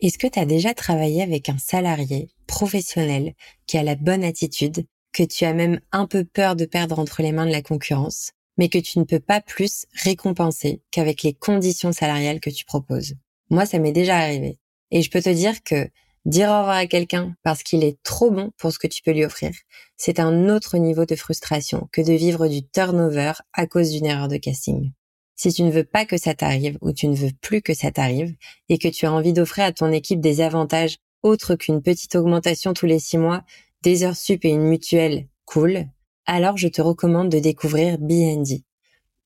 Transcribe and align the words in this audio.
Est-ce 0.00 0.18
que 0.18 0.26
tu 0.26 0.38
as 0.38 0.44
déjà 0.44 0.74
travaillé 0.74 1.22
avec 1.22 1.48
un 1.48 1.56
salarié 1.56 2.28
professionnel 2.46 3.34
qui 3.66 3.78
a 3.78 3.82
la 3.82 3.94
bonne 3.94 4.24
attitude, 4.24 4.86
que 5.12 5.22
tu 5.22 5.46
as 5.46 5.54
même 5.54 5.80
un 5.90 6.06
peu 6.06 6.24
peur 6.24 6.54
de 6.54 6.66
perdre 6.66 6.98
entre 6.98 7.22
les 7.22 7.32
mains 7.32 7.46
de 7.46 7.50
la 7.50 7.62
concurrence, 7.62 8.32
mais 8.58 8.68
que 8.68 8.76
tu 8.76 8.98
ne 8.98 9.04
peux 9.04 9.20
pas 9.20 9.40
plus 9.40 9.86
récompenser 9.94 10.82
qu'avec 10.90 11.22
les 11.22 11.32
conditions 11.32 11.92
salariales 11.92 12.40
que 12.40 12.50
tu 12.50 12.66
proposes? 12.66 13.14
Moi, 13.48 13.64
ça 13.64 13.78
m'est 13.78 13.92
déjà 13.92 14.18
arrivé. 14.18 14.58
Et 14.90 15.00
je 15.00 15.10
peux 15.10 15.22
te 15.22 15.30
dire 15.30 15.62
que 15.62 15.88
dire 16.26 16.50
au 16.50 16.58
revoir 16.58 16.76
à 16.76 16.86
quelqu'un 16.86 17.34
parce 17.42 17.62
qu'il 17.62 17.82
est 17.82 18.02
trop 18.02 18.30
bon 18.30 18.50
pour 18.58 18.72
ce 18.72 18.78
que 18.78 18.88
tu 18.88 19.02
peux 19.02 19.12
lui 19.12 19.24
offrir, 19.24 19.52
c'est 19.96 20.20
un 20.20 20.50
autre 20.50 20.76
niveau 20.76 21.06
de 21.06 21.16
frustration 21.16 21.88
que 21.90 22.02
de 22.02 22.12
vivre 22.12 22.48
du 22.48 22.62
turnover 22.68 23.32
à 23.54 23.66
cause 23.66 23.92
d'une 23.92 24.06
erreur 24.06 24.28
de 24.28 24.36
casting. 24.36 24.92
Si 25.36 25.52
tu 25.52 25.62
ne 25.62 25.70
veux 25.70 25.84
pas 25.84 26.06
que 26.06 26.16
ça 26.16 26.34
t'arrive 26.34 26.78
ou 26.80 26.92
tu 26.92 27.08
ne 27.08 27.14
veux 27.14 27.30
plus 27.42 27.60
que 27.60 27.74
ça 27.74 27.92
t'arrive 27.92 28.34
et 28.70 28.78
que 28.78 28.88
tu 28.88 29.04
as 29.04 29.12
envie 29.12 29.34
d'offrir 29.34 29.66
à 29.66 29.72
ton 29.72 29.92
équipe 29.92 30.20
des 30.20 30.40
avantages 30.40 30.96
autres 31.22 31.54
qu'une 31.56 31.82
petite 31.82 32.16
augmentation 32.16 32.72
tous 32.72 32.86
les 32.86 32.98
six 32.98 33.18
mois, 33.18 33.44
des 33.82 34.02
heures 34.02 34.16
sup 34.16 34.44
et 34.44 34.50
une 34.50 34.62
mutuelle 34.62 35.28
cool, 35.44 35.86
alors 36.24 36.56
je 36.56 36.68
te 36.68 36.80
recommande 36.80 37.28
de 37.28 37.38
découvrir 37.38 37.98
BND. 37.98 38.62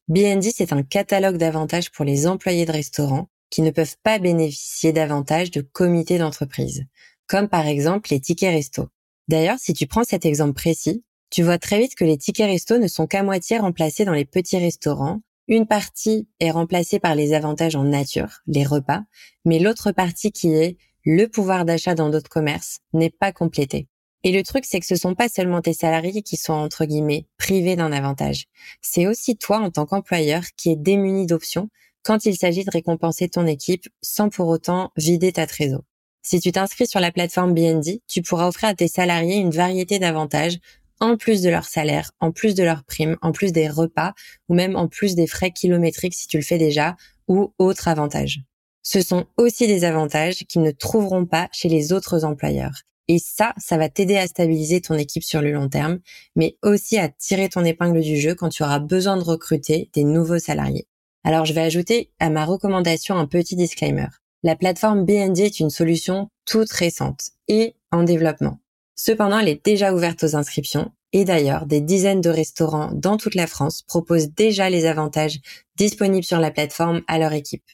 BND, 0.08 0.50
c'est 0.52 0.72
un 0.72 0.82
catalogue 0.82 1.36
d'avantages 1.36 1.90
pour 1.92 2.04
les 2.04 2.26
employés 2.26 2.66
de 2.66 2.72
restaurants 2.72 3.28
qui 3.48 3.62
ne 3.62 3.70
peuvent 3.70 3.96
pas 4.02 4.18
bénéficier 4.18 4.92
davantage 4.92 5.50
de 5.52 5.60
comités 5.60 6.18
d'entreprise, 6.18 6.86
comme 7.28 7.48
par 7.48 7.66
exemple 7.66 8.10
les 8.10 8.20
tickets 8.20 8.52
resto. 8.52 8.88
D'ailleurs, 9.28 9.58
si 9.60 9.72
tu 9.72 9.86
prends 9.86 10.04
cet 10.04 10.26
exemple 10.26 10.54
précis, 10.54 11.04
tu 11.30 11.42
vois 11.42 11.58
très 11.58 11.78
vite 11.78 11.94
que 11.94 12.04
les 12.04 12.18
tickets 12.18 12.50
resto 12.50 12.78
ne 12.78 12.88
sont 12.88 13.06
qu'à 13.06 13.22
moitié 13.22 13.58
remplacés 13.58 14.04
dans 14.04 14.12
les 14.12 14.24
petits 14.24 14.58
restaurants 14.58 15.20
une 15.50 15.66
partie 15.66 16.28
est 16.38 16.52
remplacée 16.52 17.00
par 17.00 17.16
les 17.16 17.34
avantages 17.34 17.74
en 17.74 17.82
nature, 17.82 18.38
les 18.46 18.64
repas, 18.64 19.02
mais 19.44 19.58
l'autre 19.58 19.90
partie 19.90 20.30
qui 20.30 20.54
est 20.54 20.76
le 21.04 21.26
pouvoir 21.26 21.64
d'achat 21.64 21.96
dans 21.96 22.08
d'autres 22.08 22.30
commerces 22.30 22.78
n'est 22.92 23.10
pas 23.10 23.32
complétée. 23.32 23.88
Et 24.22 24.30
le 24.30 24.44
truc, 24.44 24.64
c'est 24.64 24.78
que 24.78 24.86
ce 24.86 24.94
sont 24.94 25.16
pas 25.16 25.28
seulement 25.28 25.60
tes 25.60 25.72
salariés 25.72 26.22
qui 26.22 26.36
sont, 26.36 26.52
entre 26.52 26.84
guillemets, 26.84 27.26
privés 27.36 27.74
d'un 27.74 27.90
avantage. 27.90 28.44
C'est 28.80 29.08
aussi 29.08 29.36
toi, 29.36 29.58
en 29.58 29.70
tant 29.70 29.86
qu'employeur, 29.86 30.44
qui 30.56 30.70
est 30.70 30.76
démuni 30.76 31.26
d'options 31.26 31.68
quand 32.04 32.26
il 32.26 32.36
s'agit 32.36 32.64
de 32.64 32.70
récompenser 32.70 33.28
ton 33.28 33.46
équipe 33.46 33.88
sans 34.02 34.28
pour 34.28 34.46
autant 34.48 34.92
vider 34.96 35.32
ta 35.32 35.46
trésor. 35.48 35.82
Si 36.22 36.38
tu 36.38 36.52
t'inscris 36.52 36.86
sur 36.86 37.00
la 37.00 37.10
plateforme 37.10 37.54
BND, 37.54 38.02
tu 38.06 38.22
pourras 38.22 38.46
offrir 38.46 38.68
à 38.68 38.74
tes 38.74 38.88
salariés 38.88 39.36
une 39.36 39.50
variété 39.50 39.98
d'avantages 39.98 40.58
en 41.00 41.16
plus 41.16 41.42
de 41.42 41.50
leur 41.50 41.64
salaire, 41.64 42.12
en 42.20 42.30
plus 42.30 42.54
de 42.54 42.62
leurs 42.62 42.84
primes, 42.84 43.16
en 43.22 43.32
plus 43.32 43.52
des 43.52 43.68
repas 43.68 44.12
ou 44.48 44.54
même 44.54 44.76
en 44.76 44.88
plus 44.88 45.14
des 45.14 45.26
frais 45.26 45.50
kilométriques 45.50 46.14
si 46.14 46.26
tu 46.26 46.36
le 46.36 46.44
fais 46.44 46.58
déjà 46.58 46.96
ou 47.28 47.52
autres 47.58 47.88
avantages. 47.88 48.40
Ce 48.82 49.02
sont 49.02 49.26
aussi 49.36 49.66
des 49.66 49.84
avantages 49.84 50.44
qu'ils 50.48 50.62
ne 50.62 50.70
trouveront 50.70 51.26
pas 51.26 51.48
chez 51.52 51.68
les 51.68 51.92
autres 51.92 52.24
employeurs. 52.24 52.82
Et 53.08 53.18
ça, 53.18 53.54
ça 53.58 53.76
va 53.76 53.88
t'aider 53.88 54.16
à 54.16 54.26
stabiliser 54.26 54.80
ton 54.80 54.94
équipe 54.94 55.24
sur 55.24 55.42
le 55.42 55.52
long 55.52 55.68
terme, 55.68 55.98
mais 56.36 56.56
aussi 56.62 56.96
à 56.96 57.08
tirer 57.08 57.48
ton 57.48 57.64
épingle 57.64 58.00
du 58.00 58.16
jeu 58.16 58.34
quand 58.34 58.50
tu 58.50 58.62
auras 58.62 58.78
besoin 58.78 59.16
de 59.16 59.22
recruter 59.22 59.90
des 59.94 60.04
nouveaux 60.04 60.38
salariés. 60.38 60.86
Alors 61.24 61.44
je 61.44 61.52
vais 61.52 61.60
ajouter 61.60 62.12
à 62.18 62.30
ma 62.30 62.44
recommandation 62.44 63.16
un 63.16 63.26
petit 63.26 63.56
disclaimer. 63.56 64.06
La 64.42 64.56
plateforme 64.56 65.04
BND 65.04 65.40
est 65.40 65.60
une 65.60 65.70
solution 65.70 66.30
toute 66.46 66.72
récente 66.72 67.30
et 67.48 67.74
en 67.90 68.04
développement. 68.04 68.58
Cependant, 69.02 69.38
elle 69.38 69.48
est 69.48 69.64
déjà 69.64 69.94
ouverte 69.94 70.24
aux 70.24 70.36
inscriptions 70.36 70.92
et 71.14 71.24
d'ailleurs, 71.24 71.64
des 71.64 71.80
dizaines 71.80 72.20
de 72.20 72.28
restaurants 72.28 72.90
dans 72.92 73.16
toute 73.16 73.34
la 73.34 73.46
France 73.46 73.80
proposent 73.80 74.28
déjà 74.28 74.68
les 74.68 74.84
avantages 74.84 75.40
disponibles 75.76 76.22
sur 76.22 76.38
la 76.38 76.50
plateforme 76.50 77.00
à 77.06 77.18
leur 77.18 77.32
équipe. 77.32 77.64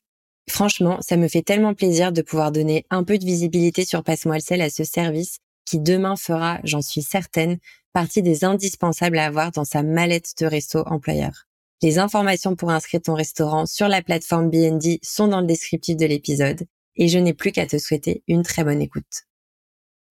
Franchement, 0.48 0.98
ça 1.00 1.16
me 1.16 1.26
fait 1.26 1.42
tellement 1.42 1.74
plaisir 1.74 2.12
de 2.12 2.22
pouvoir 2.22 2.52
donner 2.52 2.86
un 2.90 3.02
peu 3.02 3.18
de 3.18 3.24
visibilité 3.24 3.84
sur 3.84 4.04
Passe-moi 4.04 4.36
à 4.36 4.70
ce 4.70 4.84
service 4.84 5.38
qui 5.64 5.80
demain 5.80 6.14
fera, 6.14 6.60
j'en 6.62 6.80
suis 6.80 7.02
certaine, 7.02 7.58
partie 7.92 8.22
des 8.22 8.44
indispensables 8.44 9.18
à 9.18 9.26
avoir 9.26 9.50
dans 9.50 9.64
sa 9.64 9.82
mallette 9.82 10.32
de 10.40 10.46
resto 10.46 10.84
employeur. 10.86 11.48
Les 11.82 11.98
informations 11.98 12.54
pour 12.54 12.70
inscrire 12.70 13.02
ton 13.02 13.14
restaurant 13.14 13.66
sur 13.66 13.88
la 13.88 14.00
plateforme 14.00 14.48
BND 14.48 15.00
sont 15.02 15.26
dans 15.26 15.40
le 15.40 15.48
descriptif 15.48 15.96
de 15.96 16.06
l'épisode 16.06 16.68
et 16.94 17.08
je 17.08 17.18
n'ai 17.18 17.34
plus 17.34 17.50
qu'à 17.50 17.66
te 17.66 17.78
souhaiter 17.78 18.22
une 18.28 18.44
très 18.44 18.62
bonne 18.62 18.80
écoute 18.80 19.26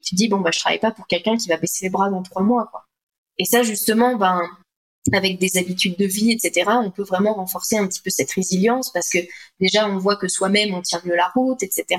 tu 0.06 0.16
dis 0.16 0.28
bon 0.28 0.40
bah 0.40 0.52
je 0.54 0.60
travaille 0.60 0.80
pas 0.80 0.92
pour 0.92 1.08
quelqu'un 1.08 1.36
qui 1.36 1.50
va 1.50 1.58
baisser 1.58 1.86
les 1.86 1.90
bras 1.90 2.10
dans 2.10 2.24
trois 2.24 2.44
mois 2.44 2.68
quoi. 2.72 2.86
Et 3.38 3.46
ça 3.46 3.64
justement 3.64 4.16
ben 4.16 4.42
avec 5.14 5.40
des 5.40 5.58
habitudes 5.58 5.98
de 5.98 6.06
vie 6.06 6.32
etc 6.32 6.72
on 6.84 6.92
peut 6.92 7.04
vraiment 7.04 7.34
renforcer 7.34 7.78
un 7.78 7.88
petit 7.88 8.02
peu 8.02 8.10
cette 8.10 8.32
résilience 8.32 8.92
parce 8.92 9.10
que 9.10 9.20
déjà 9.60 9.88
on 9.88 9.98
voit 9.98 10.16
que 10.16 10.28
soi-même 10.28 10.74
on 10.74 10.82
tient 10.82 11.02
mieux 11.06 11.16
la 11.16 11.32
route 11.36 11.62
etc. 11.62 11.98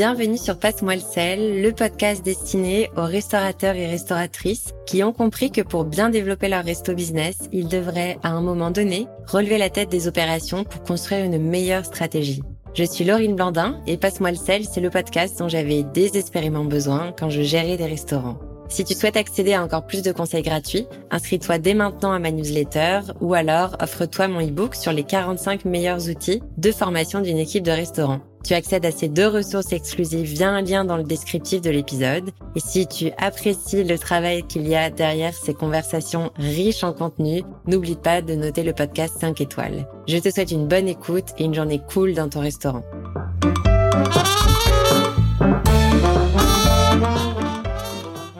Bienvenue 0.00 0.38
sur 0.38 0.58
Passe-moi 0.58 0.94
le 0.94 1.02
sel, 1.02 1.60
le 1.60 1.72
podcast 1.72 2.24
destiné 2.24 2.88
aux 2.96 3.04
restaurateurs 3.04 3.74
et 3.74 3.86
restauratrices 3.86 4.72
qui 4.86 5.04
ont 5.04 5.12
compris 5.12 5.50
que 5.50 5.60
pour 5.60 5.84
bien 5.84 6.08
développer 6.08 6.48
leur 6.48 6.64
resto 6.64 6.94
business, 6.94 7.36
ils 7.52 7.68
devraient 7.68 8.16
à 8.22 8.30
un 8.30 8.40
moment 8.40 8.70
donné 8.70 9.08
relever 9.26 9.58
la 9.58 9.68
tête 9.68 9.90
des 9.90 10.08
opérations 10.08 10.64
pour 10.64 10.82
construire 10.84 11.26
une 11.26 11.36
meilleure 11.36 11.84
stratégie. 11.84 12.42
Je 12.72 12.84
suis 12.84 13.04
Laurine 13.04 13.36
Blandin 13.36 13.78
et 13.86 13.98
Passe-moi 13.98 14.30
le 14.30 14.38
sel, 14.38 14.64
c'est 14.64 14.80
le 14.80 14.88
podcast 14.88 15.38
dont 15.38 15.50
j'avais 15.50 15.82
désespérément 15.82 16.64
besoin 16.64 17.12
quand 17.12 17.28
je 17.28 17.42
gérais 17.42 17.76
des 17.76 17.84
restaurants. 17.84 18.38
Si 18.70 18.84
tu 18.84 18.94
souhaites 18.94 19.18
accéder 19.18 19.52
à 19.52 19.62
encore 19.62 19.86
plus 19.86 20.00
de 20.00 20.12
conseils 20.12 20.42
gratuits, 20.42 20.86
inscris-toi 21.10 21.58
dès 21.58 21.74
maintenant 21.74 22.12
à 22.12 22.18
ma 22.18 22.30
newsletter 22.30 23.00
ou 23.20 23.34
alors 23.34 23.76
offre-toi 23.82 24.28
mon 24.28 24.40
e-book 24.40 24.76
sur 24.76 24.94
les 24.94 25.04
45 25.04 25.66
meilleurs 25.66 26.08
outils 26.08 26.40
de 26.56 26.72
formation 26.72 27.20
d'une 27.20 27.36
équipe 27.36 27.64
de 27.64 27.70
restaurant. 27.70 28.20
Tu 28.44 28.54
accèdes 28.54 28.86
à 28.86 28.90
ces 28.90 29.08
deux 29.08 29.28
ressources 29.28 29.72
exclusives 29.72 30.26
via 30.26 30.50
un 30.50 30.62
lien 30.62 30.84
dans 30.84 30.96
le 30.96 31.04
descriptif 31.04 31.60
de 31.60 31.70
l'épisode. 31.70 32.30
Et 32.56 32.60
si 32.60 32.86
tu 32.86 33.10
apprécies 33.18 33.84
le 33.84 33.98
travail 33.98 34.42
qu'il 34.44 34.66
y 34.66 34.74
a 34.74 34.90
derrière 34.90 35.34
ces 35.34 35.54
conversations 35.54 36.30
riches 36.36 36.84
en 36.84 36.92
contenu, 36.92 37.42
n'oublie 37.66 37.96
pas 37.96 38.22
de 38.22 38.34
noter 38.34 38.62
le 38.62 38.72
podcast 38.72 39.16
5 39.20 39.40
étoiles. 39.40 39.86
Je 40.08 40.18
te 40.18 40.30
souhaite 40.30 40.50
une 40.50 40.66
bonne 40.66 40.88
écoute 40.88 41.28
et 41.38 41.44
une 41.44 41.54
journée 41.54 41.80
cool 41.92 42.14
dans 42.14 42.28
ton 42.28 42.40
restaurant. 42.40 42.82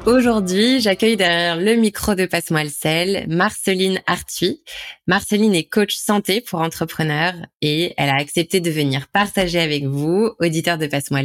Aujourd'hui, 0.06 0.80
j'accueille 0.80 1.18
derrière 1.18 1.56
le 1.56 1.74
micro 1.74 2.14
de 2.14 2.24
Passe-moi 2.24 2.64
le 2.64 3.26
Marceline 3.28 4.00
Arthuis. 4.06 4.62
Marceline 5.06 5.54
est 5.54 5.68
coach 5.68 5.94
santé 5.94 6.40
pour 6.40 6.60
entrepreneurs 6.60 7.34
et 7.60 7.92
elle 7.98 8.08
a 8.08 8.16
accepté 8.16 8.60
de 8.60 8.70
venir 8.70 9.08
partager 9.08 9.60
avec 9.60 9.84
vous, 9.84 10.32
auditeurs 10.40 10.78
de 10.78 10.86
Passe-moi 10.86 11.20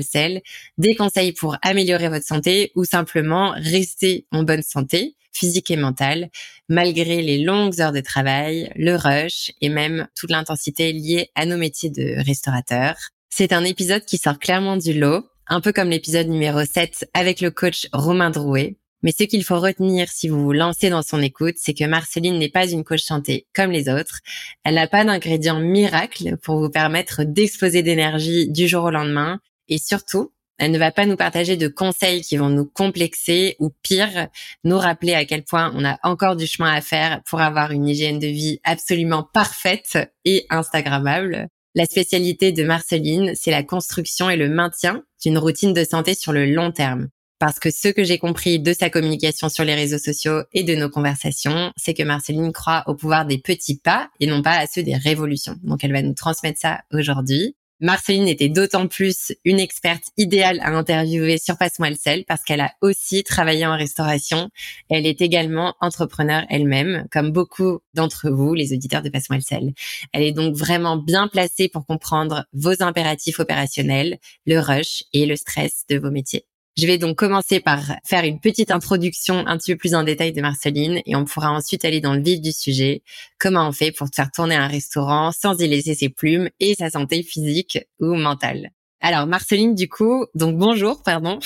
des 0.78 0.96
conseils 0.96 1.32
pour 1.32 1.56
améliorer 1.62 2.10
votre 2.10 2.26
santé 2.26 2.74
ou 2.76 2.84
simplement 2.84 3.54
rester 3.56 4.28
en 4.32 4.44
bonne 4.44 4.62
santé 4.62 5.16
physique 5.32 5.70
et 5.72 5.78
mentale, 5.78 6.30
malgré 6.70 7.22
les 7.22 7.44
longues 7.44 7.82
heures 7.82 7.92
de 7.92 8.00
travail, 8.02 8.72
le 8.76 8.96
rush 8.96 9.52
et 9.62 9.70
même 9.70 10.08
toute 10.16 10.32
l'intensité 10.32 10.94
liée 10.94 11.30
à 11.36 11.46
nos 11.46 11.58
métiers 11.58 11.90
de 11.90 12.24
restaurateur. 12.26 12.96
C'est 13.30 13.52
un 13.52 13.64
épisode 13.64 14.06
qui 14.06 14.18
sort 14.18 14.40
clairement 14.40 14.78
du 14.78 14.94
lot 14.94 15.26
un 15.48 15.62
peu 15.62 15.72
comme 15.72 15.90
l'épisode 15.90 16.28
numéro 16.28 16.64
7 16.64 17.10
avec 17.14 17.42
le 17.42 17.52
coach 17.52 17.88
Romain 17.94 18.30
Drouet. 18.30 18.78
Mais 19.04 19.12
ce 19.12 19.24
qu'il 19.24 19.44
faut 19.44 19.60
retenir 19.60 20.10
si 20.10 20.30
vous 20.30 20.44
vous 20.44 20.52
lancez 20.52 20.90
dans 20.90 21.04
son 21.04 21.22
écoute, 21.22 21.56
c'est 21.58 21.76
que 21.76 21.84
Marceline 21.84 22.40
n'est 22.40 22.50
pas 22.50 22.68
une 22.68 22.84
coach 22.84 23.04
santé 23.04 23.46
comme 23.54 23.70
les 23.70 23.88
autres. 23.88 24.22
Elle 24.64 24.76
n'a 24.76 24.88
pas 24.88 25.06
d'ingrédient 25.06 25.60
miracle 25.60 26.38
pour 26.38 26.58
vous 26.58 26.70
permettre 26.70 27.24
d'exploser 27.24 27.84
d'énergie 27.84 28.50
du 28.50 28.68
jour 28.68 28.86
au 28.86 28.90
lendemain. 28.90 29.40
Et 29.68 29.78
surtout, 29.78 30.32
elle 30.58 30.72
ne 30.72 30.80
va 30.80 30.92
pas 30.92 31.06
nous 31.06 31.18
partager 31.18 31.58
de 31.58 31.68
conseils 31.68 32.22
qui 32.22 32.38
vont 32.38 32.50
nous 32.50 32.66
complexer 32.66 33.58
ou 33.60 33.72
pire, 33.84 34.30
nous 34.64 34.80
rappeler 34.80 35.14
à 35.14 35.26
quel 35.26 35.44
point 35.44 35.72
on 35.76 35.86
a 35.86 36.00
encore 36.02 36.36
du 36.36 36.48
chemin 36.48 36.74
à 36.74 36.82
faire 36.82 37.22
pour 37.26 37.42
avoir 37.42 37.72
une 37.72 37.88
hygiène 37.88 38.20
de 38.20 38.28
vie 38.28 38.60
absolument 38.64 39.22
parfaite 39.22 40.00
et 40.24 40.48
instagrammable. 40.50 41.50
La 41.78 41.86
spécialité 41.86 42.54
de 42.54 42.64
Marceline, 42.64 43.34
c'est 43.36 43.52
la 43.52 43.62
construction 43.62 44.30
et 44.30 44.38
le 44.38 44.48
maintien 44.48 45.04
d'une 45.22 45.38
routine 45.38 45.74
de 45.74 45.84
santé 45.84 46.16
sur 46.16 46.32
le 46.32 46.46
long 46.46 46.72
terme. 46.72 47.10
Parce 47.38 47.60
que 47.60 47.70
ce 47.70 47.90
que 47.90 48.06
j'ai 48.06 48.18
compris 48.18 48.60
de 48.60 48.72
sa 48.72 48.90
communication 48.90 49.50
sur 49.50 49.66
les 49.66 49.76
réseaux 49.76 49.98
sociaux 49.98 50.44
et 50.54 50.64
de 50.64 50.74
nos 50.74 50.90
conversations, 50.90 51.74
c'est 51.76 51.94
que 51.94 52.04
Marceline 52.04 52.54
croit 52.54 52.86
au 52.88 52.96
pouvoir 52.96 53.26
des 53.26 53.40
petits 53.40 53.78
pas 53.78 54.10
et 54.22 54.28
non 54.28 54.42
pas 54.42 54.58
à 54.58 54.68
ceux 54.68 54.84
des 54.84 54.96
révolutions. 54.96 55.58
Donc 55.64 55.84
elle 55.84 55.92
va 55.92 56.02
nous 56.02 56.14
transmettre 56.14 56.60
ça 56.62 56.80
aujourd'hui. 56.94 57.58
Marceline 57.82 58.28
était 58.28 58.50
d'autant 58.50 58.88
plus 58.88 59.34
une 59.44 59.60
experte 59.60 60.06
idéale 60.18 60.60
à 60.62 60.70
interviewer 60.70 61.38
sur 61.38 61.58
Passe-moi 61.58 61.90
le 61.90 61.96
sel 61.96 62.24
parce 62.26 62.44
qu'elle 62.44 62.62
a 62.62 62.72
aussi 62.82 63.24
travaillé 63.24 63.66
en 63.66 63.76
restauration. 63.76 64.50
Elle 64.90 65.06
est 65.06 65.22
également 65.22 65.76
entrepreneur 65.82 66.46
elle-même, 66.50 67.06
comme 67.12 67.32
beaucoup 67.32 67.80
d'entre 67.94 68.30
vous, 68.30 68.54
les 68.54 68.74
auditeurs 68.74 69.02
de 69.02 69.10
Passe-moi 69.10 69.38
le 69.38 69.44
sel. 69.44 69.74
Elle 70.14 70.24
est 70.24 70.32
donc 70.32 70.56
vraiment 70.56 70.98
bien 70.98 71.28
placée 71.28 71.68
pour 71.68 71.86
comprendre 71.86 72.46
vos 72.54 72.82
impératifs 72.82 73.40
opérationnels, 73.40 74.20
le 74.46 74.60
rush 74.60 75.04
et 75.12 75.26
le 75.26 75.36
stress 75.36 75.84
de 75.90 75.98
vos 75.98 76.12
métiers. 76.12 76.46
Je 76.78 76.88
vais 76.88 76.98
donc 76.98 77.18
commencer 77.18 77.62
par 77.62 77.80
faire 78.04 78.26
une 78.26 78.42
petite 78.42 78.70
introduction 78.70 79.48
un 79.48 79.58
petit 79.58 79.72
peu 79.74 79.78
plus 79.78 79.96
en 79.96 80.04
détail 80.04 80.34
de 80.34 80.42
Marceline 80.42 81.02
et 81.06 81.16
on 81.16 81.24
pourra 81.24 81.50
ensuite 81.52 81.86
aller 81.86 82.02
dans 82.02 82.14
le 82.14 82.22
vif 82.22 82.42
du 82.42 82.52
sujet. 82.52 83.02
Comment 83.40 83.70
on 83.70 83.72
fait 83.72 83.94
pour 83.94 84.10
te 84.10 84.16
faire 84.16 84.30
tourner 84.30 84.56
un 84.56 84.68
restaurant 84.68 85.32
sans 85.32 85.58
y 85.62 85.68
laisser 85.68 85.96
ses 85.96 86.10
plumes 86.10 86.50
et 86.60 86.76
sa 86.76 86.90
santé 86.90 87.24
physique 87.24 87.80
ou 88.02 88.16
mentale? 88.16 88.72
Alors 89.00 89.26
Marceline, 89.26 89.74
du 89.74 89.88
coup, 89.88 90.26
donc 90.36 90.58
bonjour, 90.58 91.02
pardon. 91.02 91.40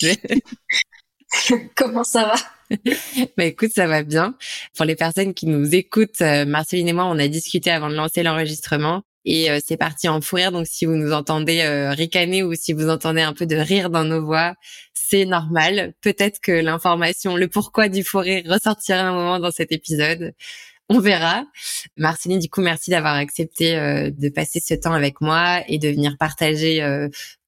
Comment 1.76 2.04
ça 2.04 2.24
va? 2.24 2.34
Bah 3.36 3.44
écoute, 3.44 3.72
ça 3.74 3.86
va 3.86 4.02
bien. 4.02 4.34
Pour 4.74 4.86
les 4.86 4.96
personnes 4.96 5.34
qui 5.34 5.46
nous 5.46 5.74
écoutent, 5.74 6.22
euh, 6.22 6.46
Marceline 6.46 6.88
et 6.88 6.92
moi, 6.94 7.04
on 7.04 7.18
a 7.18 7.28
discuté 7.28 7.70
avant 7.70 7.90
de 7.90 7.94
lancer 7.94 8.22
l'enregistrement 8.22 9.02
et 9.24 9.50
euh, 9.50 9.58
c'est 9.64 9.76
parti 9.76 10.08
en 10.08 10.20
fou. 10.20 10.38
Donc 10.52 10.66
si 10.66 10.86
vous 10.86 10.94
nous 10.94 11.12
entendez 11.12 11.60
euh, 11.60 11.90
ricaner 11.90 12.42
ou 12.42 12.54
si 12.54 12.72
vous 12.72 12.88
entendez 12.88 13.22
un 13.22 13.32
peu 13.32 13.46
de 13.46 13.56
rire 13.56 13.90
dans 13.90 14.04
nos 14.04 14.24
voix, 14.24 14.54
c'est 14.92 15.24
normal. 15.24 15.94
Peut-être 16.00 16.40
que 16.40 16.52
l'information, 16.52 17.36
le 17.36 17.48
pourquoi 17.48 17.88
du 17.88 18.04
fou 18.04 18.18
rire 18.18 18.42
ressortira 18.46 19.00
un 19.00 19.12
moment 19.12 19.38
dans 19.38 19.50
cet 19.50 19.72
épisode. 19.72 20.34
On 20.88 21.00
verra. 21.00 21.44
Marceline, 21.96 22.38
du 22.38 22.50
coup, 22.50 22.60
merci 22.60 22.90
d'avoir 22.90 23.14
accepté 23.14 23.72
de 23.74 24.28
passer 24.28 24.60
ce 24.60 24.74
temps 24.74 24.92
avec 24.92 25.22
moi 25.22 25.62
et 25.66 25.78
de 25.78 25.88
venir 25.88 26.16
partager 26.18 26.86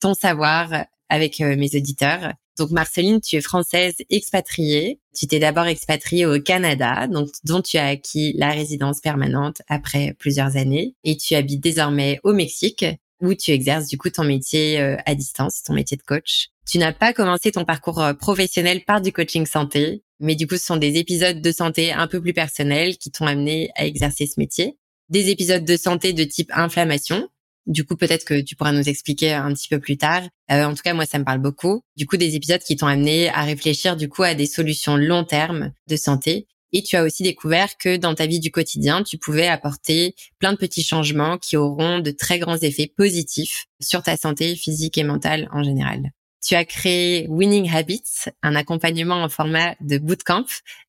ton 0.01 0.15
savoir 0.15 0.87
avec 1.11 1.41
mes 1.41 1.69
auditeurs. 1.75 2.33
Donc 2.59 2.71
Marceline, 2.71 3.21
tu 3.21 3.37
es 3.37 3.43
française 3.43 3.97
expatriée. 4.09 5.01
Tu 5.17 5.27
t'es 5.27 5.39
d'abord 5.39 5.67
expatriée 5.67 6.27
au 6.27 6.39
Canada, 6.41 7.07
donc 7.07 7.31
dont 7.45 7.63
tu 7.63 7.79
as 7.79 7.87
acquis 7.87 8.35
la 8.37 8.51
résidence 8.51 9.01
permanente 9.01 9.63
après 9.67 10.15
plusieurs 10.19 10.57
années, 10.57 10.95
et 11.05 11.17
tu 11.17 11.35
habites 11.35 11.63
désormais 11.63 12.21
au 12.23 12.35
Mexique, 12.35 12.85
où 13.23 13.33
tu 13.35 13.51
exerces 13.53 13.89
du 13.89 13.97
coup 13.97 14.11
ton 14.11 14.25
métier 14.25 14.79
euh, 14.79 14.97
à 15.07 15.15
distance, 15.15 15.63
ton 15.63 15.73
métier 15.73 15.97
de 15.97 16.03
coach. 16.03 16.49
Tu 16.69 16.77
n'as 16.77 16.93
pas 16.93 17.15
commencé 17.15 17.51
ton 17.51 17.65
parcours 17.65 18.03
euh, 18.03 18.13
professionnel 18.13 18.85
par 18.85 19.01
du 19.01 19.11
coaching 19.11 19.47
santé, 19.47 20.03
mais 20.21 20.35
du 20.35 20.47
coup 20.47 20.57
ce 20.57 20.67
sont 20.67 20.77
des 20.77 20.99
épisodes 20.99 21.41
de 21.41 21.53
santé 21.53 21.93
un 21.93 22.09
peu 22.09 22.21
plus 22.21 22.35
personnels 22.35 22.99
qui 22.99 23.11
t'ont 23.11 23.27
amené 23.27 23.71
à 23.75 23.87
exercer 23.87 24.27
ce 24.27 24.39
métier. 24.39 24.77
Des 25.09 25.31
épisodes 25.31 25.65
de 25.65 25.77
santé 25.79 26.13
de 26.13 26.25
type 26.25 26.51
inflammation, 26.53 27.29
du 27.67 27.85
coup, 27.85 27.97
peut-être 27.97 28.25
que 28.25 28.41
tu 28.41 28.57
pourras 28.57 28.73
nous 28.73 28.89
expliquer 28.89 29.33
un 29.33 29.53
petit 29.53 29.69
peu 29.69 29.81
plus 29.81 29.97
tard. 29.97 30.23
Euh, 30.51 30.65
en 30.65 30.75
tout 30.75 30.83
cas, 30.83 30.95
moi, 30.95 31.07
ça 31.07 31.19
me 31.19 31.25
parle 31.25 31.41
beaucoup. 31.41 31.83
Du 31.97 32.07
coup, 32.07 32.17
des 32.17 32.37
épisodes 32.37 32.61
qui 32.61 32.77
t'ont 32.77 32.87
amené 32.87 33.29
à 33.31 33.43
réfléchir 33.43 33.97
du 33.97 34.09
coup 34.09 34.23
à 34.23 34.35
des 34.35 34.47
solutions 34.47 34.97
long 34.97 35.25
terme 35.25 35.73
de 35.89 35.97
santé. 35.97 36.47
Et 36.73 36.83
tu 36.83 36.97
as 36.97 37.05
aussi 37.05 37.23
découvert 37.23 37.77
que 37.79 37.97
dans 37.97 38.15
ta 38.15 38.27
vie 38.27 38.41
du 38.41 38.51
quotidien, 38.51 39.03
tu 39.03 39.19
pouvais 39.19 39.49
apporter 39.49 40.15
plein 40.39 40.53
de 40.53 40.59
petits 40.59 40.83
changements 40.83 41.39
qui 41.39 41.57
auront 41.57 42.01
de 42.01 42.11
très 42.11 42.39
grands 42.39 42.59
effets 42.59 42.93
positifs 42.95 43.67
sur 43.81 44.03
ta 44.03 44.17
santé 44.17 44.57
physique 44.57 44.99
et 44.99 45.05
mentale 45.05 45.49
en 45.53 45.63
général. 45.63 46.13
Tu 46.47 46.55
as 46.55 46.65
créé 46.65 47.27
Winning 47.29 47.69
Habits, 47.75 48.31
un 48.45 48.55
accompagnement 48.55 49.17
en 49.17 49.29
format 49.29 49.75
de 49.81 49.99
bootcamp. 49.99 50.45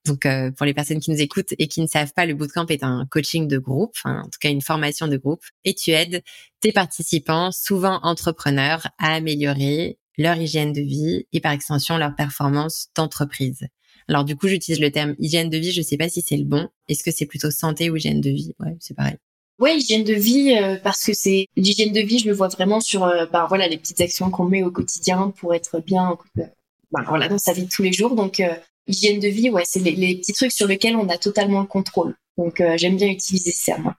Donc, 0.05 0.27
euh, 0.27 0.51
pour 0.51 0.67
les 0.67 0.75
personnes 0.75 0.99
qui 0.99 1.09
nous 1.09 1.19
écoutent 1.19 1.55
et 1.57 1.67
qui 1.67 1.81
ne 1.81 1.87
savent 1.87 2.13
pas, 2.13 2.27
le 2.27 2.35
bootcamp 2.35 2.67
est 2.67 2.83
un 2.83 3.07
coaching 3.09 3.47
de 3.47 3.57
groupe, 3.57 3.95
en 4.05 4.21
tout 4.25 4.37
cas 4.39 4.51
une 4.51 4.61
formation 4.61 5.07
de 5.07 5.17
groupe. 5.17 5.41
Et 5.65 5.73
tu 5.73 5.89
aides 5.89 6.21
tes 6.59 6.71
participants, 6.71 7.51
souvent 7.51 7.99
entrepreneurs, 8.03 8.85
à 8.99 9.15
améliorer 9.15 9.97
leur 10.19 10.37
hygiène 10.37 10.73
de 10.73 10.81
vie 10.81 11.25
et 11.33 11.39
par 11.39 11.53
extension 11.53 11.97
leur 11.97 12.13
performance 12.13 12.89
d'entreprise. 12.95 13.67
Alors 14.07 14.25
du 14.25 14.35
coup, 14.35 14.47
j'utilise 14.47 14.79
le 14.79 14.91
terme 14.91 15.15
hygiène 15.17 15.49
de 15.49 15.57
vie. 15.57 15.71
Je 15.71 15.81
ne 15.81 15.85
sais 15.85 15.97
pas 15.97 16.07
si 16.07 16.21
c'est 16.21 16.37
le 16.37 16.45
bon. 16.45 16.69
Est-ce 16.87 17.03
que 17.03 17.09
c'est 17.09 17.25
plutôt 17.25 17.49
santé 17.49 17.89
ou 17.89 17.95
hygiène 17.95 18.21
de 18.21 18.29
vie? 18.29 18.53
Ouais, 18.59 18.77
c'est 18.79 18.93
pareil. 18.93 19.17
Ouais, 19.59 19.75
hygiène 19.75 20.03
de 20.03 20.13
vie 20.13 20.55
euh, 20.55 20.77
parce 20.83 21.03
que 21.03 21.13
c'est 21.13 21.47
l'hygiène 21.55 21.91
de 21.91 22.01
vie, 22.01 22.19
je 22.19 22.27
le 22.27 22.33
vois 22.33 22.47
vraiment 22.47 22.79
sur 22.79 23.03
euh, 23.05 23.25
ben, 23.25 23.47
voilà 23.47 23.67
les 23.67 23.77
petites 23.77 24.01
actions 24.01 24.29
qu'on 24.29 24.45
met 24.45 24.61
au 24.61 24.69
quotidien 24.69 25.33
pour 25.37 25.55
être 25.55 25.79
bien 25.79 26.15
euh, 26.37 26.43
ben, 26.91 27.03
voilà 27.07 27.27
dans 27.27 27.39
sa 27.39 27.53
vie 27.53 27.65
de 27.65 27.69
tous 27.69 27.81
les 27.81 27.91
jours. 27.91 28.13
Donc 28.13 28.41
hygiène 28.85 29.19
de 29.19 29.27
vie, 29.27 29.49
ouais, 29.49 29.63
c'est 29.65 29.79
les, 29.79 30.15
petits 30.17 30.33
trucs 30.33 30.51
sur 30.51 30.67
lesquels 30.67 30.95
on 30.95 31.09
a 31.09 31.17
totalement 31.17 31.61
le 31.61 31.65
contrôle. 31.65 32.15
Donc 32.37 32.61
j'aime 32.75 32.97
bien 32.97 33.07
utiliser 33.07 33.51
ça 33.51 33.77
moi. 33.79 33.95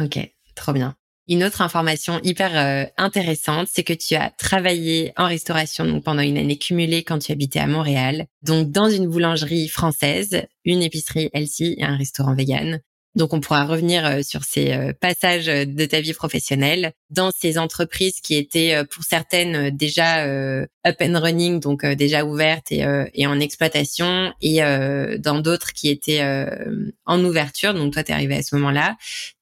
Ok, 0.00 0.18
trop 0.54 0.72
bien. 0.72 0.96
Une 1.28 1.44
autre 1.44 1.60
information 1.60 2.18
hyper 2.22 2.90
intéressante, 2.96 3.68
c'est 3.70 3.84
que 3.84 3.92
tu 3.92 4.14
as 4.14 4.30
travaillé 4.30 5.12
en 5.16 5.26
restauration 5.26 5.84
donc 5.84 6.02
pendant 6.02 6.22
une 6.22 6.38
année 6.38 6.58
cumulée 6.58 7.04
quand 7.04 7.18
tu 7.18 7.30
habitais 7.30 7.60
à 7.60 7.66
Montréal, 7.66 8.26
donc 8.42 8.70
dans 8.70 8.88
une 8.88 9.06
boulangerie 9.06 9.68
française, 9.68 10.42
une 10.64 10.82
épicerie 10.82 11.30
Elsie 11.34 11.76
et 11.78 11.84
un 11.84 11.96
restaurant 11.96 12.34
vegan. 12.34 12.80
Donc, 13.14 13.32
on 13.32 13.40
pourra 13.40 13.64
revenir 13.64 14.04
euh, 14.04 14.22
sur 14.22 14.42
ces 14.42 14.72
euh, 14.72 14.92
passages 14.92 15.48
euh, 15.48 15.64
de 15.64 15.84
ta 15.84 16.00
vie 16.00 16.14
professionnelle 16.14 16.92
dans 17.10 17.30
ces 17.30 17.58
entreprises 17.58 18.20
qui 18.20 18.34
étaient 18.34 18.82
pour 18.90 19.04
certaines 19.04 19.70
déjà 19.70 20.24
up 20.26 20.96
and 21.00 21.20
running, 21.20 21.60
donc 21.60 21.86
déjà 21.86 22.24
ouvertes 22.24 22.72
et, 22.72 22.84
et, 23.14 23.26
en 23.28 23.38
exploitation, 23.38 24.32
et 24.42 24.58
dans 25.18 25.38
d'autres 25.38 25.72
qui 25.72 25.90
étaient 25.90 26.24
en 27.06 27.24
ouverture. 27.24 27.72
Donc, 27.72 27.92
toi, 27.92 28.02
tu 28.02 28.10
es 28.10 28.14
arrivé 28.14 28.34
à 28.34 28.42
ce 28.42 28.56
moment-là. 28.56 28.96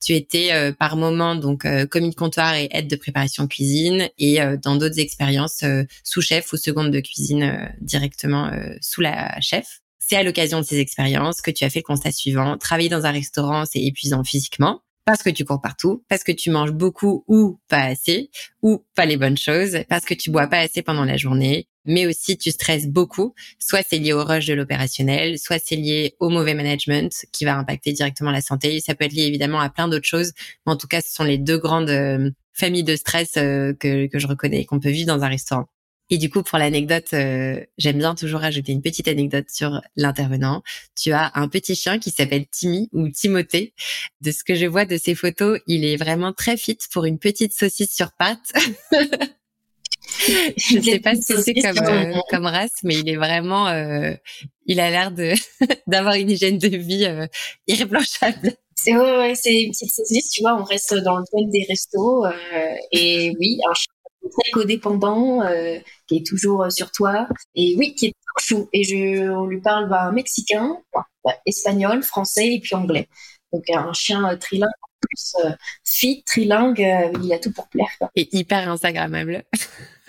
Tu 0.05 0.13
étais 0.13 0.73
par 0.79 0.97
moment 0.97 1.35
donc 1.35 1.67
commis 1.89 2.11
de 2.11 2.15
comptoir 2.15 2.55
et 2.57 2.69
aide 2.73 2.89
de 2.89 2.97
préparation 2.97 3.47
cuisine, 3.47 4.11
et 4.19 4.39
dans 4.63 4.77
d'autres 4.77 4.99
expériences 4.99 5.65
sous-chef 6.05 6.53
ou 6.53 6.59
seconde 6.59 6.91
de 6.91 7.01
cuisine 7.01 7.73
directement 7.81 8.51
sous 8.83 9.01
la 9.01 9.41
chef. 9.41 9.82
C'est 10.13 10.19
à 10.19 10.23
l'occasion 10.25 10.61
de 10.61 10.67
ces 10.67 10.79
expériences 10.79 11.41
que 11.41 11.51
tu 11.51 11.65
as 11.65 11.71
fait 11.71 11.79
le 11.79 11.85
constat 11.85 12.13
suivant. 12.13 12.59
Travailler 12.59 12.91
dans 12.91 13.07
un 13.07 13.13
restaurant, 13.13 13.65
c'est 13.65 13.81
épuisant 13.81 14.23
physiquement 14.25 14.83
parce 15.07 15.23
que 15.23 15.31
tu 15.31 15.47
cours 15.47 15.63
partout, 15.63 16.05
parce 16.11 16.23
que 16.23 16.33
tu 16.33 16.51
manges 16.51 16.73
beaucoup 16.73 17.25
ou 17.29 17.59
pas 17.67 17.85
assez, 17.85 18.29
ou 18.61 18.85
pas 18.95 19.07
les 19.07 19.17
bonnes 19.17 19.39
choses, 19.39 19.79
parce 19.89 20.05
que 20.05 20.13
tu 20.13 20.31
bois 20.31 20.49
pas 20.49 20.59
assez 20.59 20.83
pendant 20.83 21.07
la 21.07 21.17
journée, 21.17 21.67
mais 21.87 22.05
aussi 22.05 22.37
tu 22.37 22.51
stresses 22.51 22.89
beaucoup. 22.89 23.35
Soit 23.59 23.87
c'est 23.89 23.97
lié 23.97 24.13
au 24.13 24.23
rush 24.23 24.45
de 24.45 24.53
l'opérationnel, 24.53 25.39
soit 25.39 25.59
c'est 25.65 25.77
lié 25.77 26.15
au 26.21 26.29
mauvais 26.29 26.53
management 26.53 27.11
qui 27.33 27.47
va 27.47 27.57
impacter 27.57 27.95
directement 27.95 28.33
la 28.33 28.43
santé. 28.43 28.81
Ça 28.81 28.95
peut 28.95 29.07
être 29.07 29.15
lié 29.15 29.23
évidemment 29.23 29.61
à 29.61 29.71
plein 29.71 29.89
d'autres 29.89 30.07
choses, 30.07 30.33
mais 30.67 30.75
en 30.75 30.77
tout 30.77 30.89
cas, 30.89 31.01
ce 31.01 31.11
sont 31.11 31.25
les 31.25 31.39
deux 31.39 31.57
grandes 31.57 31.89
euh, 31.89 32.31
familles 32.53 32.85
de 32.85 32.97
stress 32.97 33.39
euh, 33.39 33.73
que, 33.73 34.09
que 34.09 34.19
je 34.19 34.27
reconnais 34.27 34.67
qu'on 34.67 34.79
peut 34.79 34.91
vivre 34.91 35.07
dans 35.07 35.25
un 35.25 35.29
restaurant. 35.29 35.69
Et 36.13 36.19
du 36.19 36.29
coup, 36.29 36.43
pour 36.43 36.59
l'anecdote, 36.59 37.07
euh, 37.15 37.65
j'aime 37.79 37.97
bien 37.97 38.15
toujours 38.15 38.45
ajouter 38.45 38.71
une 38.71 38.83
petite 38.83 39.09
anecdote 39.09 39.47
sur 39.49 39.81
l'intervenant. 39.97 40.63
Tu 40.95 41.13
as 41.13 41.33
un 41.35 41.49
petit 41.49 41.75
chien 41.75 41.99
qui 41.99 42.11
s'appelle 42.11 42.45
Timmy 42.49 42.91
ou 42.93 43.09
Timothée. 43.09 43.73
De 44.21 44.31
ce 44.31 44.45
que 44.45 44.55
je 44.55 44.67
vois 44.67 44.85
de 44.85 44.99
ces 44.99 45.15
photos, 45.15 45.59
il 45.67 45.87
est 45.87 45.97
vraiment 45.97 46.35
très 46.35 46.59
fit 46.59 46.77
pour 46.93 47.07
une 47.07 47.19
petite 47.19 47.55
saucisse 47.55 47.97
sur 47.97 48.13
pattes. 48.13 48.53
je 50.59 50.77
ne 50.77 50.83
sais 50.83 51.01
pas 51.01 51.15
si 51.15 51.33
c'est 51.43 51.55
comme, 51.55 51.79
euh, 51.79 52.13
comme 52.29 52.45
race, 52.45 52.83
mais 52.83 52.99
il 52.99 53.09
est 53.09 53.17
vraiment, 53.17 53.69
euh, 53.69 54.13
il 54.67 54.81
a 54.81 54.91
l'air 54.91 55.13
de 55.13 55.33
d'avoir 55.87 56.17
une 56.17 56.29
hygiène 56.29 56.59
de 56.59 56.77
vie 56.77 57.09
irréprochable. 57.67 58.53
C'est 58.75 58.95
ouais, 58.95 59.17
ouais, 59.17 59.35
c'est 59.35 59.63
une 59.63 59.71
petite 59.71 59.95
saucisse, 59.95 60.29
tu 60.29 60.43
vois, 60.43 60.61
on 60.61 60.65
reste 60.65 60.93
dans 60.93 61.17
le 61.17 61.25
thème 61.33 61.49
des 61.49 61.65
restos. 61.67 62.27
et 62.93 63.33
oui, 63.41 63.59
un 63.67 63.73
très 64.33 64.51
codépendant, 64.51 65.43
euh, 65.43 65.79
qui 66.07 66.17
est 66.17 66.27
toujours 66.27 66.65
euh, 66.65 66.71
sur 66.71 66.91
toi. 66.91 67.29
Et 67.55 67.75
oui, 67.79 67.95
qui 67.95 68.07
est 68.07 68.15
chou. 68.39 68.69
Et 68.73 68.85
je, 68.85 69.31
on 69.31 69.47
lui 69.47 69.61
parle 69.61 69.89
bah, 69.89 70.11
mexicain, 70.13 70.79
espagnol, 71.47 72.03
français 72.03 72.55
et 72.55 72.61
puis 72.61 72.75
anglais. 72.75 73.09
Donc 73.53 73.69
un 73.71 73.93
chien 73.93 74.29
euh, 74.29 74.37
trilingue, 74.37 74.71
plus 75.01 75.37
fit, 75.85 76.23
trilingue, 76.25 76.87
il 77.23 77.33
a 77.33 77.39
tout 77.39 77.53
pour 77.53 77.69
plaire. 77.69 77.91
Et 78.15 78.29
hyper 78.37 78.69
Instagrammable. 78.69 79.45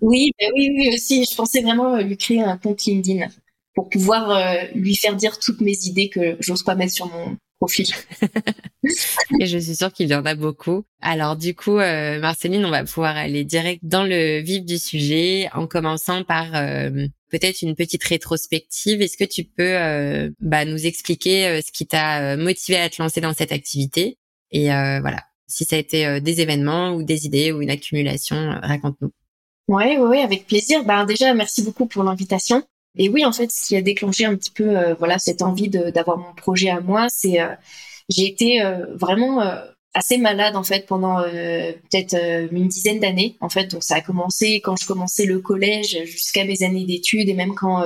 oui, 0.00 0.32
bah 0.38 0.46
oui, 0.54 0.70
oui 0.76 0.90
aussi. 0.92 1.24
Je 1.24 1.34
pensais 1.34 1.62
vraiment 1.62 1.96
lui 1.98 2.16
créer 2.16 2.42
un 2.42 2.58
compte 2.58 2.84
LinkedIn 2.84 3.28
pour 3.74 3.88
pouvoir 3.88 4.66
lui 4.74 4.96
faire 4.96 5.14
dire 5.14 5.38
toutes 5.38 5.60
mes 5.60 5.76
idées 5.84 6.08
que 6.08 6.36
j'ose 6.40 6.64
pas 6.64 6.74
mettre 6.74 6.92
sur 6.92 7.06
mon 7.06 7.36
profil. 7.58 7.86
et 9.40 9.46
je 9.46 9.58
suis 9.58 9.76
sûre 9.76 9.92
qu'il 9.92 10.08
y 10.08 10.14
en 10.14 10.24
a 10.24 10.34
beaucoup. 10.34 10.84
Alors 11.00 11.36
du 11.36 11.54
coup, 11.54 11.78
euh, 11.78 12.20
Marceline, 12.20 12.64
on 12.64 12.70
va 12.70 12.84
pouvoir 12.84 13.16
aller 13.16 13.44
direct 13.44 13.80
dans 13.82 14.04
le 14.04 14.40
vif 14.40 14.64
du 14.64 14.78
sujet 14.78 15.48
en 15.54 15.66
commençant 15.66 16.24
par 16.24 16.54
euh, 16.54 17.06
peut-être 17.30 17.62
une 17.62 17.74
petite 17.74 18.04
rétrospective. 18.04 19.02
Est-ce 19.02 19.16
que 19.16 19.24
tu 19.24 19.44
peux 19.44 19.76
euh, 19.76 20.30
bah, 20.40 20.64
nous 20.64 20.86
expliquer 20.86 21.60
ce 21.62 21.72
qui 21.72 21.86
t'a 21.86 22.36
motivé 22.36 22.78
à 22.78 22.88
te 22.88 23.02
lancer 23.02 23.20
dans 23.20 23.34
cette 23.34 23.52
activité? 23.52 24.18
Et 24.52 24.66
voilà, 24.66 25.22
si 25.48 25.64
ça 25.64 25.76
a 25.76 25.78
été 25.78 26.20
des 26.20 26.40
événements 26.40 26.94
ou 26.94 27.02
des 27.02 27.26
idées 27.26 27.52
ou 27.52 27.62
une 27.62 27.70
accumulation, 27.70 28.58
raconte-nous. 28.62 29.10
Ouais, 29.68 29.98
ouais, 29.98 30.20
avec 30.20 30.46
plaisir. 30.46 30.84
Ben 30.84 31.04
déjà, 31.04 31.34
merci 31.34 31.62
beaucoup 31.62 31.86
pour 31.86 32.04
l'invitation. 32.04 32.62
Et 32.96 33.08
oui, 33.08 33.24
en 33.24 33.32
fait, 33.32 33.50
ce 33.50 33.66
qui 33.66 33.76
a 33.76 33.82
déclenché 33.82 34.24
un 34.24 34.34
petit 34.36 34.50
peu, 34.50 34.92
voilà, 34.98 35.18
cette 35.18 35.42
envie 35.42 35.68
d'avoir 35.68 36.18
mon 36.18 36.34
projet 36.34 36.70
à 36.70 36.80
moi, 36.80 37.08
c'est 37.08 37.38
j'ai 38.08 38.26
été 38.26 38.62
euh, 38.62 38.86
vraiment 38.94 39.40
euh, 39.42 39.64
assez 39.94 40.18
malade 40.18 40.56
en 40.56 40.62
fait 40.62 40.86
pendant 40.86 41.20
euh, 41.20 41.72
peut-être 41.90 42.14
une 42.52 42.68
dizaine 42.68 43.00
d'années 43.00 43.36
en 43.40 43.48
fait 43.48 43.66
donc 43.66 43.82
ça 43.82 43.96
a 43.96 44.00
commencé 44.00 44.60
quand 44.60 44.76
je 44.76 44.86
commençais 44.86 45.24
le 45.24 45.40
collège 45.40 45.98
jusqu'à 46.04 46.44
mes 46.44 46.62
années 46.62 46.84
d'études 46.84 47.28
et 47.28 47.34
même 47.34 47.54
quand 47.54 47.82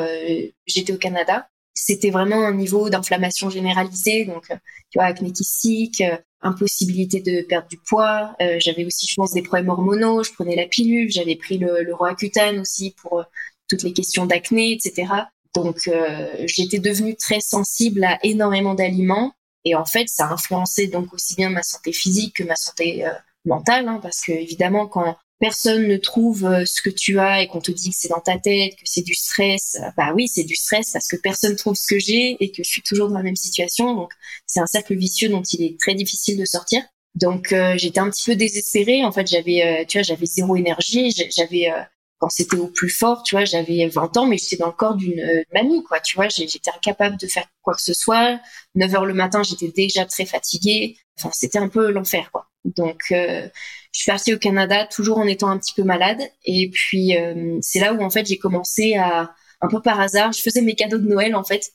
j'étais 0.66 0.92
au 0.92 0.98
Canada 0.98 1.46
c'était 1.72 2.10
vraiment 2.10 2.44
un 2.44 2.52
niveau 2.52 2.90
d'inflammation 2.90 3.48
généralisée 3.48 4.24
donc 4.24 4.48
tu 4.48 4.98
vois 4.98 5.04
acné 5.04 5.30
kystique 5.30 6.02
impossibilité 6.42 7.20
de 7.20 7.42
perdre 7.42 7.68
du 7.68 7.78
poids. 7.78 8.34
Euh, 8.40 8.56
j'avais 8.58 8.84
aussi, 8.84 9.06
je 9.06 9.14
pense, 9.14 9.32
des 9.32 9.42
problèmes 9.42 9.68
hormonaux. 9.68 10.22
Je 10.22 10.32
prenais 10.32 10.56
la 10.56 10.66
pilule. 10.66 11.10
J'avais 11.10 11.36
pris 11.36 11.58
le, 11.58 11.82
le 11.82 11.94
Roaccutane 11.94 12.58
aussi 12.58 12.94
pour 13.00 13.20
euh, 13.20 13.24
toutes 13.70 13.82
les 13.82 13.94
questions 13.94 14.26
d'acné, 14.26 14.72
etc. 14.72 15.12
Donc, 15.54 15.88
euh, 15.88 16.28
j'étais 16.44 16.78
devenue 16.78 17.16
très 17.16 17.40
sensible 17.40 18.04
à 18.04 18.18
énormément 18.22 18.74
d'aliments. 18.74 19.32
Et 19.64 19.74
en 19.74 19.86
fait, 19.86 20.08
ça 20.08 20.26
a 20.26 20.32
influencé 20.32 20.88
donc 20.88 21.14
aussi 21.14 21.34
bien 21.36 21.50
ma 21.50 21.62
santé 21.62 21.92
physique 21.92 22.36
que 22.36 22.44
ma 22.44 22.56
santé 22.56 23.04
mentale, 23.44 23.88
hein, 23.88 24.00
parce 24.02 24.20
que 24.20 24.32
évidemment, 24.32 24.86
quand 24.86 25.16
personne 25.40 25.88
ne 25.88 25.96
trouve 25.96 26.44
euh, 26.44 26.64
ce 26.66 26.82
que 26.82 26.90
tu 26.90 27.18
as 27.18 27.42
et 27.42 27.48
qu'on 27.48 27.60
te 27.60 27.72
dit 27.72 27.90
que 27.90 27.96
c'est 27.98 28.10
dans 28.10 28.20
ta 28.20 28.38
tête, 28.38 28.76
que 28.76 28.82
c'est 28.84 29.02
du 29.02 29.14
stress, 29.14 29.78
euh, 29.80 29.88
bah 29.96 30.12
oui, 30.14 30.28
c'est 30.28 30.44
du 30.44 30.54
stress 30.54 30.92
parce 30.92 31.08
que 31.08 31.16
personne 31.16 31.56
trouve 31.56 31.74
ce 31.74 31.86
que 31.88 31.98
j'ai 31.98 32.36
et 32.40 32.52
que 32.52 32.62
je 32.62 32.68
suis 32.68 32.82
toujours 32.82 33.08
dans 33.08 33.16
la 33.16 33.22
même 33.22 33.36
situation. 33.36 33.94
Donc 33.94 34.12
c'est 34.46 34.60
un 34.60 34.66
cercle 34.66 34.94
vicieux 34.94 35.30
dont 35.30 35.42
il 35.42 35.64
est 35.64 35.80
très 35.80 35.94
difficile 35.94 36.38
de 36.38 36.44
sortir. 36.44 36.82
Donc 37.14 37.52
euh, 37.52 37.74
j'étais 37.76 38.00
un 38.00 38.10
petit 38.10 38.24
peu 38.26 38.36
désespérée. 38.36 39.02
En 39.02 39.12
fait, 39.12 39.26
j'avais, 39.26 39.84
tu 39.88 39.98
vois, 39.98 40.02
j'avais 40.02 40.26
zéro 40.26 40.54
énergie. 40.56 41.10
J'avais 41.30 41.72
quand 42.20 42.28
c'était 42.28 42.56
au 42.56 42.68
plus 42.68 42.90
fort, 42.90 43.22
tu 43.22 43.34
vois, 43.34 43.44
j'avais 43.44 43.88
20 43.88 44.16
ans, 44.18 44.26
mais 44.26 44.38
j'étais 44.38 44.58
dans 44.58 44.66
le 44.66 44.72
corps 44.72 44.94
d'une 44.94 45.44
mamie, 45.52 45.82
quoi. 45.82 46.00
Tu 46.00 46.16
vois, 46.16 46.28
j'étais 46.28 46.70
incapable 46.70 47.16
de 47.16 47.26
faire 47.26 47.46
quoi 47.62 47.74
que 47.74 47.82
ce 47.82 47.94
soit. 47.94 48.38
9 48.74 48.94
heures 48.94 49.06
le 49.06 49.14
matin, 49.14 49.42
j'étais 49.42 49.68
déjà 49.68 50.04
très 50.04 50.26
fatiguée. 50.26 50.98
Enfin, 51.18 51.30
c'était 51.32 51.58
un 51.58 51.68
peu 51.68 51.90
l'enfer, 51.90 52.30
quoi. 52.30 52.50
Donc, 52.64 53.04
euh, 53.12 53.48
je 53.92 54.00
suis 54.00 54.10
partie 54.10 54.34
au 54.34 54.38
Canada 54.38 54.86
toujours 54.86 55.18
en 55.18 55.26
étant 55.26 55.48
un 55.48 55.58
petit 55.58 55.74
peu 55.74 55.82
malade. 55.82 56.20
Et 56.44 56.70
puis, 56.70 57.16
euh, 57.16 57.58
c'est 57.62 57.80
là 57.80 57.94
où, 57.94 58.02
en 58.02 58.10
fait, 58.10 58.26
j'ai 58.26 58.38
commencé 58.38 58.96
à, 58.96 59.34
un 59.60 59.68
peu 59.68 59.80
par 59.82 60.00
hasard, 60.00 60.32
je 60.32 60.42
faisais 60.42 60.62
mes 60.62 60.74
cadeaux 60.74 60.98
de 60.98 61.08
Noël, 61.08 61.34
en 61.34 61.44
fait. 61.44 61.72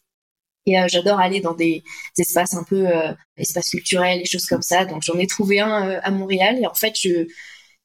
Et 0.68 0.80
euh, 0.80 0.88
j'adore 0.88 1.20
aller 1.20 1.42
dans 1.42 1.54
des, 1.54 1.84
espaces 2.18 2.56
un 2.56 2.64
peu 2.64 2.88
espaces 3.38 3.70
culturels, 3.70 4.20
des 4.20 4.26
choses 4.26 4.46
comme 4.48 4.62
ça. 4.62 4.86
Donc, 4.86 5.04
j'en 5.04 5.18
ai 5.20 5.28
trouvé 5.28 5.60
un 5.60 6.00
à 6.04 6.12
Montréal. 6.12 6.60
Et 6.62 6.68
en 6.68 6.74
fait, 6.74 6.96
je, 7.00 7.28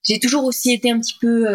j'ai 0.02 0.18
toujours 0.18 0.44
aussi 0.44 0.72
été 0.72 0.90
un 0.90 1.00
petit 1.00 1.16
peu 1.20 1.46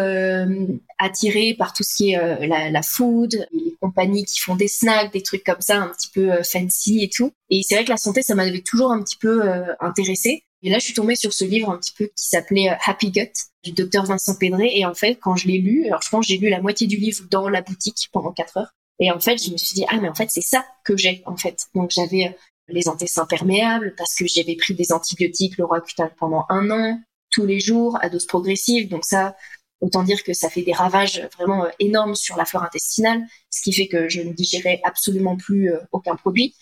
attirée 0.98 1.54
par 1.58 1.72
tout 1.72 1.82
ce 1.82 1.96
qui 1.96 2.12
est 2.12 2.46
la, 2.46 2.70
la, 2.70 2.82
food, 2.82 3.46
les 3.52 3.74
compagnies 3.80 4.24
qui 4.24 4.40
font 4.40 4.56
des 4.56 4.68
snacks, 4.68 5.12
des 5.12 5.22
trucs 5.22 5.44
comme 5.44 5.60
ça, 5.60 5.82
un 5.82 5.88
petit 5.88 6.10
peu 6.14 6.42
fancy 6.42 7.02
et 7.02 7.10
tout. 7.10 7.32
Et 7.50 7.62
c'est 7.62 7.74
vrai 7.74 7.84
que 7.84 7.90
la 7.90 7.96
santé, 7.96 8.22
ça 8.22 8.34
m'avait 8.34 8.62
toujours 8.62 8.92
un 8.92 9.02
petit 9.02 9.16
peu 9.16 9.42
intéressée. 9.80 10.44
Et 10.62 10.70
là, 10.70 10.78
je 10.78 10.84
suis 10.84 10.94
tombée 10.94 11.14
sur 11.14 11.32
ce 11.32 11.44
livre 11.44 11.70
un 11.70 11.78
petit 11.78 11.92
peu 11.92 12.06
qui 12.06 12.26
s'appelait 12.28 12.70
euh, 12.70 12.74
Happy 12.84 13.10
Gut 13.10 13.30
du 13.62 13.72
docteur 13.72 14.04
Vincent 14.04 14.34
Pédré. 14.36 14.70
Et 14.74 14.84
en 14.84 14.94
fait, 14.94 15.14
quand 15.14 15.36
je 15.36 15.46
l'ai 15.46 15.58
lu, 15.58 15.86
alors 15.86 16.02
je 16.02 16.08
pense 16.08 16.26
que 16.26 16.32
j'ai 16.32 16.38
lu 16.38 16.48
la 16.48 16.60
moitié 16.60 16.86
du 16.86 16.96
livre 16.96 17.24
dans 17.30 17.48
la 17.48 17.62
boutique 17.62 18.08
pendant 18.12 18.32
quatre 18.32 18.56
heures. 18.56 18.74
Et 18.98 19.10
en 19.10 19.20
fait, 19.20 19.42
je 19.42 19.50
me 19.50 19.56
suis 19.58 19.74
dit, 19.74 19.84
ah, 19.88 20.00
mais 20.00 20.08
en 20.08 20.14
fait, 20.14 20.28
c'est 20.30 20.40
ça 20.40 20.64
que 20.84 20.96
j'ai, 20.96 21.22
en 21.26 21.36
fait. 21.36 21.66
Donc, 21.74 21.90
j'avais 21.90 22.26
euh, 22.26 22.30
les 22.68 22.88
antécédents 22.88 23.26
perméables 23.26 23.94
parce 23.96 24.14
que 24.14 24.26
j'avais 24.26 24.56
pris 24.56 24.74
des 24.74 24.92
antibiotiques, 24.92 25.58
le 25.58 25.66
Roaccutane 25.66 26.10
pendant 26.18 26.46
un 26.48 26.70
an, 26.70 27.00
tous 27.30 27.46
les 27.46 27.60
jours, 27.60 27.98
à 28.00 28.08
dose 28.08 28.26
progressive. 28.26 28.88
Donc, 28.88 29.04
ça, 29.04 29.36
autant 29.80 30.02
dire 30.02 30.22
que 30.24 30.32
ça 30.32 30.48
fait 30.48 30.62
des 30.62 30.72
ravages 30.72 31.28
vraiment 31.36 31.64
euh, 31.64 31.70
énormes 31.78 32.14
sur 32.14 32.36
la 32.36 32.44
flore 32.44 32.62
intestinale, 32.62 33.22
ce 33.50 33.62
qui 33.62 33.72
fait 33.72 33.88
que 33.88 34.08
je 34.08 34.22
ne 34.22 34.32
digérais 34.32 34.80
absolument 34.84 35.36
plus 35.36 35.70
aucun 35.92 36.16
produit. 36.16 36.54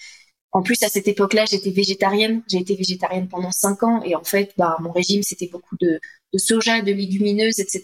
En 0.54 0.62
plus, 0.62 0.80
à 0.84 0.88
cette 0.88 1.08
époque-là, 1.08 1.46
j'étais 1.46 1.70
végétarienne. 1.70 2.44
J'ai 2.48 2.58
été 2.58 2.76
végétarienne 2.76 3.28
pendant 3.28 3.50
cinq 3.50 3.82
ans 3.82 4.00
et 4.04 4.14
en 4.14 4.22
fait, 4.22 4.54
bah, 4.56 4.76
mon 4.80 4.92
régime, 4.92 5.24
c'était 5.24 5.48
beaucoup 5.48 5.76
de, 5.80 6.00
soja, 6.36 6.80
de 6.80 6.92
légumineuses, 6.92 7.58
etc. 7.58 7.82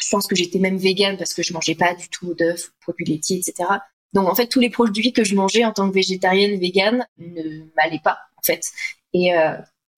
Je 0.00 0.08
pense 0.08 0.26
que 0.26 0.34
j'étais 0.34 0.58
même 0.58 0.78
végane 0.78 1.18
parce 1.18 1.34
que 1.34 1.42
je 1.42 1.52
mangeais 1.52 1.74
pas 1.74 1.94
du 1.94 2.08
tout 2.08 2.32
d'œufs, 2.32 2.72
produits 2.80 3.04
laitiers, 3.04 3.36
etc. 3.36 3.68
Donc 4.14 4.28
en 4.28 4.34
fait, 4.34 4.46
tous 4.46 4.60
les 4.60 4.70
produits 4.70 5.12
que 5.12 5.24
je 5.24 5.34
mangeais 5.34 5.66
en 5.66 5.72
tant 5.72 5.86
que 5.90 5.94
végétarienne, 5.94 6.58
végane, 6.58 7.06
ne 7.18 7.66
m'allaient 7.76 8.00
pas 8.02 8.18
en 8.38 8.42
fait. 8.42 8.62
Et 9.12 9.36
euh, 9.36 9.54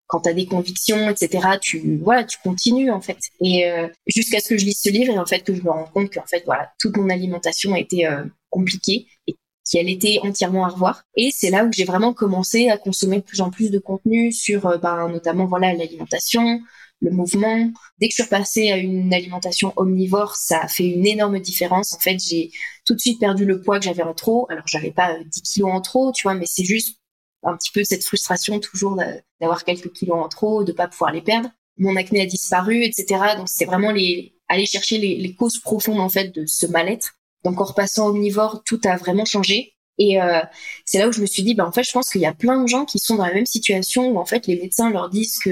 quand 0.06 0.20
tu 0.20 0.34
des 0.34 0.46
convictions, 0.46 1.10
etc., 1.10 1.58
tu 1.60 1.98
voilà, 2.02 2.24
tu 2.24 2.38
continues 2.42 2.90
en 2.90 3.00
fait. 3.00 3.18
Et 3.40 3.68
euh, 3.68 3.88
jusqu'à 4.06 4.40
ce 4.40 4.48
que 4.50 4.58
je 4.58 4.64
lise 4.64 4.80
ce 4.80 4.90
livre 4.90 5.12
et 5.12 5.18
en 5.18 5.26
fait 5.26 5.40
que 5.40 5.54
je 5.54 5.62
me 5.62 5.70
rends 5.70 5.86
compte 5.92 6.12
qu'en 6.12 6.26
fait 6.26 6.42
voilà, 6.46 6.70
toute 6.78 6.96
mon 6.96 7.10
alimentation 7.10 7.74
était 7.74 8.06
euh, 8.06 8.24
compliquée 8.50 9.06
et 9.26 9.36
qui 9.64 9.78
elle 9.78 9.88
était 9.88 10.20
entièrement 10.22 10.64
à 10.64 10.68
revoir. 10.68 11.02
Et 11.16 11.30
c'est 11.32 11.50
là 11.50 11.64
où 11.64 11.72
j'ai 11.72 11.84
vraiment 11.84 12.14
commencé 12.14 12.68
à 12.68 12.78
consommer 12.78 13.16
de 13.16 13.22
plus 13.22 13.40
en 13.40 13.50
plus 13.50 13.70
de 13.70 13.78
contenu 13.78 14.32
sur, 14.32 14.66
euh, 14.66 14.78
ben, 14.78 15.08
notamment 15.08 15.46
voilà 15.46 15.74
l'alimentation, 15.74 16.60
le 17.00 17.10
mouvement. 17.10 17.70
Dès 17.98 18.08
que 18.08 18.12
je 18.12 18.22
suis 18.22 18.22
repassée 18.22 18.70
à 18.70 18.76
une 18.76 19.12
alimentation 19.12 19.72
omnivore, 19.76 20.36
ça 20.36 20.60
a 20.60 20.68
fait 20.68 20.86
une 20.86 21.06
énorme 21.06 21.40
différence. 21.40 21.92
En 21.94 21.98
fait, 21.98 22.18
j'ai 22.18 22.50
tout 22.86 22.94
de 22.94 23.00
suite 23.00 23.18
perdu 23.18 23.44
le 23.44 23.60
poids 23.60 23.78
que 23.78 23.84
j'avais 23.84 24.04
en 24.04 24.14
trop. 24.14 24.46
Alors, 24.50 24.66
j'avais 24.66 24.92
pas 24.92 25.18
10 25.18 25.24
euh, 25.24 25.42
kilos 25.44 25.70
en 25.72 25.80
trop, 25.80 26.12
tu 26.12 26.22
vois, 26.22 26.34
mais 26.34 26.46
c'est 26.46 26.64
juste 26.64 27.00
un 27.42 27.56
petit 27.56 27.70
peu 27.72 27.84
cette 27.84 28.04
frustration 28.04 28.58
toujours 28.60 28.96
d'avoir 29.40 29.64
quelques 29.64 29.92
kilos 29.92 30.18
en 30.18 30.28
trop, 30.28 30.64
de 30.64 30.72
pas 30.72 30.88
pouvoir 30.88 31.12
les 31.12 31.22
perdre. 31.22 31.50
Mon 31.78 31.96
acné 31.96 32.22
a 32.22 32.26
disparu, 32.26 32.82
etc. 32.84 33.36
Donc, 33.36 33.48
c'est 33.48 33.66
vraiment 33.66 33.92
les, 33.92 34.34
aller 34.48 34.66
chercher 34.66 34.98
les, 34.98 35.34
causes 35.34 35.58
profondes, 35.58 36.00
en 36.00 36.08
fait, 36.08 36.34
de 36.34 36.46
ce 36.46 36.66
mal-être 36.66 37.16
donc 37.46 37.60
en 37.60 37.64
repassant 37.64 38.08
omnivore, 38.08 38.62
tout 38.64 38.80
a 38.84 38.96
vraiment 38.96 39.24
changé. 39.24 39.76
Et 39.98 40.20
euh, 40.20 40.40
c'est 40.84 40.98
là 40.98 41.08
où 41.08 41.12
je 41.12 41.20
me 41.20 41.26
suis 41.26 41.44
dit, 41.44 41.54
bah, 41.54 41.64
en 41.64 41.70
fait, 41.70 41.84
je 41.84 41.92
pense 41.92 42.10
qu'il 42.10 42.20
y 42.20 42.26
a 42.26 42.34
plein 42.34 42.60
de 42.60 42.66
gens 42.66 42.84
qui 42.84 42.98
sont 42.98 43.14
dans 43.14 43.24
la 43.24 43.32
même 43.32 43.46
situation 43.46 44.08
où 44.10 44.18
en 44.18 44.24
fait 44.26 44.46
les 44.48 44.60
médecins 44.60 44.90
leur 44.90 45.08
disent 45.08 45.38
que 45.38 45.50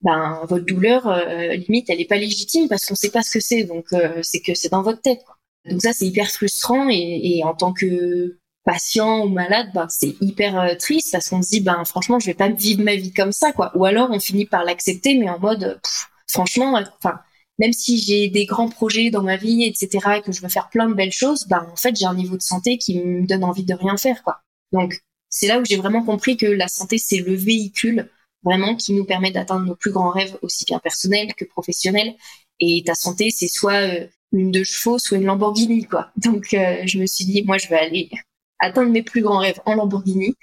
ben 0.00 0.40
votre 0.48 0.64
douleur 0.64 1.08
euh, 1.08 1.54
limite 1.54 1.90
elle 1.90 2.00
est 2.00 2.08
pas 2.08 2.16
légitime 2.16 2.68
parce 2.68 2.86
qu'on 2.86 2.94
sait 2.94 3.10
pas 3.10 3.22
ce 3.22 3.32
que 3.32 3.40
c'est, 3.40 3.64
donc 3.64 3.86
euh, 3.92 4.20
c'est 4.22 4.40
que 4.40 4.54
c'est 4.54 4.70
dans 4.70 4.82
votre 4.82 5.02
tête. 5.02 5.20
Quoi. 5.24 5.36
Donc 5.70 5.82
ça 5.82 5.92
c'est 5.92 6.06
hyper 6.06 6.30
frustrant 6.30 6.88
et, 6.88 7.20
et, 7.24 7.44
en 7.44 7.54
tant 7.54 7.72
que 7.72 8.38
patient 8.70 9.24
ou 9.24 9.28
malade, 9.28 9.70
ben, 9.72 9.86
c'est 9.88 10.14
hyper 10.20 10.76
triste 10.78 11.12
parce 11.12 11.28
qu'on 11.28 11.42
se 11.42 11.48
dit 11.48 11.60
ben 11.60 11.84
franchement 11.86 12.18
je 12.18 12.26
vais 12.26 12.34
pas 12.34 12.48
vivre 12.48 12.82
ma 12.82 12.96
vie 12.96 13.12
comme 13.12 13.32
ça 13.32 13.52
quoi. 13.52 13.72
Ou 13.74 13.86
alors 13.86 14.10
on 14.10 14.20
finit 14.20 14.44
par 14.44 14.64
l'accepter 14.64 15.16
mais 15.16 15.30
en 15.30 15.38
mode 15.38 15.80
franchement 16.26 16.78
enfin 17.00 17.20
même 17.58 17.72
si 17.72 17.98
j'ai 17.98 18.28
des 18.28 18.46
grands 18.46 18.68
projets 18.68 19.10
dans 19.10 19.22
ma 19.22 19.36
vie, 19.36 19.64
etc., 19.64 19.88
et 20.18 20.22
que 20.22 20.32
je 20.32 20.40
veux 20.40 20.48
faire 20.48 20.68
plein 20.70 20.88
de 20.88 20.94
belles 20.94 21.12
choses, 21.12 21.46
bah, 21.48 21.66
en 21.70 21.76
fait, 21.76 21.94
j'ai 21.96 22.06
un 22.06 22.14
niveau 22.14 22.36
de 22.36 22.42
santé 22.42 22.78
qui 22.78 23.00
me 23.00 23.26
donne 23.26 23.44
envie 23.44 23.64
de 23.64 23.74
rien 23.74 23.96
faire, 23.96 24.22
quoi. 24.22 24.40
Donc, 24.72 25.00
c'est 25.28 25.48
là 25.48 25.58
où 25.60 25.64
j'ai 25.64 25.76
vraiment 25.76 26.04
compris 26.04 26.36
que 26.36 26.46
la 26.46 26.68
santé, 26.68 26.98
c'est 26.98 27.18
le 27.18 27.34
véhicule 27.34 28.10
vraiment 28.44 28.76
qui 28.76 28.92
nous 28.92 29.04
permet 29.04 29.32
d'atteindre 29.32 29.66
nos 29.66 29.74
plus 29.74 29.90
grands 29.90 30.10
rêves, 30.10 30.38
aussi 30.42 30.64
bien 30.64 30.78
personnels 30.78 31.34
que 31.34 31.44
professionnels. 31.44 32.14
Et 32.60 32.82
ta 32.86 32.94
santé, 32.94 33.30
c'est 33.30 33.48
soit 33.48 33.82
euh, 33.82 34.06
une 34.32 34.52
de 34.52 34.62
chevaux, 34.62 34.98
soit 34.98 35.18
une 35.18 35.24
Lamborghini, 35.24 35.84
quoi. 35.84 36.10
Donc, 36.16 36.54
euh, 36.54 36.82
je 36.86 36.98
me 36.98 37.06
suis 37.06 37.24
dit, 37.24 37.42
moi, 37.42 37.58
je 37.58 37.68
vais 37.68 37.78
aller 37.78 38.08
atteindre 38.58 38.90
mes 38.90 39.02
plus 39.02 39.22
grands 39.22 39.38
rêves 39.38 39.60
en 39.66 39.74
Lamborghini. 39.74 40.34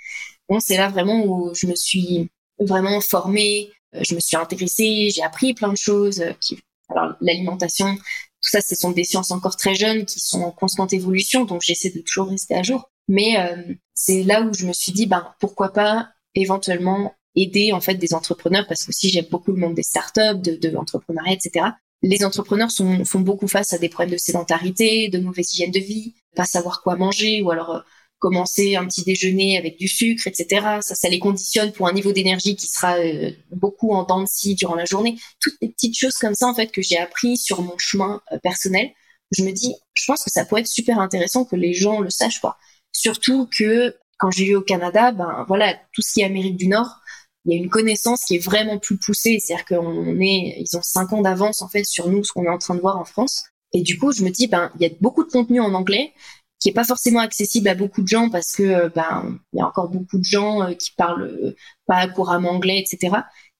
Bon, 0.49 0.59
c'est 0.59 0.77
là 0.77 0.89
vraiment 0.89 1.25
où 1.25 1.53
je 1.55 1.67
me 1.67 1.75
suis 1.75 2.29
vraiment 2.59 3.01
formée, 3.01 3.71
euh, 3.95 4.01
je 4.07 4.15
me 4.15 4.19
suis 4.19 4.37
intéressée, 4.37 5.09
j'ai 5.13 5.23
appris 5.23 5.53
plein 5.53 5.71
de 5.71 5.77
choses 5.77 6.23
qui 6.39 6.59
alors 6.89 7.15
l'alimentation, 7.21 7.95
tout 7.95 8.49
ça, 8.49 8.61
ce 8.61 8.75
sont 8.75 8.91
des 8.91 9.03
sciences 9.03 9.31
encore 9.31 9.55
très 9.55 9.75
jeunes 9.75 10.05
qui 10.05 10.19
sont 10.19 10.41
en 10.41 10.51
constante 10.51 10.93
évolution, 10.93 11.45
donc 11.45 11.61
j'essaie 11.61 11.89
de 11.89 12.01
toujours 12.01 12.29
rester 12.29 12.55
à 12.55 12.63
jour. 12.63 12.91
Mais 13.07 13.37
euh, 13.39 13.73
c'est 13.93 14.23
là 14.23 14.41
où 14.41 14.53
je 14.53 14.65
me 14.65 14.73
suis 14.73 14.91
dit, 14.91 15.07
ben 15.07 15.33
pourquoi 15.39 15.73
pas 15.73 16.09
éventuellement 16.35 17.15
aider 17.35 17.73
en 17.73 17.81
fait 17.81 17.95
des 17.95 18.13
entrepreneurs, 18.13 18.65
parce 18.67 18.85
que 18.85 18.91
si 18.91 19.09
j'aime 19.09 19.25
beaucoup 19.29 19.51
le 19.51 19.59
monde 19.59 19.75
des 19.75 19.83
startups, 19.83 20.39
de, 20.41 20.55
de 20.55 20.69
l'entrepreneuriat, 20.69 21.33
etc. 21.33 21.67
Les 22.01 22.23
entrepreneurs 22.23 22.71
sont, 22.71 23.03
font 23.03 23.21
beaucoup 23.21 23.47
face 23.47 23.73
à 23.73 23.77
des 23.77 23.89
problèmes 23.89 24.13
de 24.13 24.17
sédentarité, 24.19 25.09
de 25.09 25.19
mauvaise 25.19 25.51
hygiène 25.53 25.71
de 25.71 25.79
vie, 25.79 26.13
pas 26.35 26.45
savoir 26.45 26.81
quoi 26.81 26.95
manger, 26.95 27.41
ou 27.41 27.51
alors 27.51 27.75
euh, 27.75 27.79
commencer 28.25 28.75
un 28.75 28.87
petit 28.87 29.03
déjeuner 29.03 29.55
avec 29.55 29.77
du 29.77 29.87
sucre, 29.87 30.25
etc. 30.25 30.79
Ça, 30.81 30.95
ça 30.95 31.09
les 31.09 31.19
conditionne 31.19 31.71
pour 31.71 31.87
un 31.87 31.93
niveau 31.93 32.11
d'énergie 32.11 32.55
qui 32.55 32.65
sera 32.65 32.97
euh, 32.97 33.29
beaucoup 33.51 33.93
en 33.93 34.01
dents 34.01 34.21
de 34.21 34.27
scie 34.27 34.55
durant 34.55 34.73
la 34.73 34.85
journée. 34.85 35.19
Toutes 35.39 35.53
les 35.61 35.69
petites 35.69 35.95
choses 35.95 36.17
comme 36.17 36.33
ça, 36.33 36.47
en 36.47 36.55
fait, 36.55 36.71
que 36.71 36.81
j'ai 36.81 36.97
appris 36.97 37.37
sur 37.37 37.61
mon 37.61 37.77
chemin 37.77 38.23
euh, 38.31 38.39
personnel. 38.39 38.89
Je 39.29 39.43
me 39.43 39.51
dis, 39.51 39.75
je 39.93 40.05
pense 40.07 40.23
que 40.23 40.31
ça 40.31 40.43
pourrait 40.43 40.61
être 40.61 40.67
super 40.67 40.97
intéressant 40.97 41.45
que 41.45 41.55
les 41.55 41.75
gens 41.75 41.99
le 41.99 42.09
sachent, 42.09 42.39
quoi. 42.39 42.57
Surtout 42.91 43.47
que 43.55 43.95
quand 44.17 44.31
j'ai 44.31 44.47
eu 44.47 44.55
au 44.55 44.61
Canada, 44.61 45.11
ben 45.11 45.45
voilà, 45.47 45.75
tout 45.93 46.01
ce 46.01 46.13
qui 46.13 46.21
est 46.21 46.25
Amérique 46.25 46.57
du 46.57 46.67
Nord, 46.67 47.01
il 47.45 47.53
y 47.53 47.55
a 47.55 47.61
une 47.61 47.69
connaissance 47.69 48.25
qui 48.25 48.37
est 48.37 48.43
vraiment 48.43 48.79
plus 48.79 48.97
poussée. 48.97 49.37
C'est-à-dire 49.39 49.65
qu'on 49.65 50.19
est, 50.19 50.63
ils 50.65 50.75
ont 50.75 50.81
cinq 50.81 51.13
ans 51.13 51.21
d'avance 51.21 51.61
en 51.61 51.67
fait 51.67 51.83
sur 51.83 52.09
nous, 52.09 52.23
ce 52.23 52.31
qu'on 52.31 52.45
est 52.45 52.49
en 52.49 52.57
train 52.57 52.73
de 52.73 52.81
voir 52.81 52.97
en 52.97 53.05
France. 53.05 53.45
Et 53.71 53.83
du 53.83 53.99
coup, 53.99 54.11
je 54.11 54.23
me 54.23 54.31
dis, 54.31 54.47
ben, 54.47 54.71
il 54.79 54.87
y 54.87 54.89
a 54.89 54.93
beaucoup 54.99 55.23
de 55.23 55.29
contenu 55.29 55.59
en 55.59 55.75
anglais, 55.75 56.13
qui 56.59 56.69
est 56.69 56.73
pas 56.73 56.83
forcément 56.83 57.19
accessible 57.19 57.67
à 57.67 57.75
beaucoup 57.75 58.01
de 58.01 58.07
gens 58.07 58.29
parce 58.29 58.55
que 58.55 58.63
euh, 58.63 58.89
ben 58.89 59.39
il 59.53 59.59
y 59.59 59.61
a 59.61 59.67
encore 59.67 59.89
beaucoup 59.89 60.17
de 60.17 60.23
gens 60.23 60.63
euh, 60.63 60.73
qui 60.73 60.91
parlent 60.91 61.23
euh, 61.23 61.55
pas 61.85 62.07
couramment 62.07 62.51
anglais, 62.51 62.79
etc. 62.79 63.15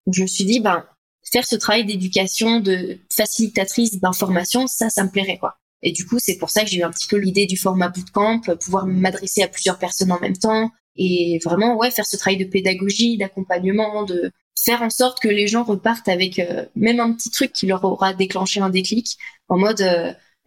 Donc 0.06 0.16
je 0.16 0.22
me 0.22 0.28
suis 0.28 0.46
dit 0.46 0.60
ben 0.60 0.86
faire 1.32 1.46
ce 1.46 1.56
travail 1.56 1.86
d'éducation, 1.86 2.60
de 2.60 2.98
facilitatrice 3.12 4.00
d'information, 4.00 4.68
ça, 4.68 4.90
ça 4.90 5.04
me 5.04 5.10
plairait 5.10 5.38
quoi. 5.38 5.58
Et 5.82 5.92
du 5.92 6.06
coup, 6.06 6.18
c'est 6.20 6.38
pour 6.38 6.50
ça 6.50 6.64
que 6.64 6.70
j'ai 6.70 6.78
eu 6.80 6.84
un 6.84 6.92
petit 6.92 7.08
peu 7.08 7.18
l'idée 7.18 7.46
du 7.46 7.58
format 7.58 7.90
bootcamp, 7.90 8.42
pouvoir 8.60 8.88
m'adresser 8.88 9.44
à 9.44 9.48
plusieurs 9.48 9.78
personnes 9.78 10.12
en 10.12 10.20
même 10.20 10.38
temps 10.38 10.72
et 10.96 11.40
vraiment 11.44 11.76
ouais 11.78 11.92
faire 11.92 12.06
ce 12.06 12.16
travail 12.18 12.38
de 12.38 12.46
pédagogie, 12.46 13.18
d'accompagnement, 13.18 14.04
de 14.04 14.32
faire 14.58 14.82
en 14.82 14.90
sorte 14.90 15.20
que 15.20 15.28
les 15.28 15.48
gens 15.48 15.64
repartent 15.64 16.08
avec 16.08 16.42
même 16.76 17.00
un 17.00 17.14
petit 17.14 17.30
truc 17.30 17.52
qui 17.52 17.68
leur 17.68 17.84
aura 17.84 18.14
déclenché 18.14 18.62
un 18.62 18.70
déclic 18.70 19.18
en 19.50 19.58
mode 19.58 19.84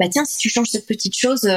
bah 0.01 0.09
tiens 0.11 0.25
si 0.25 0.39
tu 0.39 0.49
changes 0.49 0.71
cette 0.71 0.87
petite 0.87 1.17
chose 1.17 1.49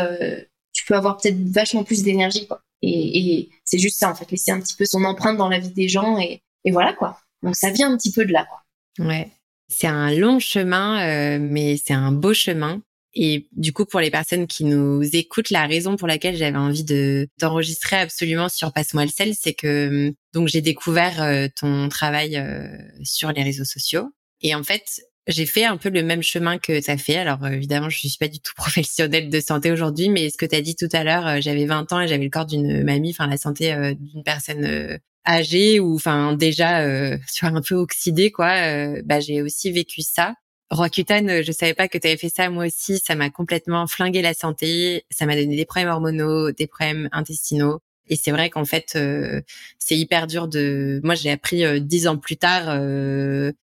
tu 0.73 0.85
peux 0.85 0.95
avoir 0.95 1.17
peut-être 1.17 1.37
vachement 1.49 1.83
plus 1.83 2.03
d'énergie, 2.03 2.47
quoi. 2.47 2.61
Et, 2.81 3.37
et 3.37 3.49
c'est 3.63 3.77
juste 3.77 3.99
ça, 3.99 4.09
en 4.09 4.15
fait, 4.15 4.29
laisser 4.31 4.51
un 4.51 4.59
petit 4.59 4.75
peu 4.75 4.85
son 4.85 5.03
empreinte 5.03 5.37
dans 5.37 5.49
la 5.49 5.59
vie 5.59 5.71
des 5.71 5.87
gens 5.87 6.17
et, 6.17 6.41
et 6.65 6.71
voilà, 6.71 6.93
quoi. 6.93 7.19
Donc 7.43 7.55
ça 7.55 7.69
vient 7.69 7.91
un 7.91 7.97
petit 7.97 8.11
peu 8.11 8.25
de 8.25 8.31
là. 8.31 8.45
Quoi. 8.45 9.07
Ouais, 9.07 9.29
c'est 9.67 9.87
un 9.87 10.11
long 10.13 10.39
chemin, 10.39 11.37
mais 11.39 11.77
c'est 11.77 11.93
un 11.93 12.11
beau 12.11 12.33
chemin. 12.33 12.81
Et 13.13 13.47
du 13.51 13.73
coup, 13.73 13.85
pour 13.85 13.99
les 13.99 14.09
personnes 14.09 14.47
qui 14.47 14.63
nous 14.63 15.03
écoutent, 15.13 15.49
la 15.49 15.67
raison 15.67 15.97
pour 15.97 16.07
laquelle 16.07 16.37
j'avais 16.37 16.57
envie 16.57 16.85
de 16.85 17.27
d'enregistrer 17.39 17.97
absolument 17.97 18.47
sur 18.47 18.71
Passe-moi 18.71 19.03
le 19.03 19.11
sel, 19.11 19.33
c'est 19.37 19.53
que 19.53 20.13
donc 20.33 20.47
j'ai 20.47 20.61
découvert 20.61 21.21
euh, 21.21 21.47
ton 21.59 21.89
travail 21.89 22.37
euh, 22.37 22.67
sur 23.03 23.31
les 23.31 23.43
réseaux 23.43 23.65
sociaux. 23.65 24.09
Et 24.39 24.55
en 24.55 24.63
fait, 24.63 25.01
j'ai 25.31 25.45
fait 25.45 25.65
un 25.65 25.77
peu 25.77 25.89
le 25.89 26.03
même 26.03 26.21
chemin 26.21 26.57
que 26.57 26.79
tu 26.79 26.97
fait. 26.97 27.17
Alors 27.17 27.45
évidemment, 27.47 27.89
je 27.89 27.97
suis 27.97 28.17
pas 28.19 28.27
du 28.27 28.39
tout 28.39 28.53
professionnelle 28.57 29.29
de 29.29 29.39
santé 29.39 29.71
aujourd'hui, 29.71 30.09
mais 30.09 30.29
ce 30.29 30.37
que 30.37 30.45
tu 30.45 30.55
as 30.55 30.61
dit 30.61 30.75
tout 30.75 30.89
à 30.93 31.03
l'heure, 31.03 31.27
euh, 31.27 31.37
j'avais 31.39 31.65
20 31.65 31.91
ans 31.93 32.01
et 32.01 32.07
j'avais 32.07 32.23
le 32.23 32.29
corps 32.29 32.45
d'une 32.45 32.83
mamie, 32.83 33.11
enfin 33.11 33.27
la 33.27 33.37
santé 33.37 33.73
d'une 33.99 34.23
personne 34.23 34.99
âgée 35.27 35.79
ou 35.79 35.95
enfin 35.95 36.33
déjà 36.33 36.81
euh, 36.81 37.17
tu 37.33 37.45
un 37.45 37.61
peu 37.61 37.75
oxydée 37.75 38.31
quoi. 38.31 39.01
bah 39.03 39.19
j'ai 39.19 39.41
aussi 39.41 39.71
vécu 39.71 40.01
ça 40.01 40.35
Roaccutane, 40.71 41.29
euh, 41.29 41.43
je 41.45 41.51
savais 41.51 41.73
pas 41.73 41.89
que 41.89 41.97
tu 41.97 42.07
avais 42.07 42.17
fait 42.17 42.29
ça 42.29 42.49
moi 42.49 42.65
aussi. 42.65 42.97
Ça 42.99 43.15
m'a 43.15 43.29
complètement 43.29 43.87
flingué 43.87 44.21
la 44.21 44.33
santé. 44.33 45.05
Ça 45.11 45.25
m'a 45.25 45.35
donné 45.35 45.57
des 45.57 45.65
problèmes 45.65 45.89
hormonaux, 45.89 46.51
des 46.51 46.65
problèmes 46.65 47.09
intestinaux. 47.11 47.81
Et 48.07 48.15
c'est 48.15 48.31
vrai 48.31 48.49
qu'en 48.49 48.65
fait, 48.65 48.93
euh, 48.95 49.41
c'est 49.79 49.97
hyper 49.97 50.27
dur 50.27 50.47
de. 50.47 51.01
Moi, 51.03 51.15
j'ai 51.15 51.29
appris 51.29 51.65
euh, 51.65 51.79
dix 51.79 52.07
ans 52.07 52.17
plus 52.17 52.37
tard 52.37 52.79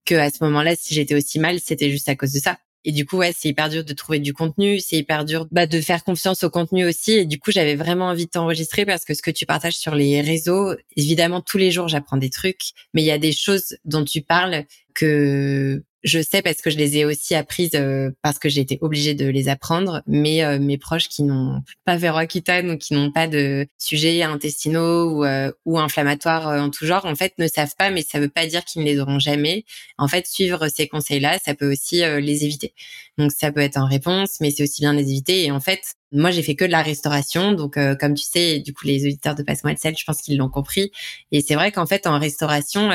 que 0.06 0.14
à 0.14 0.30
ce 0.30 0.42
moment-là, 0.44 0.74
si 0.76 0.94
j'étais 0.94 1.14
aussi 1.14 1.38
mal, 1.38 1.60
c'était 1.60 1.90
juste 1.90 2.08
à 2.08 2.16
cause 2.16 2.32
de 2.32 2.38
ça. 2.38 2.58
Et 2.88 2.92
du 2.92 3.04
coup, 3.04 3.16
ouais, 3.16 3.32
c'est 3.36 3.48
hyper 3.48 3.68
dur 3.68 3.84
de 3.84 3.92
trouver 3.92 4.20
du 4.20 4.32
contenu, 4.32 4.78
c'est 4.78 4.96
hyper 4.96 5.24
dur 5.24 5.48
bah, 5.50 5.66
de 5.66 5.80
faire 5.80 6.04
confiance 6.04 6.44
au 6.44 6.50
contenu 6.50 6.86
aussi. 6.86 7.12
Et 7.12 7.26
du 7.26 7.40
coup, 7.40 7.50
j'avais 7.50 7.74
vraiment 7.74 8.06
envie 8.06 8.26
de 8.26 8.30
t'enregistrer 8.30 8.86
parce 8.86 9.04
que 9.04 9.12
ce 9.12 9.22
que 9.22 9.32
tu 9.32 9.44
partages 9.44 9.76
sur 9.76 9.96
les 9.96 10.20
réseaux, 10.20 10.72
évidemment, 10.96 11.40
tous 11.40 11.58
les 11.58 11.72
jours, 11.72 11.88
j'apprends 11.88 12.16
des 12.16 12.30
trucs, 12.30 12.62
mais 12.94 13.02
il 13.02 13.06
y 13.06 13.10
a 13.10 13.18
des 13.18 13.32
choses 13.32 13.76
dont 13.84 14.04
tu 14.04 14.22
parles 14.22 14.64
que 14.94 15.82
je 16.06 16.22
sais 16.22 16.40
parce 16.40 16.62
que 16.62 16.70
je 16.70 16.78
les 16.78 16.98
ai 16.98 17.04
aussi 17.04 17.34
apprises 17.34 17.74
euh, 17.74 18.12
parce 18.22 18.38
que 18.38 18.48
j'ai 18.48 18.60
été 18.60 18.78
obligée 18.80 19.14
de 19.14 19.26
les 19.26 19.48
apprendre, 19.48 20.02
mais 20.06 20.44
euh, 20.44 20.60
mes 20.60 20.78
proches 20.78 21.08
qui 21.08 21.24
n'ont 21.24 21.60
pas 21.84 21.98
fait 21.98 22.08
Roaccutane 22.08 22.70
ou 22.70 22.78
qui 22.78 22.94
n'ont 22.94 23.10
pas 23.10 23.26
de 23.26 23.66
sujets 23.76 24.22
intestinaux 24.22 25.10
ou, 25.10 25.24
euh, 25.24 25.50
ou 25.64 25.80
inflammatoires 25.80 26.46
en 26.46 26.70
tout 26.70 26.86
genre, 26.86 27.04
en 27.06 27.16
fait, 27.16 27.34
ne 27.38 27.48
savent 27.48 27.74
pas, 27.76 27.90
mais 27.90 28.02
ça 28.02 28.20
veut 28.20 28.28
pas 28.28 28.46
dire 28.46 28.64
qu'ils 28.64 28.82
ne 28.82 28.86
les 28.86 29.00
auront 29.00 29.18
jamais. 29.18 29.64
En 29.98 30.06
fait, 30.06 30.28
suivre 30.28 30.68
ces 30.68 30.86
conseils-là, 30.86 31.38
ça 31.44 31.54
peut 31.54 31.70
aussi 31.70 32.02
les 32.20 32.44
éviter. 32.44 32.72
Donc, 33.18 33.32
ça 33.32 33.50
peut 33.50 33.60
être 33.60 33.76
en 33.76 33.86
réponse, 33.86 34.36
mais 34.40 34.52
c'est 34.52 34.62
aussi 34.62 34.82
bien 34.82 34.92
les 34.92 35.10
éviter. 35.10 35.44
Et 35.44 35.50
en 35.50 35.60
fait, 35.60 35.80
moi, 36.12 36.30
j'ai 36.30 36.42
fait 36.42 36.54
que 36.54 36.64
de 36.64 36.70
la 36.70 36.82
restauration, 36.82 37.52
donc 37.52 37.78
comme 37.98 38.14
tu 38.14 38.24
sais, 38.24 38.60
du 38.60 38.72
coup, 38.72 38.86
les 38.86 39.04
auditeurs 39.06 39.34
de 39.34 39.42
Passe-moi 39.42 39.74
sel, 39.76 39.96
je 39.98 40.04
pense 40.04 40.22
qu'ils 40.22 40.36
l'ont 40.36 40.50
compris. 40.50 40.92
Et 41.32 41.40
c'est 41.40 41.54
vrai 41.54 41.72
qu'en 41.72 41.86
fait, 41.86 42.06
en 42.06 42.18
restauration, 42.18 42.90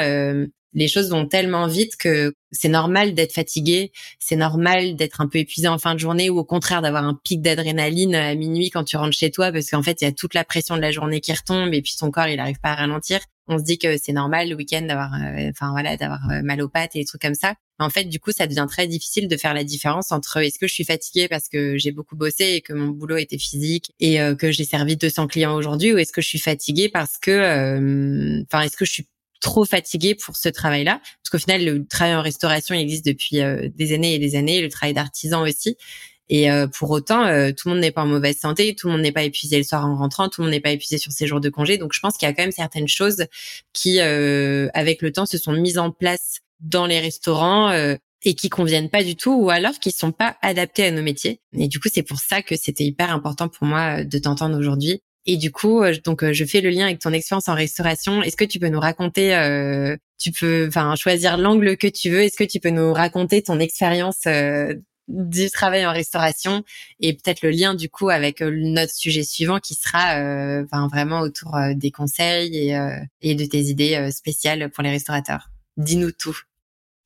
les 0.74 0.88
choses 0.88 1.10
vont 1.10 1.28
tellement 1.28 1.68
vite 1.68 1.96
que 1.98 2.34
c'est 2.51 2.70
normal 2.70 3.13
d'être 3.13 3.34
fatigué, 3.34 3.92
c'est 4.20 4.36
normal 4.36 4.96
d'être 4.96 5.22
un 5.22 5.28
peu 5.28 5.40
épuisé 5.40 5.68
en 5.68 5.78
fin 5.78 5.94
de 5.94 6.00
journée 6.00 6.30
ou 6.30 6.38
au 6.38 6.44
contraire 6.44 6.82
d'avoir 6.82 7.04
un 7.04 7.20
pic 7.24 7.42
d'adrénaline 7.42 8.16
à 8.16 8.36
minuit 8.36 8.70
quand 8.70 8.84
tu 8.84 8.98
rentres 8.98 9.18
chez 9.18 9.32
toi 9.32 9.51
parce 9.51 9.70
qu'en 9.70 9.84
fait 9.84 10.01
il 10.01 10.06
y 10.06 10.08
a 10.08 10.12
toute 10.12 10.34
la 10.34 10.44
pression 10.44 10.75
de 10.75 10.82
la 10.82 10.92
journée 10.92 11.22
qui 11.22 11.34
retombe 11.34 11.74
et 11.74 11.82
puis 11.82 11.96
ton 11.98 12.12
corps 12.12 12.28
il 12.28 12.40
arrive 12.40 12.60
pas 12.60 12.72
à 12.72 12.75
ralentir. 12.75 13.20
On 13.48 13.58
se 13.58 13.63
dit 13.63 13.78
que 13.78 13.98
c'est 13.98 14.13
normal 14.13 14.50
le 14.50 14.56
week-end 14.56 14.82
d'avoir, 14.84 15.13
euh, 15.13 15.50
enfin 15.50 15.72
voilà, 15.72 15.98
d'avoir 15.98 16.22
euh, 16.30 16.42
mal 16.42 16.62
aux 16.62 16.70
pattes 16.70 16.96
et 16.96 17.00
des 17.00 17.06
trucs 17.06 17.22
comme 17.22 17.36
ça. 17.36 17.56
En 17.80 17.90
fait, 17.90 18.06
du 18.06 18.20
coup, 18.20 18.32
ça 18.32 18.48
devient 18.48 18.68
très 18.70 18.88
difficile 18.88 19.28
de 19.28 19.36
faire 19.36 19.54
la 19.54 19.63
différence 19.63 20.12
entre 20.12 20.38
est-ce 20.38 20.58
que 20.60 20.68
je 20.68 20.74
suis 20.74 20.86
fatiguée 20.86 21.28
parce 21.28 21.50
que 21.50 21.78
j'ai 21.78 21.92
beaucoup 21.92 22.16
bossé 22.16 22.46
et 22.46 22.62
que 22.62 22.72
mon 22.72 22.90
boulot 22.90 23.18
était 23.18 23.40
physique 23.40 23.92
et 24.00 24.22
euh, 24.22 24.36
que 24.36 24.51
j'ai 24.51 24.63
servi 24.63 24.96
200 24.96 25.28
clients 25.28 25.56
aujourd'hui 25.56 25.92
ou 25.92 25.98
est-ce 25.98 26.13
que 26.13 26.22
je 26.22 26.28
suis 26.28 26.40
fatiguée 26.40 26.88
parce 26.88 27.18
que, 27.18 28.42
enfin, 28.44 28.62
est-ce 28.62 28.78
que 28.78 28.86
je 28.86 28.92
suis 28.92 29.08
trop 29.41 29.65
fatigué 29.65 30.15
pour 30.15 30.38
ce 30.38 30.48
travail-là, 30.48 31.01
parce 31.01 31.29
qu'au 31.31 31.39
final, 31.39 31.65
le 31.65 31.86
travail 31.86 32.15
en 32.15 32.21
restauration 32.21 32.74
il 32.75 32.81
existe 32.81 33.05
depuis 33.05 33.41
euh, 33.41 33.67
des 33.75 33.93
années 33.93 34.15
et 34.15 34.19
des 34.19 34.36
années, 34.36 34.62
le 34.62 34.69
travail 34.69 34.93
d'artisan 34.93 35.41
aussi. 35.41 35.75
Et 36.29 36.50
euh, 36.50 36.67
pour 36.67 36.91
autant, 36.91 37.25
euh, 37.25 37.51
tout 37.51 37.67
le 37.67 37.74
monde 37.74 37.81
n'est 37.81 37.91
pas 37.91 38.03
en 38.03 38.07
mauvaise 38.07 38.38
santé, 38.38 38.74
tout 38.74 38.88
le 38.88 38.93
monde 38.93 39.01
n'est 39.01 39.12
pas 39.12 39.24
épuisé 39.24 39.57
le 39.57 39.63
soir 39.63 39.86
en 39.86 39.98
rentrant, 39.98 40.29
tout 40.29 40.41
le 40.41 40.45
monde 40.45 40.53
n'est 40.53 40.62
pas 40.62 40.71
épuisé 40.71 40.98
sur 40.98 41.12
ses 41.12 41.27
jours 41.27 41.41
de 41.41 41.50
congé. 41.50 41.77
Donc, 41.77 41.91
je 41.91 42.00
pense 42.00 42.15
qu'il 42.15 42.25
y 42.25 42.31
a 42.31 42.33
quand 42.33 42.43
même 42.43 42.53
certaines 42.53 42.88
choses 42.88 43.25
qui, 43.74 44.00
avec 44.00 45.01
le 45.01 45.11
temps, 45.11 45.25
se 45.25 45.37
sont 45.37 45.51
mises 45.51 45.77
en 45.77 45.92
place 45.92 46.39
dans 46.61 46.85
les 46.85 47.01
restaurants 47.01 47.74
et 48.24 48.35
qui 48.35 48.48
conviennent 48.48 48.89
pas 48.89 49.03
du 49.03 49.18
tout, 49.18 49.33
ou 49.33 49.50
alors 49.50 49.74
qui 49.74 49.92
sont 49.92 50.13
pas 50.13 50.37
adaptés 50.42 50.85
à 50.85 50.92
nos 50.92 51.01
métiers. 51.01 51.42
Et 51.57 51.68
du 51.68 51.81
coup, 51.81 51.89
c'est 51.94 52.03
pour 52.03 52.20
ça 52.20 52.42
que 52.42 52.55
c'était 52.55 52.85
hyper 52.85 53.11
important 53.11 53.50
pour 53.50 53.68
moi 53.68 54.05
de 54.05 54.18
t'entendre 54.18 54.57
aujourd'hui 54.57 55.01
et 55.25 55.38
du 55.38 55.51
coup, 55.51 55.84
euh, 55.84 55.96
donc 56.03 56.24
euh, 56.24 56.34
je 56.34 56.46
fais 56.46 56.62
le 56.62 56.70
lien 56.70 56.86
avec 56.86 57.00
ton 57.00 57.14
expérience 57.14 57.48
en 57.48 57.53
restauration. 57.55 58.24
Est-ce 58.24 58.36
que 58.36 58.46
tu 58.46 58.60
peux 58.60 58.70
nous 58.70 58.79
raconter, 58.79 59.36
euh, 59.36 59.96
tu 60.18 60.31
peux, 60.31 60.66
enfin 60.68 60.96
choisir 60.96 61.38
l'angle 61.38 61.77
que 61.77 61.88
tu 61.88 62.10
veux. 62.10 62.22
Est-ce 62.22 62.38
que 62.38 62.44
tu 62.44 62.60
peux 62.60 62.70
nous 62.70 62.94
raconter 62.94 63.42
ton 63.44 63.60
expérience 63.60 64.27
du 65.07 65.50
travail 65.50 65.86
en 65.86 65.92
restauration 65.92 66.64
et 67.00 67.14
peut-être 67.14 67.42
le 67.42 67.50
lien 67.50 67.75
du 67.75 67.90
coup 67.90 68.10
avec 68.10 68.42
notre 68.42 68.94
sujet 68.94 69.24
suivant 69.24 69.60
qui 69.60 69.74
sera, 69.74 70.16
enfin 70.64 70.88
vraiment 70.88 71.20
autour 71.22 71.57
des 71.75 71.92
conseils 71.92 72.55
et, 72.55 72.98
et 73.22 73.36
de 73.36 73.46
tes 73.46 73.62
idées 73.62 74.10
spéciales 74.12 74.70
pour 74.70 74.84
les 74.84 74.92
restaurateurs? 74.92 75.50
Dis-nous 75.77 76.12
tout. 76.12 76.38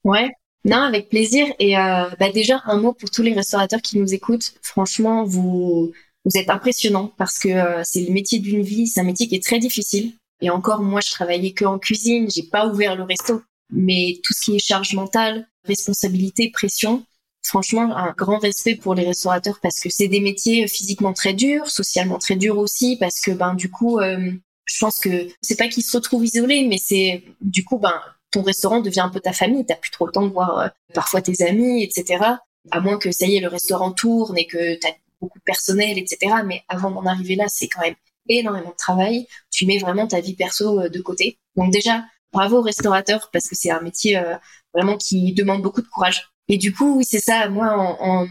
Ouais, 0.03 0.29
non, 0.65 0.81
avec 0.81 1.09
plaisir. 1.09 1.47
Et 1.59 1.75
bah 1.75 2.31
déjà, 2.33 2.61
un 2.65 2.77
mot 2.77 2.93
pour 2.93 3.09
tous 3.09 3.21
les 3.23 3.33
restaurateurs 3.33 3.81
qui 3.81 3.97
nous 3.97 4.13
écoutent. 4.13 4.55
Franchement, 4.61 5.23
vous, 5.23 5.93
vous 6.25 6.37
êtes 6.37 6.49
impressionnant 6.49 7.13
parce 7.17 7.37
que 7.37 7.49
euh, 7.49 7.81
c'est 7.83 8.01
le 8.01 8.11
métier 8.11 8.39
d'une 8.39 8.63
vie, 8.63 8.87
c'est 8.87 8.99
un 8.99 9.03
métier 9.03 9.27
qui 9.27 9.35
est 9.35 9.43
très 9.43 9.59
difficile. 9.59 10.13
Et 10.41 10.49
encore, 10.49 10.81
moi, 10.81 10.99
je 11.01 11.11
travaillais 11.11 11.53
que 11.53 11.65
en 11.65 11.79
cuisine, 11.79 12.29
j'ai 12.29 12.43
pas 12.43 12.67
ouvert 12.67 12.95
le 12.95 13.03
resto. 13.03 13.41
Mais 13.69 14.19
tout 14.23 14.33
ce 14.33 14.41
qui 14.41 14.55
est 14.55 14.59
charge 14.59 14.93
mentale, 14.93 15.47
responsabilité, 15.63 16.51
pression, 16.51 17.03
franchement, 17.43 17.95
un 17.95 18.11
grand 18.11 18.39
respect 18.39 18.75
pour 18.75 18.95
les 18.95 19.05
restaurateurs 19.05 19.59
parce 19.61 19.79
que 19.79 19.89
c'est 19.89 20.07
des 20.07 20.19
métiers 20.19 20.67
physiquement 20.67 21.13
très 21.13 21.33
durs, 21.33 21.69
socialement 21.69 22.17
très 22.17 22.35
durs 22.35 22.57
aussi, 22.57 22.97
parce 22.97 23.21
que 23.21 23.31
ben 23.31 23.53
du 23.53 23.69
coup, 23.69 23.99
euh, 23.99 24.31
je 24.65 24.77
pense 24.79 24.99
que 24.99 25.27
c'est 25.41 25.57
pas 25.57 25.67
qu'ils 25.67 25.83
se 25.83 25.95
retrouvent 25.95 26.25
isolés, 26.25 26.67
mais 26.67 26.77
c'est 26.77 27.23
du 27.41 27.63
coup, 27.63 27.77
ben 27.77 27.93
ton 28.31 28.41
restaurant 28.41 28.81
devient 28.81 29.01
un 29.01 29.09
peu 29.09 29.19
ta 29.19 29.33
famille. 29.33 29.65
T'as 29.65 29.75
plus 29.75 29.91
trop 29.91 30.05
le 30.05 30.11
temps 30.11 30.25
de 30.25 30.33
voir 30.33 30.59
euh, 30.59 30.67
parfois 30.93 31.21
tes 31.21 31.43
amis, 31.43 31.83
etc. 31.83 32.23
À 32.71 32.79
moins 32.81 32.97
que 32.97 33.11
ça 33.11 33.27
y 33.27 33.35
est, 33.35 33.41
le 33.41 33.47
restaurant 33.47 33.91
tourne 33.91 34.37
et 34.37 34.47
que 34.47 34.75
t'as 34.79 34.91
personnel, 35.45 35.97
etc. 35.97 36.35
Mais 36.45 36.63
avant 36.67 36.91
d'en 36.91 37.05
arriver 37.05 37.35
là, 37.35 37.45
c'est 37.47 37.67
quand 37.67 37.81
même 37.81 37.95
énormément 38.27 38.71
de 38.71 38.75
travail. 38.75 39.27
Tu 39.51 39.65
mets 39.65 39.77
vraiment 39.77 40.07
ta 40.07 40.19
vie 40.19 40.35
perso 40.35 40.79
euh, 40.79 40.89
de 40.89 41.01
côté. 41.01 41.39
Donc 41.55 41.71
déjà, 41.71 42.05
bravo 42.33 42.59
aux 42.59 42.61
restaurateurs 42.61 43.29
parce 43.31 43.47
que 43.47 43.55
c'est 43.55 43.71
un 43.71 43.81
métier 43.81 44.17
euh, 44.17 44.35
vraiment 44.73 44.97
qui 44.97 45.33
demande 45.33 45.61
beaucoup 45.61 45.81
de 45.81 45.87
courage. 45.87 46.29
Et 46.47 46.57
du 46.57 46.73
coup, 46.73 46.97
oui, 46.97 47.05
c'est 47.05 47.19
ça. 47.19 47.49
Moi, 47.49 47.67
en, 47.99 48.27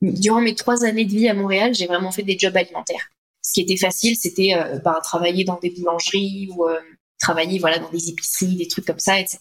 durant 0.00 0.40
mes 0.40 0.54
trois 0.54 0.84
années 0.84 1.04
de 1.04 1.10
vie 1.10 1.28
à 1.28 1.34
Montréal, 1.34 1.74
j'ai 1.74 1.86
vraiment 1.86 2.12
fait 2.12 2.22
des 2.22 2.38
jobs 2.38 2.56
alimentaires. 2.56 3.08
Ce 3.42 3.52
qui 3.52 3.60
était 3.60 3.76
facile, 3.76 4.16
c'était 4.16 4.54
euh, 4.54 4.78
bah, 4.80 5.00
travailler 5.02 5.44
dans 5.44 5.58
des 5.58 5.70
boulangeries 5.70 6.48
ou 6.56 6.66
travailler 7.18 7.58
voilà 7.58 7.78
dans 7.78 7.90
des 7.90 8.10
épiceries, 8.10 8.56
des 8.56 8.68
trucs 8.68 8.84
comme 8.84 8.98
ça, 8.98 9.18
etc. 9.18 9.38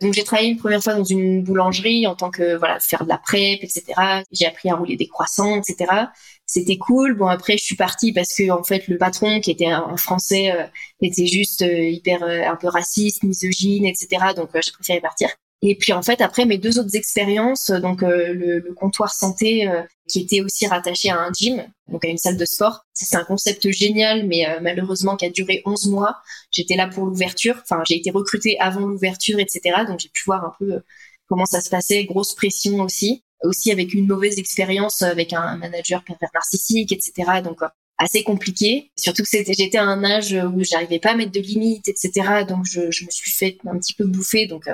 Donc 0.00 0.14
j'ai 0.14 0.24
travaillé 0.24 0.50
une 0.50 0.56
première 0.56 0.82
fois 0.82 0.94
dans 0.94 1.04
une 1.04 1.42
boulangerie 1.42 2.06
en 2.06 2.14
tant 2.14 2.30
que 2.30 2.56
voilà 2.56 2.80
faire 2.80 3.04
de 3.04 3.08
la 3.10 3.18
prep, 3.18 3.62
etc. 3.62 3.84
J'ai 4.32 4.46
appris 4.46 4.70
à 4.70 4.76
rouler 4.76 4.96
des 4.96 5.06
croissants, 5.08 5.56
etc. 5.60 6.06
C'était 6.46 6.78
cool. 6.78 7.14
Bon 7.14 7.26
après 7.26 7.58
je 7.58 7.64
suis 7.64 7.76
partie 7.76 8.12
parce 8.12 8.34
que 8.34 8.50
en 8.50 8.62
fait 8.64 8.88
le 8.88 8.96
patron 8.98 9.40
qui 9.40 9.50
était 9.50 9.66
un, 9.66 9.96
français 9.96 10.52
euh, 10.52 10.64
était 11.02 11.26
juste 11.26 11.62
euh, 11.62 11.84
hyper 11.84 12.22
euh, 12.22 12.42
un 12.44 12.56
peu 12.56 12.68
raciste, 12.68 13.24
misogyne, 13.24 13.84
etc. 13.86 14.32
Donc 14.34 14.50
j'ai 14.54 14.72
préféré 14.72 15.00
partir. 15.00 15.28
Et 15.62 15.74
puis 15.74 15.92
en 15.92 16.02
fait, 16.02 16.22
après 16.22 16.46
mes 16.46 16.56
deux 16.56 16.78
autres 16.78 16.96
expériences, 16.96 17.68
euh, 17.70 17.80
donc 17.80 18.02
euh, 18.02 18.32
le, 18.32 18.74
comptoir 18.74 19.12
santé 19.12 19.68
euh, 19.68 19.82
qui 20.08 20.20
était 20.20 20.40
aussi 20.40 20.66
rattaché 20.66 21.10
à 21.10 21.18
un 21.18 21.30
gym, 21.32 21.62
donc 21.88 22.04
à 22.04 22.08
une 22.08 22.16
salle 22.16 22.38
de 22.38 22.44
sport. 22.46 22.86
C'est 22.94 23.16
un 23.16 23.24
concept 23.24 23.70
génial, 23.70 24.26
mais 24.26 24.46
malheureusement 24.60 25.16
qui 25.16 25.26
a 25.26 25.30
duré 25.30 25.62
11 25.66 25.88
mois. 25.88 26.16
J'étais 26.50 26.76
là 26.76 26.88
pour 26.88 27.04
l'ouverture, 27.06 27.56
enfin 27.62 27.82
j'ai 27.86 27.96
été 27.96 28.10
recrutée 28.10 28.58
avant 28.58 28.80
l'ouverture, 28.80 29.38
etc. 29.38 29.84
Donc 29.86 30.00
j'ai 30.00 30.08
pu 30.08 30.22
voir 30.24 30.44
un 30.44 30.52
peu 30.58 30.82
comment 31.28 31.46
ça 31.46 31.60
se 31.60 31.68
passait, 31.68 32.04
grosse 32.04 32.34
pression 32.34 32.80
aussi, 32.80 33.24
aussi 33.42 33.70
avec 33.70 33.94
une 33.94 34.06
mauvaise 34.06 34.38
expérience 34.38 35.02
avec 35.02 35.32
un 35.32 35.56
manager 35.56 36.02
pervers 36.04 36.30
narcissique, 36.34 36.92
etc. 36.92 37.42
Donc 37.44 37.60
assez 37.98 38.22
compliqué. 38.22 38.90
Surtout 38.96 39.22
que 39.22 39.28
c'était, 39.28 39.52
j'étais 39.52 39.78
à 39.78 39.84
un 39.84 40.04
âge 40.04 40.32
où 40.32 40.64
j'arrivais 40.64 40.98
pas 40.98 41.10
à 41.10 41.16
mettre 41.16 41.32
de 41.32 41.40
limites, 41.40 41.88
etc. 41.88 42.44
Donc 42.48 42.64
je, 42.64 42.90
je 42.90 43.04
me 43.04 43.10
suis 43.10 43.30
fait 43.30 43.58
un 43.66 43.78
petit 43.78 43.94
peu 43.94 44.06
bouffer. 44.06 44.46
Donc 44.46 44.68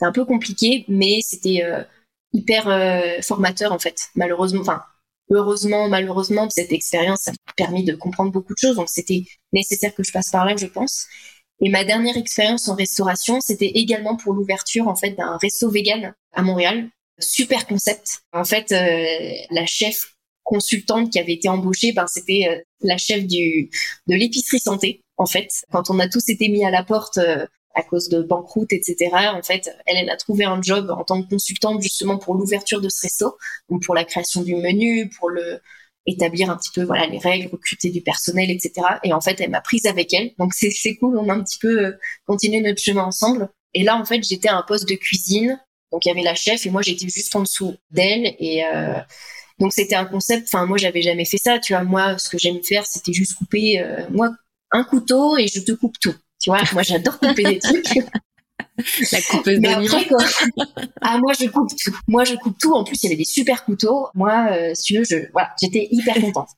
c'était 0.00 0.08
un 0.08 0.12
peu 0.12 0.24
compliqué, 0.24 0.86
mais 0.88 1.20
c'était 1.20 1.62
euh, 1.62 1.84
hyper 2.32 2.68
euh, 2.68 3.20
formateur 3.20 3.70
en 3.70 3.78
fait. 3.78 4.08
Malheureusement, 4.14 4.62
enfin 4.62 4.82
heureusement, 5.28 5.90
malheureusement, 5.90 6.48
cette 6.48 6.72
expérience 6.72 7.28
a 7.28 7.32
permis 7.54 7.84
de 7.84 7.94
comprendre 7.94 8.32
beaucoup 8.32 8.54
de 8.54 8.58
choses. 8.58 8.76
Donc 8.76 8.88
c'était 8.88 9.24
nécessaire 9.52 9.94
que 9.94 10.02
je 10.02 10.10
passe 10.10 10.30
par 10.30 10.46
là, 10.46 10.56
je 10.56 10.64
pense. 10.64 11.06
Et 11.60 11.68
ma 11.68 11.84
dernière 11.84 12.16
expérience 12.16 12.66
en 12.68 12.76
restauration, 12.76 13.42
c'était 13.42 13.72
également 13.74 14.16
pour 14.16 14.32
l'ouverture 14.32 14.88
en 14.88 14.96
fait 14.96 15.10
d'un 15.10 15.36
resto 15.36 15.70
vegan 15.70 16.14
à 16.32 16.40
Montréal. 16.40 16.88
Super 17.18 17.66
concept. 17.66 18.22
En 18.32 18.44
fait, 18.44 18.72
euh, 18.72 19.34
la 19.50 19.66
chef 19.66 20.14
consultante 20.44 21.12
qui 21.12 21.18
avait 21.18 21.34
été 21.34 21.50
embauchée, 21.50 21.92
ben 21.92 22.06
c'était 22.06 22.64
la 22.80 22.96
chef 22.96 23.26
du 23.26 23.68
de 24.06 24.14
l'épicerie 24.14 24.60
santé. 24.60 25.02
En 25.18 25.26
fait, 25.26 25.50
quand 25.70 25.90
on 25.90 25.98
a 25.98 26.08
tous 26.08 26.26
été 26.30 26.48
mis 26.48 26.64
à 26.64 26.70
la 26.70 26.82
porte 26.82 27.18
à 27.74 27.82
cause 27.82 28.08
de 28.08 28.22
banqueroute, 28.22 28.72
etc. 28.72 29.10
En 29.34 29.42
fait, 29.42 29.70
elle, 29.86 29.96
elle 29.96 30.10
a 30.10 30.16
trouvé 30.16 30.44
un 30.44 30.60
job 30.60 30.90
en 30.90 31.04
tant 31.04 31.22
que 31.22 31.28
consultante 31.28 31.82
justement 31.82 32.18
pour 32.18 32.34
l'ouverture 32.34 32.80
de 32.80 32.88
ce 32.88 33.02
resto, 33.02 33.36
donc 33.68 33.82
pour 33.84 33.94
la 33.94 34.04
création 34.04 34.42
du 34.42 34.56
menu, 34.56 35.08
pour 35.18 35.30
le 35.30 35.60
établir 36.06 36.50
un 36.50 36.56
petit 36.56 36.70
peu 36.74 36.82
voilà 36.82 37.06
les 37.06 37.18
règles, 37.18 37.48
recruter 37.52 37.90
du 37.90 38.00
personnel, 38.02 38.50
etc. 38.50 38.86
Et 39.04 39.12
en 39.12 39.20
fait, 39.20 39.40
elle 39.40 39.50
m'a 39.50 39.60
prise 39.60 39.86
avec 39.86 40.12
elle, 40.12 40.32
donc 40.38 40.54
c'est 40.54 40.70
c'est 40.70 40.96
cool. 40.96 41.18
On 41.18 41.28
a 41.28 41.34
un 41.34 41.42
petit 41.42 41.58
peu 41.58 41.86
euh, 41.86 41.92
continué 42.26 42.60
notre 42.60 42.80
chemin 42.80 43.04
ensemble. 43.04 43.48
Et 43.74 43.84
là, 43.84 43.96
en 43.96 44.04
fait, 44.04 44.22
j'étais 44.22 44.48
à 44.48 44.56
un 44.56 44.62
poste 44.62 44.88
de 44.88 44.94
cuisine, 44.94 45.60
donc 45.92 46.04
il 46.04 46.08
y 46.08 46.12
avait 46.12 46.22
la 46.22 46.34
chef 46.34 46.66
et 46.66 46.70
moi 46.70 46.82
j'étais 46.82 47.08
juste 47.08 47.34
en 47.36 47.42
dessous 47.42 47.76
d'elle 47.90 48.34
et 48.38 48.64
euh, 48.64 48.94
donc 49.58 49.72
c'était 49.72 49.94
un 49.94 50.04
concept. 50.04 50.48
Enfin, 50.52 50.66
moi 50.66 50.78
j'avais 50.78 51.02
jamais 51.02 51.24
fait 51.24 51.38
ça, 51.38 51.58
tu 51.58 51.72
vois. 51.74 51.84
Moi, 51.84 52.18
ce 52.18 52.28
que 52.28 52.38
j'aime 52.38 52.62
faire, 52.62 52.86
c'était 52.86 53.12
juste 53.12 53.34
couper 53.34 53.80
euh, 53.80 54.08
moi 54.10 54.30
un 54.72 54.84
couteau 54.84 55.36
et 55.36 55.46
je 55.48 55.60
te 55.60 55.72
coupe 55.72 55.98
tout. 56.00 56.14
Tu 56.40 56.50
vois, 56.50 56.62
moi 56.72 56.82
j'adore 56.82 57.18
couper 57.18 57.44
des 57.44 57.58
trucs. 57.58 57.86
La 59.12 59.20
coupeuse 59.22 59.58
Mais 59.60 59.74
de 59.74 59.86
après, 59.86 60.06
quoi. 60.06 60.24
Ah, 61.00 61.18
moi, 61.18 61.32
je 61.38 61.46
coupe 61.46 61.70
tout. 61.70 61.96
Moi, 62.08 62.24
je 62.24 62.34
coupe 62.34 62.58
tout. 62.58 62.72
En 62.72 62.84
plus, 62.84 63.02
il 63.02 63.06
y 63.06 63.08
avait 63.08 63.16
des 63.16 63.24
super 63.24 63.64
couteaux. 63.64 64.08
Moi, 64.14 64.48
euh, 64.52 64.72
si 64.74 64.84
tu 64.84 64.98
veux, 64.98 65.04
je, 65.04 65.30
voilà, 65.32 65.54
j'étais 65.60 65.88
hyper 65.90 66.14
contente. 66.20 66.48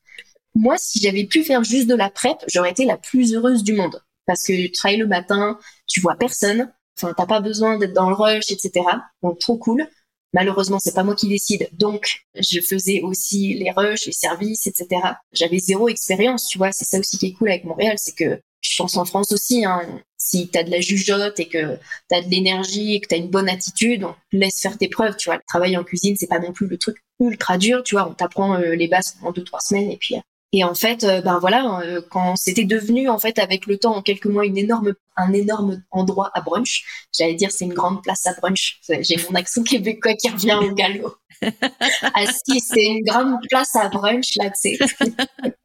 moi, 0.54 0.76
si 0.78 1.00
j'avais 1.00 1.24
pu 1.24 1.42
faire 1.42 1.64
juste 1.64 1.88
de 1.88 1.94
la 1.94 2.10
prep, 2.10 2.36
j'aurais 2.48 2.70
été 2.70 2.84
la 2.84 2.96
plus 2.96 3.34
heureuse 3.34 3.62
du 3.62 3.72
monde. 3.72 4.02
Parce 4.26 4.46
que 4.46 4.52
tu 4.52 4.70
travailles 4.70 4.98
le 4.98 5.06
matin, 5.06 5.58
tu 5.86 6.00
vois 6.00 6.14
personne. 6.16 6.72
Enfin, 6.96 7.14
t'as 7.16 7.26
pas 7.26 7.40
besoin 7.40 7.78
d'être 7.78 7.94
dans 7.94 8.08
le 8.08 8.14
rush, 8.14 8.50
etc. 8.50 8.84
Donc, 9.22 9.38
trop 9.38 9.56
cool. 9.56 9.88
Malheureusement, 10.34 10.78
c'est 10.78 10.94
pas 10.94 11.04
moi 11.04 11.14
qui 11.14 11.28
décide. 11.28 11.68
Donc, 11.72 12.24
je 12.34 12.60
faisais 12.60 13.00
aussi 13.02 13.54
les 13.54 13.70
rushs, 13.70 14.06
les 14.06 14.12
services, 14.12 14.66
etc. 14.66 15.00
J'avais 15.32 15.58
zéro 15.58 15.88
expérience, 15.88 16.48
tu 16.48 16.58
vois. 16.58 16.72
C'est 16.72 16.84
ça 16.84 16.98
aussi 16.98 17.18
qui 17.18 17.26
est 17.26 17.32
cool 17.32 17.50
avec 17.50 17.64
Montréal, 17.64 17.96
c'est 17.98 18.14
que 18.14 18.40
je 18.62 18.76
pense 18.76 18.96
en 18.96 19.04
France 19.04 19.32
aussi, 19.32 19.64
hein, 19.64 19.82
si 20.16 20.48
tu 20.48 20.58
as 20.58 20.62
de 20.62 20.70
la 20.70 20.80
jugeote 20.80 21.38
et 21.40 21.48
que 21.48 21.76
tu 22.08 22.16
as 22.16 22.22
de 22.22 22.30
l'énergie 22.30 22.94
et 22.94 23.00
que 23.00 23.08
tu 23.08 23.14
as 23.14 23.18
une 23.18 23.28
bonne 23.28 23.48
attitude, 23.48 24.04
on 24.04 24.14
te 24.30 24.36
laisse 24.36 24.60
faire 24.60 24.78
tes 24.78 24.88
preuves, 24.88 25.16
tu 25.16 25.28
vois. 25.28 25.36
Le 25.36 25.42
travail 25.46 25.76
en 25.76 25.84
cuisine, 25.84 26.16
c'est 26.16 26.28
pas 26.28 26.38
non 26.38 26.52
plus 26.52 26.68
le 26.68 26.78
truc 26.78 26.96
ultra 27.20 27.58
dur, 27.58 27.82
tu 27.82 27.96
vois, 27.96 28.08
on 28.08 28.14
t'apprend 28.14 28.54
euh, 28.54 28.74
les 28.74 28.88
bases 28.88 29.16
en 29.22 29.32
deux 29.32 29.44
trois 29.44 29.60
semaines 29.60 29.90
et 29.90 29.96
puis 29.96 30.16
euh, 30.16 30.20
et 30.54 30.64
en 30.64 30.74
fait 30.74 31.02
euh, 31.04 31.22
ben 31.22 31.38
voilà, 31.38 31.80
euh, 31.80 32.02
quand 32.10 32.36
c'était 32.36 32.64
devenu 32.64 33.08
en 33.08 33.18
fait 33.18 33.38
avec 33.38 33.66
le 33.66 33.78
temps 33.78 33.96
en 33.96 34.02
quelques 34.02 34.26
mois 34.26 34.44
une 34.44 34.58
énorme 34.58 34.92
un 35.16 35.32
énorme 35.32 35.82
endroit 35.90 36.30
à 36.34 36.42
brunch, 36.42 36.84
j'allais 37.16 37.34
dire 37.34 37.50
c'est 37.50 37.64
une 37.64 37.72
grande 37.72 38.02
place 38.02 38.26
à 38.26 38.34
brunch. 38.34 38.80
J'ai 39.00 39.16
mon 39.28 39.34
accent 39.34 39.62
québécois 39.64 40.14
qui 40.14 40.28
revient 40.28 40.58
au 40.60 40.74
galop. 40.74 41.16
ah 41.42 42.26
si, 42.26 42.60
c'est 42.60 42.84
une 42.84 43.02
grande 43.02 43.36
place 43.48 43.74
à 43.76 43.88
brunch 43.88 44.36
là, 44.36 44.50
tu 44.50 44.76
sais. 44.76 44.78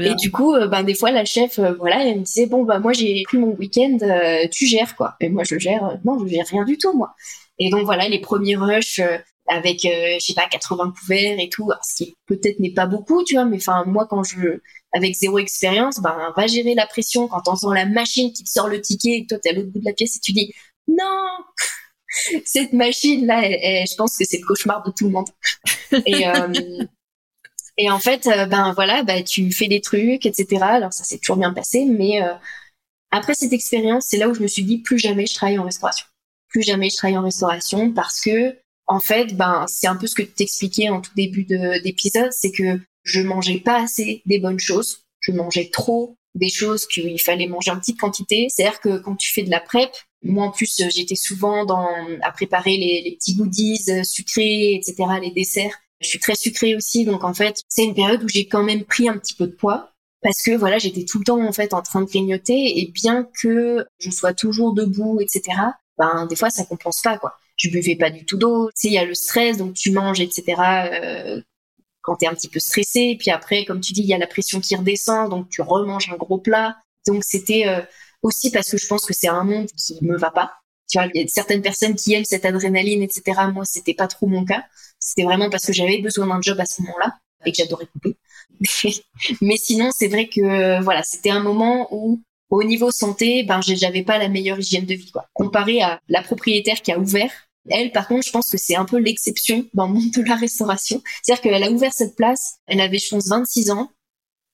Et 0.00 0.14
du 0.14 0.30
coup, 0.30 0.54
euh, 0.54 0.68
ben 0.68 0.82
des 0.82 0.94
fois 0.94 1.10
la 1.10 1.24
chef, 1.24 1.58
euh, 1.58 1.72
voilà, 1.74 2.04
elle 2.04 2.18
me 2.20 2.24
disait 2.24 2.46
bon 2.46 2.64
bah 2.64 2.78
moi 2.78 2.92
j'ai 2.92 3.22
pris 3.24 3.38
mon 3.38 3.54
week-end, 3.56 3.98
euh, 4.02 4.46
tu 4.50 4.66
gères 4.66 4.96
quoi. 4.96 5.16
Et 5.20 5.28
moi 5.28 5.44
je 5.44 5.58
gère, 5.58 5.84
euh, 5.84 5.94
non 6.04 6.18
je 6.18 6.26
gère 6.28 6.46
rien 6.46 6.64
du 6.64 6.78
tout 6.78 6.92
moi. 6.92 7.14
Et 7.58 7.70
donc 7.70 7.84
voilà 7.84 8.08
les 8.08 8.20
premiers 8.20 8.56
rushs 8.56 8.98
euh, 9.00 9.18
avec 9.48 9.84
euh, 9.84 10.16
je 10.20 10.24
sais 10.24 10.34
pas 10.34 10.46
80 10.50 10.92
couverts 10.98 11.38
et 11.38 11.48
tout, 11.50 11.70
alors, 11.70 11.84
ce 11.84 11.96
qui 12.04 12.14
peut-être 12.26 12.58
n'est 12.60 12.72
pas 12.72 12.86
beaucoup, 12.86 13.22
tu 13.24 13.34
vois, 13.34 13.44
mais 13.44 13.56
enfin 13.58 13.84
moi 13.86 14.06
quand 14.08 14.22
je 14.24 14.60
avec 14.92 15.14
zéro 15.14 15.38
expérience, 15.38 16.00
ben 16.00 16.16
va 16.36 16.46
gérer 16.46 16.74
la 16.74 16.86
pression 16.86 17.28
quand 17.28 17.40
t'entends 17.42 17.72
la 17.72 17.84
machine 17.86 18.32
qui 18.32 18.44
te 18.44 18.48
sort 18.50 18.68
le 18.68 18.80
ticket 18.80 19.18
et 19.18 19.26
toi 19.28 19.38
t'es 19.42 19.50
à 19.50 19.52
l'autre 19.52 19.68
bout 19.70 19.80
de 19.80 19.84
la 19.84 19.92
pièce 19.92 20.16
et 20.16 20.20
tu 20.20 20.32
dis 20.32 20.52
non 20.88 21.28
cette 22.44 22.72
machine 22.72 23.26
là, 23.26 23.42
elle- 23.44 23.58
elle- 23.60 23.86
je 23.86 23.94
pense 23.96 24.16
que 24.16 24.24
c'est 24.24 24.38
le 24.38 24.46
cauchemar 24.46 24.82
de 24.84 24.92
tout 24.96 25.06
le 25.06 25.10
monde. 25.12 25.28
Et 26.06 26.26
euh, 26.28 26.48
et 27.76 27.90
en 27.90 27.98
fait, 27.98 28.26
euh, 28.26 28.46
ben 28.46 28.72
voilà, 28.74 29.02
bah, 29.02 29.22
tu 29.22 29.50
fais 29.52 29.68
des 29.68 29.80
trucs, 29.80 30.26
etc. 30.26 30.62
Alors 30.62 30.92
ça 30.92 31.04
s'est 31.04 31.18
toujours 31.18 31.36
bien 31.36 31.52
passé, 31.52 31.84
mais 31.84 32.22
euh, 32.22 32.32
après 33.10 33.34
cette 33.34 33.52
expérience, 33.52 34.06
c'est 34.08 34.16
là 34.16 34.28
où 34.28 34.34
je 34.34 34.40
me 34.40 34.46
suis 34.46 34.64
dit 34.64 34.78
plus 34.78 34.98
jamais 34.98 35.26
je 35.26 35.34
travaille 35.34 35.58
en 35.58 35.64
restauration. 35.64 36.06
Plus 36.48 36.62
jamais 36.62 36.90
je 36.90 36.96
travaille 36.96 37.18
en 37.18 37.22
restauration 37.22 37.92
parce 37.92 38.20
que 38.20 38.56
en 38.86 39.00
fait, 39.00 39.36
ben 39.36 39.64
c'est 39.68 39.86
un 39.86 39.96
peu 39.96 40.06
ce 40.06 40.14
que 40.14 40.22
tu 40.22 40.32
t'expliquais 40.32 40.88
en 40.90 41.00
tout 41.00 41.12
début 41.16 41.44
de- 41.44 41.82
d'épisode, 41.82 42.30
c'est 42.32 42.52
que 42.52 42.80
je 43.02 43.20
mangeais 43.20 43.58
pas 43.58 43.82
assez 43.82 44.22
des 44.26 44.38
bonnes 44.38 44.60
choses, 44.60 45.04
je 45.20 45.32
mangeais 45.32 45.70
trop 45.70 46.16
des 46.34 46.48
choses 46.48 46.86
qu'il 46.86 47.20
fallait 47.20 47.46
manger 47.46 47.70
en 47.70 47.78
petite 47.78 47.98
quantité. 47.98 48.48
C'est-à-dire 48.50 48.80
que 48.80 48.98
quand 48.98 49.16
tu 49.16 49.32
fais 49.32 49.42
de 49.42 49.50
la 49.50 49.60
prep, 49.60 49.90
moi 50.22 50.46
en 50.46 50.50
plus 50.50 50.82
j'étais 50.90 51.14
souvent 51.16 51.64
dans 51.64 51.88
à 52.22 52.30
préparer 52.32 52.76
les, 52.76 53.16
petits 53.18 53.34
goodies 53.34 54.04
sucrés, 54.04 54.74
etc., 54.74 54.96
les 55.20 55.30
desserts. 55.30 55.78
Je 56.04 56.10
suis 56.10 56.20
très 56.20 56.34
sucrée 56.34 56.76
aussi, 56.76 57.04
donc 57.04 57.24
en 57.24 57.34
fait, 57.34 57.62
c'est 57.68 57.84
une 57.84 57.94
période 57.94 58.22
où 58.22 58.28
j'ai 58.28 58.46
quand 58.46 58.62
même 58.62 58.84
pris 58.84 59.08
un 59.08 59.16
petit 59.16 59.34
peu 59.34 59.46
de 59.46 59.52
poids 59.52 59.90
parce 60.22 60.42
que 60.42 60.56
voilà, 60.56 60.78
j'étais 60.78 61.04
tout 61.04 61.18
le 61.18 61.24
temps 61.24 61.40
en 61.46 61.52
fait 61.52 61.74
en 61.74 61.82
train 61.82 62.00
de 62.00 62.06
grignoter 62.06 62.78
et 62.78 62.90
bien 62.92 63.28
que 63.40 63.86
je 63.98 64.10
sois 64.10 64.32
toujours 64.34 64.72
debout, 64.74 65.20
etc. 65.20 65.42
Ben 65.98 66.26
des 66.26 66.36
fois 66.36 66.50
ça 66.50 66.64
compense 66.64 67.00
pas 67.02 67.18
quoi. 67.18 67.34
Je 67.56 67.68
buvais 67.70 67.96
pas 67.96 68.10
du 68.10 68.24
tout 68.24 68.36
d'eau. 68.36 68.70
Il 68.82 68.92
y 68.92 68.98
a 68.98 69.04
le 69.04 69.14
stress, 69.14 69.58
donc 69.58 69.74
tu 69.74 69.92
manges, 69.92 70.20
etc. 70.20 70.44
Euh, 70.92 71.42
quand 72.02 72.16
t'es 72.16 72.26
un 72.26 72.34
petit 72.34 72.48
peu 72.48 72.60
stressé, 72.60 73.16
puis 73.18 73.30
après, 73.30 73.64
comme 73.64 73.80
tu 73.80 73.92
dis, 73.92 74.02
il 74.02 74.06
y 74.08 74.14
a 74.14 74.18
la 74.18 74.26
pression 74.26 74.60
qui 74.60 74.76
redescend, 74.76 75.30
donc 75.30 75.48
tu 75.50 75.62
remanges 75.62 76.10
un 76.10 76.16
gros 76.16 76.38
plat. 76.38 76.76
Donc 77.06 77.22
c'était 77.24 77.66
euh, 77.68 77.80
aussi 78.22 78.50
parce 78.50 78.70
que 78.70 78.78
je 78.78 78.86
pense 78.86 79.04
que 79.06 79.14
c'est 79.14 79.28
un 79.28 79.44
monde 79.44 79.68
qui 79.76 79.98
me 80.02 80.16
va 80.16 80.30
pas. 80.30 80.52
Tu 80.90 80.98
vois, 80.98 81.08
il 81.14 81.22
y 81.22 81.24
a 81.24 81.28
certaines 81.28 81.62
personnes 81.62 81.94
qui 81.94 82.14
aiment 82.14 82.24
cette 82.24 82.44
adrénaline, 82.44 83.02
etc. 83.02 83.42
Moi, 83.52 83.64
c'était 83.64 83.94
pas 83.94 84.08
trop 84.08 84.26
mon 84.26 84.44
cas. 84.44 84.64
C'était 85.04 85.24
vraiment 85.24 85.50
parce 85.50 85.66
que 85.66 85.74
j'avais 85.74 85.98
besoin 85.98 86.26
d'un 86.26 86.40
job 86.40 86.58
à 86.58 86.64
ce 86.64 86.80
moment-là 86.80 87.14
et 87.44 87.52
que 87.52 87.58
j'adorais 87.58 87.86
couper. 87.86 88.16
Mais 89.42 89.56
sinon, 89.58 89.90
c'est 89.94 90.08
vrai 90.08 90.28
que 90.28 90.40
euh, 90.40 90.80
voilà, 90.80 91.02
c'était 91.02 91.28
un 91.30 91.40
moment 91.40 91.88
où 91.90 92.22
au 92.48 92.62
niveau 92.62 92.90
santé, 92.90 93.42
ben 93.42 93.60
j'avais 93.60 94.02
pas 94.02 94.16
la 94.16 94.28
meilleure 94.28 94.58
hygiène 94.58 94.86
de 94.86 94.94
vie 94.94 95.10
quoi. 95.10 95.26
Comparé 95.34 95.82
à 95.82 96.00
la 96.08 96.22
propriétaire 96.22 96.80
qui 96.80 96.90
a 96.90 96.98
ouvert, 96.98 97.30
elle 97.68 97.92
par 97.92 98.08
contre, 98.08 98.26
je 98.26 98.32
pense 98.32 98.50
que 98.50 98.56
c'est 98.56 98.76
un 98.76 98.86
peu 98.86 98.96
l'exception 98.96 99.66
dans 99.74 99.88
le 99.88 99.92
monde 99.92 100.10
de 100.10 100.22
la 100.22 100.36
restauration. 100.36 101.02
C'est-à-dire 101.22 101.42
qu'elle 101.42 101.62
a 101.62 101.70
ouvert 101.70 101.92
cette 101.92 102.16
place, 102.16 102.56
elle 102.66 102.80
avait 102.80 102.98
je 102.98 103.10
pense 103.10 103.28
26 103.28 103.72
ans, 103.72 103.90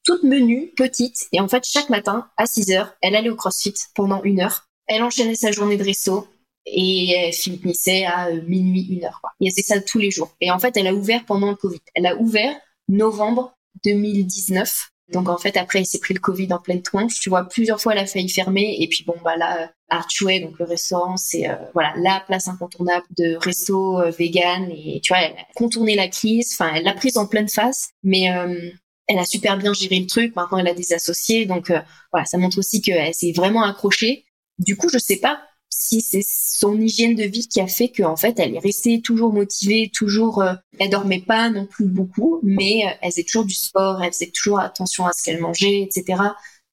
toute 0.04 0.24
menue, 0.24 0.72
petite 0.76 1.28
et 1.32 1.40
en 1.40 1.46
fait 1.46 1.62
chaque 1.64 1.90
matin 1.90 2.28
à 2.36 2.46
6 2.46 2.72
heures, 2.72 2.92
elle 3.02 3.14
allait 3.14 3.30
au 3.30 3.36
CrossFit 3.36 3.74
pendant 3.94 4.20
une 4.24 4.40
heure. 4.40 4.66
Elle 4.88 5.04
enchaînait 5.04 5.36
sa 5.36 5.52
journée 5.52 5.76
de 5.76 5.84
resto 5.84 6.26
et 6.66 7.10
elle 7.12 7.32
finissait 7.32 8.04
à 8.04 8.28
euh, 8.28 8.42
minuit, 8.46 8.86
une 8.90 9.04
heure. 9.04 9.20
Quoi. 9.20 9.30
Et 9.40 9.50
faisait 9.50 9.62
ça 9.62 9.80
tous 9.80 9.98
les 9.98 10.10
jours. 10.10 10.34
Et 10.40 10.50
en 10.50 10.58
fait, 10.58 10.76
elle 10.76 10.86
a 10.86 10.94
ouvert 10.94 11.24
pendant 11.24 11.50
le 11.50 11.56
Covid. 11.56 11.80
Elle 11.94 12.06
a 12.06 12.16
ouvert 12.16 12.54
novembre 12.88 13.54
2019. 13.84 14.90
Donc 15.12 15.28
en 15.28 15.38
fait, 15.38 15.56
après, 15.56 15.80
il 15.80 15.86
s'est 15.86 15.98
pris 15.98 16.14
le 16.14 16.20
Covid 16.20 16.52
en 16.52 16.58
pleine 16.58 16.82
tronche. 16.82 17.18
Tu 17.20 17.30
vois, 17.30 17.44
plusieurs 17.44 17.80
fois, 17.80 17.92
elle 17.92 17.98
a 17.98 18.06
failli 18.06 18.28
fermer. 18.28 18.76
Et 18.80 18.88
puis 18.88 19.04
bon, 19.04 19.16
bah 19.24 19.36
là, 19.36 19.62
euh, 19.62 19.66
Archway, 19.88 20.40
donc 20.40 20.58
le 20.58 20.64
restaurant, 20.64 21.16
c'est 21.16 21.48
euh, 21.48 21.56
voilà 21.74 21.92
la 21.96 22.22
place 22.26 22.46
incontournable 22.46 23.06
de 23.16 23.36
resto 23.36 24.00
euh, 24.00 24.10
vegan. 24.10 24.70
Et 24.70 25.00
tu 25.02 25.12
vois, 25.12 25.22
elle 25.22 25.32
a 25.32 25.46
contourné 25.54 25.96
la 25.96 26.08
crise. 26.08 26.54
Enfin, 26.54 26.72
elle 26.74 26.84
l'a 26.84 26.94
prise 26.94 27.16
en 27.16 27.26
pleine 27.26 27.48
face. 27.48 27.90
Mais 28.04 28.32
euh, 28.32 28.70
elle 29.08 29.18
a 29.18 29.24
super 29.24 29.56
bien 29.58 29.72
géré 29.72 29.98
le 29.98 30.06
truc. 30.06 30.36
Maintenant, 30.36 30.58
elle 30.58 30.68
a 30.68 30.74
des 30.74 30.92
associés. 30.92 31.44
Donc 31.44 31.70
euh, 31.70 31.80
voilà, 32.12 32.24
ça 32.24 32.38
montre 32.38 32.58
aussi 32.58 32.80
qu'elle 32.80 33.12
s'est 33.12 33.32
vraiment 33.34 33.64
accrochée. 33.64 34.24
Du 34.58 34.76
coup, 34.76 34.88
je 34.88 34.98
sais 34.98 35.16
pas 35.16 35.42
si 35.70 36.00
c'est 36.00 36.24
son 36.24 36.78
hygiène 36.80 37.14
de 37.14 37.24
vie 37.24 37.48
qui 37.48 37.60
a 37.60 37.66
fait 37.66 37.88
qu'en 37.88 38.16
fait 38.16 38.38
elle 38.38 38.54
est 38.54 38.60
restée 38.60 39.00
toujours 39.00 39.32
motivée, 39.32 39.90
toujours 39.94 40.42
euh, 40.42 40.54
elle 40.78 40.90
dormait 40.90 41.22
pas 41.26 41.48
non 41.48 41.66
plus 41.66 41.86
beaucoup, 41.86 42.40
mais 42.42 42.82
euh, 42.86 42.90
elle 43.00 43.10
faisait 43.12 43.24
toujours 43.24 43.44
du 43.44 43.54
sport, 43.54 44.02
elle 44.02 44.12
faisait 44.12 44.32
toujours 44.34 44.60
attention 44.60 45.06
à 45.06 45.12
ce 45.12 45.24
qu'elle 45.24 45.40
mangeait, 45.40 45.80
etc. 45.82 46.22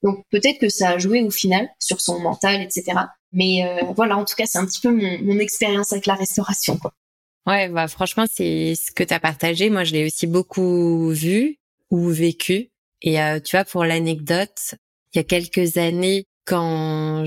Donc 0.04 0.26
peut-être 0.32 0.60
que 0.60 0.70
ça 0.70 0.90
a 0.90 0.98
joué 0.98 1.24
au 1.24 1.32
final 1.32 1.70
sur 1.80 2.02
son 2.02 2.20
mental, 2.20 2.62
etc. 2.62 2.98
Mais 3.32 3.64
euh, 3.64 3.86
voilà, 3.96 4.18
en 4.18 4.26
tout 4.26 4.36
cas 4.36 4.46
c'est 4.46 4.58
un 4.58 4.66
petit 4.66 4.82
peu 4.82 4.92
mon, 4.92 5.22
mon 5.22 5.40
expérience 5.40 5.94
avec 5.94 6.06
la 6.06 6.16
restauration. 6.16 6.78
Quoi. 6.78 6.94
Ouais, 7.48 7.70
bah 7.70 7.88
franchement, 7.88 8.26
c'est 8.30 8.76
ce 8.76 8.92
que 8.92 9.06
tu 9.06 9.14
as 9.14 9.22
partagé. 9.22 9.70
Moi, 9.70 9.86
je 9.86 9.94
l'ai 9.94 10.06
aussi 10.06 10.28
beaucoup 10.28 11.10
vu 11.12 11.60
ou 11.90 12.10
vécu. 12.10 12.72
Et 13.02 13.22
euh, 13.22 13.40
tu 13.40 13.56
vois, 13.56 13.64
pour 13.64 13.86
l'anecdote, 13.86 14.76
il 15.14 15.18
y 15.18 15.20
a 15.20 15.24
quelques 15.24 15.78
années, 15.78 16.26
quand 16.44 17.24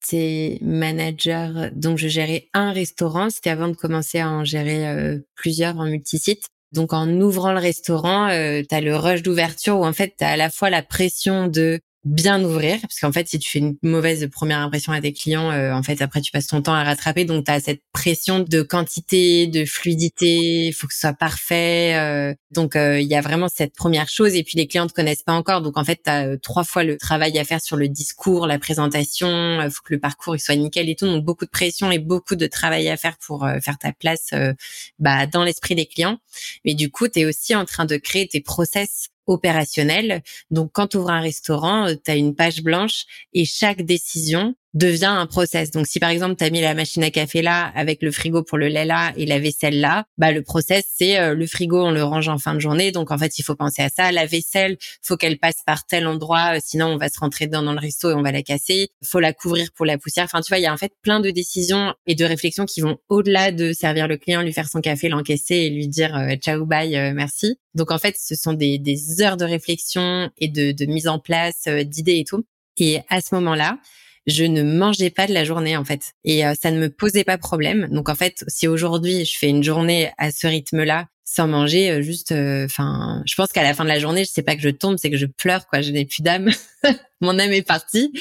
j'étais 0.00 0.58
manager, 0.62 1.70
donc 1.72 1.98
je 1.98 2.08
gérais 2.08 2.48
un 2.54 2.72
restaurant, 2.72 3.30
c'était 3.30 3.50
avant 3.50 3.68
de 3.68 3.76
commencer 3.76 4.18
à 4.18 4.30
en 4.30 4.44
gérer 4.44 4.88
euh, 4.88 5.18
plusieurs 5.34 5.78
en 5.78 5.86
multisite. 5.86 6.48
Donc 6.72 6.92
en 6.92 7.08
ouvrant 7.20 7.52
le 7.52 7.58
restaurant, 7.58 8.28
euh, 8.28 8.62
tu 8.68 8.74
as 8.74 8.80
le 8.80 8.96
rush 8.96 9.22
d'ouverture 9.22 9.78
où 9.78 9.84
en 9.84 9.92
fait 9.92 10.14
tu 10.16 10.24
as 10.24 10.30
à 10.30 10.36
la 10.36 10.50
fois 10.50 10.70
la 10.70 10.82
pression 10.82 11.48
de 11.48 11.80
bien 12.04 12.42
ouvrir 12.42 12.80
parce 12.80 12.98
qu'en 12.98 13.12
fait 13.12 13.28
si 13.28 13.38
tu 13.38 13.50
fais 13.50 13.58
une 13.58 13.76
mauvaise 13.82 14.26
première 14.32 14.60
impression 14.60 14.92
à 14.92 15.00
tes 15.00 15.12
clients 15.12 15.50
euh, 15.50 15.72
en 15.72 15.82
fait 15.82 16.00
après 16.00 16.22
tu 16.22 16.32
passes 16.32 16.46
ton 16.46 16.62
temps 16.62 16.74
à 16.74 16.84
rattraper. 16.84 17.24
Donc 17.24 17.44
tu 17.46 17.52
as 17.52 17.60
cette 17.60 17.82
pression 17.92 18.40
de 18.40 18.62
quantité 18.62 19.46
de 19.46 19.64
fluidité. 19.64 20.66
Il 20.66 20.72
faut 20.72 20.86
que 20.86 20.94
ce 20.94 21.00
soit 21.00 21.12
parfait 21.12 21.94
euh, 21.96 22.34
donc 22.52 22.72
il 22.74 23.06
y 23.06 23.14
a 23.14 23.20
vraiment 23.20 23.48
cette 23.48 23.74
première 23.74 24.08
chose. 24.08 24.34
Et 24.34 24.42
puis 24.42 24.56
les 24.56 24.66
clients 24.66 24.86
te 24.86 24.92
connaissent 24.92 25.22
pas 25.22 25.34
encore. 25.34 25.60
Donc 25.62 25.76
en 25.76 25.84
fait 25.84 26.00
tu 26.04 26.10
as 26.10 26.36
trois 26.38 26.64
fois 26.64 26.84
le 26.84 26.96
travail 26.96 27.38
à 27.38 27.44
faire 27.44 27.60
sur 27.60 27.76
le 27.76 27.88
discours 27.88 28.46
la 28.46 28.58
présentation. 28.58 29.62
Il 29.62 29.70
faut 29.70 29.82
que 29.84 29.94
le 29.94 30.00
parcours 30.00 30.36
il 30.36 30.40
soit 30.40 30.56
nickel 30.56 30.88
et 30.88 30.96
tout. 30.96 31.06
Donc 31.06 31.24
beaucoup 31.24 31.44
de 31.44 31.50
pression 31.50 31.90
et 31.90 31.98
beaucoup 31.98 32.36
de 32.36 32.46
travail 32.46 32.88
à 32.88 32.96
faire 32.96 33.16
pour 33.18 33.44
euh, 33.44 33.58
faire 33.60 33.78
ta 33.78 33.92
place 33.92 34.28
euh, 34.32 34.52
bah 34.98 35.26
dans 35.26 35.44
l'esprit 35.44 35.74
des 35.74 35.86
clients. 35.86 36.18
Mais 36.64 36.74
du 36.74 36.90
coup 36.90 37.08
tu 37.08 37.20
es 37.20 37.24
aussi 37.24 37.54
en 37.54 37.64
train 37.64 37.84
de 37.84 37.96
créer 37.96 38.26
tes 38.28 38.40
process 38.40 39.08
opérationnel. 39.30 40.22
Donc, 40.50 40.70
quand 40.72 40.88
tu 40.88 40.96
ouvres 40.98 41.10
un 41.10 41.20
restaurant, 41.20 41.86
tu 41.94 42.10
as 42.10 42.16
une 42.16 42.34
page 42.34 42.62
blanche 42.62 43.04
et 43.32 43.44
chaque 43.44 43.82
décision, 43.82 44.54
devient 44.74 45.06
un 45.06 45.26
process. 45.26 45.70
Donc 45.70 45.86
si 45.86 45.98
par 45.98 46.10
exemple 46.10 46.36
tu 46.36 46.44
as 46.44 46.50
mis 46.50 46.60
la 46.60 46.74
machine 46.74 47.02
à 47.02 47.10
café 47.10 47.42
là 47.42 47.72
avec 47.74 48.02
le 48.02 48.12
frigo 48.12 48.42
pour 48.42 48.58
le 48.58 48.68
lait 48.68 48.84
là 48.84 49.12
et 49.16 49.26
la 49.26 49.38
vaisselle 49.38 49.80
là, 49.80 50.04
bah 50.16 50.32
le 50.32 50.42
process 50.42 50.84
c'est 50.96 51.18
euh, 51.18 51.34
le 51.34 51.46
frigo 51.46 51.84
on 51.84 51.90
le 51.90 52.04
range 52.04 52.28
en 52.28 52.38
fin 52.38 52.54
de 52.54 52.60
journée. 52.60 52.92
Donc 52.92 53.10
en 53.10 53.18
fait, 53.18 53.38
il 53.38 53.42
faut 53.42 53.56
penser 53.56 53.82
à 53.82 53.88
ça, 53.88 54.12
la 54.12 54.26
vaisselle, 54.26 54.76
faut 55.02 55.16
qu'elle 55.16 55.38
passe 55.38 55.62
par 55.66 55.86
tel 55.86 56.06
endroit 56.06 56.56
euh, 56.56 56.60
sinon 56.64 56.86
on 56.86 56.96
va 56.96 57.08
se 57.08 57.18
rentrer 57.18 57.46
dedans 57.46 57.62
dans 57.62 57.72
le 57.72 57.80
resto 57.80 58.10
et 58.10 58.14
on 58.14 58.22
va 58.22 58.32
la 58.32 58.42
casser. 58.42 58.90
Faut 59.04 59.20
la 59.20 59.32
couvrir 59.32 59.68
pour 59.74 59.86
la 59.86 59.98
poussière. 59.98 60.24
Enfin 60.24 60.40
tu 60.40 60.48
vois, 60.50 60.58
il 60.58 60.62
y 60.62 60.66
a 60.66 60.72
en 60.72 60.76
fait 60.76 60.92
plein 61.02 61.20
de 61.20 61.30
décisions 61.30 61.94
et 62.06 62.14
de 62.14 62.24
réflexions 62.24 62.64
qui 62.64 62.80
vont 62.80 62.98
au-delà 63.08 63.50
de 63.50 63.72
servir 63.72 64.06
le 64.06 64.16
client, 64.16 64.42
lui 64.42 64.52
faire 64.52 64.68
son 64.68 64.80
café, 64.80 65.08
l'encaisser 65.08 65.56
et 65.56 65.70
lui 65.70 65.88
dire 65.88 66.16
euh, 66.16 66.36
ciao 66.36 66.64
bye 66.64 67.12
merci. 67.12 67.58
Donc 67.74 67.90
en 67.90 67.98
fait, 67.98 68.16
ce 68.18 68.34
sont 68.34 68.52
des, 68.52 68.78
des 68.78 69.20
heures 69.22 69.36
de 69.36 69.44
réflexion 69.44 70.30
et 70.38 70.48
de, 70.48 70.72
de 70.72 70.86
mise 70.86 71.08
en 71.08 71.18
place 71.18 71.68
d'idées 71.84 72.18
et 72.18 72.24
tout. 72.24 72.44
Et 72.78 73.00
à 73.08 73.20
ce 73.20 73.34
moment-là, 73.34 73.78
je 74.26 74.44
ne 74.44 74.62
mangeais 74.62 75.10
pas 75.10 75.26
de 75.26 75.32
la 75.32 75.44
journée 75.44 75.76
en 75.76 75.84
fait 75.84 76.12
et 76.24 76.46
euh, 76.46 76.54
ça 76.60 76.70
ne 76.70 76.78
me 76.78 76.90
posait 76.90 77.24
pas 77.24 77.38
problème. 77.38 77.88
Donc 77.90 78.08
en 78.08 78.14
fait, 78.14 78.44
si 78.48 78.68
aujourd'hui 78.68 79.24
je 79.24 79.38
fais 79.38 79.48
une 79.48 79.62
journée 79.62 80.10
à 80.18 80.30
ce 80.30 80.46
rythme-là 80.46 81.08
sans 81.24 81.46
manger, 81.46 81.90
euh, 81.90 82.02
juste, 82.02 82.32
euh, 82.32 82.64
enfin, 82.64 83.22
je 83.24 83.34
pense 83.34 83.52
qu'à 83.52 83.62
la 83.62 83.72
fin 83.72 83.84
de 83.84 83.88
la 83.88 84.00
journée, 84.00 84.24
je 84.24 84.30
sais 84.30 84.42
pas 84.42 84.56
que 84.56 84.62
je 84.62 84.68
tombe, 84.68 84.96
c'est 84.98 85.10
que 85.10 85.16
je 85.16 85.26
pleure 85.26 85.66
quoi. 85.66 85.80
Je 85.80 85.92
n'ai 85.92 86.04
plus 86.04 86.22
d'âme. 86.22 86.50
mon 87.22 87.38
âme 87.38 87.52
est 87.52 87.62
partie. 87.62 88.12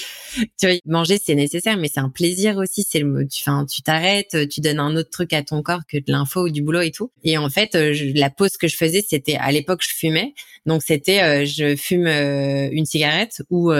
Tu 0.60 0.68
vois, 0.68 0.76
manger 0.86 1.18
c'est 1.24 1.36
nécessaire, 1.36 1.78
mais 1.78 1.90
c'est 1.94 2.00
un 2.00 2.10
plaisir 2.10 2.58
aussi. 2.58 2.86
C'est 2.90 3.00
le, 3.00 3.28
tu, 3.28 3.42
enfin, 3.42 3.66
tu 3.66 3.82
t'arrêtes, 3.82 4.50
tu 4.50 4.62
donnes 4.62 4.80
un 4.80 4.96
autre 4.96 5.10
truc 5.10 5.34
à 5.34 5.44
ton 5.44 5.62
corps 5.62 5.82
que 5.88 5.98
de 5.98 6.12
l'info 6.12 6.46
ou 6.46 6.50
du 6.50 6.62
boulot 6.62 6.82
et 6.82 6.92
tout. 6.92 7.12
Et 7.24 7.38
en 7.38 7.50
fait, 7.50 7.76
la 7.76 8.30
pause 8.30 8.58
que 8.58 8.68
je 8.68 8.76
faisais, 8.76 9.04
c'était 9.08 9.36
à 9.36 9.52
l'époque 9.52 9.82
je 9.84 9.94
fumais, 9.94 10.34
donc 10.66 10.82
c'était 10.84 11.46
je 11.46 11.76
fume 11.76 12.08
une 12.08 12.86
cigarette 12.86 13.42
ou 13.50 13.72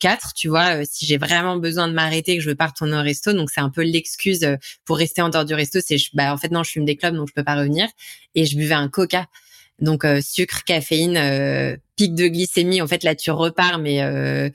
quatre, 0.00 0.32
tu 0.34 0.48
vois, 0.48 0.84
si 0.84 1.06
j'ai 1.06 1.18
vraiment 1.18 1.56
besoin 1.56 1.88
de 1.88 1.92
m'arrêter, 1.92 2.36
que 2.36 2.42
je 2.42 2.48
veux 2.48 2.56
pas 2.56 2.66
retourner 2.66 2.96
au 2.96 3.02
resto. 3.02 3.32
Donc 3.32 3.50
c'est 3.50 3.60
un 3.60 3.70
peu 3.70 3.82
l'excuse 3.82 4.46
pour 4.84 4.98
rester 4.98 5.22
en 5.22 5.28
dehors 5.28 5.44
du 5.44 5.54
resto. 5.54 5.80
C'est 5.84 5.96
bah 6.14 6.32
en 6.32 6.36
fait 6.36 6.50
non, 6.50 6.62
je 6.62 6.70
fume 6.70 6.84
des 6.84 6.96
clubs, 6.96 7.14
donc 7.14 7.28
je 7.28 7.34
peux 7.34 7.44
pas 7.44 7.56
revenir. 7.56 7.88
Et 8.34 8.46
je 8.46 8.56
buvais 8.56 8.74
un 8.74 8.88
coca. 8.88 9.26
Donc 9.80 10.06
sucre, 10.22 10.62
caféine, 10.64 11.78
pic 11.96 12.14
de 12.14 12.28
glycémie. 12.28 12.80
En 12.82 12.86
fait, 12.86 13.02
là, 13.02 13.14
tu 13.14 13.30
repars, 13.30 13.78
mais 13.78 14.02
euh, 14.02 14.50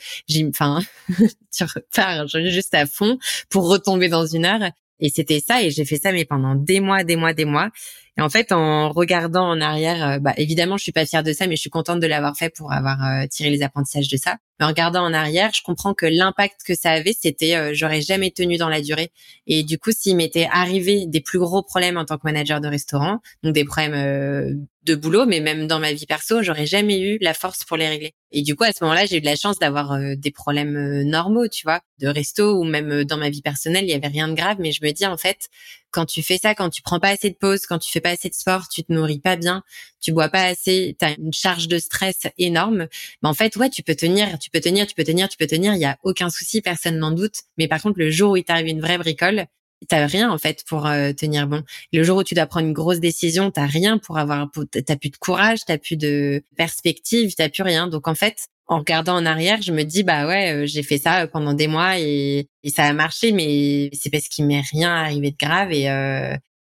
enfin, 0.49 0.79
tu 1.53 1.63
repars 1.63 2.27
juste 2.27 2.73
à 2.73 2.85
fond 2.85 3.17
pour 3.49 3.69
retomber 3.69 4.09
dans 4.09 4.25
une 4.25 4.45
heure. 4.45 4.71
Et 4.99 5.09
c'était 5.09 5.39
ça. 5.39 5.63
Et 5.63 5.71
j'ai 5.71 5.85
fait 5.85 5.97
ça, 5.97 6.11
mais 6.11 6.25
pendant 6.25 6.55
des 6.55 6.79
mois, 6.79 7.03
des 7.03 7.15
mois, 7.15 7.33
des 7.33 7.45
mois. 7.45 7.69
Et 8.17 8.21
en 8.21 8.29
fait, 8.29 8.51
en 8.51 8.91
regardant 8.91 9.47
en 9.49 9.61
arrière, 9.61 10.07
euh, 10.07 10.19
bah, 10.19 10.33
évidemment, 10.37 10.77
je 10.77 10.83
suis 10.83 10.91
pas 10.91 11.05
fière 11.05 11.23
de 11.23 11.31
ça, 11.31 11.47
mais 11.47 11.55
je 11.55 11.61
suis 11.61 11.69
contente 11.69 12.01
de 12.01 12.07
l'avoir 12.07 12.35
fait 12.35 12.49
pour 12.49 12.73
avoir 12.73 13.03
euh, 13.05 13.27
tiré 13.27 13.49
les 13.49 13.61
apprentissages 13.61 14.09
de 14.09 14.17
ça. 14.17 14.37
Mais 14.59 14.65
en 14.65 14.69
regardant 14.69 15.03
en 15.03 15.13
arrière, 15.13 15.51
je 15.53 15.61
comprends 15.63 15.93
que 15.93 16.05
l'impact 16.05 16.61
que 16.65 16.75
ça 16.75 16.91
avait, 16.91 17.15
c'était 17.19 17.55
euh, 17.55 17.71
j'aurais 17.73 18.01
jamais 18.01 18.31
tenu 18.31 18.57
dans 18.57 18.69
la 18.69 18.81
durée. 18.81 19.11
Et 19.47 19.63
du 19.63 19.79
coup, 19.79 19.91
s'il 19.91 20.15
m'était 20.15 20.47
arrivé 20.51 21.05
des 21.07 21.21
plus 21.21 21.39
gros 21.39 21.63
problèmes 21.63 21.97
en 21.97 22.05
tant 22.05 22.17
que 22.17 22.25
manager 22.25 22.61
de 22.61 22.67
restaurant, 22.67 23.19
donc 23.43 23.53
des 23.53 23.65
problèmes 23.65 24.67
de 24.83 24.95
boulot, 24.95 25.25
mais 25.25 25.39
même 25.39 25.67
dans 25.67 25.79
ma 25.79 25.93
vie 25.93 26.05
perso, 26.05 26.41
j'aurais 26.41 26.65
jamais 26.65 26.99
eu 26.99 27.17
la 27.21 27.33
force 27.33 27.63
pour 27.63 27.77
les 27.77 27.87
régler. 27.87 28.13
Et 28.31 28.41
du 28.41 28.55
coup, 28.55 28.63
à 28.63 28.71
ce 28.71 28.83
moment-là, 28.83 29.05
j'ai 29.05 29.17
eu 29.17 29.21
de 29.21 29.25
la 29.25 29.35
chance 29.35 29.59
d'avoir 29.59 29.97
des 30.15 30.31
problèmes 30.31 31.03
normaux, 31.03 31.47
tu 31.47 31.63
vois, 31.65 31.81
de 31.99 32.07
resto 32.07 32.59
ou 32.59 32.63
même 32.63 33.03
dans 33.03 33.17
ma 33.17 33.29
vie 33.29 33.41
personnelle, 33.41 33.85
il 33.85 33.89
y 33.89 33.93
avait 33.93 34.07
rien 34.07 34.27
de 34.27 34.33
grave. 34.33 34.57
Mais 34.59 34.71
je 34.71 34.83
me 34.83 34.91
dis 34.91 35.05
en 35.05 35.17
fait, 35.17 35.49
quand 35.91 36.05
tu 36.05 36.21
fais 36.21 36.37
ça, 36.37 36.55
quand 36.55 36.69
tu 36.69 36.81
prends 36.81 36.99
pas 36.99 37.09
assez 37.09 37.29
de 37.29 37.35
pause, 37.35 37.65
quand 37.65 37.79
tu 37.79 37.91
fais 37.91 38.01
pas 38.01 38.11
assez 38.11 38.29
de 38.29 38.35
sport, 38.35 38.67
tu 38.69 38.83
te 38.83 38.91
nourris 38.91 39.19
pas 39.19 39.35
bien, 39.35 39.63
tu 39.99 40.11
bois 40.11 40.29
pas 40.29 40.43
assez, 40.43 40.95
tu 40.99 41.05
as 41.05 41.17
une 41.17 41.33
charge 41.33 41.67
de 41.67 41.79
stress 41.79 42.27
énorme, 42.37 42.87
mais 43.21 43.29
en 43.29 43.33
fait, 43.33 43.55
ouais, 43.55 43.69
tu 43.69 43.83
peux 43.83 43.95
tenir, 43.95 44.37
peux 44.49 44.59
tenir, 44.59 44.87
tu 44.87 44.95
peux 44.95 45.03
tenir, 45.03 45.29
tu 45.29 45.37
peux 45.37 45.47
tenir, 45.47 45.73
il 45.73 45.79
y 45.79 45.85
a 45.85 45.97
aucun 46.03 46.29
souci, 46.29 46.61
personne 46.61 46.97
n'en 46.97 47.11
doute. 47.11 47.35
Mais 47.57 47.67
par 47.67 47.81
contre, 47.81 47.99
le 47.99 48.09
jour 48.09 48.31
où 48.31 48.37
il 48.37 48.43
t'arrive 48.43 48.67
une 48.67 48.81
vraie 48.81 48.97
bricole, 48.97 49.47
t'as 49.87 50.05
rien 50.07 50.31
en 50.31 50.37
fait 50.37 50.63
pour 50.67 50.87
euh, 50.87 51.13
tenir 51.13 51.47
bon. 51.47 51.63
Le 51.93 52.03
jour 52.03 52.17
où 52.17 52.23
tu 52.23 52.35
dois 52.35 52.45
prendre 52.45 52.67
une 52.67 52.73
grosse 52.73 52.99
décision, 52.99 53.51
t'as 53.51 53.65
rien 53.65 53.97
pour 53.97 54.17
avoir, 54.17 54.49
t'as 54.71 54.95
plus 54.97 55.09
de 55.09 55.17
courage, 55.17 55.59
t'as 55.65 55.77
plus 55.77 55.95
de 55.95 56.43
perspective, 56.57 57.33
t'as 57.35 57.49
plus 57.49 57.63
rien. 57.63 57.87
Donc 57.87 58.07
en 58.07 58.15
fait, 58.15 58.47
en 58.67 58.79
regardant 58.79 59.15
en 59.15 59.25
arrière, 59.25 59.61
je 59.61 59.71
me 59.71 59.83
dis 59.83 60.03
bah 60.03 60.27
ouais, 60.27 60.51
euh, 60.51 60.65
j'ai 60.65 60.83
fait 60.83 60.97
ça 60.97 61.23
euh, 61.23 61.27
pendant 61.27 61.53
des 61.53 61.67
mois 61.67 61.99
et, 61.99 62.49
ça 62.73 62.83
a 62.85 62.93
marché, 62.93 63.31
mais 63.31 63.89
c'est 63.93 64.09
parce 64.09 64.27
qu'il 64.27 64.45
m'est 64.45 64.61
rien 64.71 64.91
arrivé 64.91 65.31
de 65.31 65.37
grave 65.37 65.71
et 65.71 65.89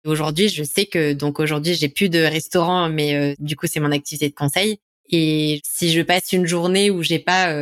aujourd'hui 0.07 0.49
je 0.49 0.63
sais 0.63 0.87
que 0.87 1.13
donc 1.13 1.41
aujourd'hui 1.41 1.75
j'ai 1.75 1.89
plus 1.89 2.09
de 2.09 2.21
restaurant, 2.21 2.89
mais 2.89 3.37
du 3.41 3.57
coup 3.57 3.67
c'est 3.67 3.81
mon 3.81 3.93
activité 3.93 4.29
de 4.29 4.35
conseil 4.35 4.79
et 5.09 5.61
si 5.65 5.91
je 5.93 6.03
passe 6.03 6.33
une 6.33 6.47
journée 6.47 6.91
où 6.91 7.03
j'ai 7.03 7.19
pas 7.19 7.53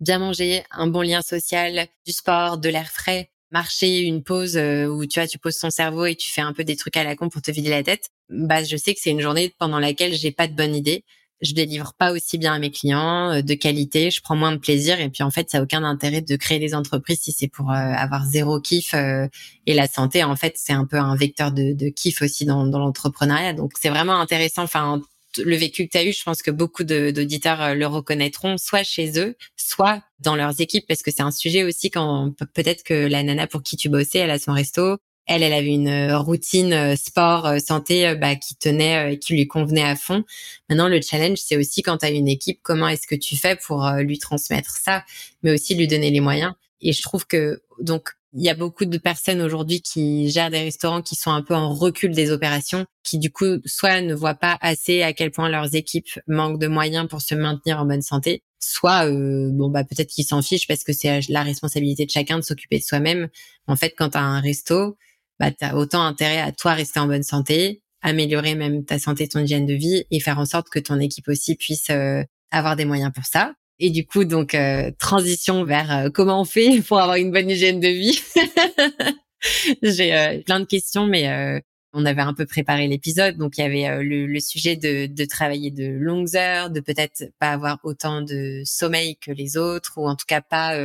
bien 0.00 0.18
mangé, 0.18 0.62
un 0.70 0.86
bon 0.86 1.02
lien 1.02 1.22
social, 1.22 1.86
du 2.06 2.12
sport, 2.12 2.58
de 2.58 2.68
l'air 2.68 2.90
frais, 2.90 3.30
marcher, 3.50 4.00
une 4.00 4.22
pause 4.22 4.56
où 4.56 5.06
tu 5.06 5.20
vois 5.20 5.26
tu 5.26 5.38
poses 5.38 5.58
ton 5.58 5.70
cerveau 5.70 6.06
et 6.06 6.14
tu 6.14 6.30
fais 6.30 6.40
un 6.40 6.52
peu 6.52 6.64
des 6.64 6.76
trucs 6.76 6.96
à 6.96 7.04
la 7.04 7.16
con 7.16 7.28
pour 7.28 7.42
te 7.42 7.50
vider 7.50 7.70
la 7.70 7.82
tête, 7.82 8.10
bah 8.28 8.62
je 8.64 8.76
sais 8.76 8.94
que 8.94 9.00
c'est 9.00 9.10
une 9.10 9.20
journée 9.20 9.52
pendant 9.58 9.78
laquelle 9.78 10.14
j'ai 10.14 10.32
pas 10.32 10.46
de 10.46 10.54
bonne 10.54 10.74
idée 10.74 11.04
je 11.44 11.52
délivre 11.52 11.92
pas 11.94 12.12
aussi 12.12 12.38
bien 12.38 12.54
à 12.54 12.58
mes 12.58 12.70
clients, 12.70 13.30
euh, 13.32 13.42
de 13.42 13.54
qualité, 13.54 14.10
je 14.10 14.20
prends 14.20 14.36
moins 14.36 14.52
de 14.52 14.58
plaisir 14.58 15.00
et 15.00 15.08
puis 15.10 15.22
en 15.22 15.30
fait, 15.30 15.50
ça 15.50 15.58
a 15.58 15.62
aucun 15.62 15.84
intérêt 15.84 16.22
de 16.22 16.36
créer 16.36 16.58
des 16.58 16.74
entreprises 16.74 17.20
si 17.20 17.32
c'est 17.32 17.48
pour 17.48 17.70
euh, 17.70 17.74
avoir 17.74 18.24
zéro 18.26 18.60
kiff 18.60 18.94
euh, 18.94 19.26
et 19.66 19.74
la 19.74 19.86
santé 19.86 20.24
en 20.24 20.36
fait, 20.36 20.54
c'est 20.56 20.72
un 20.72 20.86
peu 20.86 20.96
un 20.96 21.16
vecteur 21.16 21.52
de, 21.52 21.72
de 21.72 21.88
kiff 21.88 22.22
aussi 22.22 22.44
dans, 22.44 22.66
dans 22.66 22.78
l'entrepreneuriat. 22.78 23.52
Donc 23.52 23.72
c'est 23.80 23.90
vraiment 23.90 24.20
intéressant 24.20 24.62
enfin 24.64 25.00
le 25.38 25.56
vécu 25.56 25.86
que 25.86 25.90
tu 25.92 25.98
as 25.98 26.04
eu, 26.04 26.12
je 26.12 26.22
pense 26.22 26.42
que 26.42 26.50
beaucoup 26.50 26.84
d'auditeurs 26.84 27.74
le 27.74 27.86
reconnaîtront, 27.86 28.58
soit 28.58 28.84
chez 28.84 29.18
eux, 29.18 29.36
soit 29.56 30.02
dans 30.20 30.36
leurs 30.36 30.60
équipes, 30.60 30.86
parce 30.86 31.02
que 31.02 31.10
c'est 31.10 31.22
un 31.22 31.30
sujet 31.30 31.64
aussi 31.64 31.90
quand 31.90 32.32
peut-être 32.54 32.82
que 32.82 32.94
la 32.94 33.22
nana 33.22 33.46
pour 33.46 33.62
qui 33.62 33.76
tu 33.76 33.88
bossais, 33.88 34.18
elle 34.18 34.30
a 34.30 34.38
son 34.38 34.52
resto, 34.52 34.98
elle, 35.26 35.42
elle 35.42 35.52
avait 35.52 35.72
une 35.72 35.88
euh, 35.88 36.18
routine 36.18 36.72
euh, 36.72 36.96
sport, 36.96 37.46
euh, 37.46 37.58
santé 37.58 38.14
bah, 38.14 38.36
qui 38.36 38.56
tenait, 38.56 39.18
qui 39.18 39.34
lui 39.34 39.46
convenait 39.46 39.82
à 39.82 39.96
fond. 39.96 40.24
Maintenant, 40.68 40.88
le 40.88 41.00
challenge, 41.00 41.38
c'est 41.38 41.56
aussi 41.56 41.82
quand 41.82 41.98
tu 41.98 42.06
as 42.06 42.10
une 42.10 42.28
équipe, 42.28 42.60
comment 42.62 42.88
est-ce 42.88 43.06
que 43.06 43.14
tu 43.14 43.36
fais 43.36 43.56
pour 43.56 43.88
lui 43.98 44.18
transmettre 44.18 44.76
ça, 44.76 45.04
mais 45.42 45.52
aussi 45.52 45.74
lui 45.74 45.88
donner 45.88 46.10
les 46.10 46.20
moyens. 46.20 46.52
Et 46.80 46.92
je 46.92 47.02
trouve 47.02 47.26
que 47.26 47.62
donc 47.80 48.12
il 48.34 48.42
y 48.42 48.48
a 48.48 48.54
beaucoup 48.54 48.84
de 48.84 48.98
personnes 48.98 49.40
aujourd'hui 49.40 49.80
qui 49.80 50.28
gèrent 50.28 50.50
des 50.50 50.60
restaurants 50.60 51.02
qui 51.02 51.14
sont 51.14 51.30
un 51.30 51.42
peu 51.42 51.54
en 51.54 51.72
recul 51.72 52.12
des 52.12 52.30
opérations, 52.30 52.84
qui 53.04 53.18
du 53.18 53.30
coup 53.30 53.60
soit 53.64 54.00
ne 54.00 54.14
voient 54.14 54.34
pas 54.34 54.58
assez 54.60 55.02
à 55.02 55.12
quel 55.12 55.30
point 55.30 55.48
leurs 55.48 55.74
équipes 55.74 56.18
manquent 56.26 56.58
de 56.58 56.66
moyens 56.66 57.08
pour 57.08 57.22
se 57.22 57.34
maintenir 57.34 57.78
en 57.78 57.86
bonne 57.86 58.02
santé, 58.02 58.42
soit 58.58 59.08
bon 59.08 59.68
bah 59.70 59.84
peut-être 59.84 60.08
qu'ils 60.08 60.24
s'en 60.24 60.42
fichent 60.42 60.66
parce 60.66 60.82
que 60.82 60.92
c'est 60.92 61.20
la 61.28 61.42
responsabilité 61.42 62.06
de 62.06 62.10
chacun 62.10 62.38
de 62.38 62.44
s'occuper 62.44 62.78
de 62.78 62.84
soi-même. 62.84 63.28
En 63.68 63.76
fait, 63.76 63.94
quand 63.96 64.10
tu 64.10 64.18
as 64.18 64.22
un 64.22 64.40
resto, 64.40 64.96
bah, 65.38 65.50
as 65.60 65.76
autant 65.76 66.02
intérêt 66.02 66.40
à 66.40 66.52
toi 66.52 66.74
rester 66.74 67.00
en 67.00 67.06
bonne 67.06 67.22
santé, 67.22 67.82
améliorer 68.02 68.54
même 68.54 68.84
ta 68.84 68.98
santé, 68.98 69.28
ton 69.28 69.40
hygiène 69.40 69.66
de 69.66 69.74
vie 69.74 70.04
et 70.10 70.20
faire 70.20 70.38
en 70.38 70.46
sorte 70.46 70.68
que 70.68 70.78
ton 70.78 70.98
équipe 71.00 71.28
aussi 71.28 71.54
puisse 71.56 71.90
euh, 71.90 72.22
avoir 72.50 72.76
des 72.76 72.84
moyens 72.84 73.12
pour 73.14 73.24
ça. 73.24 73.54
Et 73.80 73.90
du 73.90 74.06
coup, 74.06 74.24
donc, 74.24 74.54
euh, 74.54 74.90
transition 74.98 75.64
vers 75.64 75.92
euh, 75.92 76.10
comment 76.10 76.40
on 76.40 76.44
fait 76.44 76.80
pour 76.82 77.00
avoir 77.00 77.16
une 77.16 77.32
bonne 77.32 77.50
hygiène 77.50 77.80
de 77.80 77.88
vie. 77.88 78.20
J'ai 79.82 80.42
plein 80.46 80.60
de 80.60 80.64
questions, 80.64 81.06
mais 81.06 81.62
on 81.92 82.06
avait 82.06 82.22
un 82.22 82.32
peu 82.32 82.46
préparé 82.46 82.88
l'épisode. 82.88 83.36
Donc, 83.36 83.58
il 83.58 83.60
y 83.60 83.64
avait 83.64 84.02
le, 84.02 84.26
le, 84.26 84.40
sujet 84.40 84.76
de, 84.76 85.06
de 85.06 85.24
travailler 85.26 85.70
de 85.70 85.86
longues 85.86 86.34
heures, 86.34 86.70
de 86.70 86.80
peut-être 86.80 87.24
pas 87.38 87.50
avoir 87.50 87.78
autant 87.82 88.22
de 88.22 88.62
sommeil 88.64 89.16
que 89.18 89.32
les 89.32 89.58
autres, 89.58 89.98
ou 89.98 90.08
en 90.08 90.16
tout 90.16 90.24
cas 90.26 90.40
pas 90.40 90.78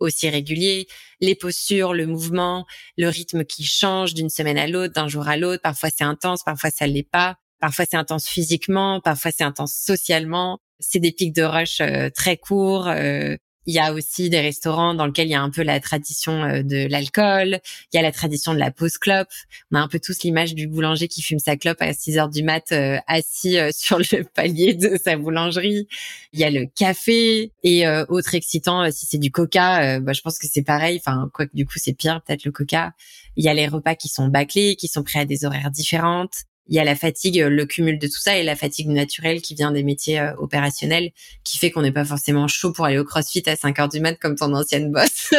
aussi 0.00 0.28
régulier, 0.28 0.86
les 1.20 1.34
postures, 1.34 1.94
le 1.94 2.06
mouvement, 2.06 2.66
le 2.96 3.08
rythme 3.08 3.44
qui 3.44 3.64
change 3.64 4.14
d'une 4.14 4.30
semaine 4.30 4.58
à 4.58 4.66
l'autre, 4.66 4.94
d'un 4.94 5.08
jour 5.08 5.28
à 5.28 5.36
l'autre. 5.36 5.62
Parfois 5.62 5.90
c'est 5.90 6.04
intense, 6.04 6.42
parfois 6.42 6.70
ça 6.70 6.86
l'est 6.86 7.08
pas. 7.08 7.36
Parfois 7.60 7.84
c'est 7.88 7.96
intense 7.96 8.28
physiquement, 8.28 9.00
parfois 9.00 9.30
c'est 9.30 9.44
intense 9.44 9.74
socialement. 9.74 10.60
C'est 10.80 11.00
des 11.00 11.12
pics 11.12 11.34
de 11.34 11.42
rush 11.42 11.80
euh, 11.80 12.08
très 12.10 12.36
courts. 12.36 12.86
Euh, 12.88 13.36
il 13.68 13.74
y 13.74 13.78
a 13.78 13.92
aussi 13.92 14.30
des 14.30 14.40
restaurants 14.40 14.94
dans 14.94 15.04
lesquels 15.04 15.28
il 15.28 15.32
y 15.32 15.34
a 15.34 15.42
un 15.42 15.50
peu 15.50 15.62
la 15.62 15.78
tradition 15.78 16.42
euh, 16.42 16.62
de 16.62 16.88
l'alcool, 16.88 17.60
il 17.92 17.96
y 17.96 17.98
a 17.98 18.02
la 18.02 18.12
tradition 18.12 18.54
de 18.54 18.58
la 18.58 18.70
pause 18.70 18.96
clope. 18.96 19.28
On 19.70 19.76
a 19.76 19.80
un 19.80 19.88
peu 19.88 20.00
tous 20.00 20.22
l'image 20.22 20.54
du 20.54 20.66
boulanger 20.66 21.06
qui 21.06 21.20
fume 21.20 21.38
sa 21.38 21.58
clope 21.58 21.76
à 21.80 21.92
6 21.92 22.16
heures 22.16 22.30
du 22.30 22.42
mat 22.42 22.72
euh, 22.72 22.96
assis 23.06 23.58
euh, 23.58 23.68
sur 23.76 23.98
le 23.98 24.24
palier 24.24 24.72
de 24.72 24.96
sa 24.96 25.18
boulangerie. 25.18 25.86
Il 26.32 26.40
y 26.40 26.44
a 26.44 26.50
le 26.50 26.64
café 26.64 27.52
et 27.62 27.86
autre 28.08 28.34
excitant 28.34 28.90
si 28.90 29.04
c'est 29.04 29.18
du 29.18 29.30
coca, 29.30 30.00
bah, 30.00 30.14
je 30.14 30.22
pense 30.22 30.38
que 30.38 30.46
c'est 30.50 30.62
pareil. 30.62 31.00
Enfin, 31.04 31.30
quoi 31.34 31.46
que 31.46 31.54
du 31.54 31.66
coup 31.66 31.74
c'est 31.76 31.92
pire 31.92 32.22
peut-être 32.26 32.44
le 32.44 32.52
coca. 32.52 32.92
Il 33.36 33.44
y 33.44 33.48
a 33.48 33.54
les 33.54 33.66
repas 33.66 33.94
qui 33.94 34.08
sont 34.08 34.28
bâclés, 34.28 34.76
qui 34.76 34.88
sont 34.88 35.02
prêts 35.02 35.20
à 35.20 35.24
des 35.26 35.44
horaires 35.44 35.70
différentes 35.70 36.44
il 36.68 36.76
y 36.76 36.78
a 36.78 36.84
la 36.84 36.94
fatigue, 36.94 37.38
le 37.38 37.66
cumul 37.66 37.98
de 37.98 38.06
tout 38.06 38.18
ça 38.18 38.36
et 38.36 38.42
la 38.42 38.54
fatigue 38.54 38.88
naturelle 38.88 39.40
qui 39.40 39.54
vient 39.54 39.72
des 39.72 39.82
métiers 39.82 40.20
euh, 40.20 40.34
opérationnels 40.36 41.10
qui 41.42 41.58
fait 41.58 41.70
qu'on 41.70 41.82
n'est 41.82 41.92
pas 41.92 42.04
forcément 42.04 42.46
chaud 42.46 42.72
pour 42.72 42.84
aller 42.84 42.98
au 42.98 43.04
crossfit 43.04 43.42
à 43.46 43.56
5 43.56 43.78
heures 43.78 43.88
du 43.88 44.00
mat 44.00 44.18
comme 44.18 44.36
ton 44.36 44.52
ancienne 44.54 44.92
boss. 44.92 45.32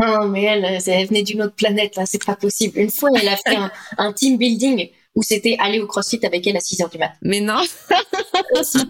non, 0.00 0.28
mais 0.28 0.42
elle, 0.44 0.64
elle 0.86 1.06
venait 1.06 1.22
d'une 1.22 1.42
autre 1.42 1.54
planète, 1.54 1.96
là, 1.96 2.04
c'est 2.04 2.24
pas 2.24 2.36
possible. 2.36 2.78
Une 2.78 2.90
fois, 2.90 3.08
elle 3.18 3.28
a 3.28 3.36
fait 3.36 3.56
un, 3.96 4.12
team 4.12 4.36
building 4.36 4.90
où 5.14 5.22
c'était 5.22 5.56
aller 5.58 5.80
au 5.80 5.86
crossfit 5.86 6.24
avec 6.24 6.46
elle 6.46 6.56
à 6.56 6.60
6 6.60 6.82
heures 6.82 6.90
du 6.90 6.98
mat. 6.98 7.12
Mais 7.22 7.40
non! 7.40 7.62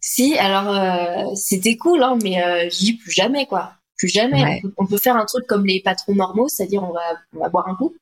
si. 0.00 0.38
alors, 0.38 0.74
euh, 0.74 1.34
c'était 1.34 1.76
cool, 1.76 2.02
hein, 2.02 2.16
mais 2.22 2.42
euh, 2.42 2.68
j'y 2.70 2.94
plus 2.94 3.12
jamais, 3.12 3.44
quoi 3.44 3.74
Plus 3.98 4.08
jamais. 4.08 4.62
On, 4.78 4.86
peut, 4.86 4.98
faire 4.98 5.16
un 5.16 5.26
truc 5.26 5.46
comme 5.46 5.66
les 5.66 5.82
patrons 5.82 6.14
normaux, 6.14 6.48
c'est-à-dire 6.48 6.82
on 6.82 6.92
va, 6.92 7.02
on 7.36 7.40
va 7.40 7.50
boire 7.50 7.68
un 7.68 7.74
coup 7.74 7.94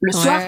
le 0.00 0.12
soir. 0.12 0.40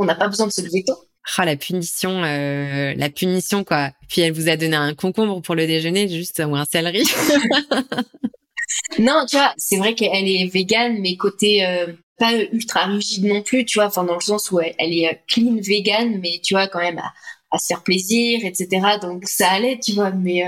On 0.00 0.06
n'a 0.06 0.14
pas 0.14 0.28
besoin 0.28 0.46
de 0.46 0.52
se 0.52 0.62
lever 0.62 0.82
tôt. 0.82 0.96
Ah, 1.36 1.44
la 1.44 1.56
punition, 1.56 2.24
euh, 2.24 2.94
la 2.96 3.10
punition 3.10 3.64
quoi. 3.64 3.90
Puis 4.08 4.22
elle 4.22 4.32
vous 4.32 4.48
a 4.48 4.56
donné 4.56 4.76
un 4.76 4.94
concombre 4.94 5.42
pour 5.42 5.54
le 5.54 5.66
déjeuner, 5.66 6.08
juste 6.08 6.42
ou 6.44 6.56
un 6.56 6.64
céleri. 6.64 7.02
non, 8.98 9.26
tu 9.28 9.36
vois, 9.36 9.52
c'est 9.58 9.76
vrai 9.76 9.94
qu'elle 9.94 10.26
est 10.26 10.50
végane, 10.50 10.98
mais 11.00 11.16
côté 11.16 11.66
euh, 11.66 11.92
pas 12.18 12.32
ultra 12.34 12.86
rigide 12.86 13.26
non 13.26 13.42
plus, 13.42 13.66
tu 13.66 13.78
vois, 13.78 13.88
enfin 13.88 14.04
dans 14.04 14.14
le 14.14 14.20
sens 14.20 14.50
où 14.50 14.60
elle, 14.60 14.74
est 14.78 15.08
euh, 15.08 15.14
clean 15.28 15.58
végane, 15.60 16.18
mais 16.18 16.40
tu 16.42 16.54
vois 16.54 16.66
quand 16.66 16.80
même 16.80 17.00
à, 17.50 17.58
se 17.58 17.66
faire 17.66 17.82
plaisir, 17.82 18.40
etc. 18.42 18.98
Donc 19.02 19.24
ça 19.26 19.50
allait, 19.50 19.78
tu 19.78 19.92
vois, 19.92 20.12
mais 20.12 20.42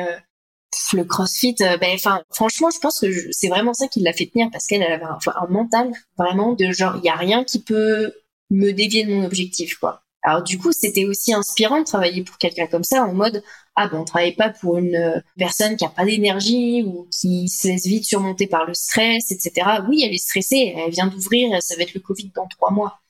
le 0.95 1.05
CrossFit, 1.05 1.57
ben 1.59 1.91
enfin 1.95 2.23
franchement, 2.33 2.71
je 2.73 2.79
pense 2.79 3.01
que 3.01 3.07
c'est 3.31 3.49
vraiment 3.49 3.75
ça 3.75 3.88
qui 3.88 4.01
l'a 4.01 4.15
fait 4.15 4.27
tenir 4.27 4.49
parce 4.51 4.67
qu'elle 4.67 4.83
avait 4.83 5.05
un, 5.05 5.19
un 5.27 5.47
mental 5.49 5.93
vraiment 6.17 6.55
de 6.55 6.73
genre 6.73 6.95
il 6.97 7.05
y 7.05 7.11
a 7.11 7.17
rien 7.17 7.45
qui 7.45 7.61
peut 7.61 8.12
me 8.53 8.73
dévier 8.73 9.05
de 9.05 9.12
mon 9.15 9.25
objectif, 9.25 9.77
quoi. 9.79 10.03
Alors 10.23 10.43
du 10.43 10.59
coup, 10.59 10.71
c'était 10.73 11.05
aussi 11.05 11.35
inspirant 11.35 11.81
de 11.81 11.85
travailler 11.85 12.23
pour 12.23 12.38
quelqu'un 12.38 12.67
comme 12.69 12.85
ça, 12.85 13.03
en 13.05 13.12
mode 13.12 13.43
ah 13.75 13.88
ben 13.88 13.99
on 14.01 14.05
travaille 14.05 14.35
pas 14.35 14.51
pour 14.51 14.79
une 14.79 14.95
euh, 14.95 15.21
personne 15.37 15.77
qui 15.77 15.85
a 15.85 15.88
pas 15.88 16.05
d'énergie 16.05 16.83
ou 16.85 17.09
qui 17.11 17.49
se 17.49 17.69
laisse 17.69 17.87
vite 17.87 18.05
surmonter 18.05 18.47
par 18.47 18.67
le 18.67 18.75
stress, 18.75 19.31
etc. 19.31 19.81
Oui, 19.88 20.03
elle 20.05 20.15
est 20.15 20.19
stressée, 20.19 20.75
elle 20.77 20.91
vient 20.91 21.07
d'ouvrir, 21.07 21.61
ça 21.62 21.75
va 21.77 21.83
être 21.83 21.95
le 21.95 22.01
Covid 22.01 22.31
dans 22.35 22.47
trois 22.47 22.71
mois, 22.71 23.01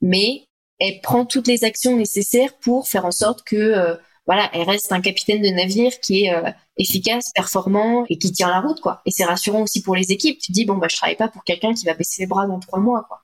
mais 0.00 0.46
elle 0.78 1.00
prend 1.02 1.26
toutes 1.26 1.48
les 1.48 1.64
actions 1.64 1.96
nécessaires 1.96 2.56
pour 2.58 2.88
faire 2.88 3.04
en 3.04 3.10
sorte 3.12 3.42
que 3.44 3.56
euh, 3.56 3.96
voilà, 4.26 4.48
elle 4.54 4.62
reste 4.62 4.92
un 4.92 5.00
capitaine 5.00 5.42
de 5.42 5.48
navire 5.48 5.98
qui 6.00 6.24
est 6.24 6.34
euh, 6.34 6.50
efficace, 6.76 7.32
performant 7.34 8.04
et 8.08 8.18
qui 8.18 8.32
tient 8.32 8.48
la 8.48 8.60
route 8.60 8.80
quoi. 8.80 9.02
Et 9.06 9.10
c'est 9.10 9.24
rassurant 9.24 9.62
aussi 9.62 9.82
pour 9.82 9.96
les 9.96 10.12
équipes. 10.12 10.38
Tu 10.38 10.52
dis 10.52 10.64
bon 10.64 10.76
bah 10.76 10.86
je 10.90 10.96
travaille 10.96 11.16
pas 11.16 11.28
pour 11.28 11.44
quelqu'un 11.44 11.74
qui 11.74 11.84
va 11.86 11.94
baisser 11.94 12.22
les 12.22 12.26
bras 12.26 12.46
dans 12.46 12.60
trois 12.60 12.80
mois 12.80 13.04
quoi. 13.08 13.21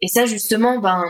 Et 0.00 0.08
ça 0.08 0.26
justement 0.26 0.78
ben 0.78 1.04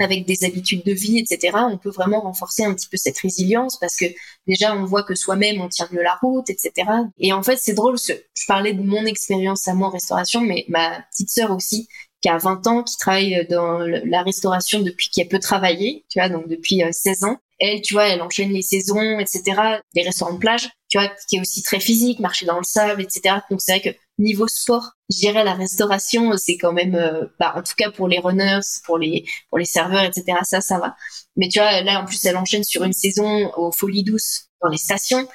avec 0.00 0.24
des 0.24 0.44
habitudes 0.44 0.84
de 0.84 0.92
vie, 0.92 1.18
etc., 1.18 1.54
on 1.70 1.76
peut 1.76 1.90
vraiment 1.90 2.22
renforcer 2.22 2.64
un 2.64 2.72
petit 2.72 2.88
peu 2.88 2.96
cette 2.96 3.18
résilience 3.18 3.78
parce 3.78 3.96
que 3.96 4.06
déjà 4.46 4.74
on 4.74 4.84
voit 4.84 5.02
que 5.02 5.14
soi-même 5.14 5.60
on 5.60 5.68
tient 5.68 5.88
mieux 5.92 6.02
la 6.02 6.18
route, 6.22 6.48
etc. 6.48 6.72
Et 7.18 7.32
en 7.32 7.42
fait 7.42 7.58
c'est 7.58 7.74
drôle, 7.74 7.98
je 7.98 8.46
parlais 8.46 8.72
de 8.72 8.82
mon 8.82 9.04
expérience 9.04 9.68
à 9.68 9.74
moi 9.74 9.88
en 9.88 9.90
restauration, 9.90 10.40
mais 10.40 10.64
ma 10.68 11.02
petite 11.10 11.28
sœur 11.28 11.50
aussi 11.50 11.88
qui 12.22 12.28
a 12.28 12.38
20 12.38 12.66
ans, 12.68 12.82
qui 12.84 12.96
travaille 12.96 13.46
dans 13.50 13.78
la 13.80 14.22
restauration 14.22 14.80
depuis 14.80 15.10
qu'elle 15.10 15.28
peut 15.28 15.40
travailler, 15.40 16.06
tu 16.08 16.20
vois, 16.20 16.28
donc 16.28 16.48
depuis 16.48 16.82
16 16.90 17.22
euh, 17.22 17.26
ans. 17.26 17.36
Elle, 17.58 17.80
tu 17.82 17.94
vois, 17.94 18.06
elle 18.08 18.22
enchaîne 18.22 18.52
les 18.52 18.62
saisons, 18.62 19.18
etc. 19.18 19.80
Les 19.94 20.02
restaurants 20.02 20.34
de 20.34 20.38
plage, 20.38 20.68
tu 20.88 20.98
vois, 20.98 21.08
qui 21.28 21.36
est 21.36 21.40
aussi 21.40 21.62
très 21.62 21.80
physique, 21.80 22.20
marcher 22.20 22.46
dans 22.46 22.58
le 22.58 22.64
sable, 22.64 23.02
etc. 23.02 23.36
Donc 23.50 23.60
c'est 23.60 23.78
vrai 23.78 23.92
que 23.92 23.98
niveau 24.18 24.46
sport, 24.48 24.92
gérer 25.10 25.44
la 25.44 25.54
restauration, 25.54 26.36
c'est 26.36 26.56
quand 26.56 26.72
même, 26.72 26.94
euh, 26.94 27.26
bah, 27.38 27.54
en 27.56 27.62
tout 27.62 27.74
cas 27.76 27.90
pour 27.90 28.08
les 28.08 28.18
runners, 28.18 28.60
pour 28.84 28.98
les 28.98 29.24
pour 29.48 29.58
les 29.58 29.64
serveurs, 29.64 30.04
etc. 30.04 30.38
Ça, 30.44 30.60
ça 30.60 30.78
va. 30.78 30.96
Mais 31.36 31.48
tu 31.48 31.58
vois, 31.58 31.82
là 31.82 32.00
en 32.02 32.04
plus, 32.06 32.24
elle 32.26 32.36
enchaîne 32.36 32.64
sur 32.64 32.84
une 32.84 32.92
saison 32.92 33.50
aux 33.56 33.72
Folies 33.72 34.04
Douces 34.04 34.48
dans 34.62 34.68
les 34.68 34.78
stations. 34.78 35.28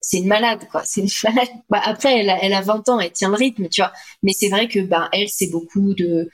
C'est 0.00 0.18
une 0.18 0.28
malade, 0.28 0.66
quoi. 0.70 0.82
C'est 0.84 1.02
une 1.02 1.08
malade. 1.24 1.48
Bah, 1.70 1.80
après, 1.84 2.20
elle 2.20 2.30
a, 2.30 2.42
elle 2.42 2.54
a 2.54 2.62
20 2.62 2.88
ans, 2.88 3.00
elle 3.00 3.12
tient 3.12 3.28
le 3.28 3.36
rythme, 3.36 3.68
tu 3.68 3.82
vois. 3.82 3.92
Mais 4.22 4.32
c'est 4.32 4.48
vrai 4.48 4.68
que, 4.68 4.80
bah, 4.80 5.08
elle, 5.12 5.28
c'est 5.28 5.48
beaucoup 5.50 5.94
de, 5.94 6.28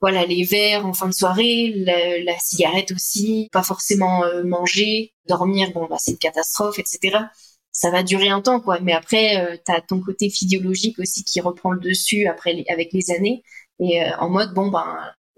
voilà, 0.00 0.26
les 0.26 0.44
verres 0.44 0.86
en 0.86 0.92
fin 0.94 1.08
de 1.08 1.14
soirée, 1.14 1.72
la, 1.76 2.38
cigarette 2.40 2.92
aussi, 2.92 3.48
pas 3.52 3.62
forcément 3.62 4.24
euh, 4.24 4.44
manger, 4.44 5.14
dormir, 5.28 5.72
bon, 5.72 5.86
bah, 5.88 5.96
c'est 5.98 6.12
une 6.12 6.18
catastrophe, 6.18 6.78
etc 6.78 7.18
ça 7.80 7.90
va 7.90 8.02
durer 8.02 8.28
un 8.28 8.42
temps, 8.42 8.60
quoi. 8.60 8.78
Mais 8.80 8.92
après, 8.92 9.38
euh, 9.38 9.56
tu 9.64 9.72
as 9.72 9.80
ton 9.80 10.00
côté 10.00 10.28
physiologique 10.28 10.98
aussi 10.98 11.24
qui 11.24 11.40
reprend 11.40 11.70
le 11.70 11.80
dessus 11.80 12.26
après 12.26 12.62
avec 12.68 12.92
les 12.92 13.10
années. 13.10 13.42
Et 13.78 14.02
euh, 14.02 14.10
en 14.18 14.28
mode, 14.28 14.52
bon, 14.52 14.70
ben, 14.70 14.84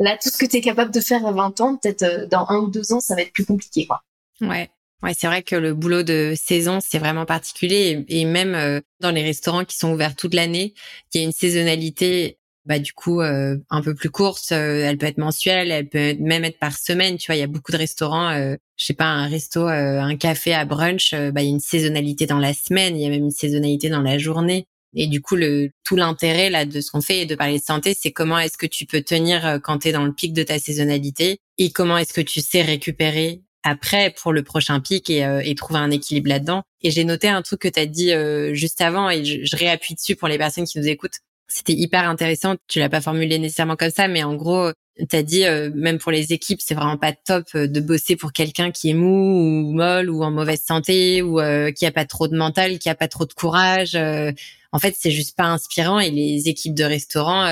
là, 0.01 0.19
tout 0.21 0.29
ce 0.29 0.39
que 0.39 0.47
tu 0.47 0.57
es 0.57 0.61
capable 0.61 0.91
de 0.91 0.99
faire 0.99 1.25
à 1.25 1.31
20 1.31 1.61
ans, 1.61 1.77
peut-être 1.77 2.03
euh, 2.03 2.27
dans 2.27 2.45
un 2.49 2.59
ou 2.59 2.69
deux 2.69 2.93
ans, 2.93 2.99
ça 2.99 3.15
va 3.15 3.23
être 3.23 3.33
plus 3.33 3.45
compliqué, 3.45 3.87
quoi. 3.87 4.03
Ouais. 4.41 4.69
Ouais, 5.05 5.15
c'est 5.17 5.29
vrai 5.29 5.45
que 5.45 5.55
le 5.55 5.73
boulot 5.73 6.03
de 6.03 6.35
saison, 6.37 6.79
c'est 6.81 6.99
vraiment 6.99 7.27
particulier. 7.27 8.05
Et, 8.09 8.25
même 8.25 8.81
dans 9.01 9.11
les 9.11 9.23
restaurants 9.23 9.65
qui 9.65 9.77
sont 9.77 9.93
ouverts 9.93 10.15
toute 10.15 10.33
l'année, 10.33 10.75
il 11.13 11.21
y 11.21 11.25
a 11.25 11.25
une 11.25 11.33
saisonnalité 11.33 12.39
bah 12.65 12.79
du 12.79 12.93
coup 12.93 13.21
euh, 13.21 13.57
un 13.71 13.83
peu 13.83 13.95
plus 13.95 14.11
courte, 14.11 14.53
euh, 14.53 14.85
elle 14.85 14.99
peut 14.99 15.07
être 15.07 15.19
mensuelle, 15.19 15.71
elle 15.71 15.89
peut 15.89 16.15
même 16.21 16.45
être 16.45 16.59
par 16.59 16.79
semaine, 16.79 17.17
tu 17.19 17.27
vois, 17.27 17.37
il 17.37 17.41
y 17.41 17.43
a 17.43 17.49
beaucoup 17.49 17.73
de 17.73 17.77
restaurants 17.77 18.31
euh, 18.31 18.57
je 18.77 18.87
sais 18.87 18.95
pas 18.95 19.07
un 19.07 19.29
resto 19.29 19.67
un 19.67 20.17
café 20.17 20.55
à 20.55 20.65
brunch, 20.65 21.13
bah 21.13 21.43
il 21.43 21.45
y 21.45 21.49
a 21.49 21.51
une 21.51 21.61
saisonnalité 21.61 22.27
dans 22.27 22.39
la 22.39 22.55
semaine, 22.55 22.97
il 22.97 23.03
y 23.03 23.07
a 23.07 23.11
même 23.11 23.25
une 23.25 23.31
saisonnalité 23.31 23.89
dans 23.89 24.03
la 24.03 24.19
journée. 24.19 24.67
Et 24.95 25.07
du 25.07 25.23
coup, 25.23 25.37
le 25.37 25.71
tout 25.85 25.97
l'intérêt 25.97 26.51
là 26.51 26.67
de 26.67 26.81
ce 26.81 26.91
qu'on 26.91 27.01
fait 27.01 27.21
et 27.21 27.27
de 27.27 27.35
parler 27.35 27.59
de 27.59 27.65
santé, 27.65 27.97
c'est 27.99 28.13
comment 28.13 28.39
est-ce 28.39 28.59
que 28.59 28.67
tu 28.67 28.85
peux 28.87 29.01
tenir 29.03 29.61
quand 29.63 29.79
tu 29.79 29.89
es 29.89 29.93
dans 29.93 30.05
le 30.05 30.13
pic 30.13 30.33
de 30.33 30.43
ta 30.43 30.59
saisonnalité 30.59 31.39
et 31.59 31.71
comment 31.71 31.97
est-ce 31.97 32.13
que 32.13 32.21
tu 32.21 32.41
sais 32.41 32.63
récupérer 32.63 33.41
après 33.63 34.13
pour 34.21 34.33
le 34.33 34.43
prochain 34.43 34.81
pic 34.81 35.09
et, 35.09 35.27
et 35.45 35.55
trouver 35.55 35.79
un 35.79 35.91
équilibre 35.91 36.29
là-dedans. 36.29 36.63
Et 36.83 36.91
j'ai 36.91 37.05
noté 37.05 37.29
un 37.29 37.43
truc 37.43 37.61
que 37.61 37.69
tu 37.69 37.81
as 37.81 37.87
dit 37.87 38.13
juste 38.53 38.81
avant 38.81 39.09
et 39.09 39.25
je, 39.25 39.45
je 39.45 39.57
réappuie 39.57 39.95
dessus 39.95 40.17
pour 40.17 40.29
les 40.29 40.39
personnes 40.39 40.65
qui 40.65 40.79
nous 40.79 40.89
écoutent 40.89 41.21
c'était 41.53 41.75
hyper 41.75 42.09
intéressant. 42.09 42.57
Tu 42.67 42.79
l'as 42.79 42.89
pas 42.89 43.01
formulé 43.01 43.39
nécessairement 43.39 43.77
comme 43.77 43.91
ça, 43.91 44.09
mais 44.09 44.23
en 44.23 44.35
gros, 44.35 44.73
tu 45.09 45.17
as 45.17 45.23
dit 45.23 45.45
euh, 45.45 45.71
même 45.75 45.99
pour 45.99 46.13
les 46.13 46.33
équipes, 46.33 46.61
c'est 46.61 46.75
vraiment 46.75 46.99
pas 46.99 47.13
top 47.13 47.45
euh, 47.55 47.67
de 47.67 47.81
bosser 47.81 48.17
pour 48.17 48.33
quelqu'un 48.33 48.71
qui 48.71 48.91
est 48.91 48.95
mou 48.95 49.09
ou 49.09 49.73
molle 49.73 50.11
ou 50.11 50.23
en 50.23 50.31
mauvaise 50.31 50.63
santé 50.63 51.23
ou 51.23 51.41
euh, 51.41 51.71
qui 51.73 51.87
a 51.87 51.93
pas 51.93 52.05
trop 52.05 52.29
de 52.29 52.37
mental, 52.37 52.79
qui 52.79 52.89
a 52.89 52.95
pas 52.95 53.09
trop 53.09 53.27
de 53.27 53.33
courage. 53.33 53.97
en 53.97 54.79
fait, 54.79 54.95
c'est 54.99 55.11
juste 55.11 55.37
pas 55.37 55.45
inspirant 55.45 55.99
et 56.01 56.11
les 56.11 56.49
équipes 56.49 56.75
de 56.75 56.85
restaurants, 56.85 57.47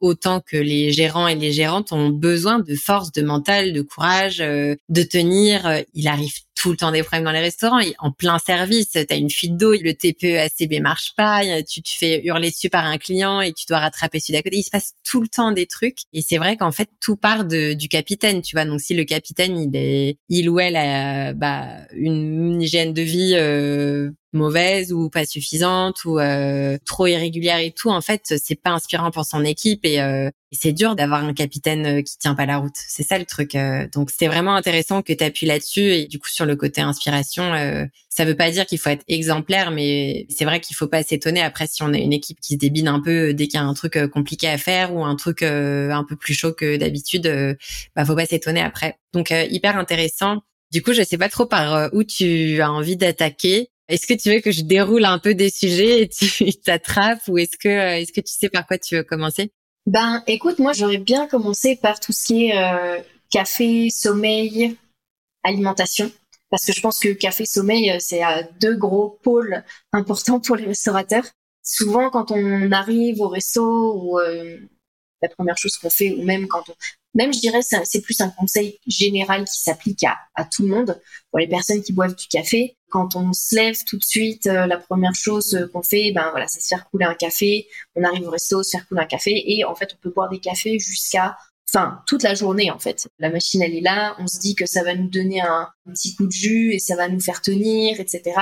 autant 0.00 0.40
que 0.40 0.56
les 0.56 0.90
gérants 0.90 1.28
et 1.28 1.34
les 1.34 1.52
gérantes, 1.52 1.92
ont 1.92 2.08
besoin 2.08 2.60
de 2.60 2.74
force, 2.74 3.12
de 3.12 3.22
mental, 3.22 3.72
de 3.74 3.82
courage, 3.82 4.38
de 4.38 5.02
tenir. 5.02 5.82
Il 5.92 6.08
arrive 6.08 6.32
tout 6.62 6.70
le 6.70 6.76
temps 6.76 6.92
des 6.92 7.02
problèmes 7.02 7.24
dans 7.24 7.32
les 7.32 7.40
restaurants. 7.40 7.80
En 7.98 8.12
plein 8.12 8.38
service, 8.38 8.90
tu 8.90 8.98
as 9.10 9.16
une 9.16 9.30
fuite 9.30 9.56
d'eau, 9.56 9.72
le 9.72 9.94
TPE 9.94 10.38
ACB 10.38 10.80
marche 10.80 11.12
pas, 11.16 11.42
tu 11.64 11.82
te 11.82 11.90
fais 11.90 12.22
hurler 12.24 12.52
dessus 12.52 12.70
par 12.70 12.84
un 12.84 12.98
client 12.98 13.40
et 13.40 13.52
tu 13.52 13.66
dois 13.68 13.80
rattraper 13.80 14.20
celui 14.20 14.34
d'à 14.34 14.42
côté. 14.42 14.58
Il 14.58 14.62
se 14.62 14.70
passe 14.70 14.92
tout 15.02 15.20
le 15.20 15.26
temps 15.26 15.50
des 15.50 15.66
trucs. 15.66 15.98
Et 16.12 16.22
c'est 16.22 16.38
vrai 16.38 16.56
qu'en 16.56 16.70
fait, 16.70 16.88
tout 17.00 17.16
part 17.16 17.46
de, 17.46 17.72
du 17.72 17.88
capitaine, 17.88 18.42
tu 18.42 18.54
vois. 18.54 18.64
Donc 18.64 18.80
si 18.80 18.94
le 18.94 19.02
capitaine, 19.02 19.58
il 19.58 19.74
est, 19.74 20.18
il 20.28 20.48
ou 20.48 20.60
elle 20.60 20.76
a 20.76 21.32
bah, 21.32 21.78
une, 21.94 22.62
hygiène 22.62 22.92
de 22.92 23.02
vie 23.02 23.32
euh, 23.34 24.12
mauvaise 24.32 24.92
ou 24.92 25.10
pas 25.10 25.26
suffisante 25.26 26.04
ou 26.04 26.18
euh, 26.18 26.78
trop 26.84 27.06
irrégulière 27.06 27.58
et 27.58 27.72
tout, 27.72 27.90
en 27.90 28.00
fait, 28.00 28.34
c'est 28.42 28.60
pas 28.60 28.70
inspirant 28.70 29.10
pour 29.10 29.24
son 29.24 29.44
équipe 29.44 29.84
et, 29.84 30.00
euh, 30.00 30.30
c'est 30.54 30.72
dur 30.72 30.96
d'avoir 30.96 31.24
un 31.24 31.32
capitaine 31.32 31.86
euh, 31.86 32.02
qui 32.02 32.18
tient 32.18 32.34
pas 32.34 32.44
la 32.44 32.58
route. 32.58 32.74
C'est 32.74 33.02
ça 33.02 33.18
le 33.18 33.24
truc. 33.24 33.56
donc 33.92 34.10
c'est 34.10 34.26
vraiment 34.26 34.54
intéressant 34.54 35.02
que 35.02 35.12
tu 35.12 35.24
appuies 35.24 35.46
là-dessus 35.46 35.92
et 35.92 36.06
du 36.06 36.18
coup 36.18 36.28
sur 36.28 36.44
le 36.44 36.56
côté 36.56 36.80
inspiration, 36.82 37.88
ça 38.08 38.24
veut 38.24 38.36
pas 38.36 38.50
dire 38.50 38.66
qu'il 38.66 38.78
faut 38.78 38.90
être 38.90 39.04
exemplaire, 39.08 39.70
mais 39.70 40.26
c'est 40.28 40.44
vrai 40.44 40.60
qu'il 40.60 40.76
faut 40.76 40.88
pas 40.88 41.02
s'étonner 41.02 41.40
après 41.40 41.66
si 41.66 41.82
on 41.82 41.94
a 41.94 41.98
une 41.98 42.12
équipe 42.12 42.38
qui 42.40 42.54
se 42.54 42.58
débine 42.58 42.88
un 42.88 43.00
peu 43.00 43.32
dès 43.32 43.46
qu'il 43.48 43.58
y 43.58 43.62
a 43.62 43.66
un 43.66 43.74
truc 43.74 43.98
compliqué 44.12 44.48
à 44.48 44.58
faire 44.58 44.94
ou 44.94 45.04
un 45.04 45.16
truc 45.16 45.42
un 45.42 46.04
peu 46.06 46.16
plus 46.16 46.34
chaud 46.34 46.52
que 46.52 46.76
d'habitude, 46.76 47.56
bah 47.96 48.04
faut 48.04 48.16
pas 48.16 48.26
s'étonner 48.26 48.60
après. 48.60 48.98
Donc 49.14 49.30
hyper 49.30 49.78
intéressant. 49.78 50.42
Du 50.70 50.82
coup, 50.82 50.92
je 50.92 51.02
sais 51.02 51.18
pas 51.18 51.28
trop 51.28 51.46
par 51.46 51.90
où 51.94 52.04
tu 52.04 52.60
as 52.60 52.70
envie 52.70 52.96
d'attaquer. 52.96 53.71
Est-ce 53.92 54.06
que 54.06 54.14
tu 54.14 54.30
veux 54.30 54.40
que 54.40 54.50
je 54.50 54.62
déroule 54.62 55.04
un 55.04 55.18
peu 55.18 55.34
des 55.34 55.50
sujets 55.50 56.00
et 56.00 56.08
tu 56.08 56.50
t'attrapes 56.64 57.28
ou 57.28 57.36
est-ce 57.36 57.58
que 57.58 57.68
euh, 57.68 57.98
est-ce 57.98 58.10
que 58.10 58.22
tu 58.22 58.32
sais 58.32 58.48
par 58.48 58.66
quoi 58.66 58.78
tu 58.78 58.96
veux 58.96 59.02
commencer? 59.02 59.52
Ben, 59.84 60.22
écoute, 60.26 60.58
moi 60.58 60.72
j'aurais 60.72 60.96
bien 60.96 61.26
commencé 61.26 61.76
par 61.76 62.00
tout 62.00 62.12
ce 62.12 62.24
qui 62.24 62.46
est 62.46 62.56
euh, 62.56 63.02
café, 63.30 63.90
sommeil, 63.90 64.78
alimentation, 65.42 66.10
parce 66.48 66.64
que 66.64 66.72
je 66.72 66.80
pense 66.80 67.00
que 67.00 67.10
café, 67.10 67.44
sommeil, 67.44 67.90
euh, 67.90 67.98
c'est 68.00 68.22
deux 68.60 68.76
gros 68.76 69.18
pôles 69.22 69.62
importants 69.92 70.40
pour 70.40 70.56
les 70.56 70.64
restaurateurs. 70.64 71.26
Souvent, 71.62 72.08
quand 72.08 72.30
on 72.30 72.72
arrive 72.72 73.20
au 73.20 73.28
resto 73.28 73.62
ou 73.62 74.18
la 75.22 75.28
première 75.28 75.56
chose 75.56 75.76
qu'on 75.76 75.90
fait, 75.90 76.12
ou 76.12 76.22
même 76.24 76.48
quand 76.48 76.68
on, 76.68 76.74
même 77.14 77.32
je 77.32 77.40
dirais 77.40 77.60
c'est 77.62 78.00
plus 78.00 78.20
un 78.20 78.30
conseil 78.30 78.78
général 78.86 79.44
qui 79.44 79.60
s'applique 79.60 80.04
à, 80.04 80.44
tout 80.44 80.62
le 80.62 80.68
monde. 80.68 81.00
Pour 81.30 81.38
les 81.38 81.46
personnes 81.46 81.82
qui 81.82 81.92
boivent 81.92 82.16
du 82.16 82.26
café 82.26 82.76
quand 82.90 83.16
on 83.16 83.32
se 83.32 83.54
lève 83.54 83.76
tout 83.86 83.96
de 83.96 84.04
suite 84.04 84.46
euh, 84.46 84.66
la 84.66 84.76
première 84.76 85.14
chose 85.14 85.54
euh, 85.54 85.66
qu'on 85.66 85.82
fait 85.82 86.12
ben 86.12 86.28
voilà 86.30 86.46
c'est 86.46 86.60
se 86.60 86.68
faire 86.68 86.88
couler 86.90 87.06
un 87.06 87.14
café. 87.14 87.68
On 87.96 88.04
arrive 88.04 88.26
au 88.26 88.30
resto 88.30 88.62
se 88.62 88.70
faire 88.70 88.86
couler 88.86 89.02
un 89.02 89.06
café. 89.06 89.42
Et 89.46 89.64
en 89.64 89.74
fait 89.74 89.94
on 89.94 90.02
peut 90.02 90.10
boire 90.10 90.28
des 90.28 90.40
cafés 90.40 90.78
jusqu'à 90.78 91.36
enfin 91.68 92.02
toute 92.06 92.22
la 92.22 92.34
journée 92.34 92.70
en 92.70 92.78
fait. 92.78 93.08
La 93.18 93.30
machine 93.30 93.62
elle 93.62 93.74
est 93.74 93.80
là. 93.80 94.16
On 94.18 94.26
se 94.26 94.38
dit 94.38 94.54
que 94.54 94.66
ça 94.66 94.82
va 94.82 94.94
nous 94.94 95.08
donner 95.08 95.40
un 95.40 95.68
petit 95.86 96.14
coup 96.14 96.26
de 96.26 96.32
jus 96.32 96.72
et 96.72 96.78
ça 96.78 96.96
va 96.96 97.08
nous 97.08 97.20
faire 97.20 97.40
tenir 97.40 98.00
etc 98.00 98.32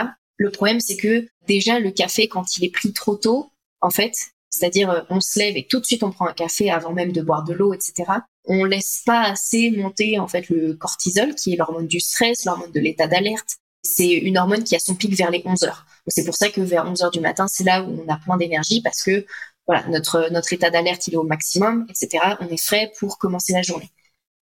le 0.41 0.51
problème 0.51 0.81
c'est 0.81 0.97
que 0.97 1.29
déjà 1.47 1.79
le 1.79 1.91
café 1.91 2.27
quand 2.27 2.57
il 2.57 2.65
est 2.65 2.71
pris 2.71 2.93
trop 2.93 3.15
tôt 3.15 3.53
en 3.83 3.91
fait 3.91 4.15
c'est-à-dire 4.51 4.91
euh, 4.91 5.01
on 5.11 5.21
se 5.21 5.39
lève 5.39 5.57
et 5.57 5.67
tout 5.67 5.81
de 5.81 5.87
suite 5.87 6.03
on 6.03 6.11
prend 6.11 6.27
un 6.27 6.33
café 6.33 6.71
avant 6.71 6.93
même 6.93 7.13
de 7.13 7.23
boire 7.23 7.45
de 7.45 7.53
l'eau, 7.53 7.73
etc. 7.73 8.11
On 8.45 8.65
laisse 8.65 9.03
pas 9.07 9.23
assez 9.23 9.71
monter 9.71 10.19
en 10.19 10.29
fait 10.29 10.49
le 10.49 10.75
cortisol, 10.75 11.35
qui 11.35 11.53
est 11.53 11.57
l'hormone 11.57 11.87
du 11.87 12.01
stress, 12.01 12.45
l'hormone 12.45 12.73
de 12.73 12.81
l'état 12.81 13.07
d'alerte. 13.07 13.57
C'est 13.83 14.11
une 14.11 14.37
hormone 14.37 14.65
qui 14.65 14.77
a 14.77 14.79
son 14.79 14.95
pic 14.95 15.15
vers 15.15 15.31
les 15.31 15.43
11 15.45 15.63
heures. 15.63 15.87
C'est 16.07 16.25
pour 16.25 16.35
ça 16.35 16.51
que 16.51 16.61
vers 16.61 16.85
11 16.87 17.03
heures 17.03 17.11
du 17.11 17.21
matin, 17.21 17.47
c'est 17.49 17.65
là 17.65 17.83
où 17.83 18.03
on 18.05 18.13
a 18.13 18.19
plein 18.19 18.37
d'énergie 18.37 18.83
parce 18.83 19.03
que 19.03 19.25
voilà, 19.67 19.87
notre, 19.89 20.31
notre 20.33 20.53
état 20.53 20.71
d'alerte, 20.71 21.07
il 21.07 21.15
est 21.15 21.17
au 21.17 21.23
maximum, 21.23 21.87
etc. 21.89 22.37
On 22.41 22.49
est 22.49 22.63
frais 22.63 22.93
pour 22.99 23.19
commencer 23.19 23.53
la 23.53 23.63
journée. 23.63 23.91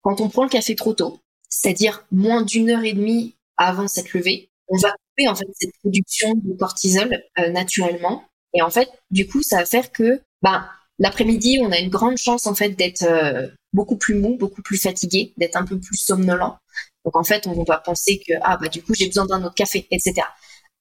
Quand 0.01 0.21
on 0.21 0.29
prend 0.29 0.43
le 0.43 0.49
café 0.49 0.75
trop 0.75 0.93
tôt, 0.93 1.19
c'est-à-dire 1.49 2.05
moins 2.11 2.41
d'une 2.41 2.69
heure 2.69 2.83
et 2.83 2.93
demie 2.93 3.35
avant 3.57 3.87
cette 3.87 4.13
levée, 4.13 4.49
on 4.69 4.77
va 4.77 4.89
couper 4.89 5.27
en 5.27 5.35
fait 5.35 5.45
cette 5.53 5.73
production 5.81 6.33
de 6.35 6.57
cortisol 6.57 7.21
euh, 7.37 7.49
naturellement. 7.49 8.23
Et 8.53 8.61
en 8.61 8.69
fait, 8.69 8.89
du 9.11 9.27
coup, 9.27 9.41
ça 9.41 9.57
va 9.57 9.65
faire 9.65 9.91
que 9.91 10.21
bah, 10.41 10.69
l'après-midi, 10.97 11.59
on 11.61 11.71
a 11.71 11.79
une 11.79 11.89
grande 11.89 12.17
chance 12.17 12.47
en 12.47 12.55
fait 12.55 12.69
d'être 12.69 13.03
euh, 13.03 13.47
beaucoup 13.73 13.97
plus 13.97 14.15
mou, 14.15 14.37
beaucoup 14.37 14.61
plus 14.61 14.77
fatigué, 14.77 15.33
d'être 15.37 15.55
un 15.55 15.65
peu 15.65 15.79
plus 15.79 15.97
somnolent. 15.97 16.57
Donc 17.05 17.15
en 17.15 17.23
fait, 17.23 17.47
on 17.47 17.63
va 17.63 17.77
penser 17.77 18.21
que 18.25 18.33
ah 18.41 18.57
bah 18.57 18.67
du 18.67 18.81
coup 18.83 18.93
j'ai 18.93 19.07
besoin 19.07 19.25
d'un 19.25 19.43
autre 19.43 19.55
café, 19.55 19.87
etc. 19.91 20.27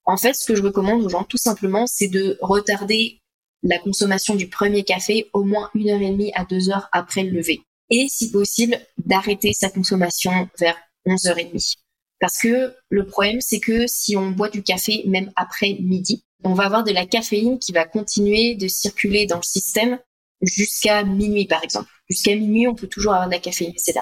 En 0.04 0.16
fait, 0.16 0.34
ce 0.34 0.46
que 0.46 0.54
je 0.54 0.62
recommande 0.62 1.04
aux 1.04 1.08
gens, 1.08 1.24
tout 1.24 1.36
simplement, 1.36 1.86
c'est 1.86 2.08
de 2.08 2.38
retarder 2.40 3.20
la 3.62 3.78
consommation 3.78 4.34
du 4.34 4.48
premier 4.48 4.84
café 4.84 5.28
au 5.32 5.44
moins 5.44 5.70
une 5.74 5.90
heure 5.90 6.00
et 6.00 6.10
demie 6.10 6.32
à 6.34 6.44
deux 6.44 6.70
heures 6.70 6.88
après 6.92 7.24
le 7.24 7.30
lever. 7.30 7.60
Et 7.90 8.06
si 8.08 8.30
possible, 8.30 8.78
d'arrêter 8.98 9.52
sa 9.52 9.70
consommation 9.70 10.48
vers 10.58 10.76
11h30. 11.06 11.76
Parce 12.20 12.38
que 12.38 12.74
le 12.88 13.06
problème, 13.06 13.40
c'est 13.40 13.60
que 13.60 13.86
si 13.86 14.16
on 14.16 14.30
boit 14.30 14.48
du 14.48 14.62
café 14.62 15.04
même 15.06 15.32
après 15.36 15.76
midi, 15.80 16.24
on 16.44 16.54
va 16.54 16.64
avoir 16.64 16.84
de 16.84 16.92
la 16.92 17.06
caféine 17.06 17.58
qui 17.58 17.72
va 17.72 17.84
continuer 17.84 18.54
de 18.54 18.68
circuler 18.68 19.26
dans 19.26 19.36
le 19.36 19.42
système 19.42 19.98
jusqu'à 20.40 21.04
minuit, 21.04 21.46
par 21.46 21.62
exemple. 21.62 21.90
Jusqu'à 22.08 22.34
minuit, 22.34 22.66
on 22.66 22.74
peut 22.74 22.86
toujours 22.86 23.12
avoir 23.12 23.28
de 23.28 23.32
la 23.32 23.40
caféine, 23.40 23.70
etc. 23.70 24.00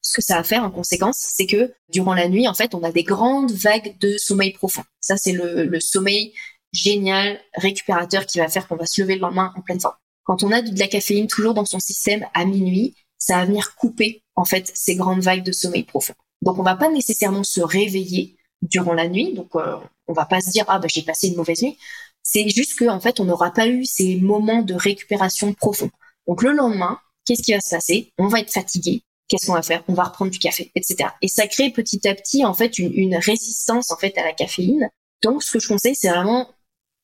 Ce 0.00 0.14
que 0.14 0.22
ça 0.22 0.36
va 0.36 0.44
faire 0.44 0.64
en 0.64 0.70
conséquence, 0.70 1.18
c'est 1.18 1.46
que 1.46 1.72
durant 1.88 2.14
la 2.14 2.28
nuit, 2.28 2.48
en 2.48 2.54
fait, 2.54 2.74
on 2.74 2.82
a 2.82 2.90
des 2.90 3.04
grandes 3.04 3.52
vagues 3.52 3.96
de 4.00 4.18
sommeil 4.18 4.52
profond. 4.52 4.82
Ça, 5.00 5.16
c'est 5.16 5.32
le, 5.32 5.64
le 5.64 5.80
sommeil 5.80 6.34
génial, 6.72 7.40
récupérateur 7.54 8.26
qui 8.26 8.38
va 8.38 8.48
faire 8.48 8.66
qu'on 8.66 8.76
va 8.76 8.86
se 8.86 9.00
lever 9.00 9.14
le 9.14 9.20
lendemain 9.20 9.52
en 9.56 9.60
pleine 9.62 9.80
forme. 9.80 9.94
Quand 10.24 10.42
on 10.42 10.50
a 10.50 10.62
de 10.62 10.78
la 10.78 10.88
caféine 10.88 11.26
toujours 11.26 11.54
dans 11.54 11.64
son 11.64 11.80
système 11.80 12.26
à 12.34 12.44
minuit, 12.44 12.96
ça 13.18 13.36
va 13.36 13.44
venir 13.44 13.76
couper 13.76 14.22
en 14.34 14.44
fait 14.44 14.70
ces 14.74 14.96
grandes 14.96 15.22
vagues 15.22 15.44
de 15.44 15.52
sommeil 15.52 15.84
profond. 15.84 16.14
Donc 16.42 16.58
on 16.58 16.62
va 16.62 16.76
pas 16.76 16.90
nécessairement 16.90 17.44
se 17.44 17.60
réveiller 17.60 18.36
durant 18.62 18.92
la 18.92 19.08
nuit, 19.08 19.34
donc 19.34 19.48
euh, 19.56 19.76
on 20.06 20.12
va 20.12 20.26
pas 20.26 20.40
se 20.40 20.50
dire 20.50 20.64
ah 20.68 20.78
bah 20.78 20.88
j'ai 20.88 21.02
passé 21.02 21.28
une 21.28 21.36
mauvaise 21.36 21.62
nuit. 21.62 21.78
C'est 22.22 22.48
juste 22.48 22.78
que 22.78 22.84
en 22.88 23.00
fait 23.00 23.20
on 23.20 23.24
n'aura 23.24 23.50
pas 23.50 23.66
eu 23.66 23.84
ces 23.84 24.16
moments 24.16 24.62
de 24.62 24.74
récupération 24.74 25.52
profond. 25.54 25.90
Donc 26.28 26.42
le 26.42 26.52
lendemain, 26.52 26.98
qu'est-ce 27.24 27.42
qui 27.42 27.52
va 27.52 27.60
se 27.60 27.70
passer? 27.70 28.12
On 28.18 28.28
va 28.28 28.40
être 28.40 28.52
fatigué. 28.52 29.02
Qu'est-ce 29.28 29.46
qu'on 29.46 29.54
va 29.54 29.62
faire? 29.62 29.82
On 29.88 29.94
va 29.94 30.04
reprendre 30.04 30.30
du 30.30 30.38
café, 30.38 30.70
etc. 30.74 31.10
Et 31.22 31.28
ça 31.28 31.46
crée 31.46 31.70
petit 31.70 32.06
à 32.06 32.14
petit 32.14 32.44
en 32.44 32.54
fait 32.54 32.78
une, 32.78 32.92
une 32.92 33.16
résistance 33.16 33.90
en 33.90 33.96
fait 33.96 34.16
à 34.18 34.24
la 34.24 34.32
caféine 34.32 34.90
donc, 35.22 35.42
ce 35.42 35.52
que 35.52 35.60
je 35.60 35.68
conseille, 35.68 35.94
c'est 35.94 36.10
vraiment 36.10 36.50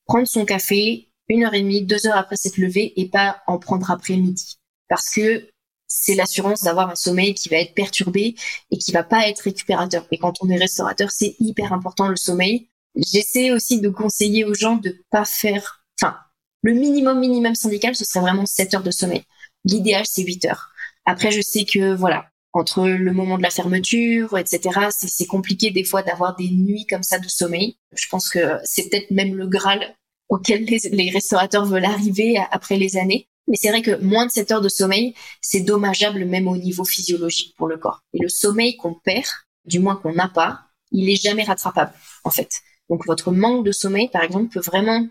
prendre 0.04 0.26
son 0.26 0.44
café 0.44 1.08
une 1.28 1.44
heure 1.44 1.54
et 1.54 1.62
demie, 1.62 1.82
deux 1.82 2.06
heures 2.06 2.16
après 2.16 2.36
s'être 2.36 2.58
levé 2.58 2.92
et 3.00 3.08
pas 3.08 3.42
en 3.46 3.58
prendre 3.58 3.90
après 3.90 4.16
midi. 4.16 4.58
Parce 4.88 5.10
que 5.10 5.48
c'est 5.88 6.14
l'assurance 6.14 6.62
d'avoir 6.62 6.90
un 6.90 6.94
sommeil 6.94 7.34
qui 7.34 7.48
va 7.48 7.56
être 7.56 7.74
perturbé 7.74 8.34
et 8.70 8.78
qui 8.78 8.92
va 8.92 9.02
pas 9.02 9.28
être 9.28 9.40
récupérateur. 9.40 10.06
Et 10.12 10.18
quand 10.18 10.34
on 10.42 10.48
est 10.50 10.58
restaurateur, 10.58 11.10
c'est 11.10 11.34
hyper 11.40 11.72
important 11.72 12.08
le 12.08 12.16
sommeil. 12.16 12.68
J'essaie 12.94 13.50
aussi 13.50 13.80
de 13.80 13.88
conseiller 13.88 14.44
aux 14.44 14.54
gens 14.54 14.76
de 14.76 15.02
pas 15.10 15.24
faire, 15.24 15.84
enfin, 16.00 16.16
le 16.62 16.74
minimum 16.74 17.18
minimum 17.18 17.54
syndical, 17.54 17.94
ce 17.94 18.04
serait 18.04 18.20
vraiment 18.20 18.46
7 18.46 18.74
heures 18.74 18.82
de 18.82 18.90
sommeil. 18.90 19.22
L'idéal, 19.64 20.04
c'est 20.06 20.22
8 20.22 20.44
heures. 20.46 20.70
Après, 21.06 21.30
je 21.30 21.40
sais 21.40 21.64
que, 21.64 21.94
voilà, 21.94 22.26
entre 22.52 22.88
le 22.88 23.12
moment 23.12 23.38
de 23.38 23.42
la 23.42 23.50
fermeture, 23.50 24.36
etc. 24.36 24.88
C'est 24.90 25.26
compliqué 25.26 25.70
des 25.70 25.84
fois 25.84 26.02
d'avoir 26.02 26.36
des 26.36 26.50
nuits 26.50 26.86
comme 26.86 27.02
ça 27.02 27.18
de 27.18 27.28
sommeil. 27.28 27.78
Je 27.94 28.08
pense 28.08 28.28
que 28.28 28.58
c'est 28.64 28.88
peut-être 28.88 29.10
même 29.10 29.34
le 29.34 29.46
Graal 29.46 29.94
auquel 30.28 30.64
les, 30.64 31.10
restaurateurs 31.10 31.64
veulent 31.64 31.84
arriver 31.84 32.36
après 32.50 32.76
les 32.76 32.96
années. 32.96 33.28
Mais 33.48 33.56
c'est 33.56 33.70
vrai 33.70 33.82
que 33.82 33.96
moins 34.02 34.26
de 34.26 34.30
7 34.30 34.52
heures 34.52 34.60
de 34.60 34.68
sommeil, 34.68 35.14
c'est 35.40 35.60
dommageable 35.60 36.24
même 36.24 36.48
au 36.48 36.56
niveau 36.56 36.84
physiologique 36.84 37.54
pour 37.56 37.66
le 37.66 37.78
corps. 37.78 38.00
Et 38.12 38.18
le 38.18 38.28
sommeil 38.28 38.76
qu'on 38.76 38.94
perd, 38.94 39.26
du 39.64 39.78
moins 39.78 39.96
qu'on 39.96 40.12
n'a 40.12 40.28
pas, 40.28 40.60
il 40.92 41.08
est 41.10 41.20
jamais 41.20 41.44
rattrapable, 41.44 41.92
en 42.24 42.30
fait. 42.30 42.60
Donc 42.88 43.06
votre 43.06 43.32
manque 43.32 43.64
de 43.64 43.72
sommeil, 43.72 44.08
par 44.08 44.22
exemple, 44.22 44.52
peut 44.52 44.60
vraiment 44.60 45.06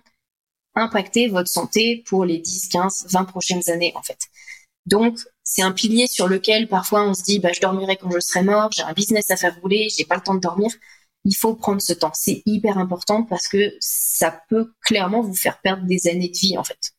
impacter 0.75 1.27
votre 1.27 1.49
santé 1.49 2.03
pour 2.07 2.25
les 2.25 2.37
10, 2.37 2.69
15, 2.69 3.07
20 3.09 3.25
prochaines 3.25 3.69
années, 3.69 3.91
en 3.95 4.03
fait. 4.03 4.19
Donc, 4.85 5.19
c'est 5.43 5.63
un 5.63 5.71
pilier 5.71 6.07
sur 6.07 6.27
lequel 6.27 6.67
parfois 6.67 7.03
on 7.03 7.13
se 7.13 7.23
dit, 7.23 7.39
bah, 7.39 7.51
je 7.53 7.59
dormirai 7.59 7.97
quand 7.97 8.11
je 8.11 8.19
serai 8.19 8.43
mort, 8.43 8.71
j'ai 8.71 8.83
un 8.83 8.93
business 8.93 9.29
à 9.31 9.35
faire 9.35 9.59
rouler, 9.61 9.89
j'ai 9.89 10.05
pas 10.05 10.15
le 10.15 10.21
temps 10.21 10.35
de 10.35 10.39
dormir. 10.39 10.71
Il 11.25 11.35
faut 11.35 11.55
prendre 11.55 11.81
ce 11.81 11.93
temps. 11.93 12.11
C'est 12.13 12.41
hyper 12.45 12.77
important 12.77 13.23
parce 13.23 13.47
que 13.49 13.73
ça 13.81 14.41
peut 14.49 14.71
clairement 14.81 15.21
vous 15.21 15.35
faire 15.35 15.59
perdre 15.61 15.83
des 15.85 16.07
années 16.07 16.29
de 16.29 16.37
vie, 16.37 16.57
en 16.57 16.63
fait. 16.63 16.93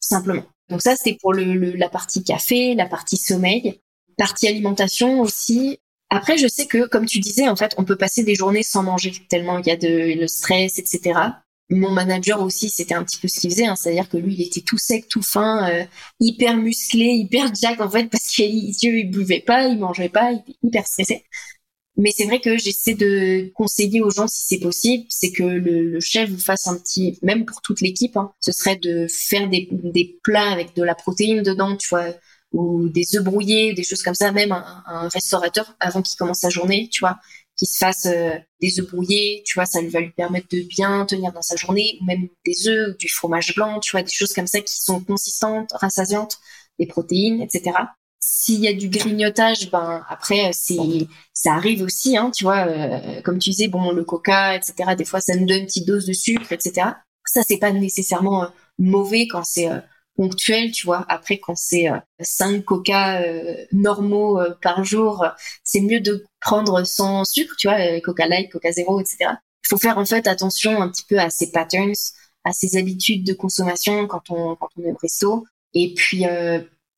Simplement. 0.00 0.44
Donc 0.68 0.82
ça, 0.82 0.96
c'était 0.96 1.18
pour 1.20 1.32
le, 1.32 1.72
la 1.72 1.88
partie 1.88 2.22
café, 2.22 2.74
la 2.74 2.86
partie 2.86 3.16
sommeil, 3.16 3.80
partie 4.16 4.48
alimentation 4.48 5.20
aussi. 5.20 5.78
Après, 6.10 6.38
je 6.38 6.48
sais 6.48 6.66
que, 6.66 6.86
comme 6.86 7.06
tu 7.06 7.20
disais, 7.20 7.48
en 7.48 7.56
fait, 7.56 7.74
on 7.78 7.84
peut 7.84 7.96
passer 7.96 8.24
des 8.24 8.34
journées 8.34 8.62
sans 8.62 8.82
manger 8.82 9.12
tellement 9.28 9.58
il 9.58 9.66
y 9.66 9.70
a 9.70 9.76
de 9.76 10.18
le 10.18 10.26
stress, 10.26 10.78
etc 10.78 11.30
mon 11.70 11.90
manager 11.90 12.40
aussi, 12.42 12.70
c'était 12.70 12.94
un 12.94 13.04
petit 13.04 13.18
peu 13.18 13.28
ce 13.28 13.40
qu'il 13.40 13.50
faisait, 13.50 13.66
hein, 13.66 13.76
c'est-à-dire 13.76 14.08
que 14.08 14.16
lui, 14.16 14.34
il 14.34 14.42
était 14.42 14.62
tout 14.62 14.78
sec, 14.78 15.08
tout 15.08 15.22
fin, 15.22 15.70
euh, 15.70 15.84
hyper 16.20 16.56
musclé, 16.56 17.04
hyper 17.04 17.52
jack 17.54 17.80
en 17.80 17.90
fait, 17.90 18.08
parce 18.08 18.26
qu'il 18.28 18.74
il 18.82 19.10
buvait 19.10 19.40
pas, 19.40 19.66
il 19.66 19.78
mangeait 19.78 20.08
pas, 20.08 20.32
il 20.32 20.38
était 20.38 20.58
hyper 20.62 20.86
stressé. 20.86 21.24
Mais 21.98 22.12
c'est 22.16 22.26
vrai 22.26 22.40
que 22.40 22.56
j'essaie 22.56 22.94
de 22.94 23.50
conseiller 23.54 24.00
aux 24.02 24.10
gens 24.10 24.28
si 24.28 24.42
c'est 24.46 24.60
possible, 24.60 25.04
c'est 25.08 25.32
que 25.32 25.42
le, 25.42 25.98
chef 25.98 26.30
vous 26.30 26.38
fasse 26.38 26.68
un 26.68 26.78
petit, 26.78 27.18
même 27.22 27.44
pour 27.44 27.60
toute 27.60 27.80
l'équipe, 27.80 28.16
hein, 28.16 28.32
ce 28.38 28.52
serait 28.52 28.76
de 28.76 29.08
faire 29.08 29.48
des, 29.48 30.18
plats 30.22 30.48
avec 30.48 30.76
de 30.76 30.84
la 30.84 30.94
protéine 30.94 31.42
dedans, 31.42 31.76
tu 31.76 31.88
vois, 31.88 32.14
ou 32.52 32.88
des 32.88 33.16
œufs 33.16 33.24
brouillés, 33.24 33.74
des 33.74 33.82
choses 33.82 34.04
comme 34.04 34.14
ça, 34.14 34.30
même 34.30 34.52
un, 34.52 35.08
restaurateur 35.08 35.74
avant 35.80 36.00
qu'il 36.00 36.16
commence 36.16 36.38
sa 36.38 36.50
journée, 36.50 36.88
tu 36.88 37.00
vois, 37.00 37.18
qui 37.56 37.66
se 37.66 37.76
fasse 37.78 38.06
euh, 38.06 38.30
des 38.60 38.78
œufs 38.78 38.88
brouillés, 38.88 39.42
tu 39.44 39.54
vois, 39.54 39.66
ça 39.66 39.80
va 39.82 40.00
lui 40.00 40.12
permettre 40.12 40.46
de 40.52 40.60
bien 40.60 41.04
tenir 41.04 41.32
dans 41.32 41.42
sa 41.42 41.56
journée, 41.56 41.98
ou 42.00 42.04
même 42.04 42.28
des 42.46 42.68
œufs, 42.68 42.96
du 42.96 43.08
fromage 43.08 43.56
blanc, 43.56 43.80
tu 43.80 43.90
vois, 43.90 44.02
des 44.02 44.12
choses 44.12 44.32
comme 44.32 44.46
ça 44.46 44.60
qui 44.60 44.80
sont 44.80 45.02
consistantes, 45.02 45.72
rassasiantes, 45.72 46.38
des 46.78 46.86
protéines, 46.86 47.42
etc. 47.42 47.72
S'il 48.30 48.60
y 48.60 48.68
a 48.68 48.74
du 48.74 48.88
grignotage, 48.90 49.70
ben 49.70 50.04
après 50.08 50.50
c'est 50.52 51.08
ça 51.32 51.54
arrive 51.54 51.82
aussi, 51.82 52.16
hein, 52.16 52.30
tu 52.30 52.44
vois, 52.44 52.66
euh, 52.68 53.22
comme 53.22 53.38
tu 53.38 53.50
disais, 53.50 53.68
bon 53.68 53.90
le 53.92 54.04
coca, 54.04 54.54
etc. 54.54 54.96
Des 54.96 55.04
fois 55.06 55.20
ça 55.20 55.34
nous 55.34 55.46
donne 55.46 55.60
une 55.60 55.66
petite 55.66 55.86
dose 55.86 56.06
de 56.06 56.12
sucre, 56.12 56.52
etc. 56.52 56.88
Ça 57.24 57.42
c'est 57.46 57.58
pas 57.58 57.72
nécessairement 57.72 58.44
euh, 58.44 58.48
mauvais 58.78 59.26
quand 59.28 59.44
c'est 59.44 59.68
ponctuel, 60.18 60.72
tu 60.72 60.86
vois. 60.86 61.06
Après, 61.08 61.38
quand 61.38 61.56
c'est 61.56 61.88
euh, 61.88 61.96
5 62.20 62.64
coca 62.64 63.22
euh, 63.22 63.64
normaux 63.72 64.40
euh, 64.40 64.54
par 64.60 64.84
jour, 64.84 65.24
c'est 65.64 65.80
mieux 65.80 66.00
de 66.00 66.24
prendre 66.40 66.84
sans 66.84 67.24
sucre, 67.24 67.54
tu 67.56 67.68
vois, 67.68 67.78
euh, 67.78 68.00
coca 68.00 68.26
light, 68.26 68.50
coca 68.50 68.72
zéro, 68.72 69.00
etc. 69.00 69.16
Il 69.64 69.68
faut 69.68 69.78
faire 69.78 69.96
en 69.98 70.04
fait 70.04 70.26
attention 70.26 70.82
un 70.82 70.88
petit 70.90 71.04
peu 71.08 71.18
à 71.18 71.30
ces 71.30 71.50
patterns, 71.52 71.94
à 72.44 72.52
ces 72.52 72.76
habitudes 72.76 73.24
de 73.24 73.32
consommation 73.32 74.06
quand 74.06 74.30
on, 74.30 74.56
quand 74.56 74.68
on 74.76 74.82
est 74.82 74.92
au 74.92 74.98
resto. 75.00 75.46
Et 75.74 75.94
puis, 75.94 76.24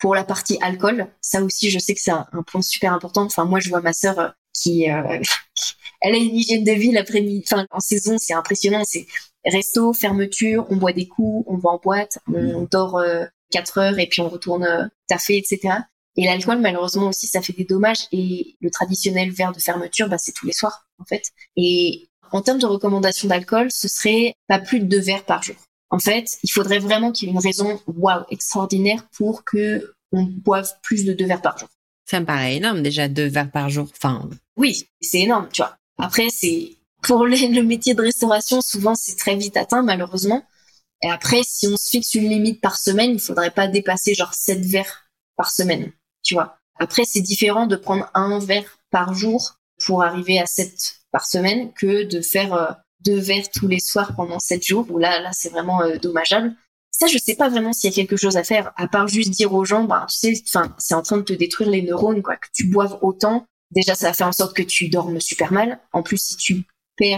pour 0.01 0.15
la 0.15 0.25
partie 0.25 0.59
alcool, 0.63 1.07
ça 1.21 1.43
aussi, 1.43 1.71
je 1.71 1.79
sais 1.79 1.95
que 1.95 2.01
c'est 2.01 2.11
un, 2.11 2.27
point 2.47 2.63
super 2.63 2.93
important. 2.93 3.23
Enfin, 3.23 3.45
moi, 3.45 3.61
je 3.61 3.69
vois 3.69 3.81
ma 3.81 3.93
sœur 3.93 4.35
qui, 4.53 4.85
elle 6.01 6.15
a 6.15 6.17
une 6.17 6.35
hygiène 6.35 6.65
de 6.65 6.73
vie 6.73 6.93
l'après-midi, 6.93 7.45
enfin, 7.51 7.67
en 7.71 7.81
saison, 7.81 8.17
c'est 8.19 8.35
impressionnant. 8.35 8.83
C'est 8.85 9.07
resto, 9.45 9.93
fermeture, 9.93 10.67
on 10.71 10.77
boit 10.77 10.93
des 10.93 11.07
coups, 11.07 11.45
on 11.49 11.57
va 11.57 11.71
en 11.71 11.79
boîte, 11.79 12.19
on 12.29 12.67
dort 12.71 12.99
euh, 12.99 13.25
4 13.51 13.79
heures 13.79 13.99
et 13.99 14.07
puis 14.07 14.23
on 14.23 14.29
retourne 14.29 14.65
euh, 14.65 14.87
taffer, 15.09 15.37
etc. 15.37 15.75
Et 16.17 16.25
l'alcool, 16.25 16.59
malheureusement 16.59 17.09
aussi, 17.09 17.27
ça 17.27 17.41
fait 17.41 17.53
des 17.53 17.65
dommages. 17.65 18.07
Et 18.13 18.57
le 18.61 18.71
traditionnel 18.71 19.31
verre 19.31 19.53
de 19.53 19.61
fermeture, 19.61 20.09
bah, 20.09 20.19
c'est 20.19 20.33
tous 20.33 20.47
les 20.47 20.53
soirs, 20.53 20.87
en 20.99 21.05
fait. 21.05 21.23
Et 21.57 22.09
en 22.33 22.43
termes 22.43 22.59
de 22.59 22.67
recommandation 22.67 23.29
d'alcool, 23.29 23.69
ce 23.71 23.89
serait 23.89 24.35
pas 24.49 24.59
plus 24.59 24.81
de 24.81 24.85
deux 24.85 25.01
verres 25.01 25.25
par 25.25 25.43
jour. 25.43 25.57
En 25.91 25.99
fait, 25.99 26.39
il 26.43 26.51
faudrait 26.51 26.79
vraiment 26.79 27.13
qu'il 27.13 27.29
y 27.29 27.31
ait 27.31 27.35
une 27.35 27.41
raison, 27.41 27.81
waouh, 27.87 28.25
extraordinaire 28.31 29.07
pour 29.17 29.45
que 29.45 29.95
on 30.13 30.23
boive 30.23 30.71
plus 30.83 31.05
de 31.05 31.13
deux 31.13 31.27
verres 31.27 31.43
par 31.43 31.59
jour. 31.59 31.69
Ça 32.07 32.21
me 32.21 32.27
paraît 32.27 32.57
énorme, 32.57 32.83
déjà, 32.83 33.09
deux 33.09 33.29
verres 33.29 33.51
par 33.51 33.69
jour. 33.69 33.89
Enfin. 33.97 34.29
Oui, 34.57 34.89
c'est 35.01 35.21
énorme, 35.21 35.49
tu 35.53 35.63
vois. 35.63 35.77
Après, 35.99 36.29
c'est 36.31 36.77
pour 37.03 37.25
le 37.25 37.63
métier 37.63 37.95
de 37.95 38.03
restauration, 38.03 38.61
souvent 38.61 38.95
c'est 38.95 39.17
très 39.17 39.37
vite 39.37 39.57
atteint 39.57 39.83
malheureusement. 39.83 40.45
Et 41.03 41.09
après, 41.09 41.43
si 41.45 41.67
on 41.67 41.77
se 41.77 41.89
fixe 41.89 42.15
une 42.15 42.29
limite 42.29 42.61
par 42.61 42.77
semaine, 42.77 43.13
il 43.13 43.21
faudrait 43.21 43.51
pas 43.51 43.69
dépasser 43.69 44.15
genre 44.15 44.35
7 44.35 44.61
verres 44.61 45.11
par 45.37 45.51
semaine, 45.51 45.93
tu 46.23 46.35
vois. 46.35 46.59
Après, 46.79 47.05
c'est 47.05 47.23
différent 47.23 47.67
de 47.67 47.77
prendre 47.77 48.11
un 48.15 48.39
verre 48.39 48.79
par 48.91 49.15
jour 49.15 49.55
pour 49.85 50.03
arriver 50.03 50.39
à 50.39 50.47
7 50.47 51.01
par 51.11 51.27
semaine 51.27 51.73
que 51.73 52.05
de 52.05 52.21
faire 52.21 52.53
euh, 52.53 52.71
deux 53.05 53.19
verres 53.19 53.51
tous 53.51 53.69
les 53.69 53.81
soirs 53.81 54.15
pendant 54.17 54.39
7 54.39 54.65
jours 54.65 54.87
où 54.91 54.99
là, 54.99 55.21
là, 55.21 55.33
c'est 55.33 55.49
vraiment 55.49 55.83
euh, 55.83 55.97
dommageable. 55.97 56.55
Ça, 56.91 57.07
je 57.07 57.19
sais 57.19 57.35
pas 57.35 57.49
vraiment 57.49 57.73
s'il 57.73 57.91
y 57.91 57.93
a 57.93 57.97
quelque 57.97 58.17
chose 58.17 58.37
à 58.37 58.45
faire, 58.45 58.73
à 58.77 58.87
part 58.87 59.09
juste 59.09 59.31
dire 59.31 59.55
aux 59.55 59.65
gens, 59.65 59.85
bah, 59.85 60.07
tu 60.11 60.17
sais, 60.17 60.43
enfin, 60.49 60.75
c'est 60.79 60.95
en 60.95 61.03
train 61.03 61.17
de 61.17 61.23
te 61.23 61.33
détruire 61.33 61.71
les 61.71 61.83
neurones, 61.83 62.23
quoi, 62.23 62.37
que 62.37 62.49
tu 62.53 62.65
boives 62.65 62.99
autant. 63.01 63.47
Déjà, 63.71 63.95
ça 63.95 64.13
faire 64.13 64.27
en 64.27 64.33
sorte 64.33 64.55
que 64.55 64.63
tu 64.63 64.89
dormes 64.89 65.21
super 65.21 65.53
mal. 65.53 65.79
En 65.93 66.03
plus, 66.03 66.19
si 66.19 66.37
tu 66.37 66.65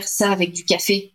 ça 0.04 0.30
avec 0.30 0.52
du 0.52 0.64
café, 0.64 1.14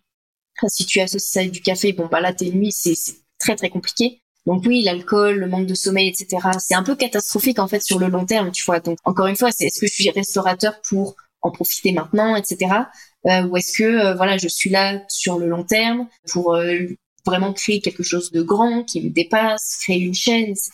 si 0.66 0.86
tu 0.86 1.00
associes 1.00 1.30
ça 1.30 1.40
avec 1.40 1.52
du 1.52 1.62
café, 1.62 1.92
bon 1.92 2.06
bah 2.10 2.20
là 2.20 2.32
tes 2.32 2.50
nuits 2.50 2.72
c'est 2.72 2.94
très 3.38 3.56
très 3.56 3.70
compliqué. 3.70 4.20
Donc 4.46 4.64
oui, 4.66 4.82
l'alcool, 4.82 5.36
le 5.36 5.46
manque 5.46 5.66
de 5.66 5.74
sommeil, 5.74 6.08
etc. 6.08 6.48
C'est 6.58 6.74
un 6.74 6.82
peu 6.82 6.96
catastrophique 6.96 7.58
en 7.58 7.68
fait 7.68 7.82
sur 7.82 7.98
le 7.98 8.08
long 8.08 8.24
terme, 8.24 8.50
tu 8.50 8.64
vois. 8.64 8.80
Donc 8.80 8.98
encore 9.04 9.26
une 9.26 9.36
fois, 9.36 9.52
c'est 9.52 9.66
est-ce 9.66 9.80
que 9.80 9.86
je 9.86 9.92
suis 9.92 10.10
restaurateur 10.10 10.80
pour 10.88 11.16
en 11.42 11.50
profiter 11.50 11.92
maintenant, 11.92 12.36
etc. 12.36 12.84
Euh, 13.26 13.42
ou 13.42 13.56
est-ce 13.56 13.78
que 13.78 13.84
euh, 13.84 14.14
voilà, 14.14 14.38
je 14.38 14.48
suis 14.48 14.70
là 14.70 15.02
sur 15.08 15.38
le 15.38 15.48
long 15.48 15.64
terme 15.64 16.08
pour 16.30 16.54
euh, 16.54 16.78
vraiment 17.26 17.52
créer 17.52 17.80
quelque 17.80 18.02
chose 18.02 18.30
de 18.30 18.42
grand 18.42 18.84
qui 18.84 19.02
me 19.02 19.10
dépasse, 19.10 19.78
créer 19.82 20.00
une 20.00 20.14
chaîne, 20.14 20.46
etc. 20.50 20.70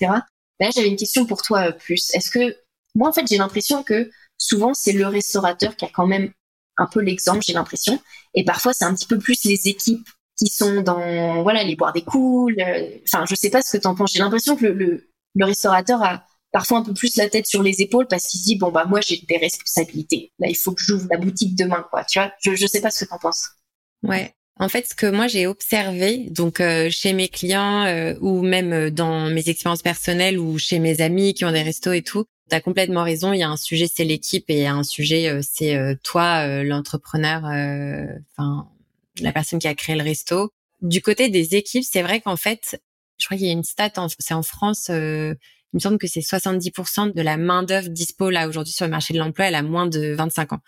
Là, 0.61 0.71
j'avais 0.75 0.89
une 0.89 0.97
question 0.97 1.27
pour 1.27 1.43
toi 1.43 1.73
plus. 1.73 2.11
Est-ce 2.15 2.31
que 2.31 2.57
moi, 2.95 3.09
en 3.09 3.13
fait, 3.13 3.27
j'ai 3.29 3.39
l'impression 3.39 3.83
que 3.83 4.11
souvent 4.39 4.75
c'est 4.75 4.93
le 4.93 5.07
restaurateur 5.07 5.77
qui 5.77 5.85
a 5.85 5.91
quand 5.93 6.07
même 6.07 6.33
un 6.77 6.87
peu 6.87 7.01
l'exemple, 7.01 7.41
j'ai 7.47 7.53
l'impression, 7.53 8.01
et 8.35 8.45
parfois 8.45 8.73
c'est 8.73 8.85
un 8.85 8.93
petit 8.95 9.07
peu 9.07 9.19
plus 9.19 9.45
les 9.45 9.69
équipes 9.69 10.09
qui 10.37 10.49
sont 10.49 10.83
dans 10.83 11.43
voilà 11.43 11.63
les 11.63 11.77
boire 11.77 11.93
des 11.93 12.03
coups. 12.03 12.55
Enfin, 13.05 13.25
je 13.29 13.35
sais 13.35 13.51
pas 13.51 13.63
ce 13.63 13.77
que 13.77 13.83
t'en 13.83 13.95
penses. 13.95 14.13
J'ai 14.13 14.19
l'impression 14.19 14.57
que 14.57 14.67
le, 14.67 15.09
le, 15.35 15.45
restaurateur 15.45 16.03
a 16.03 16.27
parfois 16.55 16.79
un 16.79 16.83
peu 16.83 16.95
plus 16.95 17.17
la 17.17 17.29
tête 17.29 17.49
sur 17.49 17.65
les 17.65 17.83
épaules 17.83 18.07
parce 18.09 18.29
qu'il 18.29 18.39
se 18.39 18.59
bon 18.59 18.71
bah 18.71 18.85
moi 18.87 19.01
j'ai 19.01 19.21
des 19.29 19.37
responsabilités. 19.37 20.33
Là, 20.39 20.49
il 20.49 20.57
faut 20.57 20.73
que 20.73 20.81
j'ouvre 20.83 21.09
la 21.11 21.19
boutique 21.19 21.57
demain, 21.57 21.85
quoi. 21.91 22.05
Tu 22.05 22.21
vois 22.21 22.33
Je 22.41 22.55
je 22.55 22.67
sais 22.67 22.81
pas 22.81 22.93
ce 22.93 23.05
que 23.05 23.11
t'en 23.11 23.19
penses. 23.19 23.49
Ouais. 24.05 24.33
En 24.61 24.69
fait, 24.69 24.87
ce 24.89 24.95
que 24.95 25.11
moi 25.11 25.27
j'ai 25.27 25.49
observé, 25.49 26.29
donc 26.31 26.61
euh, 26.61 26.89
chez 26.89 27.13
mes 27.13 27.29
clients 27.29 27.85
euh, 27.87 28.15
ou 28.21 28.43
même 28.43 28.73
euh, 28.73 28.91
dans 28.91 29.29
mes 29.29 29.49
expériences 29.49 29.83
personnelles 29.83 30.39
ou 30.39 30.57
chez 30.61 30.79
mes 30.79 31.01
amis 31.01 31.35
qui 31.35 31.45
ont 31.45 31.51
des 31.53 31.63
restos 31.63 31.93
et 31.93 32.03
tout, 32.03 32.25
T'as 32.51 32.61
complètement 32.61 33.05
raison. 33.05 33.33
Il 33.33 33.39
y 33.39 33.43
a 33.43 33.49
un 33.49 33.57
sujet, 33.57 33.87
c'est 33.93 34.05
l'équipe, 34.05 34.45
et 34.49 34.57
il 34.57 34.63
y 34.63 34.67
a 34.67 34.75
un 34.75 34.83
sujet, 34.83 35.41
c'est 35.41 35.79
toi, 36.03 36.63
l'entrepreneur, 36.63 37.43
enfin 38.37 38.69
la 39.21 39.33
personne 39.33 39.59
qui 39.59 39.67
a 39.67 39.75
créé 39.75 39.97
le 39.97 40.03
resto. 40.03 40.53
Du 40.83 41.01
côté 41.01 41.31
des 41.31 41.55
équipes, 41.55 41.85
c'est 41.91 42.03
vrai 42.03 42.21
qu'en 42.21 42.37
fait, 42.37 42.79
je 43.19 43.27
crois 43.27 43.37
qu'il 43.37 43.47
y 43.47 43.51
a 43.51 43.53
une 43.53 43.65
stat, 43.65 43.93
c'est 44.19 44.35
en 44.35 44.43
France, 44.43 44.89
euh, 44.91 45.35
il 45.75 45.79
me 45.79 45.81
semble 45.81 45.99
que 45.99 46.07
c'est 46.07 46.21
70% 46.21 47.13
de 47.13 47.21
la 47.21 47.37
main 47.37 47.65
d'œuvre 47.65 47.89
dispo 47.89 48.31
là 48.31 48.49
aujourd'hui 48.49 48.73
sur 48.73 48.87
le 48.87 48.93
marché 48.93 49.13
de 49.13 49.19
l'emploi, 49.19 49.47
elle 49.47 49.57
a 49.57 49.63
moins 49.63 49.87
de 49.87 50.15
25 50.15 50.53
ans. 50.53 50.61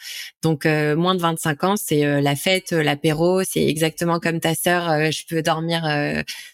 Donc 0.43 0.67
euh, 0.67 0.97
moins 0.97 1.15
de 1.15 1.21
25 1.21 1.65
ans, 1.65 1.77
c'est 1.77 2.05
euh, 2.05 2.21
la 2.21 2.35
fête, 2.35 2.73
l'apéro, 2.73 3.43
c'est 3.45 3.65
exactement 3.65 4.19
comme 4.19 4.41
ta 4.41 4.55
sœur. 4.55 5.13
je 5.13 5.23
peux 5.29 5.43
dormir 5.43 5.83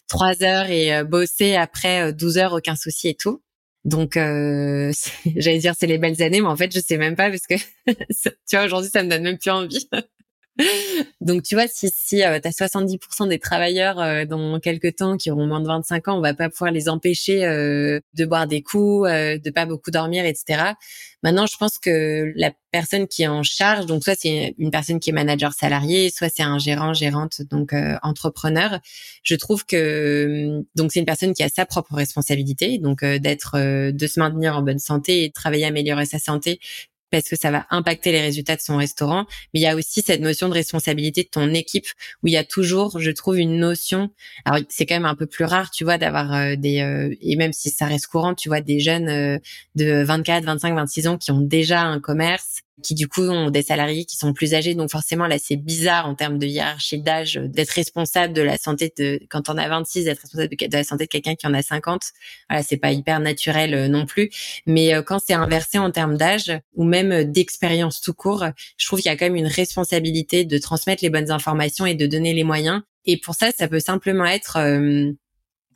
trois 0.07 0.43
heures 0.43 0.67
et 0.71 1.03
bosser 1.05 1.57
après 1.57 2.13
12 2.13 2.39
heures, 2.39 2.53
aucun 2.53 2.77
souci 2.77 3.09
et 3.09 3.15
tout. 3.15 3.43
Donc, 3.85 4.13
j'allais 4.17 5.59
dire 5.59 5.75
c'est 5.77 5.87
les 5.87 5.99
belles 5.99 6.23
années, 6.23 6.41
mais 6.41 6.49
en 6.49 6.57
fait, 6.57 6.73
je 6.73 6.81
sais 6.81 6.99
même 6.99 7.17
pas 7.17 7.31
parce 7.31 7.47
que 7.47 7.55
tu 8.49 8.57
vois 8.57 8.65
aujourd'hui, 8.67 8.91
ça 8.91 9.03
me 9.03 9.09
donne 9.09 9.23
même 9.23 9.39
plus 9.39 9.51
envie. 9.51 9.89
Donc 11.21 11.43
tu 11.43 11.55
vois, 11.55 11.67
si, 11.67 11.89
si 11.95 12.23
euh, 12.23 12.39
tu 12.39 12.49
as 12.49 12.51
70% 12.51 13.29
des 13.29 13.39
travailleurs 13.39 13.99
euh, 14.01 14.25
dans 14.27 14.61
quelques 14.61 14.97
temps 14.97 15.17
qui 15.17 15.31
auront 15.31 15.47
moins 15.47 15.61
de 15.61 15.67
25 15.67 16.09
ans, 16.09 16.19
on 16.19 16.21
va 16.21 16.35
pas 16.35 16.51
pouvoir 16.51 16.71
les 16.71 16.89
empêcher 16.89 17.45
euh, 17.45 18.01
de 18.15 18.25
boire 18.27 18.47
des 18.47 18.63
coups, 18.63 19.09
de 19.09 19.51
pas 19.51 19.65
beaucoup 19.65 19.91
dormir, 19.91 20.27
etc. 20.27 20.75
Maintenant, 21.23 21.47
je 21.47 21.57
pense 21.57 21.79
que 21.79 22.33
la 22.35 22.51
personne 22.73 23.07
qui 23.07 23.23
est 23.23 23.29
en 23.29 23.43
charge, 23.43 23.87
donc 23.87 24.03
soit 24.03 24.17
c'est 24.19 24.55
une 24.59 24.71
personne 24.71 24.99
qui 24.99 25.11
est 25.11 25.13
manager 25.13 25.53
salarié, 25.53 26.11
soit 26.11 26.29
c'est 26.29 26.43
un 26.43 26.59
gérant, 26.59 26.93
gérante, 26.93 27.43
donc 27.43 27.75
entrepreneur. 28.03 28.81
Je 29.23 29.37
trouve 29.37 29.65
que 29.65 30.63
donc 30.75 30.93
c'est 30.93 31.01
une 31.01 31.07
personne 31.07 31.33
qui 31.33 31.45
a 31.45 31.49
sa 31.49 31.65
propre 31.65 31.95
responsabilité, 31.95 32.79
donc 32.79 33.05
d'être, 33.05 33.91
de 33.91 34.07
se 34.07 34.19
maintenir 34.19 34.57
en 34.57 34.63
bonne 34.63 34.81
santé 34.81 35.25
et 35.25 35.29
de 35.29 35.33
travailler 35.33 35.65
à 35.65 35.69
améliorer 35.69 36.07
sa 36.07 36.19
santé 36.19 36.59
parce 37.13 37.29
que 37.29 37.37
ça 37.37 37.51
va 37.51 37.67
impacter 37.71 38.11
les 38.11 38.21
résultats 38.21 38.57
de 38.57 38.61
son 38.61 38.77
restaurant. 38.77 39.27
Mais 39.55 39.61
il 39.61 39.63
y 39.63 39.67
a 39.67 39.77
aussi 39.77 40.03
cette 40.03 40.21
notion 40.21 40.49
de 40.49 40.55
responsabilité 40.55 41.23
de 41.23 41.29
ton 41.29 41.55
équipe 41.55 41.87
où 42.23 42.27
il 42.27 42.33
y 42.33 42.37
a 42.37 42.45
toujours, 42.45 42.99
je 42.99 43.11
trouve, 43.11 43.39
une 43.39 43.59
notion. 43.59 44.11
Alors 44.45 44.61
c'est 44.69 44.87
quand 44.87 44.97
même 44.97 45.05
un 45.05 45.15
peu 45.15 45.27
plus 45.27 45.45
rare, 45.45 45.71
tu 45.71 45.85
vois, 45.85 45.99
d'avoir 45.99 46.33
euh, 46.35 46.57
des 46.57 46.81
euh, 46.81 47.15
et 47.21 47.37
même 47.37 47.53
si 47.53 47.71
ça 47.71 47.87
reste 47.87 48.07
courant, 48.07 48.35
tu 48.35 48.49
vois, 48.49 48.61
des 48.61 48.81
jeunes 48.81 49.09
euh, 49.09 49.39
de 49.77 50.03
24, 50.03 50.45
25, 50.45 50.75
26 50.75 51.07
ans 51.09 51.19
qui 51.19 51.31
ont 51.31 51.41
déjà 51.41 51.83
un 51.83 52.01
commerce 52.01 52.63
qui 52.83 52.95
du 52.95 53.09
coup 53.09 53.23
ont 53.23 53.51
des 53.51 53.63
salariés 53.63 54.05
qui 54.05 54.17
sont 54.17 54.33
plus 54.33 54.55
âgés. 54.55 54.75
Donc 54.75 54.91
forcément 54.91 55.27
là 55.27 55.39
c'est 55.39 55.57
bizarre 55.57 56.07
en 56.07 56.15
termes 56.15 56.39
de 56.39 56.47
hiérarchie 56.47 56.99
d'âge 56.99 57.35
d'être 57.35 57.71
responsable 57.71 58.33
de 58.33 58.43
la 58.43 58.57
santé 58.57 58.93
de 58.97 59.21
quand 59.31 59.49
on 59.49 59.59
a 59.59 59.69
26 59.69 60.05
d'être 60.05 60.21
responsable 60.21 60.57
de, 60.57 60.77
la 60.77 60.85
santé 60.85 61.05
de 61.05 61.11
quelqu'un 61.11 61.35
qui 61.35 61.47
en 61.47 61.55
a 61.55 61.63
50. 61.63 62.03
Voilà 62.49 62.63
c'est 62.63 62.77
pas 62.77 62.93
hyper 62.93 63.21
naturel 63.21 63.75
euh, 63.75 63.89
non 63.89 64.07
plus. 64.07 64.31
Mais 64.67 64.95
euh, 64.95 65.03
quand 65.03 65.19
c'est 65.25 65.35
inversé 65.35 65.79
en 65.79 65.91
termes 65.91 66.17
d'âge 66.17 66.53
ou 66.75 66.85
même 66.85 67.13
euh, 67.13 67.25
d'expérience 67.25 68.01
tout 68.01 68.15
court, 68.15 68.45
je 68.77 68.87
trouve 68.87 69.01
qu'il 69.01 69.11
y 69.11 69.15
a 69.15 69.17
quand 69.17 69.27
même 69.27 69.37
une 69.37 69.47
responsabilité 69.47 70.45
de 70.45 70.59
transmettre 70.59 71.03
les 71.03 71.11
bonnes 71.11 71.31
informations 71.31 71.87
et 71.87 71.95
de 71.95 72.07
donner 72.07 72.33
les 72.33 72.45
moyens. 72.45 72.83
Et 73.05 73.19
pour 73.19 73.35
ça 73.35 73.51
ça 73.57 73.69
peut 73.69 73.81
simplement 73.81 74.25
être 74.25 74.59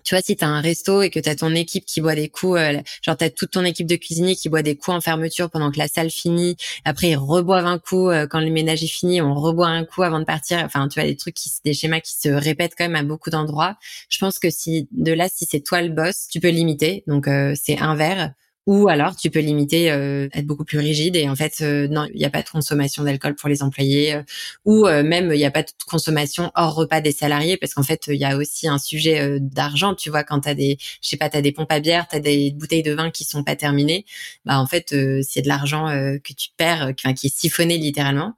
tu 0.07 0.15
vois, 0.15 0.23
si 0.23 0.37
tu 0.37 0.45
as 0.45 0.49
un 0.49 0.61
resto 0.61 1.03
et 1.03 1.11
que 1.11 1.19
tu 1.19 1.29
as 1.29 1.35
ton 1.35 1.55
équipe 1.55 1.85
qui 1.85 2.01
boit 2.01 2.15
des 2.15 2.29
coups, 2.29 2.59
euh, 2.59 2.81
genre 3.03 3.17
tu 3.17 3.25
as 3.25 3.31
toute 3.31 3.51
ton 3.51 3.65
équipe 3.65 3.89
de 3.89 3.97
cuisiniers 3.97 4.37
qui 4.37 4.49
boit 4.49 4.63
des 4.63 4.77
coups 4.77 4.97
en 4.97 5.01
fermeture 5.01 5.51
pendant 5.51 5.73
que 5.73 5.79
la 5.79 5.89
salle 5.89 6.11
finit, 6.11 6.57
après 6.85 7.11
ils 7.11 7.17
reboivent 7.17 7.67
un 7.67 7.79
coup 7.79 8.09
euh, 8.09 8.27
quand 8.29 8.41
le 8.41 8.51
ménage 8.51 8.85
est 8.85 8.87
fini, 8.87 9.21
on 9.21 9.35
reboit 9.35 9.69
un 9.69 9.85
coup 9.85 10.05
avant 10.05 10.21
de 10.21 10.25
partir. 10.25 10.59
Enfin, 10.65 10.87
tu 10.89 11.01
vois, 11.01 11.09
des 11.09 11.17
trucs 11.17 11.35
qui 11.35 11.51
des 11.65 11.75
schémas 11.75 12.01
qui 12.01 12.15
se 12.15 12.29
répètent 12.29 12.75
quand 12.79 12.85
même 12.85 12.97
à 12.97 13.03
beaucoup 13.03 13.31
d'endroits. 13.31 13.77
Je 14.09 14.19
pense 14.19 14.39
que 14.39 14.49
si 14.49 14.89
de 14.93 15.13
là 15.13 15.29
si 15.29 15.45
c'est 15.45 15.61
toi 15.61 15.83
le 15.83 15.89
boss, 15.89 16.29
tu 16.31 16.39
peux 16.39 16.51
limiter. 16.51 17.03
Donc 17.09 17.27
euh, 17.27 17.55
c'est 17.61 17.79
un 17.79 17.97
verre 17.97 18.33
ou 18.67 18.89
alors 18.89 19.15
tu 19.15 19.31
peux 19.31 19.39
limiter, 19.39 19.93
euh, 19.93 20.29
être 20.35 20.47
beaucoup 20.47 20.65
plus 20.65 20.79
rigide 20.79 21.15
et 21.15 21.29
en 21.29 21.37
fait 21.37 21.59
euh, 21.63 21.87
non, 21.89 22.07
il 22.13 22.19
n'y 22.19 22.25
a 22.25 22.31
pas 22.31 22.43
de 22.43 22.49
consommation 22.49 23.05
d'alcool 23.05 23.37
pour 23.37 23.49
les 23.49 23.63
employés 23.63 24.15
euh, 24.15 24.23
ou 24.65 24.87
même 24.87 25.31
il 25.33 25.39
n'y 25.39 25.45
a 25.45 25.51
pas 25.53 25.63
de 25.63 25.71
consommation 25.87 26.51
hors 26.57 26.75
repas 26.75 27.01
des 27.01 27.13
salariés 27.13 27.57
parce 27.57 27.75
qu'en 27.75 27.85
fait 27.85 28.09
il 28.09 28.17
y 28.17 28.25
a 28.25 28.37
aussi 28.37 28.69
un 28.69 28.79
sujet 28.79 29.39
d'argent. 29.41 29.95
Tu 29.95 30.11
vois 30.11 30.25
quand 30.25 30.41
tu 30.41 30.49
as 30.49 30.55
des, 30.55 30.79
je 31.03 31.09
sais 31.09 31.17
pas, 31.17 31.29
tu 31.29 31.37
as 31.37 31.43
des 31.43 31.53
pompes 31.53 31.71
à 31.71 31.81
bière, 31.81 32.09
tu 32.09 32.17
as 32.17 32.21
des 32.21 32.51
bouteilles 32.53 32.83
de 32.83 32.93
vin 32.93 33.11
qui 33.11 33.25
sont 33.25 33.45
pas 33.45 33.57
terminées, 33.57 34.05
bah 34.45 34.59
en 34.59 34.67
fait 34.67 34.95
c'est 35.23 35.43
de 35.43 35.49
l'argent 35.49 35.87
que 36.23 36.33
tu 36.33 36.49
perds, 36.57 36.93
enfin, 36.99 37.15
qui 37.15 37.29
est 37.29 37.37
siphonné 37.37 37.79
littéralement 37.79 38.35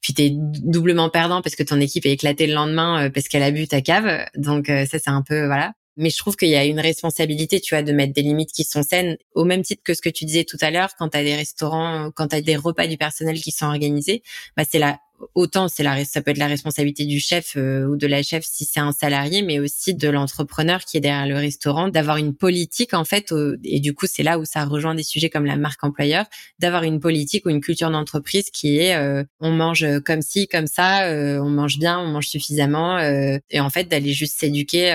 puis 0.00 0.14
t'es 0.14 0.32
doublement 0.34 1.10
perdant 1.10 1.42
parce 1.42 1.54
que 1.54 1.62
ton 1.62 1.80
équipe 1.80 2.06
est 2.06 2.12
éclatée 2.12 2.48
le 2.48 2.54
lendemain 2.54 3.08
parce 3.10 3.28
qu'elle 3.28 3.44
a 3.44 3.52
bu 3.52 3.68
ta 3.68 3.80
cave. 3.80 4.26
Donc 4.36 4.66
ça 4.66 4.98
c'est 4.98 5.08
un 5.08 5.22
peu 5.22 5.46
voilà. 5.46 5.74
Mais 5.96 6.10
je 6.10 6.16
trouve 6.16 6.36
qu'il 6.36 6.48
y 6.48 6.56
a 6.56 6.64
une 6.64 6.80
responsabilité, 6.80 7.60
tu 7.60 7.74
vois, 7.74 7.82
de 7.82 7.92
mettre 7.92 8.12
des 8.12 8.22
limites 8.22 8.52
qui 8.52 8.64
sont 8.64 8.82
saines, 8.82 9.16
au 9.34 9.44
même 9.44 9.62
titre 9.62 9.82
que 9.84 9.94
ce 9.94 10.02
que 10.02 10.08
tu 10.08 10.24
disais 10.24 10.44
tout 10.44 10.58
à 10.60 10.70
l'heure, 10.70 10.94
quand 10.98 11.10
tu 11.10 11.18
as 11.18 11.22
des 11.22 11.34
restaurants, 11.34 12.10
quand 12.14 12.28
tu 12.28 12.36
as 12.36 12.40
des 12.40 12.56
repas 12.56 12.86
du 12.86 12.96
personnel 12.96 13.40
qui 13.40 13.52
sont 13.52 13.66
organisés, 13.66 14.22
bah 14.56 14.64
c'est 14.68 14.78
là 14.78 14.98
autant 15.34 15.68
c'est 15.68 15.82
la 15.82 16.04
ça 16.04 16.22
peut 16.22 16.30
être 16.30 16.38
la 16.38 16.46
responsabilité 16.46 17.04
du 17.04 17.20
chef 17.20 17.54
euh, 17.56 17.86
ou 17.86 17.96
de 17.96 18.06
la 18.06 18.22
chef 18.22 18.44
si 18.44 18.64
c'est 18.64 18.80
un 18.80 18.92
salarié 18.92 19.42
mais 19.42 19.58
aussi 19.58 19.94
de 19.94 20.08
l'entrepreneur 20.08 20.84
qui 20.84 20.96
est 20.96 21.00
derrière 21.00 21.26
le 21.26 21.36
restaurant 21.36 21.88
d'avoir 21.88 22.16
une 22.16 22.34
politique 22.34 22.94
en 22.94 23.04
fait 23.04 23.32
et 23.64 23.80
du 23.80 23.94
coup 23.94 24.06
c'est 24.06 24.22
là 24.22 24.38
où 24.38 24.44
ça 24.44 24.64
rejoint 24.64 24.94
des 24.94 25.02
sujets 25.02 25.30
comme 25.30 25.44
la 25.44 25.56
marque 25.56 25.82
employeur 25.84 26.26
d'avoir 26.58 26.82
une 26.82 27.00
politique 27.00 27.46
ou 27.46 27.50
une 27.50 27.60
culture 27.60 27.90
d'entreprise 27.90 28.50
qui 28.50 28.78
est 28.78 28.94
euh, 28.96 29.24
on 29.40 29.50
mange 29.50 29.86
comme 30.04 30.22
ci 30.22 30.48
comme 30.48 30.66
ça 30.66 31.04
euh, 31.04 31.38
on 31.38 31.50
mange 31.50 31.78
bien 31.78 31.98
on 31.98 32.08
mange 32.08 32.26
suffisamment 32.26 32.98
et 32.98 33.60
en 33.60 33.70
fait 33.70 33.84
d'aller 33.84 34.12
juste 34.12 34.38
s'éduquer 34.38 34.92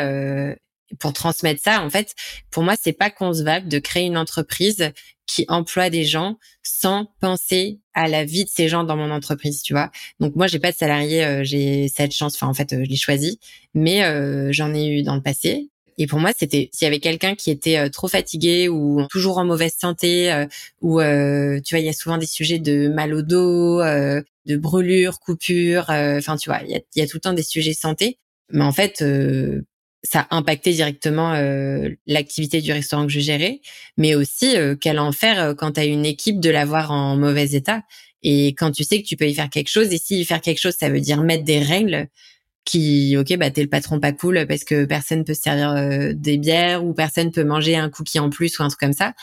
pour 0.99 1.13
transmettre 1.13 1.61
ça, 1.61 1.81
en 1.83 1.89
fait, 1.89 2.15
pour 2.51 2.63
moi, 2.63 2.75
c'est 2.81 2.93
pas 2.93 3.09
concevable 3.09 3.67
de 3.67 3.79
créer 3.79 4.05
une 4.05 4.17
entreprise 4.17 4.91
qui 5.27 5.45
emploie 5.49 5.89
des 5.89 6.05
gens 6.05 6.39
sans 6.63 7.11
penser 7.19 7.79
à 7.93 8.07
la 8.07 8.23
vie 8.23 8.45
de 8.45 8.49
ces 8.49 8.69
gens 8.69 8.83
dans 8.83 8.95
mon 8.95 9.11
entreprise, 9.11 9.61
tu 9.61 9.73
vois. 9.73 9.91
Donc 10.19 10.35
moi, 10.35 10.47
j'ai 10.47 10.59
pas 10.59 10.71
de 10.71 10.77
salariés, 10.77 11.23
euh, 11.23 11.43
j'ai 11.43 11.89
cette 11.89 12.13
chance. 12.13 12.35
Enfin, 12.35 12.47
en 12.47 12.53
fait, 12.53 12.73
euh, 12.73 12.83
je 12.85 12.89
l'ai 12.89 12.95
choisi, 12.95 13.39
mais 13.73 14.03
euh, 14.03 14.51
j'en 14.51 14.73
ai 14.73 14.87
eu 14.87 15.03
dans 15.03 15.15
le 15.15 15.21
passé. 15.21 15.69
Et 15.97 16.07
pour 16.07 16.19
moi, 16.19 16.31
c'était 16.37 16.69
s'il 16.71 16.85
y 16.85 16.87
avait 16.87 16.99
quelqu'un 16.99 17.35
qui 17.35 17.51
était 17.51 17.89
trop 17.89 18.07
fatigué 18.07 18.69
ou 18.69 19.05
toujours 19.09 19.39
en 19.39 19.45
mauvaise 19.45 19.73
santé, 19.75 20.45
ou 20.81 20.99
tu 20.99 21.75
vois, 21.75 21.79
il 21.79 21.85
y 21.85 21.89
a 21.89 21.93
souvent 21.93 22.19
des 22.19 22.27
sujets 22.27 22.59
de 22.59 22.87
mal 22.87 23.15
au 23.15 23.23
dos, 23.23 23.81
de 23.81 24.57
brûlures, 24.57 25.19
coupures. 25.19 25.85
Enfin, 25.89 26.37
tu 26.37 26.51
vois, 26.51 26.61
il 26.63 26.69
y 26.69 26.75
a, 26.75 26.81
y 26.95 27.01
a, 27.01 27.07
tout 27.07 27.17
le 27.17 27.21
temps 27.21 27.33
des 27.33 27.41
sujets 27.41 27.73
santé. 27.73 28.19
Mais 28.51 28.63
en 28.63 28.71
fait, 28.71 29.03
ça 30.03 30.27
impactait 30.31 30.73
directement 30.73 31.33
euh, 31.33 31.89
l'activité 32.05 32.61
du 32.61 32.71
restaurant 32.71 33.05
que 33.05 33.11
je 33.11 33.19
gérais, 33.19 33.61
mais 33.97 34.15
aussi 34.15 34.55
euh, 34.55 34.75
quel 34.79 34.99
enfer 34.99 35.41
euh, 35.41 35.53
quand 35.53 35.73
tu 35.73 35.79
as 35.79 35.85
une 35.85 36.05
équipe 36.05 36.39
de 36.39 36.49
l'avoir 36.49 36.91
en 36.91 37.15
mauvais 37.15 37.51
état. 37.51 37.83
Et 38.23 38.49
quand 38.49 38.71
tu 38.71 38.83
sais 38.83 39.01
que 39.01 39.07
tu 39.07 39.15
peux 39.15 39.27
y 39.27 39.33
faire 39.33 39.49
quelque 39.49 39.69
chose, 39.69 39.93
et 39.93 39.97
si 39.97 40.19
y 40.21 40.25
faire 40.25 40.41
quelque 40.41 40.59
chose, 40.59 40.75
ça 40.79 40.89
veut 40.89 40.99
dire 41.01 41.21
mettre 41.21 41.43
des 41.43 41.59
règles 41.59 42.07
qui, 42.65 43.15
ok, 43.17 43.37
bah 43.37 43.49
t'es 43.51 43.61
le 43.63 43.69
patron 43.69 43.99
pas 43.99 44.11
cool 44.11 44.45
parce 44.47 44.63
que 44.63 44.85
personne 44.85 45.23
peut 45.23 45.33
se 45.33 45.41
servir 45.41 45.71
euh, 45.71 46.13
des 46.13 46.37
bières 46.37 46.83
ou 46.85 46.93
personne 46.93 47.31
peut 47.31 47.43
manger 47.43 47.77
un 47.77 47.89
cookie 47.89 48.19
en 48.19 48.29
plus 48.29 48.59
ou 48.59 48.63
un 48.63 48.67
truc 48.67 48.79
comme 48.79 48.93
ça. 48.93 49.13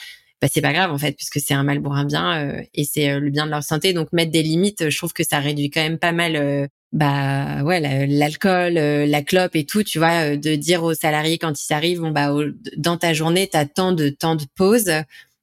Bah 0.40 0.48
c'est 0.52 0.60
pas 0.60 0.72
grave 0.72 0.90
en 0.92 0.98
fait 0.98 1.12
puisque 1.12 1.40
c'est 1.40 1.54
un 1.54 1.62
mal 1.62 1.80
pour 1.82 1.94
un 1.94 2.04
bien 2.04 2.62
et 2.74 2.84
c'est 2.84 3.18
le 3.18 3.30
bien 3.30 3.46
de 3.46 3.50
leur 3.50 3.62
santé. 3.62 3.92
Donc 3.92 4.12
mettre 4.12 4.32
des 4.32 4.42
limites, 4.42 4.90
je 4.90 4.96
trouve 4.96 5.12
que 5.12 5.24
ça 5.24 5.38
réduit 5.40 5.70
quand 5.70 5.82
même 5.82 5.98
pas 5.98 6.12
mal 6.12 6.68
bah 6.94 7.64
ouais 7.64 8.06
l'alcool 8.06 8.78
euh, 8.78 9.04
la 9.04 9.22
clope 9.22 9.56
et 9.56 9.66
tout 9.66 9.82
tu 9.82 9.98
vois 9.98 10.32
euh, 10.32 10.36
de 10.36 10.54
dire 10.54 10.84
aux 10.84 10.94
salariés 10.94 11.38
quand 11.38 11.52
ils 11.60 11.72
arrivent 11.72 12.00
bon 12.00 12.12
bah 12.12 12.32
dans 12.76 12.96
ta 12.96 13.12
journée 13.12 13.48
tu 13.50 13.56
as 13.56 13.66
tant 13.66 13.90
de 13.90 14.08
temps 14.08 14.36
de 14.36 14.44
pause 14.54 14.90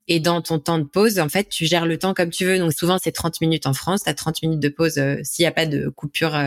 et 0.07 0.21
dans 0.21 0.41
ton 0.41 0.59
temps 0.59 0.79
de 0.79 0.85
pause 0.85 1.19
en 1.19 1.27
fait 1.27 1.49
tu 1.49 1.65
gères 1.65 1.85
le 1.85 1.97
temps 1.97 2.13
comme 2.13 2.29
tu 2.29 2.45
veux. 2.45 2.57
Donc 2.57 2.71
souvent 2.71 2.97
c'est 3.03 3.11
30 3.11 3.41
minutes 3.41 3.67
en 3.67 3.73
France 3.73 4.03
tu 4.03 4.09
as 4.09 4.13
30 4.13 4.41
minutes 4.43 4.61
de 4.61 4.69
pause 4.69 4.97
euh, 4.97 5.17
s'il 5.23 5.43
y 5.43 5.45
a 5.45 5.51
pas 5.51 5.65
de 5.65 5.89
coupure 5.89 6.39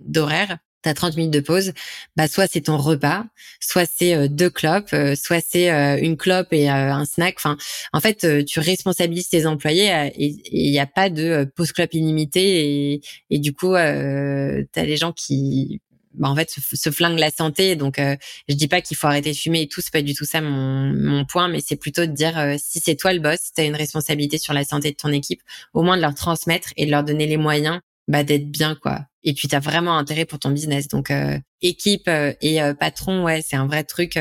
d'horaire 0.00 0.56
t'as 0.82 0.94
30 0.94 1.16
minutes 1.16 1.32
de 1.32 1.40
pause, 1.40 1.72
bah 2.16 2.28
soit 2.28 2.46
c'est 2.46 2.62
ton 2.62 2.76
repas, 2.76 3.24
soit 3.60 3.86
c'est 3.86 4.14
euh, 4.14 4.28
deux 4.28 4.50
clopes, 4.50 4.92
euh, 4.92 5.14
soit 5.14 5.40
c'est 5.46 5.70
euh, 5.72 5.98
une 6.00 6.16
clope 6.16 6.52
et 6.52 6.68
un 6.68 7.04
snack. 7.04 7.34
Enfin, 7.38 7.56
en 7.92 8.00
fait, 8.00 8.44
tu 8.44 8.60
responsabilises 8.60 9.28
tes 9.28 9.46
employés 9.46 9.90
et 10.16 10.36
il 10.52 10.70
n'y 10.70 10.78
a 10.78 10.86
pas 10.86 11.10
de 11.10 11.50
pause 11.56 11.72
clope 11.72 11.94
illimitée 11.94 12.92
et, 12.92 13.00
et 13.30 13.38
du 13.38 13.52
coup, 13.52 13.74
euh, 13.74 14.62
t'as 14.72 14.84
les 14.84 14.96
gens 14.96 15.12
qui 15.12 15.80
bah, 16.14 16.28
en 16.30 16.36
fait 16.36 16.50
se, 16.50 16.90
flinguent 16.90 17.18
la 17.18 17.30
santé. 17.30 17.76
Donc, 17.76 17.98
je 17.98 18.54
dis 18.54 18.68
pas 18.68 18.80
qu'il 18.80 18.96
faut 18.96 19.06
arrêter 19.06 19.32
de 19.32 19.36
fumer 19.36 19.62
et 19.62 19.68
tout, 19.68 19.80
c'est 19.80 19.92
pas 19.92 20.02
du 20.02 20.14
tout 20.14 20.24
ça 20.24 20.40
mon, 20.40 20.92
mon 20.92 21.24
point, 21.24 21.48
mais 21.48 21.60
c'est 21.60 21.76
plutôt 21.76 22.06
de 22.06 22.12
dire 22.12 22.56
si 22.58 22.80
c'est 22.80 22.96
toi 22.96 23.12
le 23.12 23.20
boss, 23.20 23.38
tu 23.54 23.60
as 23.60 23.64
une 23.64 23.76
responsabilité 23.76 24.38
sur 24.38 24.54
la 24.54 24.64
santé 24.64 24.90
de 24.90 24.96
ton 24.96 25.10
équipe, 25.10 25.42
au 25.74 25.82
moins 25.82 25.96
de 25.96 26.02
leur 26.02 26.14
transmettre 26.14 26.70
et 26.76 26.86
de 26.86 26.90
leur 26.90 27.04
donner 27.04 27.26
les 27.26 27.36
moyens 27.36 27.80
bah, 28.08 28.24
d'être 28.24 28.50
bien 28.50 28.74
quoi 28.74 29.06
et 29.26 29.34
puis 29.34 29.48
tu 29.48 29.56
as 29.56 29.60
vraiment 29.60 29.98
intérêt 29.98 30.24
pour 30.24 30.38
ton 30.38 30.50
business. 30.50 30.86
Donc 30.86 31.10
euh, 31.10 31.38
équipe 31.60 32.06
euh, 32.06 32.32
et 32.40 32.62
euh, 32.62 32.74
patron, 32.74 33.24
ouais, 33.24 33.42
c'est 33.42 33.56
un 33.56 33.66
vrai 33.66 33.82
truc. 33.82 34.16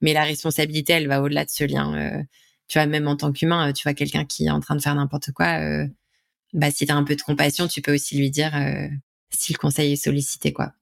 mais 0.00 0.12
la 0.14 0.22
responsabilité, 0.22 0.94
elle 0.94 1.08
va 1.08 1.20
au-delà 1.20 1.44
de 1.44 1.50
ce 1.50 1.64
lien. 1.64 2.24
tu 2.68 2.78
vois, 2.78 2.86
même 2.86 3.08
en 3.08 3.16
tant 3.16 3.32
qu'humain, 3.32 3.72
tu 3.72 3.82
vois 3.82 3.94
quelqu'un 3.94 4.24
qui 4.24 4.46
est 4.46 4.50
en 4.50 4.60
train 4.60 4.76
de 4.76 4.80
faire 4.80 4.94
n'importe 4.94 5.32
quoi. 5.32 5.58
bah 6.52 6.70
si 6.70 6.86
tu 6.86 6.92
as 6.92 6.96
un 6.96 7.04
peu 7.04 7.16
de 7.16 7.22
compassion, 7.22 7.66
tu 7.66 7.82
peux 7.82 7.94
aussi 7.94 8.16
lui 8.16 8.30
dire 8.30 8.52
si 9.30 9.52
le 9.52 9.58
conseil 9.58 9.92
est 9.92 9.96
sollicité, 9.96 10.52
quoi. 10.52 10.72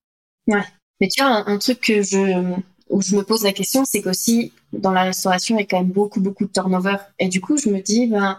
Ouais. 0.47 0.63
Mais 1.01 1.09
tu 1.09 1.23
vois, 1.23 1.49
un, 1.49 1.59
truc 1.59 1.81
que 1.81 2.03
je 2.03 2.55
où 2.91 3.01
je 3.01 3.17
me 3.17 3.23
pose 3.23 3.45
la 3.45 3.53
question, 3.53 3.85
c'est 3.87 4.03
qu'aussi 4.03 4.53
dans 4.75 4.93
la 4.93 5.05
restauration, 5.05 5.57
il 5.57 5.61
y 5.61 5.63
a 5.63 5.67
quand 5.67 5.81
même 5.81 5.91
beaucoup 5.91 6.21
beaucoup 6.21 6.45
de 6.45 6.53
turnover. 6.53 6.97
Et 7.19 7.29
du 7.29 7.41
coup, 7.41 7.57
je 7.57 7.71
me 7.71 7.81
dis, 7.81 8.07
ben 8.09 8.39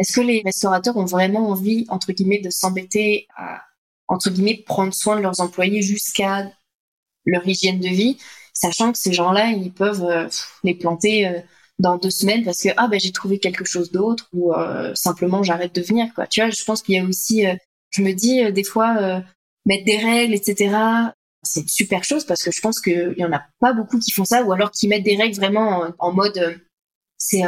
est-ce 0.00 0.12
que 0.12 0.20
les 0.22 0.42
restaurateurs 0.44 0.96
ont 0.96 1.04
vraiment 1.04 1.48
envie, 1.50 1.86
entre 1.88 2.12
guillemets, 2.12 2.40
de 2.40 2.50
s'embêter 2.50 3.28
à 3.36 3.60
entre 4.10 4.28
guillemets, 4.28 4.62
prendre 4.66 4.92
soin 4.92 5.16
de 5.16 5.22
leurs 5.22 5.40
employés 5.40 5.82
jusqu'à 5.82 6.50
leur 7.24 7.46
hygiène 7.46 7.78
de 7.78 7.88
vie, 7.88 8.18
sachant 8.52 8.92
que 8.92 8.98
ces 8.98 9.12
gens-là, 9.12 9.52
ils 9.52 9.72
peuvent 9.72 10.04
euh, 10.04 10.28
les 10.64 10.74
planter 10.74 11.28
euh, 11.28 11.40
dans 11.78 11.96
deux 11.96 12.10
semaines 12.10 12.44
parce 12.44 12.60
que 12.60 12.70
ah 12.76 12.88
ben 12.88 13.00
j'ai 13.00 13.12
trouvé 13.12 13.38
quelque 13.38 13.64
chose 13.64 13.90
d'autre 13.90 14.28
ou 14.32 14.52
euh, 14.52 14.94
simplement 14.94 15.42
j'arrête 15.42 15.74
de 15.74 15.80
venir 15.80 16.12
quoi. 16.14 16.26
Tu 16.26 16.40
vois, 16.40 16.50
je 16.50 16.62
pense 16.64 16.82
qu'il 16.82 16.96
y 16.96 16.98
a 16.98 17.04
aussi, 17.04 17.44
je 17.90 18.02
me 18.02 18.12
dis 18.12 18.52
des 18.52 18.64
fois 18.64 19.22
mettre 19.64 19.84
des 19.84 19.96
règles, 19.96 20.34
etc. 20.34 20.76
C'est 21.42 21.62
une 21.62 21.68
super 21.68 22.04
chose 22.04 22.26
parce 22.26 22.42
que 22.42 22.50
je 22.50 22.60
pense 22.60 22.80
qu'il 22.80 23.14
y 23.16 23.24
en 23.24 23.32
a 23.32 23.42
pas 23.60 23.72
beaucoup 23.72 23.98
qui 23.98 24.10
font 24.10 24.26
ça 24.26 24.42
ou 24.42 24.52
alors 24.52 24.72
qui 24.72 24.88
mettent 24.88 25.04
des 25.04 25.16
règles 25.16 25.36
vraiment 25.36 25.86
en, 25.98 26.12
mode 26.12 26.60
c'est 27.16 27.44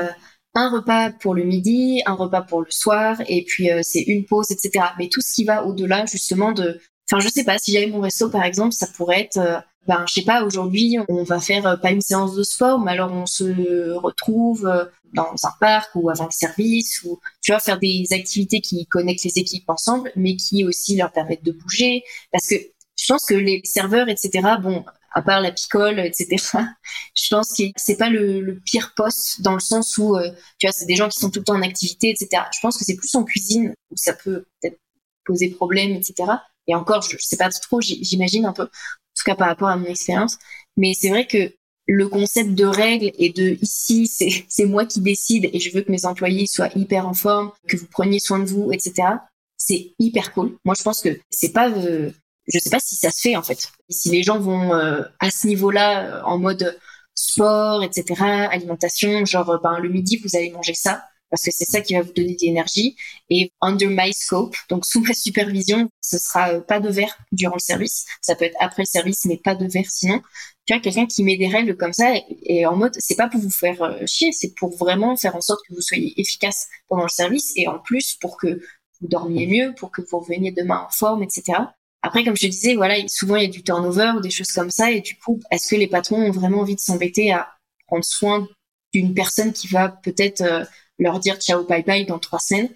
un 0.54 0.70
repas 0.70 1.10
pour 1.10 1.34
le 1.34 1.44
midi, 1.44 2.02
un 2.06 2.14
repas 2.14 2.42
pour 2.42 2.60
le 2.60 2.70
soir, 2.70 3.20
et 3.26 3.44
puis 3.44 3.70
euh, 3.70 3.80
c'est 3.82 4.02
une 4.02 4.24
pause, 4.24 4.50
etc. 4.50 4.86
Mais 4.98 5.08
tout 5.08 5.20
ce 5.20 5.34
qui 5.34 5.44
va 5.44 5.64
au-delà, 5.64 6.06
justement, 6.06 6.52
de... 6.52 6.80
Enfin, 7.10 7.20
je 7.20 7.28
sais 7.28 7.44
pas, 7.44 7.58
si 7.58 7.72
j'avais 7.72 7.86
mon 7.86 8.00
resto, 8.00 8.28
par 8.28 8.44
exemple, 8.44 8.72
ça 8.72 8.86
pourrait 8.86 9.22
être... 9.22 9.38
Euh, 9.38 9.58
ben, 9.88 10.04
je 10.06 10.14
sais 10.14 10.22
pas, 10.22 10.44
aujourd'hui, 10.44 10.96
on 11.08 11.24
va 11.24 11.40
faire 11.40 11.66
euh, 11.66 11.76
pas 11.76 11.90
une 11.90 12.00
séance 12.00 12.36
de 12.36 12.42
sport, 12.44 12.78
mais 12.78 12.92
alors 12.92 13.12
on 13.12 13.26
se 13.26 13.90
retrouve 13.96 14.70
dans 15.12 15.34
un 15.42 15.50
parc 15.58 15.90
ou 15.96 16.08
avant 16.08 16.26
le 16.26 16.30
service, 16.30 17.02
ou 17.02 17.18
tu 17.42 17.50
vois, 17.50 17.58
faire 17.58 17.80
des 17.80 18.06
activités 18.12 18.60
qui 18.60 18.86
connectent 18.86 19.24
les 19.24 19.38
équipes 19.38 19.68
ensemble, 19.68 20.12
mais 20.14 20.36
qui 20.36 20.64
aussi 20.64 20.96
leur 20.96 21.10
permettent 21.10 21.44
de 21.44 21.52
bouger. 21.52 22.04
Parce 22.30 22.46
que 22.46 22.54
je 22.96 23.06
pense 23.08 23.24
que 23.24 23.34
les 23.34 23.60
serveurs, 23.64 24.08
etc., 24.08 24.30
bon, 24.62 24.84
à 25.14 25.22
part 25.22 25.40
la 25.40 25.52
picole, 25.52 25.98
etc. 26.00 26.36
Je 27.14 27.28
pense 27.30 27.56
que 27.56 27.64
c'est 27.76 27.96
pas 27.96 28.08
le, 28.08 28.60
pire 28.64 28.92
poste 28.94 29.40
dans 29.42 29.54
le 29.54 29.60
sens 29.60 29.96
où, 29.98 30.16
euh, 30.16 30.30
tu 30.58 30.66
vois, 30.66 30.72
c'est 30.72 30.86
des 30.86 30.96
gens 30.96 31.08
qui 31.08 31.18
sont 31.18 31.30
tout 31.30 31.40
le 31.40 31.44
temps 31.44 31.56
en 31.56 31.62
activité, 31.62 32.10
etc. 32.10 32.44
Je 32.52 32.60
pense 32.60 32.78
que 32.78 32.84
c'est 32.84 32.96
plus 32.96 33.14
en 33.14 33.24
cuisine 33.24 33.74
où 33.90 33.96
ça 33.96 34.12
peut 34.12 34.44
peut-être 34.60 34.78
poser 35.24 35.50
problème, 35.50 35.92
etc. 35.92 36.30
Et 36.66 36.74
encore, 36.74 37.02
je, 37.02 37.16
sais 37.18 37.36
pas 37.36 37.50
trop, 37.50 37.80
j'imagine 37.80 38.46
un 38.46 38.52
peu, 38.52 38.64
en 38.64 38.66
tout 38.66 39.24
cas 39.24 39.34
par 39.34 39.48
rapport 39.48 39.68
à 39.68 39.76
mon 39.76 39.86
expérience. 39.86 40.38
Mais 40.76 40.94
c'est 40.94 41.10
vrai 41.10 41.26
que 41.26 41.52
le 41.86 42.08
concept 42.08 42.50
de 42.50 42.64
règles 42.64 43.10
et 43.18 43.30
de 43.30 43.58
ici, 43.60 44.06
c'est 44.06 44.64
moi 44.64 44.86
qui 44.86 45.00
décide 45.00 45.50
et 45.52 45.58
je 45.58 45.72
veux 45.72 45.82
que 45.82 45.90
mes 45.90 46.06
employés 46.06 46.46
soient 46.46 46.70
hyper 46.76 47.06
en 47.06 47.14
forme, 47.14 47.50
que 47.68 47.76
vous 47.76 47.86
preniez 47.86 48.20
soin 48.20 48.38
de 48.38 48.44
vous, 48.44 48.70
etc. 48.72 49.08
C'est 49.56 49.94
hyper 49.98 50.32
cool. 50.32 50.56
Moi, 50.64 50.74
je 50.78 50.82
pense 50.82 51.00
que 51.00 51.20
c'est 51.30 51.52
pas 51.52 51.70
euh, 51.70 52.10
je 52.46 52.58
sais 52.58 52.70
pas 52.70 52.80
si 52.80 52.96
ça 52.96 53.10
se 53.10 53.20
fait 53.20 53.36
en 53.36 53.42
fait. 53.42 53.68
si 53.88 54.10
les 54.10 54.22
gens 54.22 54.38
vont 54.38 54.74
euh, 54.74 55.02
à 55.20 55.30
ce 55.30 55.46
niveau-là 55.46 56.18
euh, 56.18 56.22
en 56.24 56.38
mode 56.38 56.78
sport, 57.14 57.82
etc., 57.82 58.14
alimentation, 58.50 59.24
genre 59.24 59.50
euh, 59.50 59.58
ben 59.62 59.78
le 59.78 59.88
midi 59.88 60.20
vous 60.22 60.36
allez 60.36 60.50
manger 60.50 60.74
ça 60.74 61.04
parce 61.30 61.44
que 61.44 61.50
c'est 61.50 61.64
ça 61.64 61.80
qui 61.80 61.94
va 61.94 62.02
vous 62.02 62.12
donner 62.12 62.34
de 62.34 62.42
l'énergie. 62.42 62.94
Et 63.30 63.52
under 63.62 63.88
my 63.88 64.12
scope, 64.12 64.54
donc 64.68 64.84
sous 64.84 65.00
ma 65.00 65.14
supervision, 65.14 65.88
ce 66.02 66.18
sera 66.18 66.60
pas 66.60 66.78
de 66.78 66.90
verre 66.90 67.16
durant 67.32 67.54
le 67.54 67.60
service. 67.60 68.04
Ça 68.20 68.34
peut 68.34 68.44
être 68.44 68.56
après 68.60 68.82
le 68.82 68.86
service, 68.86 69.24
mais 69.24 69.38
pas 69.38 69.54
de 69.54 69.66
verre 69.66 69.90
sinon. 69.90 70.20
Tu 70.66 70.74
vois, 70.74 70.82
quelqu'un 70.82 71.06
qui 71.06 71.24
met 71.24 71.38
des 71.38 71.48
règles 71.48 71.74
comme 71.78 71.94
ça 71.94 72.12
et, 72.42 72.66
en 72.66 72.76
mode, 72.76 72.92
c'est 72.98 73.16
pas 73.16 73.28
pour 73.28 73.40
vous 73.40 73.48
faire 73.50 73.96
chier, 74.06 74.30
c'est 74.32 74.54
pour 74.54 74.76
vraiment 74.76 75.16
faire 75.16 75.34
en 75.34 75.40
sorte 75.40 75.60
que 75.66 75.74
vous 75.74 75.80
soyez 75.80 76.12
efficace 76.20 76.68
pendant 76.88 77.04
le 77.04 77.08
service 77.08 77.54
et 77.56 77.66
en 77.66 77.78
plus 77.78 78.14
pour 78.20 78.36
que 78.36 78.60
vous 79.00 79.08
dormiez 79.08 79.46
mieux, 79.46 79.74
pour 79.74 79.90
que 79.90 80.02
vous 80.02 80.18
reveniez 80.18 80.52
demain 80.52 80.84
en 80.86 80.90
forme, 80.90 81.22
etc. 81.22 81.60
Après, 82.02 82.24
comme 82.24 82.36
je 82.36 82.42
te 82.42 82.46
disais, 82.46 82.74
voilà, 82.74 82.96
souvent 83.06 83.36
il 83.36 83.42
y 83.44 83.46
a 83.46 83.50
du 83.50 83.62
turnover 83.62 84.12
ou 84.16 84.20
des 84.20 84.30
choses 84.30 84.50
comme 84.50 84.70
ça, 84.70 84.90
et 84.90 85.00
du 85.00 85.16
coup, 85.16 85.40
est-ce 85.50 85.70
que 85.70 85.76
les 85.76 85.86
patrons 85.86 86.16
ont 86.16 86.32
vraiment 86.32 86.60
envie 86.60 86.74
de 86.74 86.80
s'embêter 86.80 87.32
à 87.32 87.48
prendre 87.86 88.04
soin 88.04 88.48
d'une 88.92 89.14
personne 89.14 89.52
qui 89.52 89.68
va 89.68 89.88
peut-être 89.88 90.40
euh, 90.40 90.64
leur 90.98 91.20
dire 91.20 91.36
ciao 91.36 91.64
bye 91.64 91.84
bye 91.84 92.04
dans 92.04 92.18
trois 92.18 92.40
semaines? 92.40 92.68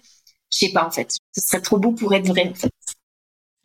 Je 0.51 0.59
sais 0.59 0.69
pas 0.69 0.85
en 0.85 0.91
fait. 0.91 1.11
Ce 1.35 1.41
serait 1.41 1.61
trop 1.61 1.77
beau 1.77 1.91
pour 1.91 2.13
être 2.15 2.27
vrai 2.27 2.47
en 2.47 2.53
fait. 2.53 2.71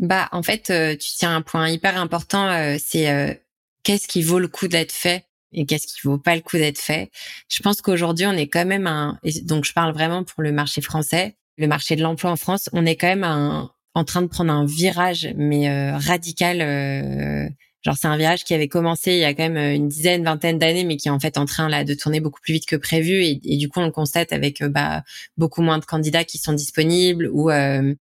Bah 0.01 0.29
en 0.33 0.43
fait, 0.43 0.71
euh, 0.71 0.97
tu 0.97 1.11
tiens 1.17 1.37
un 1.37 1.43
point 1.43 1.69
hyper 1.69 1.97
important, 1.97 2.49
euh, 2.49 2.77
c'est 2.85 3.41
qu'est-ce 3.85 4.09
qui 4.09 4.23
vaut 4.23 4.41
le 4.41 4.49
coup 4.49 4.67
d'être 4.67 4.91
fait 4.91 5.27
et 5.53 5.65
qu'est-ce 5.65 5.87
qui 5.87 6.01
vaut 6.03 6.19
pas 6.19 6.35
le 6.35 6.41
coup 6.43 6.57
d'être 6.57 6.81
fait? 6.81 7.11
Je 7.49 7.63
pense 7.63 7.83
qu'aujourd'hui, 7.83 8.27
on 8.27 8.33
est 8.33 8.49
quand 8.49 8.65
même 8.65 8.89
un, 8.89 9.21
donc 9.45 9.65
je 9.65 9.73
parle 9.73 9.93
vraiment 9.93 10.25
pour 10.25 10.43
le 10.43 10.51
marché 10.51 10.81
français, 10.81 11.37
le 11.57 11.69
marché 11.69 11.95
de 11.95 12.03
l'emploi 12.03 12.33
en 12.33 12.37
France, 12.37 12.69
on 12.73 12.85
est 12.85 12.97
quand 12.97 13.07
même 13.07 13.25
un, 13.25 13.71
en 13.95 14.05
train 14.05 14.23
de 14.23 14.27
prendre 14.27 14.53
un 14.53 14.65
virage, 14.65 15.33
mais 15.37 15.69
euh, 15.69 15.97
radical. 15.97 16.61
Euh, 16.61 17.49
genre 17.83 17.97
c'est 17.97 18.07
un 18.07 18.17
virage 18.17 18.45
qui 18.45 18.55
avait 18.55 18.69
commencé 18.69 19.13
il 19.13 19.19
y 19.19 19.25
a 19.25 19.35
quand 19.35 19.43
même 19.43 19.57
euh, 19.57 19.75
une 19.75 19.89
dizaine, 19.89 20.25
vingtaine 20.25 20.59
d'années, 20.59 20.85
mais 20.85 20.97
qui 20.97 21.09
est 21.09 21.11
en 21.11 21.19
fait 21.19 21.37
en 21.37 21.47
train 21.47 21.69
là 21.69 21.85
de 21.85 21.95
tourner 21.95 22.21
beaucoup 22.21 22.41
plus 22.41 22.55
vite 22.55 22.67
que 22.67 22.77
prévu. 22.77 23.25
Et, 23.25 23.57
du 23.57 23.69
coup, 23.69 23.81
on 23.81 23.87
le 23.87 23.91
constate 23.91 24.33
avec 24.33 24.63
bah, 24.63 25.03
beaucoup 25.37 25.63
moins 25.63 25.79
de 25.79 25.85
candidats 25.85 26.25
qui 26.25 26.39
sont 26.39 26.53
disponibles 26.53 27.29
ou 27.33 27.51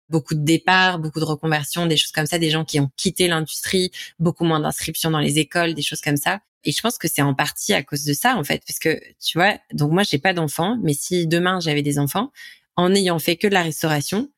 beaucoup 0.09 0.35
de 0.35 0.45
départs, 0.45 0.99
beaucoup 0.99 1.21
de 1.21 1.25
reconversions, 1.25 1.87
des 1.87 1.97
choses 1.97 2.13
comme 2.13 2.27
ça, 2.27 2.39
des 2.39 2.51
gens 2.51 2.65
qui 2.65 2.79
ont 2.81 2.91
quitté 2.97 3.29
l'industrie, 3.29 3.91
beaucoup 4.19 4.45
moins 4.45 4.61
d'inscriptions 4.61 5.11
dans 5.11 5.19
les 5.19 5.39
écoles, 5.39 5.75
des 5.75 5.83
choses 5.83 6.01
comme 6.01 6.17
ça. 6.17 6.41
Et 6.65 6.73
je 6.73 6.81
pense 6.83 6.99
que 6.99 7.09
c'est 7.09 7.23
en 7.23 7.35
partie 7.35 7.73
à 7.73 7.83
cause 7.83 8.05
de 8.05 8.13
ça, 8.13 8.37
en 8.37 8.45
fait, 8.45 8.63
parce 8.67 8.79
que 8.79 9.01
tu 9.19 9.39
vois, 9.39 9.55
donc 9.73 9.93
moi 9.93 10.03
j'ai 10.03 10.19
pas 10.19 10.35
d'enfants, 10.35 10.79
mais 10.83 10.93
si 10.93 11.27
demain 11.27 11.59
j'avais 11.61 11.83
des 11.83 11.99
enfants, 11.99 12.31
en 12.77 12.95
ayant 12.95 13.19
fait 13.19 13.37
que 13.37 13.47
de 13.47 13.55
la 13.55 13.63
restauration, 13.63 14.31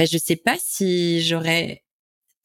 ben, 0.00 0.08
je 0.10 0.16
sais 0.16 0.36
pas 0.36 0.56
si 0.58 1.22
j'aurais 1.22 1.84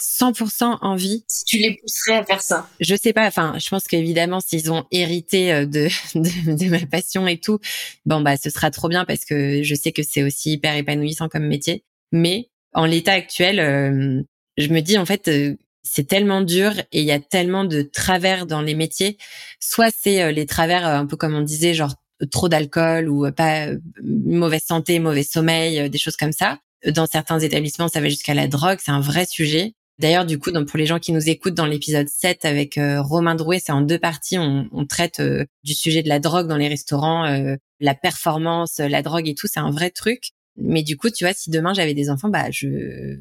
100% 0.03 0.79
envie. 0.81 1.23
Si 1.29 1.45
tu 1.45 1.55
les 1.55 1.77
pousserais 1.77 2.17
à 2.17 2.25
faire 2.25 2.41
ça. 2.41 2.67
Je 2.81 2.95
sais 2.97 3.13
pas. 3.13 3.25
Enfin, 3.27 3.55
je 3.59 3.69
pense 3.69 3.85
qu'évidemment, 3.85 4.41
s'ils 4.41 4.73
ont 4.73 4.83
hérité 4.91 5.53
euh, 5.53 5.65
de, 5.65 5.87
de, 6.15 6.69
ma 6.69 6.85
passion 6.85 7.25
et 7.27 7.39
tout, 7.39 7.59
bon, 8.05 8.19
bah, 8.19 8.35
ce 8.35 8.49
sera 8.49 8.71
trop 8.71 8.89
bien 8.89 9.05
parce 9.05 9.23
que 9.23 9.63
je 9.63 9.73
sais 9.73 9.93
que 9.93 10.03
c'est 10.03 10.21
aussi 10.21 10.51
hyper 10.51 10.75
épanouissant 10.75 11.29
comme 11.29 11.47
métier. 11.47 11.85
Mais 12.11 12.49
en 12.73 12.83
l'état 12.83 13.13
actuel, 13.13 13.61
euh, 13.61 14.21
je 14.57 14.67
me 14.67 14.81
dis, 14.81 14.97
en 14.97 15.05
fait, 15.05 15.29
euh, 15.29 15.55
c'est 15.81 16.09
tellement 16.09 16.41
dur 16.41 16.77
et 16.91 16.99
il 16.99 17.05
y 17.05 17.13
a 17.13 17.21
tellement 17.21 17.63
de 17.63 17.83
travers 17.83 18.47
dans 18.47 18.63
les 18.63 18.75
métiers. 18.75 19.17
Soit 19.61 19.93
c'est 19.97 20.33
les 20.33 20.45
travers, 20.45 20.85
un 20.85 21.05
peu 21.05 21.15
comme 21.15 21.35
on 21.35 21.41
disait, 21.41 21.73
genre 21.73 21.95
trop 22.31 22.49
d'alcool 22.49 23.07
ou 23.07 23.31
pas 23.31 23.67
mauvaise 24.03 24.63
santé, 24.63 24.99
mauvais 24.99 25.23
sommeil, 25.23 25.89
des 25.89 25.97
choses 25.97 26.17
comme 26.17 26.33
ça. 26.33 26.59
Dans 26.87 27.05
certains 27.05 27.39
établissements, 27.39 27.87
ça 27.87 28.01
va 28.01 28.09
jusqu'à 28.09 28.33
la 28.33 28.47
drogue. 28.47 28.79
C'est 28.81 28.91
un 28.91 28.99
vrai 28.99 29.25
sujet. 29.25 29.73
D'ailleurs, 29.97 30.25
du 30.25 30.39
coup, 30.39 30.51
donc 30.51 30.67
pour 30.67 30.77
les 30.77 30.85
gens 30.85 30.99
qui 30.99 31.13
nous 31.13 31.29
écoutent 31.29 31.53
dans 31.53 31.65
l'épisode 31.65 32.07
7 32.09 32.43
avec 32.43 32.77
euh, 32.77 33.01
Romain 33.01 33.35
Drouet, 33.35 33.61
c'est 33.63 33.71
en 33.71 33.81
deux 33.81 33.97
parties. 33.97 34.37
On, 34.37 34.67
on 34.73 34.85
traite 34.85 35.21
euh, 35.21 35.45
du 35.63 35.73
sujet 35.73 36.03
de 36.03 36.09
la 36.09 36.19
drogue 36.19 36.47
dans 36.47 36.57
les 36.57 36.67
restaurants, 36.67 37.25
euh, 37.25 37.55
la 37.79 37.95
performance, 37.95 38.79
la 38.79 39.01
drogue 39.01 39.29
et 39.29 39.35
tout. 39.35 39.47
C'est 39.47 39.61
un 39.61 39.71
vrai 39.71 39.91
truc. 39.91 40.31
Mais 40.57 40.83
du 40.83 40.97
coup, 40.97 41.09
tu 41.09 41.23
vois, 41.23 41.33
si 41.33 41.49
demain 41.49 41.73
j'avais 41.73 41.93
des 41.93 42.09
enfants, 42.09 42.29
bah 42.29 42.51
je 42.51 43.17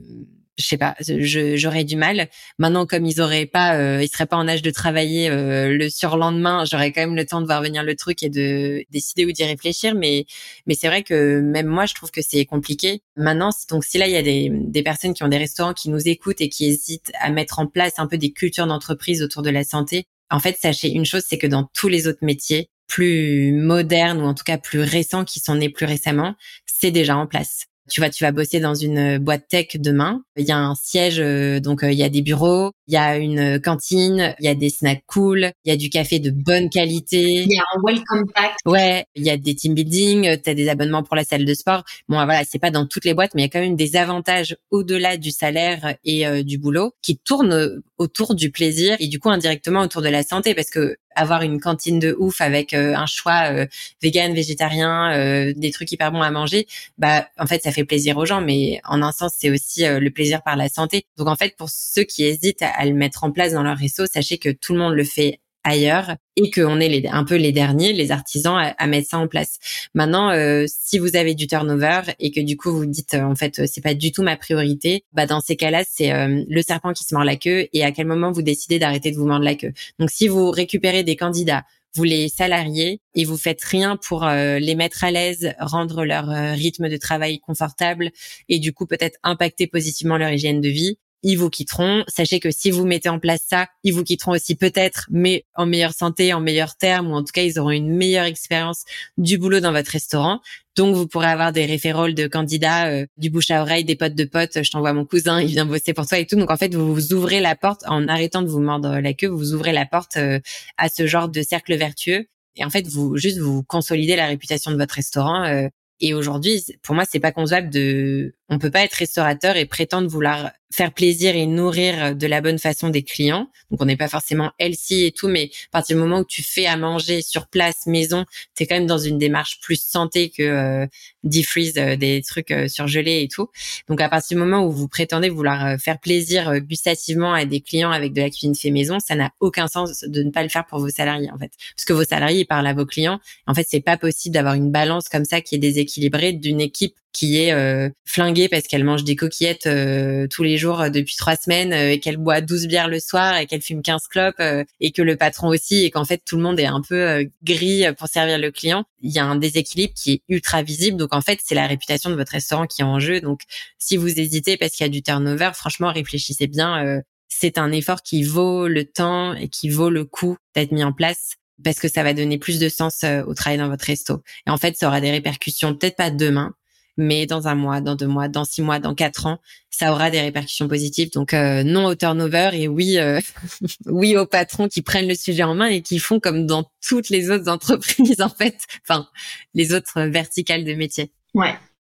je 0.57 0.66
sais 0.66 0.76
pas, 0.76 0.94
j'aurais 1.00 1.84
du 1.84 1.96
mal. 1.96 2.28
Maintenant, 2.59 2.86
comme 2.86 3.07
ils 3.07 3.20
auraient 3.20 3.46
pas, 3.46 3.76
euh, 3.76 4.02
ils 4.02 4.09
seraient 4.09 4.26
pas 4.26 4.36
en 4.36 4.46
âge 4.46 4.62
de 4.62 4.70
travailler 4.70 5.28
euh, 5.28 5.76
le 5.76 5.88
surlendemain, 5.88 6.64
j'aurais 6.64 6.92
quand 6.92 7.00
même 7.00 7.16
le 7.16 7.26
temps 7.26 7.40
de 7.40 7.46
voir 7.46 7.62
venir 7.62 7.82
le 7.82 7.96
truc 7.96 8.22
et 8.22 8.28
de 8.28 8.84
décider 8.90 9.26
ou 9.26 9.32
d'y 9.32 9.44
réfléchir. 9.44 9.94
Mais, 9.94 10.26
mais 10.66 10.74
c'est 10.74 10.86
vrai 10.86 11.02
que 11.02 11.40
même 11.40 11.66
moi, 11.66 11.86
je 11.86 11.94
trouve 11.94 12.11
que 12.11 12.22
c'est 12.22 12.44
compliqué. 12.44 13.02
Maintenant, 13.16 13.50
donc 13.68 13.84
si 13.84 13.98
là 13.98 14.07
il 14.07 14.12
y 14.12 14.16
a 14.16 14.22
des, 14.22 14.48
des 14.50 14.82
personnes 14.82 15.14
qui 15.14 15.24
ont 15.24 15.28
des 15.28 15.38
restaurants 15.38 15.74
qui 15.74 15.90
nous 15.90 16.09
écoutent 16.09 16.40
et 16.40 16.48
qui 16.48 16.66
hésitent 16.66 17.11
à 17.20 17.30
mettre 17.30 17.59
en 17.59 17.66
place 17.66 17.94
un 17.98 18.07
peu 18.07 18.18
des 18.18 18.32
cultures 18.32 18.66
d'entreprise 18.66 19.22
autour 19.22 19.42
de 19.42 19.50
la 19.50 19.64
santé, 19.64 20.07
en 20.30 20.40
fait, 20.40 20.57
sachez 20.61 20.90
une 20.90 21.05
chose, 21.05 21.22
c'est 21.28 21.38
que 21.38 21.46
dans 21.46 21.68
tous 21.74 21.88
les 21.88 22.07
autres 22.07 22.24
métiers 22.24 22.70
plus 22.86 23.52
modernes 23.52 24.20
ou 24.20 24.24
en 24.24 24.34
tout 24.34 24.44
cas 24.44 24.59
plus 24.59 24.80
récents 24.80 25.24
qui 25.24 25.40
sont 25.40 25.57
nés 25.57 25.70
plus 25.70 25.86
récemment, 25.86 26.34
c'est 26.66 26.90
déjà 26.90 27.16
en 27.16 27.26
place 27.26 27.66
tu 27.91 28.01
vois, 28.01 28.11
tu 28.11 28.24
vas 28.24 28.32
bosser 28.32 28.61
dans 28.61 28.74
une 28.74 29.18
boîte 29.18 29.49
tech 29.49 29.76
demain. 29.76 30.22
Il 30.37 30.47
y 30.47 30.53
a 30.53 30.59
un 30.59 30.74
siège, 30.74 31.18
donc 31.61 31.80
il 31.82 31.93
y 31.93 32.03
a 32.03 32.09
des 32.09 32.22
bureaux, 32.22 32.72
il 32.87 32.95
y 32.95 32.97
a 32.97 33.16
une 33.16 33.61
cantine, 33.61 34.35
il 34.41 34.45
y 34.45 34.49
a 34.49 34.55
des 34.55 34.70
snacks 34.70 35.05
cool, 35.07 35.53
il 35.64 35.70
y 35.70 35.72
a 35.72 35.76
du 35.76 35.91
café 35.91 36.18
de 36.18 36.30
bonne 36.30 36.70
qualité. 36.70 37.20
Il 37.20 37.53
y 37.53 37.59
a 37.59 37.64
un 37.74 37.80
welcome 37.85 38.24
pack. 38.35 38.53
Ouais, 38.66 39.05
il 39.14 39.24
y 39.24 39.30
a 39.30 39.37
des 39.37 39.55
team 39.55 39.74
building, 39.74 40.41
tu 40.43 40.51
as 40.51 40.55
des 40.55 40.68
abonnements 40.68 41.03
pour 41.03 41.16
la 41.16 41.24
salle 41.24 41.45
de 41.45 41.55
sport. 41.55 41.85
Bon, 42.09 42.16
voilà, 42.24 42.43
c'est 42.45 42.59
pas 42.59 42.70
dans 42.70 42.87
toutes 42.87 43.05
les 43.05 43.14
boîtes, 43.14 43.35
mais 43.35 43.43
il 43.43 43.45
y 43.45 43.49
a 43.49 43.51
quand 43.51 43.61
même 43.61 43.76
des 43.76 43.97
avantages 43.97 44.57
au-delà 44.70 45.16
du 45.16 45.30
salaire 45.30 45.97
et 46.05 46.43
du 46.43 46.59
boulot 46.59 46.93
qui 47.03 47.18
tournent 47.18 47.82
autour 47.99 48.35
du 48.35 48.51
plaisir 48.51 48.97
et 48.99 49.09
du 49.09 49.18
coup 49.18 49.30
indirectement 49.30 49.82
autour 49.82 50.03
de 50.03 50.09
la 50.09 50.22
santé 50.22 50.55
parce 50.55 50.70
que 50.70 50.97
avoir 51.14 51.42
une 51.42 51.60
cantine 51.60 51.98
de 51.98 52.14
ouf 52.18 52.40
avec 52.40 52.74
euh, 52.74 52.94
un 52.94 53.06
choix 53.06 53.50
euh, 53.50 53.66
vegan, 54.02 54.34
végétarien, 54.34 55.12
euh, 55.12 55.52
des 55.56 55.70
trucs 55.70 55.90
hyper 55.92 56.12
bons 56.12 56.22
à 56.22 56.30
manger, 56.30 56.66
bah 56.98 57.26
en 57.38 57.46
fait 57.46 57.62
ça 57.62 57.72
fait 57.72 57.84
plaisir 57.84 58.16
aux 58.16 58.26
gens, 58.26 58.40
mais 58.40 58.80
en 58.84 59.02
un 59.02 59.12
sens 59.12 59.34
c'est 59.38 59.50
aussi 59.50 59.84
le 59.84 60.10
plaisir 60.10 60.42
par 60.42 60.56
la 60.56 60.68
santé. 60.68 61.06
Donc 61.16 61.28
en 61.28 61.36
fait 61.36 61.56
pour 61.56 61.70
ceux 61.70 62.04
qui 62.04 62.24
hésitent 62.24 62.62
à, 62.62 62.84
le 62.84 62.94
mettre 62.94 63.24
en 63.24 63.30
place 63.30 63.52
dans 63.52 63.62
leur 63.62 63.76
réseau, 63.76 64.06
sachez 64.06 64.38
que 64.38 64.50
tout 64.50 64.72
le 64.72 64.78
monde 64.78 64.94
le 64.94 65.04
fait 65.04 65.40
ailleurs 65.64 66.16
et 66.36 66.50
qu'on 66.50 66.78
est 66.78 66.88
les, 66.88 67.08
un 67.08 67.24
peu 67.24 67.36
les 67.36 67.52
derniers, 67.52 67.92
les 67.92 68.10
artisans 68.10 68.56
à, 68.76 68.86
mettre 68.86 69.08
ça 69.08 69.18
en 69.18 69.26
place. 69.26 69.58
Maintenant, 69.94 70.30
euh, 70.30 70.66
si 70.68 70.98
vous 70.98 71.16
avez 71.16 71.34
du 71.34 71.46
turnover 71.46 72.02
et 72.20 72.30
que 72.30 72.40
du 72.40 72.56
coup 72.56 72.70
vous 72.70 72.86
dites 72.86 73.14
euh, 73.14 73.22
en 73.22 73.34
fait 73.34 73.66
c'est 73.66 73.80
pas 73.80 73.94
du 73.94 74.12
tout 74.12 74.22
ma 74.22 74.36
priorité, 74.36 75.04
bah 75.12 75.26
dans 75.26 75.40
ces 75.40 75.56
cas-là 75.56 75.82
c'est 75.88 76.12
euh, 76.12 76.44
le 76.48 76.62
serpent 76.62 76.92
qui 76.92 77.04
se 77.04 77.14
mord 77.14 77.24
la 77.24 77.36
queue 77.36 77.66
et 77.72 77.84
à 77.84 77.92
quel 77.92 78.06
moment 78.06 78.30
vous 78.30 78.42
décidez 78.42 78.78
d'arrêter 78.78 79.10
de 79.10 79.16
vous 79.16 79.26
mordre 79.26 79.44
la 79.44 79.54
queue. 79.54 79.72
Donc 79.98 80.10
si 80.10 80.28
vous 80.28 80.50
récupérez 80.50 81.02
des 81.02 81.16
candidats 81.16 81.64
vous 81.96 82.02
les 82.02 82.28
salariez 82.28 83.00
et 83.14 83.24
vous 83.24 83.36
faites 83.36 83.62
rien 83.62 83.96
pour 83.96 84.26
les 84.26 84.74
mettre 84.74 85.04
à 85.04 85.12
l'aise, 85.12 85.54
rendre 85.60 86.04
leur 86.04 86.26
rythme 86.26 86.88
de 86.88 86.96
travail 86.96 87.38
confortable 87.38 88.10
et 88.48 88.58
du 88.58 88.72
coup 88.72 88.84
peut-être 88.84 89.16
impacter 89.22 89.68
positivement 89.68 90.16
leur 90.16 90.32
hygiène 90.32 90.60
de 90.60 90.68
vie, 90.68 90.98
ils 91.25 91.37
vous 91.37 91.51
quitteront. 91.51 92.05
Sachez 92.07 92.39
que 92.39 92.51
si 92.51 92.70
vous 92.70 92.85
mettez 92.85 93.09
en 93.09 93.18
place 93.18 93.41
ça, 93.49 93.66
ils 93.83 93.93
vous 93.93 94.05
quitteront 94.05 94.33
aussi 94.33 94.55
peut-être, 94.55 95.07
mais 95.11 95.47
en 95.55 95.66
meilleure 95.66 95.95
santé, 95.95 96.33
en 96.33 96.41
meilleurs 96.41 96.77
termes, 96.77 97.11
ou 97.11 97.14
en 97.14 97.25
tout 97.25 97.33
cas, 97.33 97.43
ils 97.43 97.59
auront 97.59 97.70
une 97.70 97.91
meilleure 97.91 98.27
expérience 98.27 98.85
du 99.16 99.39
boulot 99.39 99.61
dans 99.61 99.72
votre 99.72 99.91
restaurant. 99.91 100.41
Donc, 100.77 100.95
vous 100.95 101.07
pourrez 101.07 101.29
avoir 101.29 101.53
des 101.53 101.64
référoles 101.64 102.14
de 102.14 102.27
candidats, 102.27 102.89
euh, 102.89 103.07
du 103.16 103.31
bouche 103.31 103.51
à 103.51 103.62
oreille, 103.62 103.85
des 103.85 103.97
potes 103.97 104.14
de 104.14 104.25
potes. 104.25 104.62
Je 104.62 104.70
t'envoie 104.70 104.93
mon 104.93 105.07
cousin, 105.07 105.41
il 105.41 105.49
vient 105.49 105.64
bosser 105.64 105.95
pour 105.95 106.07
toi 106.07 106.18
et 106.18 106.27
tout. 106.27 106.37
Donc, 106.37 106.51
en 106.51 106.57
fait, 106.57 106.75
vous, 106.75 106.93
vous 106.93 107.12
ouvrez 107.14 107.41
la 107.41 107.57
porte 107.57 107.83
en 107.87 108.07
arrêtant 108.07 108.43
de 108.43 108.49
vous 108.49 108.61
mordre 108.61 108.99
la 108.99 109.14
queue. 109.14 109.29
Vous 109.29 109.55
ouvrez 109.55 109.72
la 109.72 109.87
porte 109.87 110.16
euh, 110.18 110.41
à 110.77 110.89
ce 110.89 111.07
genre 111.07 111.29
de 111.29 111.43
cercle 111.43 111.75
vertueux. 111.77 112.27
Et 112.57 112.64
en 112.64 112.70
fait, 112.70 112.87
vous 112.87 113.16
juste 113.16 113.39
vous 113.39 113.62
consolidez 113.62 114.14
la 114.14 114.27
réputation 114.27 114.70
de 114.70 114.77
votre 114.77 114.95
restaurant. 114.95 115.45
Euh, 115.45 115.68
et 116.01 116.12
aujourd'hui, 116.12 116.62
pour 116.83 116.95
moi, 116.95 117.05
c'est 117.09 117.20
pas 117.20 117.33
concevable 117.33 117.70
de, 117.70 118.35
on 118.55 118.59
peut 118.59 118.70
pas 118.70 118.84
être 118.84 118.94
restaurateur 118.94 119.57
et 119.57 119.66
prétendre 119.66 120.09
vouloir 120.09 120.52
faire 120.72 120.92
plaisir 120.92 121.36
et 121.36 121.46
nourrir 121.46 122.16
de 122.16 122.26
la 122.26 122.40
bonne 122.40 122.59
façon 122.59 122.88
des 122.88 123.05
clients. 123.05 123.48
Donc 123.70 123.80
on 123.80 123.84
n'est 123.84 123.96
pas 123.96 124.09
forcément 124.09 124.50
healthy 124.59 125.05
et 125.05 125.12
tout, 125.12 125.28
mais 125.28 125.50
à 125.68 125.70
partir 125.70 125.96
du 125.96 126.02
moment 126.02 126.20
où 126.20 126.24
tu 126.24 126.42
fais 126.42 126.66
à 126.66 126.76
manger 126.76 127.22
sur 127.22 127.46
place, 127.46 127.86
maison, 127.86 128.24
tu 128.57 128.62
es 128.62 128.66
quand 128.66 128.74
même 128.74 128.86
dans 128.86 128.98
une 128.98 129.18
démarche 129.18 129.61
plus 129.61 129.80
santé 129.80 130.30
que 130.30 130.42
euh, 130.42 130.86
defreeze 131.22 131.74
euh, 131.78 131.96
des 131.96 132.22
trucs 132.22 132.50
euh, 132.50 132.66
surgelés 132.66 133.22
et 133.22 133.28
tout. 133.28 133.48
Donc 133.88 134.00
à 134.00 134.09
partir 134.09 134.36
du 134.36 134.42
moment 134.42 134.64
où 134.64 134.72
vous 134.72 134.88
prétendez 134.88 135.28
vouloir 135.28 135.64
euh, 135.64 135.76
faire 135.76 136.00
plaisir 136.00 136.61
gustativement 136.61 137.32
à 137.32 137.44
des 137.44 137.61
clients 137.61 137.92
avec 137.92 138.12
de 138.12 138.20
la 138.20 138.30
cuisine 138.30 138.55
fait 138.55 138.70
maison, 138.70 138.98
ça 138.98 139.14
n'a 139.14 139.30
aucun 139.40 139.68
sens 139.68 140.02
de 140.05 140.22
ne 140.22 140.30
pas 140.30 140.42
le 140.42 140.48
faire 140.48 140.66
pour 140.66 140.80
vos 140.80 140.90
salariés 140.90 141.30
en 141.32 141.38
fait. 141.38 141.52
Parce 141.76 141.84
que 141.84 141.92
vos 141.92 142.05
salariés 142.05 142.40
ils 142.40 142.46
parlent 142.46 142.66
à 142.66 142.74
vos 142.74 142.86
clients. 142.86 143.20
En 143.46 143.55
fait, 143.55 143.66
c'est 143.68 143.80
pas 143.80 143.96
possible 143.96 144.34
d'avoir 144.34 144.55
une 144.55 144.70
balance 144.72 145.09
comme 145.09 145.24
ça 145.24 145.40
qui 145.40 145.55
est 145.55 145.59
déséquilibrée 145.59 146.32
d'une 146.32 146.61
équipe 146.61 146.96
qui 147.14 147.38
est 147.38 147.52
euh, 147.52 147.88
flinguée 148.04 148.48
parce 148.48 148.64
qu'elle 148.64 148.84
mange 148.84 149.04
des 149.04 149.14
coquillettes 149.14 149.66
euh, 149.66 150.26
tous 150.26 150.42
les 150.42 150.58
jours 150.58 150.82
euh, 150.82 150.88
depuis 150.90 151.14
trois 151.16 151.36
semaines 151.36 151.72
et 151.72 152.00
qu'elle 152.00 152.16
boit 152.16 152.40
12 152.40 152.66
bières 152.66 152.88
le 152.88 152.98
soir 152.98 153.38
et 153.38 153.46
qu'elle 153.46 153.62
fume 153.62 153.82
15 153.82 154.08
clopes 154.08 154.42
et 154.80 154.90
que 154.90 155.00
le 155.00 155.16
patron 155.16 155.48
aussi 155.48 155.84
et 155.84 155.90
qu'en 155.90 156.04
fait 156.04 156.22
tout 156.26 156.36
le 156.36 156.42
monde 156.42 156.58
est 156.58 156.66
un 156.66 156.82
peu 156.82 157.26
gris 157.44 157.84
pour 157.96 158.08
servir 158.08 158.38
le 158.38 158.50
client. 158.50 158.84
Il 159.00 159.12
y 159.12 159.20
a 159.20 159.24
un 159.24 159.36
déséquilibre 159.36 159.94
qui 159.94 160.12
est 160.12 160.22
ultra 160.28 160.62
visible. 160.62 160.96
Donc 160.96 161.14
en 161.14 161.20
fait, 161.20 161.38
c'est 161.42 161.54
la 161.54 161.66
réputation 161.66 162.10
de 162.10 162.16
votre 162.16 162.32
restaurant 162.32 162.66
qui 162.66 162.82
est 162.82 162.84
en 162.84 162.98
jeu. 162.98 163.20
Donc 163.20 163.42
si 163.78 163.96
vous 163.96 164.08
hésitez 164.08 164.56
parce 164.56 164.72
qu'il 164.72 164.84
y 164.84 164.88
a 164.88 164.90
du 164.90 165.02
turnover, 165.02 165.52
franchement, 165.54 165.92
réfléchissez 165.92 166.48
bien. 166.48 167.00
c'est 167.28 167.58
un 167.58 167.70
effort 167.70 168.02
qui 168.02 168.24
vaut 168.24 168.66
le 168.66 168.84
temps 168.84 169.34
et 169.34 169.48
qui 169.48 169.68
vaut 169.68 169.90
le 169.90 170.04
coup 170.04 170.36
d'être 170.54 170.72
mis 170.72 170.82
en 170.82 170.92
place 170.92 171.36
parce 171.62 171.78
que 171.78 171.88
ça 171.88 172.02
va 172.02 172.12
donner 172.12 172.38
plus 172.38 172.58
de 172.58 172.68
sens 172.68 173.04
au 173.26 173.34
travail 173.34 173.58
dans 173.58 173.68
votre 173.68 173.84
resto. 173.84 174.22
Et 174.46 174.50
en 174.50 174.56
fait, 174.56 174.76
ça 174.76 174.88
aura 174.88 175.00
des 175.00 175.12
répercussions, 175.12 175.74
peut-être 175.74 175.96
pas 175.96 176.10
demain, 176.10 176.54
mais 176.97 177.26
dans 177.26 177.49
un 177.49 177.55
mois, 177.55 177.80
dans 177.80 177.97
deux 177.97 178.07
mois, 178.07 178.28
dans 178.28 178.45
six 178.45 178.62
mois, 178.62 178.78
dans 178.78 178.95
quatre 178.95 179.26
ans, 179.26 179.38
ça 179.70 179.92
aura 179.92 180.11
des 180.11 180.20
répercussions 180.20 180.68
positives. 180.68 181.11
Donc 181.12 181.34
euh, 181.34 181.62
non 181.62 181.86
au 181.86 181.95
turnover 181.95 182.51
et 182.53 182.68
oui, 182.68 182.99
euh, 182.99 183.20
oui 183.86 184.16
aux 184.16 184.26
patrons 184.26 184.68
qui 184.68 184.82
prennent 184.82 185.09
le 185.09 185.14
sujet 185.14 185.42
en 185.42 185.55
main 185.55 185.66
et 185.66 185.82
qui 185.82 185.99
font 185.99 186.20
comme 186.20 186.47
dans 186.47 186.70
toutes 186.86 187.09
les 187.09 187.30
autres 187.30 187.51
entreprises 187.51 188.20
en 188.20 188.28
fait, 188.28 188.57
enfin 188.82 189.09
les 189.55 189.72
autres 189.72 190.03
verticales 190.03 190.64
de 190.64 190.74
métier. 190.74 191.12
Ouais. 191.34 191.55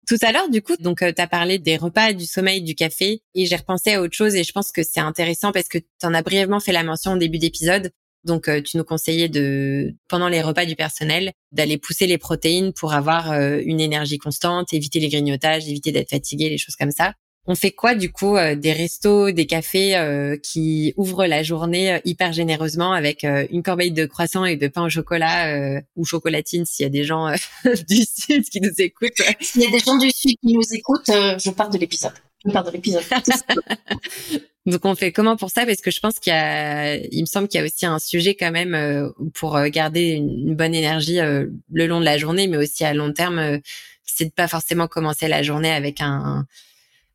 Tout 0.08 0.18
à 0.22 0.32
l'heure, 0.32 0.50
du 0.50 0.62
coup, 0.62 0.76
donc 0.80 1.02
euh, 1.02 1.12
tu 1.14 1.22
as 1.22 1.28
parlé 1.28 1.60
des 1.60 1.76
repas, 1.76 2.14
du 2.14 2.26
sommeil, 2.26 2.62
du 2.62 2.76
café, 2.76 3.24
et 3.36 3.46
j'ai 3.46 3.58
repensé 3.58 3.94
à 3.94 4.02
autre 4.02 4.16
chose, 4.16 4.36
et 4.36 4.46
je 4.46 4.54
pense 4.54 4.72
que 4.72 4.82
c'est 4.82 5.02
intéressant 5.02 5.52
parce 5.52 5.68
que 5.68 5.80
tu 5.80 5.86
en 6.04 6.14
as 6.14 6.22
brièvement 6.22 6.62
fait 6.62 6.72
la 6.72 6.84
mention 6.84 7.12
au 7.14 7.18
début 7.18 7.40
d'épisode. 7.40 7.92
Donc, 8.24 8.48
euh, 8.48 8.62
tu 8.62 8.78
nous 8.78 8.84
conseillais 8.84 9.30
de, 9.30 9.96
pendant 10.08 10.28
les 10.28 10.42
repas 10.42 10.66
du 10.66 10.76
personnel, 10.76 11.32
d'aller 11.52 11.78
pousser 11.78 12.08
les 12.08 12.18
protéines 12.18 12.74
pour 12.74 12.94
avoir 12.94 13.32
euh, 13.32 13.62
une 13.64 13.80
énergie 13.80 14.18
constante, 14.18 14.74
éviter 14.74 15.00
les 15.00 15.10
grignotages, 15.10 15.68
éviter 15.68 15.92
d'être 15.92 16.10
fatigué, 16.10 16.50
les 16.50 16.58
choses 16.58 16.76
comme 16.76 16.92
ça. 16.92 17.14
On 17.50 17.56
fait 17.56 17.72
quoi 17.72 17.96
du 17.96 18.12
coup 18.12 18.36
euh, 18.36 18.56
des 18.56 18.74
restos, 18.74 19.32
des 19.32 19.46
cafés 19.46 19.96
qui 20.44 20.94
ouvrent 20.98 21.26
la 21.26 21.44
journée 21.44 22.02
hyper 22.04 22.34
généreusement 22.34 22.92
avec 22.92 23.24
une 23.24 23.64
corbeille 23.64 23.94
de 23.94 24.06
croissants 24.06 24.44
et 24.44 24.58
de 24.58 24.68
pain 24.68 24.84
au 24.84 24.90
chocolat 24.90 25.82
ou 25.96 26.04
chocolatine 26.04 26.66
s'il 26.66 26.84
y 26.84 26.88
a 26.88 26.90
des 26.90 27.06
gens 27.06 27.32
du 27.88 28.04
sud 28.04 28.44
qui 28.50 28.60
nous 28.60 28.74
écoutent? 28.80 29.22
S'il 29.40 29.62
y 29.62 29.66
a 29.66 29.72
des 29.72 29.80
gens 29.80 29.98
du 29.98 30.12
sud 30.12 30.36
qui 30.42 30.54
nous 30.54 30.74
écoutent, 30.74 31.08
je 31.08 31.50
pars 31.52 31.70
de 31.70 31.78
l'épisode. 31.78 32.12
Je 32.46 32.52
pars 32.52 32.66
de 32.66 32.72
l'épisode. 32.72 33.04
Donc 34.68 34.84
on 34.84 34.96
fait 34.96 35.14
comment 35.14 35.38
pour 35.38 35.50
ça? 35.50 35.66
Parce 35.66 35.80
que 35.80 35.92
je 35.92 36.02
pense 36.02 36.20
qu'il 36.20 36.34
y 36.34 36.36
a, 36.36 36.98
il 36.98 37.22
me 37.22 37.26
semble 37.26 37.48
qu'il 37.48 37.58
y 37.60 37.64
a 37.64 37.66
aussi 37.66 37.86
un 37.86 38.00
sujet 38.00 38.36
quand 38.36 38.52
même 38.52 38.76
euh, 38.76 39.10
pour 39.34 39.56
euh, 39.56 39.70
garder 39.70 40.12
une, 40.12 40.56
bonne 40.56 40.76
énergie 40.76 41.22
euh, 41.22 41.48
le 41.72 41.88
long 41.88 42.02
de 42.02 42.06
la 42.06 42.18
journée, 42.18 42.48
mais 42.48 42.58
aussi 42.58 42.84
à 42.84 42.94
long 42.94 43.14
terme, 43.14 43.62
c'est 44.04 44.26
de 44.26 44.32
pas 44.32 44.50
forcément 44.50 44.90
commencer 44.90 45.30
la 45.30 45.42
journée 45.42 45.72
avec 45.72 46.02
un, 46.02 46.46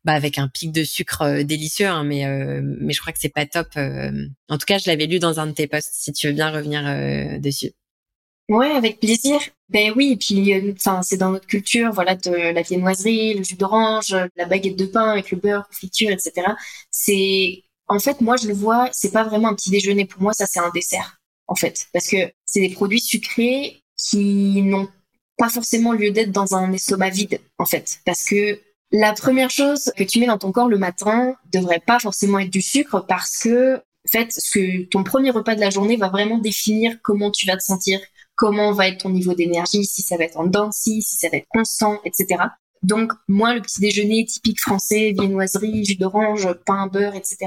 bah 0.03 0.13
avec 0.13 0.39
un 0.39 0.47
pic 0.47 0.71
de 0.71 0.83
sucre 0.83 1.43
délicieux, 1.43 1.87
hein, 1.87 2.03
mais 2.03 2.25
mais 2.61 2.91
je 2.91 2.99
crois 2.99 3.13
que 3.13 3.19
c'est 3.19 3.29
pas 3.29 3.45
top. 3.45 3.67
en 3.77 4.57
tout 4.57 4.65
cas, 4.65 4.79
je 4.79 4.89
l'avais 4.89 5.05
lu 5.05 5.19
dans 5.19 5.39
un 5.39 5.45
de 5.45 5.51
tes 5.51 5.67
posts. 5.67 5.91
Si 5.93 6.11
tu 6.11 6.27
veux 6.27 6.33
bien 6.33 6.49
revenir 6.49 7.39
dessus. 7.39 7.71
Ouais, 8.49 8.71
avec 8.71 8.99
plaisir. 8.99 9.39
Ben 9.73 9.91
oui, 9.95 10.11
et 10.13 10.17
puis 10.17 10.53
euh, 10.53 10.71
enfin 10.75 11.01
c'est 11.01 11.17
dans 11.17 11.31
notre 11.31 11.47
culture, 11.47 11.91
voilà, 11.91 12.15
de 12.15 12.29
la 12.53 12.61
viennoiserie, 12.61 13.33
le 13.33 13.43
jus 13.43 13.55
d'orange, 13.55 14.15
la 14.35 14.45
baguette 14.45 14.75
de 14.77 14.85
pain 14.85 15.09
avec 15.09 15.31
le 15.31 15.37
beurre, 15.37 15.67
confiture, 15.67 16.11
etc. 16.11 16.53
C'est 16.91 17.63
en 17.87 17.97
fait 17.99 18.21
moi 18.21 18.35
je 18.37 18.47
le 18.47 18.53
vois, 18.53 18.89
c'est 18.91 19.11
pas 19.11 19.23
vraiment 19.23 19.49
un 19.49 19.55
petit 19.55 19.71
déjeuner. 19.71 20.05
Pour 20.05 20.21
moi, 20.21 20.33
ça 20.33 20.45
c'est 20.45 20.59
un 20.59 20.69
dessert 20.73 21.17
en 21.47 21.55
fait, 21.55 21.87
parce 21.91 22.07
que 22.07 22.17
c'est 22.45 22.61
des 22.61 22.69
produits 22.69 23.01
sucrés 23.01 23.83
qui 23.97 24.61
n'ont 24.61 24.87
pas 25.37 25.49
forcément 25.49 25.93
lieu 25.93 26.11
d'être 26.11 26.31
dans 26.31 26.55
un 26.55 26.71
estomac 26.71 27.09
vide 27.09 27.39
en 27.57 27.65
fait, 27.65 27.99
parce 28.05 28.25
que 28.25 28.59
la 28.91 29.13
première 29.13 29.49
chose 29.49 29.91
que 29.97 30.03
tu 30.03 30.19
mets 30.19 30.27
dans 30.27 30.37
ton 30.37 30.51
corps 30.51 30.69
le 30.69 30.77
matin 30.77 31.35
devrait 31.51 31.81
pas 31.85 31.99
forcément 31.99 32.37
être 32.39 32.51
du 32.51 32.61
sucre 32.61 33.05
parce 33.07 33.39
que 33.39 33.77
en 33.77 34.09
fait, 34.11 34.31
ce 34.31 34.51
que 34.51 34.83
ton 34.89 35.03
premier 35.03 35.29
repas 35.31 35.55
de 35.55 35.61
la 35.61 35.69
journée 35.69 35.95
va 35.95 36.09
vraiment 36.09 36.37
définir 36.37 36.97
comment 37.03 37.31
tu 37.31 37.47
vas 37.47 37.55
te 37.55 37.63
sentir, 37.63 37.99
comment 38.43 38.73
va 38.73 38.89
être 38.89 39.03
ton 39.03 39.09
niveau 39.09 39.33
d'énergie, 39.33 39.85
si 39.85 40.01
ça 40.01 40.17
va 40.17 40.25
être 40.25 40.37
en 40.37 40.45
dents 40.45 40.69
si 40.69 41.01
ça 41.01 41.29
va 41.29 41.37
être 41.37 41.47
constant, 41.47 42.01
etc. 42.03 42.43
Donc, 42.81 43.13
moi, 43.29 43.53
le 43.53 43.61
petit 43.61 43.79
déjeuner 43.79 44.25
typique 44.25 44.59
français, 44.59 45.13
viennoiserie, 45.17 45.85
jus 45.85 45.95
d'orange, 45.95 46.49
pain, 46.65 46.87
beurre, 46.87 47.15
etc., 47.15 47.37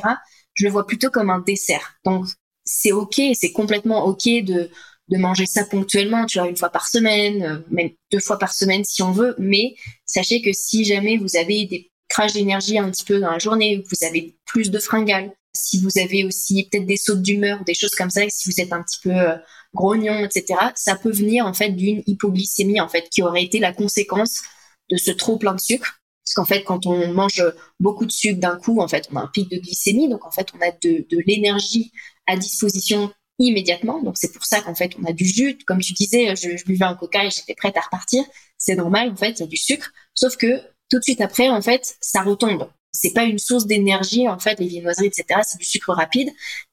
je 0.54 0.64
le 0.64 0.70
vois 0.70 0.86
plutôt 0.86 1.10
comme 1.10 1.28
un 1.28 1.40
dessert. 1.40 1.96
Donc, 2.06 2.24
c'est 2.64 2.92
OK, 2.92 3.20
c'est 3.34 3.52
complètement 3.52 4.06
OK 4.06 4.24
de, 4.24 4.70
de 5.08 5.18
manger 5.18 5.44
ça 5.44 5.64
ponctuellement, 5.66 6.24
tu 6.24 6.38
vois, 6.38 6.48
une 6.48 6.56
fois 6.56 6.70
par 6.70 6.88
semaine, 6.88 7.42
euh, 7.42 7.58
même 7.70 7.90
deux 8.10 8.20
fois 8.20 8.38
par 8.38 8.54
semaine 8.54 8.82
si 8.82 9.02
on 9.02 9.12
veut, 9.12 9.34
mais 9.36 9.74
sachez 10.06 10.40
que 10.40 10.54
si 10.54 10.86
jamais 10.86 11.18
vous 11.18 11.36
avez 11.36 11.66
des 11.66 11.92
crashs 12.08 12.32
d'énergie 12.32 12.78
un 12.78 12.90
petit 12.90 13.04
peu 13.04 13.20
dans 13.20 13.32
la 13.32 13.38
journée, 13.38 13.84
vous 13.90 14.06
avez 14.06 14.38
plus 14.46 14.70
de 14.70 14.78
fringales, 14.78 15.30
si 15.56 15.80
vous 15.80 15.98
avez 15.98 16.24
aussi 16.24 16.68
peut-être 16.70 16.86
des 16.86 16.96
sautes 16.96 17.22
d'humeur, 17.22 17.64
des 17.64 17.74
choses 17.74 17.94
comme 17.94 18.10
ça, 18.10 18.22
si 18.28 18.50
vous 18.50 18.60
êtes 18.60 18.72
un 18.72 18.82
petit 18.82 19.00
peu 19.02 19.10
euh, 19.10 19.36
grognon, 19.74 20.24
etc., 20.24 20.60
ça 20.74 20.96
peut 20.96 21.10
venir 21.10 21.46
en 21.46 21.54
fait 21.54 21.70
d'une 21.70 22.02
hypoglycémie 22.06 22.80
en 22.80 22.88
fait 22.88 23.08
qui 23.10 23.22
aurait 23.22 23.42
été 23.42 23.58
la 23.58 23.72
conséquence 23.72 24.42
de 24.90 24.96
ce 24.96 25.10
trop 25.10 25.36
plein 25.38 25.54
de 25.54 25.60
sucre. 25.60 26.00
Parce 26.24 26.34
qu'en 26.34 26.44
fait, 26.44 26.64
quand 26.64 26.86
on 26.86 27.12
mange 27.12 27.42
beaucoup 27.78 28.04
de 28.04 28.10
sucre 28.10 28.40
d'un 28.40 28.56
coup, 28.56 28.80
en 28.80 28.88
fait, 28.88 29.08
on 29.12 29.16
a 29.16 29.22
un 29.22 29.28
pic 29.28 29.48
de 29.48 29.58
glycémie, 29.58 30.08
donc 30.08 30.26
en 30.26 30.32
fait, 30.32 30.48
on 30.56 30.60
a 30.60 30.72
de, 30.72 31.06
l'énergie 31.26 31.92
à 32.26 32.36
disposition 32.36 33.12
immédiatement. 33.38 34.02
Donc 34.02 34.16
c'est 34.16 34.32
pour 34.32 34.44
ça 34.44 34.60
qu'en 34.60 34.74
fait, 34.74 34.92
on 35.00 35.04
a 35.04 35.12
du 35.12 35.24
jus. 35.24 35.56
Comme 35.66 35.80
tu 35.80 35.92
disais, 35.92 36.34
je, 36.34 36.56
je 36.56 36.64
buvais 36.64 36.84
un 36.84 36.96
coca 36.96 37.24
et 37.24 37.30
j'étais 37.30 37.54
prête 37.54 37.76
à 37.76 37.80
repartir. 37.80 38.24
C'est 38.58 38.74
normal, 38.74 39.10
en 39.12 39.16
fait, 39.16 39.32
il 39.32 39.40
y 39.40 39.42
a 39.44 39.46
du 39.46 39.56
sucre. 39.56 39.92
Sauf 40.14 40.36
que 40.36 40.60
tout 40.90 40.98
de 40.98 41.02
suite 41.02 41.20
après, 41.20 41.48
en 41.48 41.62
fait, 41.62 41.96
ça 42.00 42.22
retombe. 42.22 42.68
C'est 42.96 43.12
pas 43.12 43.24
une 43.24 43.38
source 43.38 43.66
d'énergie, 43.66 44.28
en 44.28 44.38
fait, 44.38 44.58
les 44.58 44.66
viennoiseries, 44.66 45.06
etc. 45.06 45.40
C'est 45.46 45.58
du 45.58 45.64
sucre 45.64 45.92
rapide. 45.92 46.30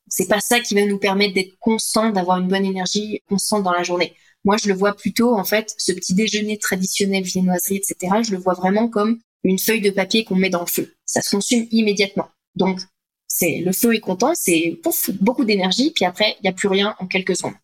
C'est 0.07 0.27
pas 0.27 0.39
ça 0.39 0.59
qui 0.59 0.75
va 0.75 0.85
nous 0.85 0.99
permettre 0.99 1.33
d'être 1.33 1.57
constant, 1.59 2.09
d'avoir 2.11 2.37
une 2.39 2.47
bonne 2.47 2.65
énergie 2.65 3.21
constante 3.27 3.63
dans 3.63 3.73
la 3.73 3.83
journée. 3.83 4.13
Moi, 4.45 4.57
je 4.57 4.67
le 4.67 4.73
vois 4.73 4.95
plutôt, 4.95 5.35
en 5.35 5.43
fait, 5.43 5.73
ce 5.77 5.91
petit 5.91 6.13
déjeuner 6.13 6.57
traditionnel, 6.57 7.23
viennoiserie, 7.23 7.77
etc. 7.77 8.21
Je 8.25 8.31
le 8.31 8.37
vois 8.37 8.53
vraiment 8.53 8.89
comme 8.89 9.19
une 9.43 9.59
feuille 9.59 9.81
de 9.81 9.89
papier 9.89 10.23
qu'on 10.23 10.35
met 10.35 10.49
dans 10.49 10.61
le 10.61 10.67
feu. 10.67 10.93
Ça 11.05 11.21
se 11.21 11.29
consume 11.29 11.67
immédiatement. 11.71 12.27
Donc, 12.55 12.79
c'est 13.27 13.61
le 13.65 13.71
feu 13.71 13.95
est 13.95 13.99
content, 13.99 14.33
c'est 14.35 14.79
beaucoup 15.19 15.43
d'énergie, 15.43 15.91
puis 15.91 16.05
après, 16.05 16.35
il 16.39 16.43
n'y 16.43 16.49
a 16.49 16.53
plus 16.53 16.67
rien 16.67 16.95
en 16.99 17.07
quelques 17.07 17.35
secondes. 17.35 17.55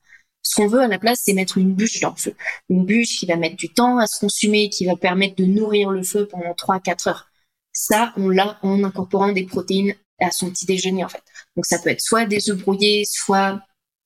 Ce 0.41 0.55
qu'on 0.55 0.67
veut 0.67 0.81
à 0.81 0.87
la 0.87 0.97
place, 0.97 1.21
c'est 1.23 1.33
mettre 1.33 1.57
une 1.57 1.73
bûche 1.73 1.99
dans 1.99 2.11
le 2.11 2.15
feu. 2.15 2.35
Une 2.69 2.85
bûche 2.85 3.19
qui 3.19 3.25
va 3.25 3.35
mettre 3.35 3.55
du 3.55 3.69
temps 3.69 3.97
à 3.97 4.07
se 4.07 4.19
consumer, 4.19 4.69
qui 4.69 4.85
va 4.85 4.95
permettre 4.95 5.35
de 5.35 5.45
nourrir 5.45 5.91
le 5.91 6.01
feu 6.01 6.27
pendant 6.27 6.53
3-4 6.53 7.09
heures. 7.09 7.28
Ça, 7.81 8.11
on 8.17 8.27
l'a 8.27 8.59
en 8.61 8.83
incorporant 8.83 9.31
des 9.31 9.45
protéines 9.45 9.95
à 10.19 10.31
son 10.31 10.49
petit 10.49 10.65
déjeuner, 10.65 11.05
en 11.05 11.07
fait. 11.07 11.23
Donc, 11.55 11.65
ça 11.65 11.79
peut 11.79 11.89
être 11.89 12.01
soit 12.01 12.25
des 12.25 12.49
œufs 12.49 12.57
brouillés, 12.57 13.05
soit 13.05 13.61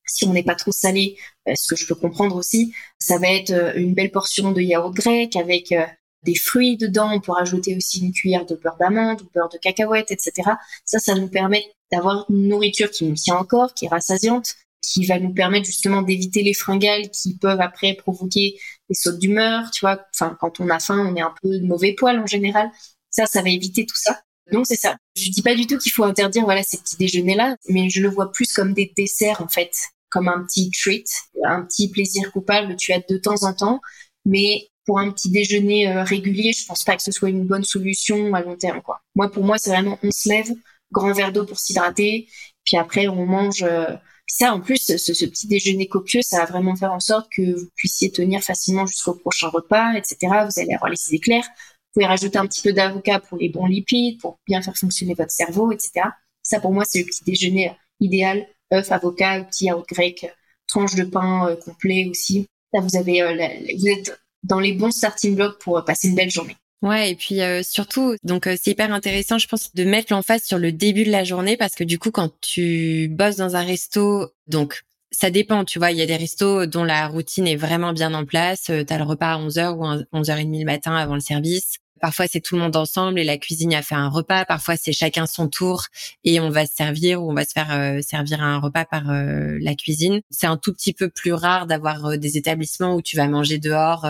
si 0.06 0.26
on 0.26 0.34
n'est 0.34 0.44
pas 0.44 0.54
trop 0.54 0.72
salé, 0.72 1.18
euh, 1.48 1.54
ce 1.56 1.74
que 1.74 1.76
je 1.76 1.88
peux 1.88 1.96
comprendre 1.96 2.36
aussi, 2.36 2.72
ça 3.00 3.18
va 3.18 3.32
être 3.32 3.50
euh, 3.50 3.74
une 3.76 3.96
belle 3.96 4.12
portion 4.12 4.52
de 4.52 4.62
yaourt 4.62 4.94
grec 4.94 5.36
avec 5.36 5.72
euh, 5.72 5.88
des 6.22 6.36
fruits 6.36 6.78
dedans. 6.78 7.12
On 7.16 7.20
peut 7.20 7.32
rajouter 7.32 7.76
aussi 7.76 8.06
une 8.06 8.14
cuillère 8.14 8.46
de 8.46 8.54
beurre 8.54 8.78
d'amande 8.80 9.24
ou 9.24 9.30
beurre 9.34 9.50
de 9.50 9.58
cacahuète, 9.58 10.12
etc. 10.12 10.52
Ça, 10.86 11.00
ça 11.00 11.16
nous 11.16 11.30
permet 11.30 11.66
d'avoir 11.92 12.28
une 12.30 12.50
nourriture 12.50 12.92
qui 12.92 13.06
nous 13.06 13.16
tient 13.16 13.38
encore, 13.38 13.74
qui 13.74 13.86
est 13.86 13.90
rassasiante, 13.90 14.54
qui 14.84 15.08
va 15.08 15.18
nous 15.18 15.34
permettre 15.34 15.66
justement 15.66 16.04
d'éviter 16.04 16.44
les 16.44 16.54
fringales 16.54 17.10
qui 17.10 17.40
peuvent 17.40 17.62
après 17.62 17.96
provoquer 17.96 18.60
des 18.88 18.96
sautes 18.96 19.18
d'humeur, 19.18 19.72
tu 19.72 19.80
vois. 19.80 20.00
Enfin, 20.14 20.38
quand 20.40 20.60
on 20.60 20.70
a 20.70 20.78
faim, 20.78 21.08
on 21.12 21.16
est 21.16 21.22
un 21.22 21.34
peu 21.42 21.58
de 21.58 21.66
mauvais 21.66 21.94
poil 21.94 22.20
en 22.20 22.28
général. 22.28 22.70
Ça, 23.14 23.26
ça 23.26 23.42
va 23.42 23.50
éviter 23.50 23.86
tout 23.86 23.96
ça. 23.96 24.22
Donc 24.52 24.68
c'est 24.68 24.76
ça. 24.76 24.98
Je 25.16 25.30
dis 25.30 25.42
pas 25.42 25.56
du 25.56 25.68
tout 25.68 25.78
qu'il 25.78 25.92
faut 25.92 26.04
interdire 26.04 26.44
voilà 26.44 26.64
ces 26.64 26.78
petits 26.78 26.98
déjeuners 26.98 27.36
là, 27.36 27.56
mais 27.70 27.90
je 27.90 28.02
le 28.02 28.10
vois 28.10 28.32
plus 28.32 28.52
comme 28.52 28.74
des 28.74 28.92
desserts 28.98 29.42
en 29.42 29.48
fait, 29.48 29.72
comme 30.10 30.28
un 30.28 30.44
petit 30.44 30.70
treat, 30.72 31.08
un 31.46 31.64
petit 31.64 31.90
plaisir 31.90 32.32
coupable 32.32 32.76
tu 32.76 32.92
as 32.92 33.00
de 33.00 33.18
temps 33.18 33.44
en 33.44 33.54
temps, 33.54 33.80
mais 34.26 34.68
pour 34.86 35.00
un 35.00 35.12
petit 35.12 35.32
déjeuner 35.32 35.88
euh, 35.88 36.04
régulier, 36.04 36.52
je 36.52 36.66
pense 36.66 36.84
pas 36.84 36.98
que 36.98 37.04
ce 37.04 37.12
soit 37.14 37.30
une 37.30 37.48
bonne 37.48 37.64
solution 37.64 38.34
à 38.34 38.42
long 38.42 38.58
terme 38.58 38.82
quoi. 38.82 39.00
Moi 39.16 39.32
pour 39.32 39.46
moi 39.46 39.58
c'est 39.58 39.70
vraiment 39.70 39.98
on 40.04 40.12
se 40.12 40.28
lève, 40.28 40.52
grand 40.92 41.14
verre 41.14 41.32
d'eau 41.32 41.46
pour 41.46 41.60
s'hydrater, 41.60 42.28
puis 42.66 42.76
après 42.76 43.08
on 43.08 43.26
mange 43.26 43.64
euh, 43.64 43.96
ça, 44.28 44.54
en 44.54 44.62
plus, 44.62 44.78
ce, 44.78 44.98
ce, 44.98 45.26
petit 45.26 45.48
déjeuner 45.48 45.88
copieux, 45.88 46.22
ça 46.24 46.40
va 46.40 46.46
vraiment 46.46 46.76
faire 46.76 46.92
en 46.92 47.00
sorte 47.00 47.30
que 47.32 47.60
vous 47.60 47.68
puissiez 47.76 48.10
tenir 48.10 48.42
facilement 48.42 48.86
jusqu'au 48.86 49.14
prochain 49.14 49.50
repas, 49.50 49.94
etc. 49.94 50.18
Vous 50.22 50.60
allez 50.60 50.74
avoir 50.74 50.90
les 50.90 51.08
idées 51.08 51.20
claires. 51.20 51.48
Vous 51.94 52.02
pouvez 52.02 52.08
rajouter 52.08 52.40
un 52.40 52.48
petit 52.48 52.64
peu 52.64 52.74
d'avocat 52.74 53.20
pour 53.20 53.38
les 53.38 53.50
bons 53.50 53.68
lipides, 53.68 54.20
pour 54.20 54.40
bien 54.48 54.64
faire 54.64 54.76
fonctionner 54.76 55.14
votre 55.14 55.30
cerveau, 55.30 55.72
etc. 55.72 56.08
Ça, 56.42 56.60
pour 56.60 56.72
moi, 56.72 56.86
c'est 56.86 57.00
le 57.00 57.06
petit 57.06 57.24
déjeuner 57.24 57.72
idéal. 58.00 58.48
œuf, 58.74 58.92
avocat, 58.92 59.44
petit 59.44 59.66
yaourt 59.66 59.88
grec, 59.88 60.34
tranche 60.68 60.96
de 60.96 61.04
pain 61.04 61.48
euh, 61.48 61.56
complet 61.56 62.08
aussi. 62.10 62.48
Là, 62.74 62.82
vous 62.82 62.98
avez, 62.98 63.22
euh, 63.22 63.48
vous 63.78 63.88
êtes 63.88 64.20
dans 64.42 64.60
les 64.60 64.74
bons 64.74 64.92
starting 64.92 65.36
blocks 65.36 65.60
pour 65.60 65.78
euh, 65.78 65.82
passer 65.84 66.08
une 66.08 66.16
belle 66.16 66.32
journée. 66.32 66.58
Ouais, 66.82 67.12
et 67.12 67.16
puis 67.16 67.40
surtout, 67.62 68.18
donc 68.24 68.44
c'est 68.44 68.72
hyper 68.72 68.92
intéressant, 68.92 69.38
je 69.38 69.48
pense, 69.48 69.74
de 69.74 69.86
mettre 69.86 70.12
l'emphase 70.12 70.44
sur 70.44 70.58
le 70.58 70.74
début 70.74 71.06
de 71.06 71.12
la 71.12 71.24
journée 71.24 71.56
parce 71.56 71.76
que 71.76 71.86
du 71.86 71.98
coup, 71.98 72.12
quand 72.12 72.30
tu 72.42 73.08
bosses 73.10 73.38
dans 73.38 73.56
un 73.56 73.64
resto, 73.64 74.34
donc 74.48 74.84
ça 75.10 75.30
dépend, 75.30 75.64
tu 75.64 75.80
vois, 75.80 75.92
il 75.92 75.98
y 75.98 76.02
a 76.02 76.06
des 76.06 76.18
restos 76.18 76.66
dont 76.66 76.84
la 76.84 77.08
routine 77.08 77.48
est 77.48 77.56
vraiment 77.56 77.94
bien 77.94 78.14
en 78.14 78.26
place. 78.26 78.64
Tu 78.64 78.74
as 78.74 78.98
le 78.98 79.04
repas 79.06 79.36
à 79.36 79.38
11h 79.40 79.78
ou 79.78 80.20
11h30 80.20 80.60
le 80.60 80.66
matin 80.66 80.94
avant 80.94 81.14
le 81.14 81.22
service. 81.22 81.76
Parfois, 82.04 82.28
c'est 82.28 82.42
tout 82.42 82.56
le 82.56 82.62
monde 82.62 82.76
ensemble 82.76 83.18
et 83.18 83.24
la 83.24 83.38
cuisine 83.38 83.74
a 83.74 83.82
fait 83.82 83.96
un 83.96 84.10
repas. 84.10 84.44
Parfois, 84.44 84.76
c'est 84.76 84.92
chacun 84.92 85.26
son 85.26 85.48
tour 85.48 85.86
et 86.26 86.42
on 86.42 86.50
va 86.50 86.66
se 86.66 86.76
servir 86.76 87.24
ou 87.24 87.32
on 87.32 87.34
va 87.34 87.46
se 87.46 87.54
faire 87.54 87.72
euh, 87.72 88.02
servir 88.02 88.44
un 88.44 88.60
repas 88.60 88.84
par 88.84 89.10
euh, 89.10 89.58
la 89.62 89.74
cuisine. 89.74 90.20
C'est 90.30 90.46
un 90.46 90.58
tout 90.58 90.74
petit 90.74 90.92
peu 90.92 91.08
plus 91.08 91.32
rare 91.32 91.66
d'avoir 91.66 92.06
euh, 92.08 92.18
des 92.18 92.36
établissements 92.36 92.94
où 92.96 93.02
tu 93.02 93.16
vas 93.16 93.30
manger 93.30 93.58
dehors, 93.58 94.02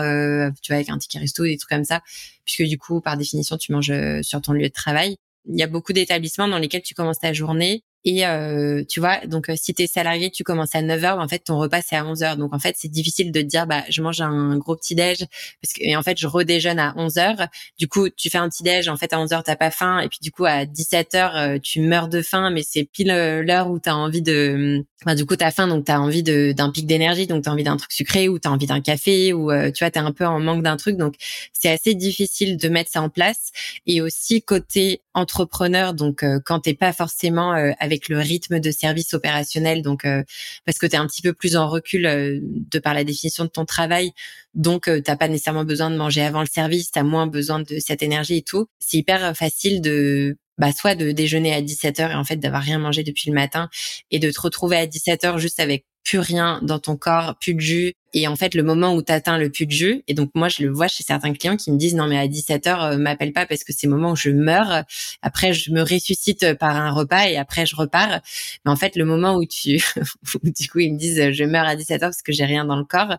tu 0.60 0.72
vas 0.72 0.74
avec 0.74 0.90
un 0.90 0.98
ticket 0.98 1.20
resto, 1.20 1.44
des 1.44 1.56
trucs 1.56 1.70
comme 1.70 1.84
ça, 1.84 2.00
puisque 2.44 2.64
du 2.64 2.78
coup, 2.78 3.00
par 3.00 3.16
définition, 3.16 3.56
tu 3.58 3.70
manges 3.70 3.92
sur 4.22 4.40
ton 4.40 4.54
lieu 4.54 4.66
de 4.66 4.72
travail. 4.74 5.16
Il 5.48 5.56
y 5.56 5.62
a 5.62 5.68
beaucoup 5.68 5.92
d'établissements 5.92 6.48
dans 6.48 6.58
lesquels 6.58 6.82
tu 6.82 6.94
commences 6.94 7.20
ta 7.20 7.32
journée 7.32 7.84
et 8.04 8.26
euh, 8.26 8.84
tu 8.88 9.00
vois, 9.00 9.26
donc 9.26 9.48
euh, 9.48 9.54
si 9.56 9.72
tu 9.72 9.82
es 9.82 9.86
salarié, 9.86 10.30
tu 10.30 10.44
commences 10.44 10.74
à 10.74 10.82
9h, 10.82 11.18
en 11.18 11.28
fait 11.28 11.38
ton 11.38 11.58
repas 11.58 11.80
c'est 11.82 11.96
à 11.96 12.04
11h. 12.04 12.36
Donc 12.36 12.52
en 12.52 12.58
fait, 12.58 12.76
c'est 12.78 12.88
difficile 12.90 13.32
de 13.32 13.40
te 13.40 13.46
dire 13.46 13.66
bah 13.66 13.82
je 13.88 14.02
mange 14.02 14.20
un 14.20 14.56
gros 14.58 14.76
petit 14.76 14.94
déj 14.94 15.24
parce 15.62 15.72
que 15.72 15.82
et 15.82 15.96
en 15.96 16.02
fait 16.02 16.18
je 16.18 16.26
redéjeune 16.26 16.78
à 16.78 16.92
11h. 16.96 17.48
Du 17.78 17.88
coup, 17.88 18.08
tu 18.10 18.28
fais 18.28 18.38
un 18.38 18.48
petit 18.48 18.62
déj, 18.62 18.88
en 18.88 18.96
fait 18.96 19.12
à 19.12 19.18
11h 19.18 19.42
t'as 19.44 19.56
pas 19.56 19.70
faim 19.70 20.00
et 20.00 20.08
puis 20.08 20.18
du 20.20 20.30
coup 20.30 20.44
à 20.44 20.64
17h 20.64 21.54
euh, 21.54 21.58
tu 21.62 21.80
meurs 21.80 22.08
de 22.08 22.22
faim 22.22 22.50
mais 22.50 22.62
c'est 22.62 22.84
pile 22.84 23.10
euh, 23.10 23.42
l'heure 23.42 23.70
où 23.70 23.78
tu 23.78 23.88
as 23.88 23.96
envie 23.96 24.22
de 24.22 24.84
bah, 25.06 25.14
du 25.14 25.24
coup 25.26 25.36
tu 25.36 25.44
as 25.44 25.50
faim 25.50 25.66
donc 25.68 25.86
tu 25.86 25.92
as 25.92 26.00
envie 26.00 26.22
d'un 26.22 26.70
pic 26.70 26.86
d'énergie 26.86 27.26
donc 27.26 27.44
tu 27.44 27.48
as 27.48 27.52
envie 27.52 27.64
d'un 27.64 27.76
truc 27.76 27.92
sucré 27.92 28.28
ou 28.28 28.38
tu 28.38 28.48
as 28.48 28.52
envie 28.52 28.66
d'un 28.66 28.80
café 28.80 29.32
ou 29.32 29.50
tu 29.72 29.84
vois 29.84 29.90
tu 29.90 29.98
es 29.98 30.02
un 30.02 30.12
peu 30.12 30.26
en 30.26 30.40
manque 30.40 30.62
d'un 30.62 30.76
truc 30.76 30.96
donc 30.96 31.14
c'est 31.52 31.70
assez 31.70 31.94
difficile 31.94 32.56
de 32.56 32.68
mettre 32.68 32.90
ça 32.90 33.02
en 33.02 33.08
place 33.08 33.50
et 33.86 34.00
aussi 34.00 34.42
côté 34.42 35.02
entrepreneur 35.14 35.94
donc 35.94 36.24
quand 36.44 36.60
t'es 36.60 36.74
pas 36.74 36.92
forcément 36.92 37.52
avec 37.78 37.93
avec 37.94 38.08
le 38.08 38.18
rythme 38.18 38.60
de 38.60 38.70
service 38.70 39.14
opérationnel, 39.14 39.82
donc 39.82 40.04
euh, 40.04 40.22
parce 40.66 40.78
que 40.78 40.86
tu 40.86 40.94
es 40.94 40.98
un 40.98 41.06
petit 41.06 41.22
peu 41.22 41.32
plus 41.32 41.56
en 41.56 41.68
recul 41.68 42.06
euh, 42.06 42.40
de 42.42 42.78
par 42.78 42.92
la 42.92 43.04
définition 43.04 43.44
de 43.44 43.50
ton 43.50 43.64
travail, 43.64 44.12
donc 44.54 44.88
euh, 44.88 45.00
t'as 45.00 45.16
pas 45.16 45.28
nécessairement 45.28 45.64
besoin 45.64 45.90
de 45.90 45.96
manger 45.96 46.22
avant 46.22 46.40
le 46.40 46.46
service, 46.46 46.90
tu 46.90 46.98
as 46.98 47.04
moins 47.04 47.26
besoin 47.26 47.60
de 47.60 47.78
cette 47.78 48.02
énergie 48.02 48.38
et 48.38 48.42
tout. 48.42 48.66
C'est 48.80 48.98
hyper 48.98 49.36
facile 49.36 49.80
de 49.80 50.36
bah 50.58 50.72
soit 50.72 50.94
de 50.94 51.10
déjeuner 51.10 51.52
à 51.52 51.60
17h 51.60 52.12
et 52.12 52.14
en 52.14 52.24
fait 52.24 52.36
d'avoir 52.36 52.62
rien 52.62 52.78
mangé 52.78 53.02
depuis 53.02 53.28
le 53.28 53.34
matin 53.34 53.68
et 54.10 54.18
de 54.20 54.30
te 54.30 54.40
retrouver 54.40 54.76
à 54.76 54.86
17h 54.86 55.38
juste 55.38 55.58
avec 55.58 55.84
plus 56.04 56.18
rien 56.18 56.60
dans 56.62 56.78
ton 56.78 56.96
corps, 56.96 57.36
plus 57.40 57.54
de 57.54 57.60
jus. 57.60 57.94
Et 58.16 58.28
en 58.28 58.36
fait, 58.36 58.54
le 58.54 58.62
moment 58.62 58.94
où 58.94 59.02
tu 59.02 59.12
atteins 59.12 59.38
le 59.38 59.50
plus 59.50 59.66
de 59.66 59.72
jus, 59.72 60.04
et 60.06 60.14
donc 60.14 60.30
moi, 60.34 60.48
je 60.48 60.62
le 60.62 60.70
vois 60.70 60.86
chez 60.86 61.02
certains 61.02 61.32
clients 61.32 61.56
qui 61.56 61.72
me 61.72 61.76
disent 61.76 61.96
non 61.96 62.06
mais 62.06 62.16
à 62.16 62.28
17 62.28 62.64
h 62.64 62.92
euh, 62.92 62.96
m'appelle 62.96 63.32
pas 63.32 63.44
parce 63.44 63.64
que 63.64 63.72
c'est 63.72 63.88
le 63.88 63.92
moment 63.92 64.12
où 64.12 64.16
je 64.16 64.30
meurs. 64.30 64.84
Après, 65.20 65.52
je 65.52 65.72
me 65.72 65.82
ressuscite 65.82 66.54
par 66.54 66.76
un 66.76 66.92
repas 66.92 67.26
et 67.26 67.36
après 67.36 67.66
je 67.66 67.74
repars. 67.74 68.20
Mais 68.64 68.70
en 68.70 68.76
fait, 68.76 68.94
le 68.94 69.04
moment 69.04 69.34
où 69.34 69.44
tu, 69.44 69.82
du 70.44 70.68
coup, 70.68 70.78
ils 70.78 70.94
me 70.94 70.98
disent 70.98 71.32
je 71.32 71.44
meurs 71.44 71.66
à 71.66 71.74
17 71.74 72.00
h 72.02 72.04
parce 72.04 72.22
que 72.22 72.32
j'ai 72.32 72.44
rien 72.44 72.64
dans 72.64 72.76
le 72.76 72.84
corps, 72.84 73.18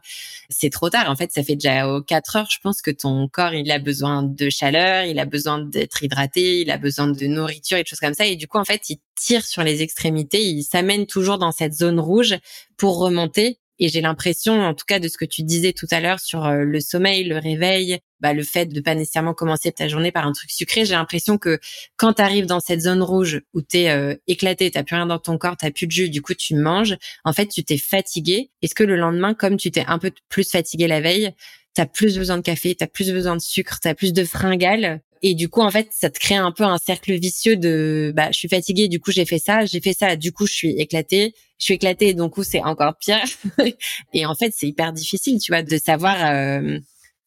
c'est 0.49 0.69
trop 0.69 0.89
tard. 0.89 1.09
En 1.09 1.15
fait, 1.17 1.31
ça 1.33 1.43
fait 1.43 1.55
déjà 1.55 1.89
aux 1.89 2.01
4 2.01 2.35
heures, 2.37 2.47
je 2.49 2.59
pense 2.61 2.81
que 2.81 2.91
ton 2.91 3.27
corps, 3.27 3.53
il 3.53 3.69
a 3.71 3.79
besoin 3.79 4.23
de 4.23 4.49
chaleur, 4.49 5.03
il 5.03 5.19
a 5.19 5.25
besoin 5.25 5.59
d'être 5.59 6.03
hydraté, 6.03 6.61
il 6.61 6.71
a 6.71 6.77
besoin 6.77 7.07
de 7.07 7.25
nourriture 7.25 7.77
et 7.77 7.83
de 7.83 7.87
choses 7.87 7.99
comme 7.99 8.13
ça. 8.13 8.25
Et 8.25 8.37
du 8.37 8.47
coup, 8.47 8.59
en 8.59 8.65
fait, 8.65 8.89
il 8.89 8.97
tire 9.15 9.45
sur 9.45 9.63
les 9.63 9.81
extrémités, 9.81 10.41
il 10.41 10.63
s'amène 10.63 11.05
toujours 11.05 11.37
dans 11.37 11.51
cette 11.51 11.73
zone 11.73 11.99
rouge 11.99 12.37
pour 12.77 12.97
remonter. 12.99 13.59
Et 13.79 13.89
j'ai 13.89 14.01
l'impression, 14.01 14.61
en 14.61 14.73
tout 14.73 14.85
cas, 14.87 14.99
de 14.99 15.07
ce 15.07 15.17
que 15.17 15.25
tu 15.25 15.43
disais 15.43 15.73
tout 15.73 15.87
à 15.91 15.99
l'heure 15.99 16.19
sur 16.19 16.45
euh, 16.45 16.63
le 16.63 16.79
sommeil, 16.79 17.25
le 17.25 17.37
réveil, 17.37 17.99
bah, 18.21 18.33
le 18.33 18.43
fait 18.43 18.67
de 18.67 18.79
pas 18.79 18.95
nécessairement 18.95 19.33
commencer 19.33 19.71
ta 19.71 19.87
journée 19.87 20.11
par 20.11 20.25
un 20.25 20.31
truc 20.31 20.49
sucré, 20.49 20.85
j'ai 20.85 20.93
l'impression 20.93 21.37
que 21.37 21.59
quand 21.97 22.13
tu 22.13 22.21
arrives 22.21 22.45
dans 22.45 22.59
cette 22.61 22.81
zone 22.81 23.01
rouge 23.01 23.41
où 23.53 23.61
tu 23.61 23.79
es 23.79 23.89
euh, 23.89 24.15
éclaté, 24.27 24.71
t'as 24.71 24.83
plus 24.83 24.95
rien 24.95 25.05
dans 25.05 25.19
ton 25.19 25.37
corps, 25.37 25.57
t'as 25.57 25.71
plus 25.71 25.87
de 25.87 25.91
jus, 25.91 26.09
du 26.09 26.21
coup 26.21 26.33
tu 26.33 26.55
manges, 26.55 26.95
en 27.25 27.33
fait 27.33 27.47
tu 27.47 27.63
t'es 27.63 27.77
fatigué. 27.77 28.51
Est-ce 28.61 28.75
que 28.75 28.83
le 28.83 28.95
lendemain, 28.95 29.33
comme 29.33 29.57
tu 29.57 29.71
t'es 29.71 29.83
un 29.87 29.99
peu 29.99 30.11
plus 30.29 30.49
fatigué 30.49 30.87
la 30.87 31.01
veille, 31.01 31.33
t'as 31.73 31.85
plus 31.85 32.17
besoin 32.17 32.37
de 32.37 32.41
café, 32.41 32.73
t'as 32.73 32.87
plus 32.87 33.11
besoin 33.11 33.35
de 33.35 33.41
sucre, 33.41 33.79
t'as 33.81 33.93
plus 33.93 34.13
de 34.13 34.23
fringales 34.23 35.01
et 35.27 35.33
du 35.33 35.49
coup, 35.49 35.61
en 35.61 35.71
fait, 35.71 35.87
ça 35.91 36.11
te 36.11 36.19
crée 36.19 36.35
un 36.35 36.51
peu 36.51 36.63
un 36.63 36.77
cercle 36.77 37.13
vicieux 37.13 37.57
de, 37.57 38.13
bah, 38.15 38.27
je 38.31 38.37
suis 38.37 38.47
fatiguée, 38.47 38.87
du 38.87 38.99
coup, 38.99 39.11
j'ai 39.11 39.25
fait 39.25 39.39
ça, 39.39 39.65
j'ai 39.65 39.81
fait 39.81 39.93
ça, 39.93 40.15
du 40.15 40.31
coup, 40.31 40.45
je 40.45 40.53
suis 40.53 40.79
éclatée, 40.79 41.33
je 41.57 41.65
suis 41.65 41.73
éclatée, 41.75 42.13
donc 42.13 42.33
coup, 42.33 42.43
c'est 42.43 42.61
encore 42.61 42.95
pire. 42.97 43.23
et 44.13 44.25
en 44.25 44.35
fait, 44.35 44.53
c'est 44.55 44.67
hyper 44.67 44.91
difficile, 44.93 45.39
tu 45.39 45.51
vois, 45.51 45.63
de 45.63 45.77
savoir 45.77 46.15
euh, 46.25 46.79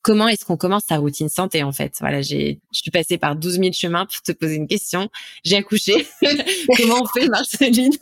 comment 0.03 0.29
est-ce 0.29 0.45
qu'on 0.45 0.57
commence 0.57 0.85
sa 0.89 0.99
routine 0.99 1.29
santé, 1.29 1.63
en 1.63 1.73
fait. 1.73 1.95
Voilà, 2.01 2.21
j'ai, 2.21 2.61
je 2.73 2.81
suis 2.81 2.91
passée 2.91 3.19
par 3.19 3.37
12 3.37 3.55
000 3.55 3.73
chemins 3.73 4.07
pour 4.07 4.23
te 4.23 4.33
poser 4.33 4.57
une 4.57 4.69
question. 4.69 5.09
J'ai 5.45 5.57
accouché. 5.57 6.07
comment 6.77 7.03
on 7.03 7.07
fait, 7.07 7.29
Marceline? 7.29 7.93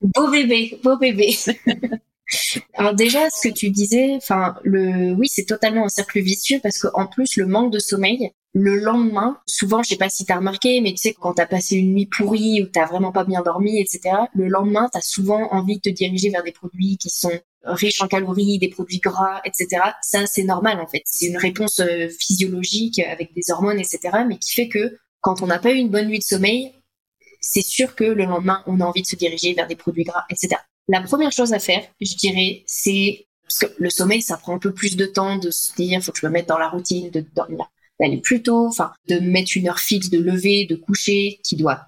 Beau 0.00 0.30
bébé, 0.30 0.78
beau 0.82 0.96
bébé. 0.96 1.36
Alors 2.74 2.94
déjà, 2.94 3.28
ce 3.30 3.48
que 3.48 3.54
tu 3.54 3.70
disais, 3.70 4.14
enfin, 4.16 4.56
le, 4.62 5.12
oui, 5.12 5.28
c'est 5.28 5.44
totalement 5.44 5.84
un 5.84 5.88
cercle 5.88 6.20
vicieux 6.20 6.60
parce 6.62 6.78
qu'en 6.78 7.06
plus, 7.06 7.36
le 7.36 7.46
manque 7.46 7.72
de 7.72 7.78
sommeil, 7.78 8.30
le 8.52 8.76
lendemain, 8.76 9.40
souvent, 9.46 9.82
je 9.82 9.90
sais 9.90 9.96
pas 9.96 10.08
si 10.08 10.24
t'as 10.24 10.36
remarqué, 10.36 10.80
mais 10.80 10.90
tu 10.90 10.98
sais, 10.98 11.14
quand 11.14 11.34
t'as 11.34 11.46
passé 11.46 11.76
une 11.76 11.94
nuit 11.94 12.06
pourrie 12.06 12.62
ou 12.62 12.66
t'as 12.66 12.86
vraiment 12.86 13.12
pas 13.12 13.24
bien 13.24 13.42
dormi, 13.42 13.80
etc., 13.80 14.00
le 14.34 14.48
lendemain, 14.48 14.88
t'as 14.92 15.00
souvent 15.00 15.52
envie 15.52 15.76
de 15.76 15.82
te 15.82 15.90
diriger 15.90 16.30
vers 16.30 16.42
des 16.42 16.52
produits 16.52 16.96
qui 16.96 17.10
sont 17.10 17.30
riches 17.62 18.02
en 18.02 18.08
calories, 18.08 18.58
des 18.58 18.68
produits 18.68 18.98
gras, 18.98 19.40
etc. 19.44 19.82
Ça, 20.02 20.26
c'est 20.26 20.42
normal, 20.42 20.80
en 20.80 20.86
fait. 20.86 21.02
C'est 21.04 21.26
une 21.26 21.36
réponse 21.36 21.80
euh, 21.80 22.08
physiologique 22.08 22.98
avec 23.00 23.32
des 23.34 23.50
hormones, 23.50 23.78
etc., 23.78 24.00
mais 24.26 24.38
qui 24.38 24.52
fait 24.52 24.68
que 24.68 24.98
quand 25.20 25.42
on 25.42 25.46
n'a 25.46 25.58
pas 25.58 25.72
eu 25.72 25.76
une 25.76 25.90
bonne 25.90 26.08
nuit 26.08 26.18
de 26.18 26.24
sommeil, 26.24 26.72
c'est 27.40 27.62
sûr 27.62 27.94
que 27.94 28.04
le 28.04 28.24
lendemain, 28.24 28.62
on 28.66 28.80
a 28.80 28.84
envie 28.84 29.02
de 29.02 29.06
se 29.06 29.16
diriger 29.16 29.54
vers 29.54 29.66
des 29.66 29.76
produits 29.76 30.04
gras, 30.04 30.24
etc. 30.30 30.56
La 30.88 31.00
première 31.02 31.32
chose 31.32 31.52
à 31.52 31.58
faire, 31.58 31.84
je 32.00 32.14
dirais, 32.16 32.62
c'est 32.66 33.26
parce 33.42 33.58
que 33.58 33.82
le 33.82 33.90
sommeil, 33.90 34.22
ça 34.22 34.36
prend 34.36 34.54
un 34.54 34.58
peu 34.58 34.72
plus 34.72 34.96
de 34.96 35.06
temps 35.06 35.36
de 35.36 35.50
se 35.50 35.74
dire, 35.74 36.02
faut 36.02 36.12
que 36.12 36.18
je 36.18 36.26
me 36.26 36.32
mette 36.32 36.48
dans 36.48 36.58
la 36.58 36.68
routine 36.68 37.10
de 37.10 37.24
dormir. 37.34 37.66
D'aller 38.00 38.16
plus 38.16 38.42
tôt, 38.42 38.66
enfin, 38.66 38.92
de 39.08 39.18
mettre 39.18 39.52
une 39.56 39.68
heure 39.68 39.80
fixe 39.80 40.10
de 40.10 40.18
lever, 40.18 40.66
de 40.66 40.76
coucher, 40.76 41.40
qui 41.44 41.56
doit 41.56 41.86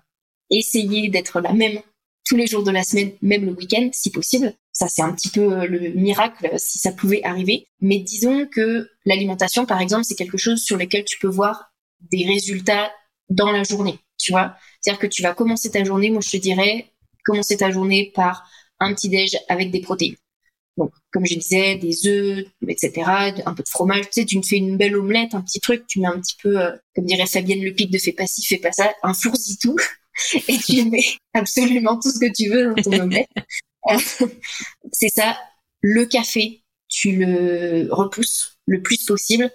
essayer 0.51 1.09
d'être 1.09 1.41
la 1.41 1.53
même 1.53 1.81
tous 2.25 2.37
les 2.37 2.47
jours 2.47 2.63
de 2.63 2.71
la 2.71 2.85
semaine, 2.85 3.13
même 3.21 3.47
le 3.47 3.53
week-end, 3.53 3.89
si 3.93 4.11
possible. 4.11 4.55
Ça, 4.71 4.87
c'est 4.89 5.03
un 5.03 5.13
petit 5.13 5.29
peu 5.29 5.53
euh, 5.53 5.67
le 5.67 5.91
miracle 5.91 6.51
si 6.57 6.79
ça 6.79 6.93
pouvait 6.93 7.23
arriver. 7.25 7.67
Mais 7.81 7.99
disons 7.99 8.47
que 8.47 8.89
l'alimentation, 9.05 9.67
par 9.67 9.81
exemple, 9.81 10.05
c'est 10.05 10.15
quelque 10.15 10.39
chose 10.39 10.63
sur 10.63 10.77
lequel 10.77 11.05
tu 11.05 11.19
peux 11.19 11.29
voir 11.29 11.73
des 12.11 12.25
résultats 12.25 12.93
dans 13.29 13.51
la 13.51 13.65
journée, 13.65 13.99
tu 14.19 14.33
vois. 14.33 14.57
C'est-à-dire 14.81 15.01
que 15.01 15.07
tu 15.07 15.23
vas 15.23 15.35
commencer 15.35 15.71
ta 15.71 15.85
journée, 15.85 16.11
moi 16.11 16.21
je 16.21 16.31
te 16.31 16.37
dirais, 16.37 16.93
commencer 17.25 17.57
ta 17.57 17.71
journée 17.71 18.13
par 18.15 18.49
un 18.81 18.95
petit 18.95 19.09
déj 19.09 19.37
avec 19.49 19.71
des 19.71 19.81
protéines. 19.81 20.17
Donc, 20.79 20.91
comme 21.13 21.27
je 21.27 21.35
disais, 21.35 21.77
des 21.77 22.07
œufs, 22.07 22.47
etc., 22.67 22.93
un 23.45 23.55
peu 23.55 23.63
de 23.63 23.69
fromage. 23.69 24.07
Tu 24.07 24.21
sais, 24.21 24.25
tu 24.25 24.39
me 24.39 24.43
fais 24.43 24.57
une 24.57 24.77
belle 24.77 24.97
omelette, 24.97 25.35
un 25.35 25.43
petit 25.43 25.61
truc, 25.61 25.87
tu 25.87 26.01
mets 26.01 26.07
un 26.07 26.21
petit 26.21 26.37
peu, 26.43 26.59
euh, 26.59 26.71
comme 26.95 27.05
dirait 27.05 27.27
Fabienne 27.27 27.61
Lepic 27.61 27.91
de 27.91 27.99
Fais 27.99 28.13
pas 28.13 28.27
ci, 28.27 28.43
fais 28.45 28.57
pas 28.57 28.73
ça, 28.73 28.93
un 29.03 29.13
fourzi-tout, 29.13 29.77
et 30.49 30.59
tu 30.59 30.85
mets 30.85 31.05
absolument 31.35 31.99
tout 31.99 32.11
ce 32.11 32.19
que 32.19 32.33
tu 32.33 32.49
veux 32.49 32.75
dans 32.75 32.83
ton 32.83 33.01
omelette. 33.01 33.29
c'est 34.93 35.11
ça. 35.11 35.39
Le 35.83 36.07
café, 36.07 36.63
tu 36.89 37.17
le 37.17 37.89
repousses 37.91 38.57
le 38.67 38.81
plus 38.81 39.05
possible. 39.05 39.51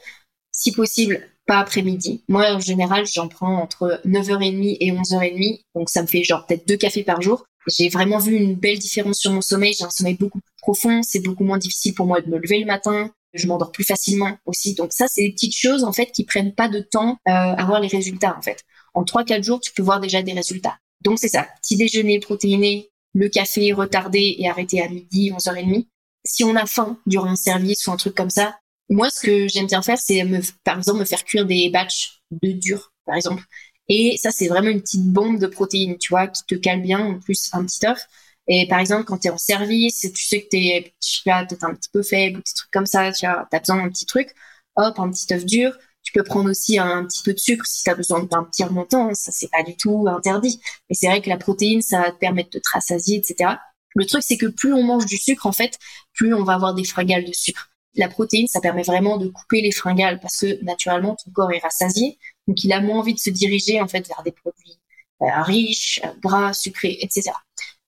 Si 0.51 0.71
possible, 0.71 1.27
pas 1.45 1.59
après-midi. 1.59 2.23
Moi, 2.27 2.51
en 2.51 2.59
général, 2.59 3.05
j'en 3.07 3.27
prends 3.27 3.61
entre 3.61 4.01
9h30 4.05 4.77
et 4.79 4.91
11h30. 4.91 5.61
Donc, 5.75 5.89
ça 5.89 6.01
me 6.01 6.07
fait 6.07 6.23
genre 6.23 6.45
peut-être 6.45 6.67
deux 6.67 6.77
cafés 6.77 7.03
par 7.03 7.21
jour. 7.21 7.45
J'ai 7.67 7.89
vraiment 7.89 8.17
vu 8.19 8.35
une 8.35 8.55
belle 8.55 8.79
différence 8.79 9.19
sur 9.19 9.31
mon 9.31 9.41
sommeil. 9.41 9.73
J'ai 9.73 9.83
un 9.83 9.89
sommeil 9.89 10.15
beaucoup 10.15 10.39
plus 10.39 10.53
profond. 10.61 11.01
C'est 11.03 11.19
beaucoup 11.19 11.43
moins 11.43 11.57
difficile 11.57 11.93
pour 11.93 12.05
moi 12.05 12.21
de 12.21 12.29
me 12.29 12.37
lever 12.37 12.59
le 12.59 12.65
matin. 12.65 13.11
Je 13.33 13.47
m'endors 13.47 13.71
plus 13.71 13.83
facilement 13.83 14.37
aussi. 14.45 14.73
Donc 14.73 14.93
ça, 14.93 15.07
c'est 15.07 15.21
des 15.21 15.31
petites 15.31 15.55
choses 15.55 15.83
en 15.83 15.91
fait 15.91 16.07
qui 16.07 16.23
prennent 16.23 16.53
pas 16.53 16.69
de 16.69 16.79
temps 16.79 17.17
euh, 17.27 17.31
à 17.31 17.65
voir 17.65 17.79
les 17.79 17.87
résultats 17.87 18.35
en 18.37 18.41
fait. 18.41 18.63
En 18.93 19.03
3-4 19.03 19.43
jours, 19.43 19.59
tu 19.59 19.73
peux 19.73 19.83
voir 19.83 19.99
déjà 19.99 20.21
des 20.21 20.33
résultats. 20.33 20.77
Donc 21.01 21.19
c'est 21.19 21.27
ça. 21.27 21.47
Petit 21.61 21.75
déjeuner 21.75 22.19
protéiné, 22.19 22.89
le 23.13 23.29
café 23.29 23.73
retardé 23.73 24.35
et 24.39 24.49
arrêté 24.49 24.81
à 24.81 24.87
midi, 24.89 25.31
11h30. 25.31 25.87
Si 26.25 26.43
on 26.43 26.55
a 26.55 26.65
faim 26.65 26.97
durant 27.05 27.27
un 27.27 27.35
service 27.35 27.85
ou 27.87 27.91
un 27.91 27.97
truc 27.97 28.15
comme 28.15 28.29
ça, 28.29 28.57
moi, 28.89 29.09
ce 29.09 29.21
que 29.21 29.47
j'aime 29.47 29.67
bien 29.67 29.81
faire, 29.81 29.97
c'est 29.97 30.23
par 30.63 30.77
exemple, 30.77 30.99
me 30.99 31.05
faire 31.05 31.23
cuire 31.25 31.45
des 31.45 31.69
batchs 31.69 32.21
de 32.31 32.51
dur, 32.51 32.93
par 33.05 33.15
exemple. 33.15 33.43
Et 33.89 34.17
ça, 34.17 34.31
c'est 34.31 34.47
vraiment 34.47 34.69
une 34.69 34.81
petite 34.81 35.05
bombe 35.05 35.39
de 35.39 35.47
protéines, 35.47 35.97
tu 35.97 36.09
vois, 36.09 36.27
qui 36.27 36.43
te 36.45 36.55
cale 36.55 36.81
bien, 36.81 36.99
en 36.99 37.19
plus 37.19 37.49
un 37.53 37.65
petit 37.65 37.85
œuf. 37.87 38.07
Et 38.47 38.67
par 38.67 38.79
exemple, 38.79 39.05
quand 39.05 39.17
tu 39.19 39.27
es 39.27 39.31
en 39.31 39.37
service, 39.37 40.07
tu 40.13 40.23
sais 40.23 40.41
que 40.41 40.49
tu 40.49 40.57
es, 40.57 40.93
peut-être 41.25 41.63
un 41.63 41.73
petit 41.75 41.89
peu 41.91 42.01
faible, 42.03 42.37
des 42.37 42.53
trucs 42.55 42.71
comme 42.71 42.85
ça, 42.85 43.11
tu 43.11 43.25
as, 43.25 43.47
besoin 43.51 43.77
d'un 43.77 43.89
petit 43.89 44.05
truc, 44.05 44.33
hop, 44.75 44.99
un 44.99 45.09
petit 45.11 45.33
œuf 45.33 45.45
dur. 45.45 45.77
Tu 46.03 46.13
peux 46.13 46.23
prendre 46.23 46.49
aussi 46.49 46.79
un 46.79 47.05
petit 47.05 47.21
peu 47.23 47.33
de 47.33 47.39
sucre 47.39 47.65
si 47.65 47.83
tu 47.83 47.89
as 47.89 47.95
besoin 47.95 48.23
d'un 48.23 48.43
petit 48.45 48.63
remontant, 48.63 49.13
ça 49.13 49.33
c'est 49.33 49.49
pas 49.51 49.63
du 49.63 49.75
tout 49.75 50.07
interdit. 50.07 50.61
Mais 50.89 50.95
c'est 50.95 51.07
vrai 51.07 51.21
que 51.21 51.27
la 51.29 51.37
protéine, 51.37 51.81
ça 51.81 51.99
va 51.99 52.11
te 52.11 52.17
permettre 52.17 52.49
de 52.51 52.59
te 52.59 52.69
rassasier, 52.71 53.17
etc. 53.17 53.55
Le 53.95 54.05
truc, 54.05 54.23
c'est 54.23 54.37
que 54.37 54.45
plus 54.45 54.73
on 54.73 54.83
mange 54.83 55.05
du 55.05 55.17
sucre, 55.17 55.45
en 55.47 55.51
fait, 55.51 55.77
plus 56.13 56.33
on 56.33 56.43
va 56.43 56.53
avoir 56.53 56.73
des 56.73 56.85
fringales 56.85 57.25
de 57.25 57.33
sucre. 57.33 57.69
La 57.95 58.07
protéine, 58.07 58.47
ça 58.47 58.61
permet 58.61 58.83
vraiment 58.83 59.17
de 59.17 59.27
couper 59.27 59.59
les 59.61 59.71
fringales 59.71 60.19
parce 60.21 60.39
que 60.39 60.63
naturellement, 60.63 61.15
ton 61.15 61.31
corps 61.31 61.51
est 61.51 61.59
rassasié. 61.59 62.17
Donc, 62.47 62.63
il 62.63 62.71
a 62.73 62.81
moins 62.81 62.99
envie 62.99 63.13
de 63.13 63.19
se 63.19 63.29
diriger, 63.29 63.81
en 63.81 63.87
fait, 63.87 64.07
vers 64.07 64.23
des 64.23 64.31
produits 64.31 64.79
euh, 65.21 65.41
riches, 65.41 66.01
gras, 66.21 66.53
sucrés, 66.53 66.97
etc. 67.01 67.31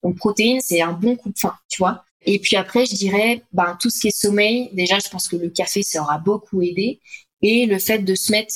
Donc, 0.03 0.17
protéine, 0.17 0.61
c'est 0.61 0.81
un 0.81 0.93
bon 0.93 1.15
coup 1.15 1.29
de 1.29 1.37
fin, 1.37 1.55
tu 1.69 1.77
vois. 1.79 2.03
Et 2.25 2.39
puis 2.39 2.55
après, 2.57 2.85
je 2.85 2.95
dirais, 2.95 3.43
ben, 3.53 3.77
tout 3.81 3.89
ce 3.89 4.01
qui 4.01 4.07
est 4.07 4.21
sommeil, 4.21 4.69
déjà, 4.73 4.99
je 4.99 5.09
pense 5.09 5.27
que 5.27 5.35
le 5.37 5.49
café, 5.49 5.83
ça 5.83 6.01
aura 6.01 6.17
beaucoup 6.17 6.61
aidé. 6.61 6.99
Et 7.41 7.65
le 7.65 7.79
fait 7.79 7.99
de 7.99 8.15
se 8.15 8.31
mettre 8.31 8.53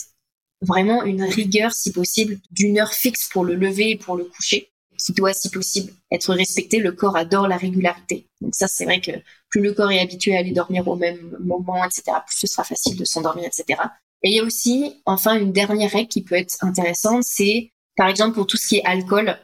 vraiment 0.61 1.03
une 1.03 1.23
rigueur, 1.23 1.71
si 1.73 1.91
possible, 1.91 2.39
d'une 2.51 2.79
heure 2.79 2.93
fixe 2.93 3.29
pour 3.29 3.45
le 3.45 3.55
lever 3.55 3.91
et 3.91 3.97
pour 3.97 4.15
le 4.15 4.25
coucher 4.25 4.73
qui 4.97 5.13
doit, 5.13 5.33
si 5.33 5.49
possible, 5.49 5.91
être 6.11 6.33
respecté. 6.33 6.79
Le 6.79 6.91
corps 6.91 7.17
adore 7.17 7.47
la 7.47 7.57
régularité. 7.57 8.27
Donc 8.41 8.55
ça, 8.55 8.67
c'est 8.67 8.85
vrai 8.85 9.01
que 9.01 9.11
plus 9.49 9.61
le 9.61 9.73
corps 9.73 9.91
est 9.91 9.99
habitué 9.99 10.35
à 10.35 10.39
aller 10.39 10.51
dormir 10.51 10.87
au 10.87 10.95
même 10.95 11.37
moment, 11.39 11.83
etc., 11.83 12.03
plus 12.25 12.37
ce 12.37 12.47
sera 12.47 12.63
facile 12.63 12.95
de 12.97 13.05
s'endormir, 13.05 13.45
etc. 13.45 13.81
Et 14.24 14.30
il 14.30 14.36
y 14.36 14.39
a 14.39 14.43
aussi, 14.43 15.01
enfin, 15.05 15.38
une 15.39 15.51
dernière 15.51 15.91
règle 15.91 16.07
qui 16.09 16.24
peut 16.24 16.36
être 16.36 16.55
intéressante, 16.61 17.24
c'est, 17.26 17.71
par 17.97 18.07
exemple, 18.07 18.36
pour 18.36 18.47
tout 18.47 18.57
ce 18.57 18.67
qui 18.67 18.78
est 18.78 18.86
alcool, 18.86 19.38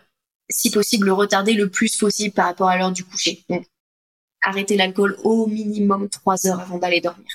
si 0.49 0.71
possible, 0.71 1.07
le 1.07 1.13
retarder 1.13 1.53
le 1.53 1.69
plus 1.69 1.97
possible 1.97 2.33
par 2.33 2.45
rapport 2.45 2.69
à 2.69 2.77
l'heure 2.77 2.91
du 2.91 3.03
coucher. 3.03 3.43
Donc, 3.49 3.65
arrêter 4.43 4.77
l'alcool 4.77 5.17
au 5.23 5.47
minimum 5.47 6.09
trois 6.09 6.47
heures 6.47 6.59
avant 6.59 6.77
d'aller 6.77 7.01
dormir. 7.01 7.27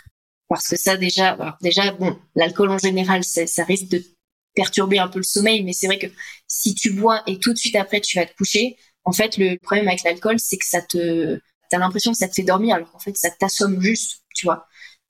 Parce 0.48 0.68
que 0.68 0.76
ça, 0.76 0.96
déjà, 0.96 1.56
déjà, 1.62 1.92
bon, 1.92 2.16
l'alcool 2.34 2.70
en 2.70 2.78
général, 2.78 3.24
ça 3.24 3.64
risque 3.64 3.88
de 3.88 4.02
perturber 4.54 4.98
un 4.98 5.08
peu 5.08 5.18
le 5.18 5.24
sommeil, 5.24 5.62
mais 5.64 5.72
c'est 5.72 5.86
vrai 5.86 5.98
que 5.98 6.06
si 6.46 6.74
tu 6.74 6.92
bois 6.92 7.22
et 7.26 7.38
tout 7.38 7.52
de 7.52 7.58
suite 7.58 7.74
après 7.76 8.00
tu 8.00 8.16
vas 8.18 8.26
te 8.26 8.34
coucher, 8.36 8.76
en 9.04 9.12
fait 9.12 9.36
le 9.36 9.56
problème 9.58 9.88
avec 9.88 10.04
l'alcool 10.04 10.38
c'est 10.38 10.58
que 10.58 10.66
ça 10.66 10.80
te, 10.80 11.40
t'as 11.70 11.78
l'impression 11.78 12.12
que 12.12 12.18
ça 12.18 12.28
te 12.28 12.34
fait 12.34 12.44
dormir 12.44 12.76
alors 12.76 12.90
qu'en 12.92 13.00
fait 13.00 13.16
ça 13.16 13.30
t'assomme 13.30 13.80
juste, 13.80 14.22
tu 14.34 14.46
vois. 14.46 14.66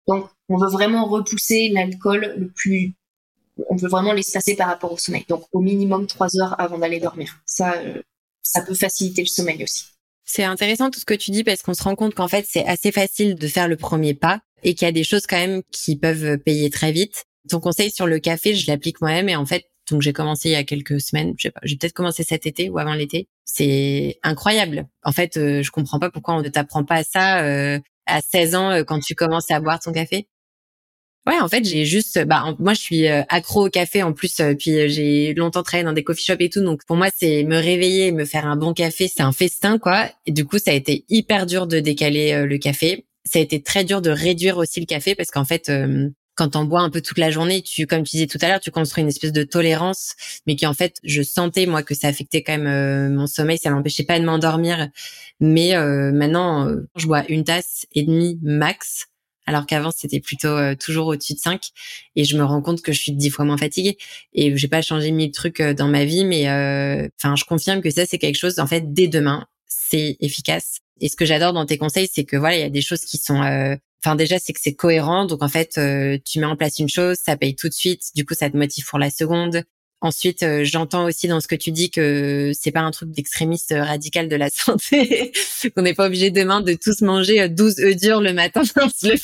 Donc 0.07 0.29
on 0.49 0.57
veut 0.57 0.71
vraiment 0.71 1.07
repousser 1.07 1.69
l'alcool 1.69 2.35
le 2.37 2.49
plus, 2.49 2.95
on 3.69 3.77
veut 3.77 3.89
vraiment 3.89 4.13
l'espacer 4.13 4.57
par 4.57 4.69
rapport 4.69 4.93
au 4.93 4.99
sommeil. 4.99 5.25
Donc 5.29 5.45
au 5.53 5.61
minimum 5.61 6.07
trois 6.07 6.37
heures 6.41 6.61
avant 6.61 6.79
d'aller 6.79 7.01
dormir. 7.01 7.41
Ça, 7.47 7.75
euh, 7.75 8.03
ça 8.43 8.63
peut 8.63 8.75
faciliter 8.75 9.23
le 9.23 9.29
sommeil 9.29 9.63
aussi. 9.63 9.85
C'est 10.25 10.45
intéressant 10.45 10.91
tout 10.91 11.01
ce 11.01 11.05
que 11.05 11.15
tu 11.15 11.31
dis 11.31 11.45
parce 11.45 11.63
qu'on 11.63 11.75
se 11.75 11.83
rend 11.83 11.97
compte 11.97 12.15
qu'en 12.15 12.29
fait 12.29 12.47
c'est 12.49 12.65
assez 12.65 12.93
facile 12.93 13.35
de 13.35 13.49
faire 13.49 13.69
le 13.69 13.77
premier 13.77 14.15
pas 14.15 14.41
et 14.63 14.75
qu'il 14.75 14.87
y 14.87 14.89
a 14.89 14.93
des 14.93 15.05
choses 15.05 15.27
quand 15.27 15.37
même 15.37 15.63
qui 15.71 15.97
peuvent 15.97 16.39
payer 16.39 16.71
très 16.71 16.93
vite. 16.93 17.25
Ton 17.49 17.61
conseil 17.61 17.91
sur 17.91 18.07
le 18.07 18.19
café, 18.19 18.55
je 18.55 18.67
l'applique 18.71 19.03
moi-même 19.03 19.29
et 19.29 19.37
en 19.37 19.45
fait, 19.45 19.67
donc 19.91 20.01
j'ai 20.01 20.15
commencé 20.15 20.49
il 20.49 20.53
y 20.53 20.57
a 20.57 20.65
quelques 20.65 21.01
semaines, 21.01 21.35
je 21.37 21.43
sais 21.43 21.51
pas, 21.51 21.61
j'ai 21.63 21.77
peut-être 21.77 21.93
commencé 21.93 22.25
cet 22.25 22.47
été 22.47 22.71
ou 22.71 22.79
avant 22.79 22.95
l'été. 22.95 23.29
C'est 23.45 24.19
incroyable. 24.23 24.87
En 25.03 25.13
fait, 25.13 25.37
euh, 25.37 25.63
je 25.63 25.71
comprends 25.71 25.99
pas 25.99 26.11
pourquoi 26.11 26.35
on 26.35 26.41
ne 26.41 26.49
t'apprend 26.49 26.85
pas 26.85 27.05
ça 27.05 27.43
euh, 27.43 27.79
à 28.07 28.21
16 28.21 28.55
ans 28.55 28.71
euh, 28.71 28.85
quand 28.85 29.01
tu 29.01 29.15
commences 29.15 29.51
à 29.51 29.61
boire 29.61 29.81
ton 29.81 29.93
café? 29.93 30.29
Ouais, 31.27 31.41
en 31.41 31.49
fait, 31.49 31.65
j'ai 31.65 31.87
juste, 31.87 32.23
bah, 32.27 32.55
moi, 32.59 32.75
je 32.75 32.81
suis 32.81 33.09
accro 33.09 33.67
au 33.67 33.71
café 33.71 34.03
en 34.03 34.13
plus, 34.13 34.43
puis 34.59 34.91
j'ai 34.91 35.33
longtemps 35.33 35.63
travaillé 35.63 35.85
dans 35.85 35.95
des 35.95 36.05
coffee 36.05 36.23
shops 36.23 36.37
et 36.41 36.51
tout, 36.51 36.61
donc 36.63 36.85
pour 36.85 36.97
moi, 36.97 37.09
c'est 37.17 37.45
me 37.45 37.57
réveiller, 37.57 38.13
me 38.13 38.27
faire 38.27 38.47
un 38.47 38.57
bon 38.57 38.75
café, 38.75 39.09
c'est 39.09 39.23
un 39.23 39.33
festin, 39.33 39.79
quoi. 39.79 40.11
Et 40.27 40.33
du 40.33 40.45
coup, 40.45 40.59
ça 40.59 40.73
a 40.73 40.75
été 40.75 41.07
hyper 41.09 41.47
dur 41.47 41.67
de 41.67 41.81
décaler 41.81 42.45
le 42.45 42.59
café. 42.59 43.07
Ça 43.25 43.39
a 43.39 43.43
été 43.43 43.63
très 43.63 43.85
dur 43.85 44.03
de 44.03 44.11
réduire 44.11 44.59
aussi 44.59 44.81
le 44.81 44.87
café 44.87 45.15
parce 45.15 45.31
qu'en 45.31 45.47
fait, 45.47 45.71
quand 46.35 46.57
on 46.57 46.65
boit 46.65 46.81
un 46.81 46.91
peu 46.91 47.01
toute 47.01 47.19
la 47.19 47.31
journée, 47.31 47.63
tu, 47.63 47.87
comme 47.87 48.03
tu 48.03 48.17
disais 48.17 48.27
tout 48.27 48.39
à 48.41 48.49
l'heure, 48.49 48.61
tu 48.61 48.71
construis 48.71 49.03
une 49.03 49.09
espèce 49.09 49.33
de 49.33 49.45
tolérance, 49.45 50.15
mais 50.47 50.57
qui 50.57 50.67
en 50.67 50.75
fait, 50.75 50.97
je 51.05 51.23
sentais 51.23 51.67
moi 51.67 51.83
que 51.83 51.95
ça 51.95 52.09
affectait 52.09 52.43
quand 52.43 52.59
même 52.59 52.67
euh, 52.67 53.09
mon 53.15 53.27
sommeil, 53.27 53.59
ça 53.59 53.71
m'empêchait 53.71 54.05
pas 54.05 54.19
de 54.19 54.25
m'endormir. 54.25 54.89
Mais 55.41 55.77
euh, 55.77 56.13
maintenant, 56.13 56.69
euh, 56.69 56.89
je 56.97 57.07
bois 57.07 57.25
une 57.29 57.45
tasse 57.45 57.87
et 57.95 58.03
demie 58.03 58.39
max, 58.43 59.07
alors 59.47 59.67
qu'avant 59.67 59.91
c'était 59.95 60.21
plutôt 60.21 60.75
toujours 60.77 61.09
au-dessus 61.09 61.35
de 61.35 61.39
5 61.39 61.69
et 62.17 62.25
je 62.25 62.37
me 62.39 62.45
rends 62.45 62.63
compte 62.63 62.81
que 62.81 62.93
je 62.93 63.01
suis 63.01 63.13
dix 63.13 63.29
fois 63.29 63.45
moins 63.45 63.59
fatiguée 63.59 63.99
et 64.33 64.57
j'ai 64.57 64.69
pas 64.69 64.81
changé 64.81 65.11
mille 65.11 65.33
trucs 65.33 65.61
dans 65.61 65.87
ma 65.87 66.07
vie 66.07 66.25
mais 66.25 66.45
enfin 67.19 67.37
je 67.37 67.45
confirme 67.45 67.83
que 67.83 67.91
ça 67.91 68.07
c'est 68.07 68.17
quelque 68.17 68.39
chose 68.39 68.59
en 68.59 68.67
fait 68.67 68.95
dès 68.95 69.07
demain 69.07 69.45
c'est 69.67 70.17
efficace 70.21 70.79
et 71.03 71.11
ce 71.11 71.17
que 71.17 71.27
j'adore 71.27 71.53
dans 71.53 71.67
tes 71.67 71.77
conseils 71.77 72.09
c'est 72.11 72.25
que 72.25 72.39
voilà 72.39 72.57
il 72.57 72.61
y 72.61 72.65
a 72.65 72.71
des 72.71 72.81
choses 72.81 73.05
qui 73.05 73.19
sont 73.19 73.43
Enfin 74.05 74.17
déjà 74.17 74.39
c'est 74.39 74.53
que 74.53 74.61
c'est 74.63 74.75
cohérent, 74.75 75.25
donc 75.25 75.43
en 75.43 75.49
fait 75.49 75.79
euh, 75.79 76.19
tu 76.27 76.39
mets 76.39 76.45
en 76.45 76.57
place 76.57 76.79
une 76.79 76.91
chose, 76.91 77.17
ça 77.25 77.39
paye 77.39 77.57
tout 77.57 77.71
de 77.71 77.75
suite, 77.75 78.03
du 78.15 78.27
coup 78.27 78.35
ça 78.35 78.51
te 78.51 78.57
motive 78.57 78.85
pour 78.85 78.99
la 78.99 79.09
seconde. 79.09 79.63
Ensuite, 80.03 80.43
euh, 80.43 80.63
j'entends 80.65 81.07
aussi 81.07 81.29
dans 81.29 81.41
ce 81.41 81.49
que 81.49 81.55
tu 81.55 81.71
dis 81.71 81.91
que 81.91 82.53
c'est 82.53 82.71
pas 82.73 82.81
un 82.81 82.91
truc 82.91 83.11
d'extrémiste 83.11 83.75
radical 83.75 84.29
de 84.29 84.37
la 84.37 84.51
santé, 84.53 85.33
qu'on 85.75 85.81
n'est 85.81 85.95
pas 85.95 86.09
obligé 86.09 86.31
demain 86.31 86.61
de 86.61 86.75
tous 86.75 87.01
manger 87.01 87.49
12 87.49 87.79
œufs 87.79 87.97
durs 87.97 88.21
le 88.21 88.35
matin 88.35 88.61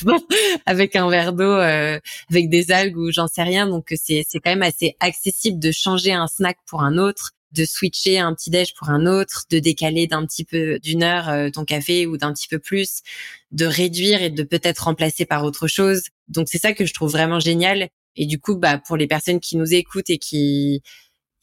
avec 0.65 0.95
un 0.95 1.07
verre 1.11 1.33
d'eau, 1.33 1.43
euh, 1.43 1.99
avec 2.31 2.49
des 2.49 2.71
algues 2.71 2.97
ou 2.97 3.11
j'en 3.11 3.27
sais 3.27 3.43
rien. 3.43 3.67
Donc 3.67 3.93
c'est 3.95 4.25
c'est 4.27 4.39
quand 4.39 4.49
même 4.49 4.63
assez 4.63 4.95
accessible 4.99 5.59
de 5.59 5.71
changer 5.71 6.13
un 6.13 6.25
snack 6.25 6.57
pour 6.65 6.81
un 6.81 6.97
autre 6.97 7.33
de 7.51 7.65
switcher 7.65 8.19
un 8.19 8.33
petit 8.33 8.49
déj 8.49 8.73
pour 8.73 8.89
un 8.89 9.05
autre, 9.05 9.43
de 9.49 9.59
décaler 9.59 10.07
d'un 10.07 10.25
petit 10.25 10.45
peu 10.45 10.79
d'une 10.79 11.03
heure 11.03 11.29
euh, 11.29 11.49
ton 11.49 11.65
café 11.65 12.05
ou 12.05 12.17
d'un 12.17 12.33
petit 12.33 12.47
peu 12.47 12.59
plus, 12.59 13.01
de 13.51 13.65
réduire 13.65 14.21
et 14.21 14.29
de 14.29 14.43
peut-être 14.43 14.85
remplacer 14.85 15.25
par 15.25 15.43
autre 15.43 15.67
chose. 15.67 16.03
Donc 16.27 16.47
c'est 16.49 16.59
ça 16.59 16.73
que 16.73 16.85
je 16.85 16.93
trouve 16.93 17.11
vraiment 17.11 17.39
génial. 17.39 17.89
Et 18.15 18.25
du 18.25 18.39
coup, 18.39 18.55
bah 18.55 18.77
pour 18.77 18.97
les 18.97 19.07
personnes 19.07 19.39
qui 19.39 19.57
nous 19.57 19.73
écoutent 19.73 20.09
et 20.09 20.17
qui, 20.17 20.81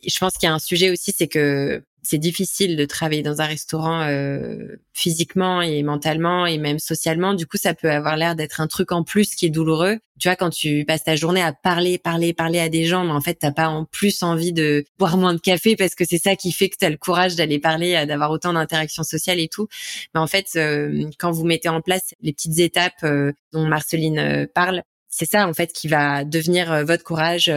je 0.07 0.19
pense 0.19 0.35
qu'il 0.35 0.49
y 0.49 0.51
a 0.51 0.55
un 0.55 0.59
sujet 0.59 0.91
aussi, 0.91 1.13
c'est 1.17 1.29
que 1.29 1.83
c'est 2.11 2.17
difficile 2.17 2.75
de 2.77 2.87
travailler 2.87 3.23
dans 3.23 3.43
un 3.43 3.45
restaurant 3.45 4.01
euh, 4.01 4.81
physiquement 4.95 5.61
et 5.61 5.83
mentalement 5.83 6.47
et 6.47 6.57
même 6.57 6.79
socialement. 6.79 7.35
Du 7.35 7.47
coup, 7.47 7.59
ça 7.59 7.75
peut 7.75 7.91
avoir 7.91 8.17
l'air 8.17 8.35
d'être 8.35 8.63
un 8.63 8.67
truc 8.67 8.93
en 8.93 9.05
plus 9.05 9.35
qui 9.35 9.45
est 9.45 9.51
douloureux. 9.51 9.99
Tu 10.19 10.29
vois, 10.29 10.35
quand 10.35 10.49
tu 10.49 10.87
passes 10.87 11.05
ta 11.05 11.17
journée 11.17 11.43
à 11.43 11.53
parler, 11.53 11.99
parler, 11.99 12.33
parler 12.33 12.61
à 12.61 12.71
des 12.71 12.87
gens, 12.87 13.05
mais 13.05 13.13
en 13.13 13.21
fait, 13.21 13.35
t'as 13.35 13.53
pas 13.53 13.69
en 13.69 13.85
plus 13.85 14.23
envie 14.23 14.55
de 14.55 14.87
boire 14.99 15.19
moins 15.19 15.35
de 15.35 15.39
café 15.39 15.77
parce 15.77 15.95
que 15.95 16.07
c'est 16.07 16.17
ça 16.17 16.35
qui 16.35 16.51
fait 16.51 16.71
que 16.71 16.79
tu 16.79 16.87
as 16.87 16.91
le 16.91 16.97
courage 16.97 17.37
d'aller 17.37 17.59
parler, 17.59 18.07
d'avoir 18.07 18.31
autant 18.31 18.55
d'interactions 18.55 19.03
sociales 19.03 19.39
et 19.39 19.49
tout. 19.49 19.69
Mais 20.15 20.21
en 20.21 20.27
fait, 20.27 20.47
euh, 20.57 21.11
quand 21.19 21.31
vous 21.31 21.45
mettez 21.45 21.69
en 21.69 21.83
place 21.83 22.15
les 22.23 22.33
petites 22.33 22.59
étapes 22.59 23.05
euh, 23.05 23.33
dont 23.53 23.67
Marceline 23.67 24.49
parle, 24.55 24.83
c'est 25.11 25.29
ça 25.31 25.47
en 25.47 25.53
fait 25.53 25.75
qui 25.75 25.89
va 25.89 26.25
devenir 26.25 26.87
votre 26.87 27.05
courage, 27.05 27.51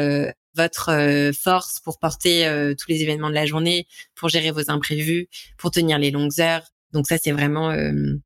votre 0.56 1.32
force 1.40 1.80
pour 1.80 2.00
porter 2.00 2.74
tous 2.80 2.90
les 2.90 3.02
événements 3.04 3.30
de 3.30 3.36
la 3.36 3.46
journée, 3.46 3.88
pour 4.16 4.30
gérer 4.30 4.52
vos 4.52 4.70
imprévus, 4.70 5.28
pour 5.58 5.72
tenir 5.72 5.98
les 5.98 6.12
longues 6.12 6.40
heures. 6.40 6.64
Donc 6.92 7.08
ça 7.08 7.18
c'est 7.18 7.32
vraiment, 7.32 7.74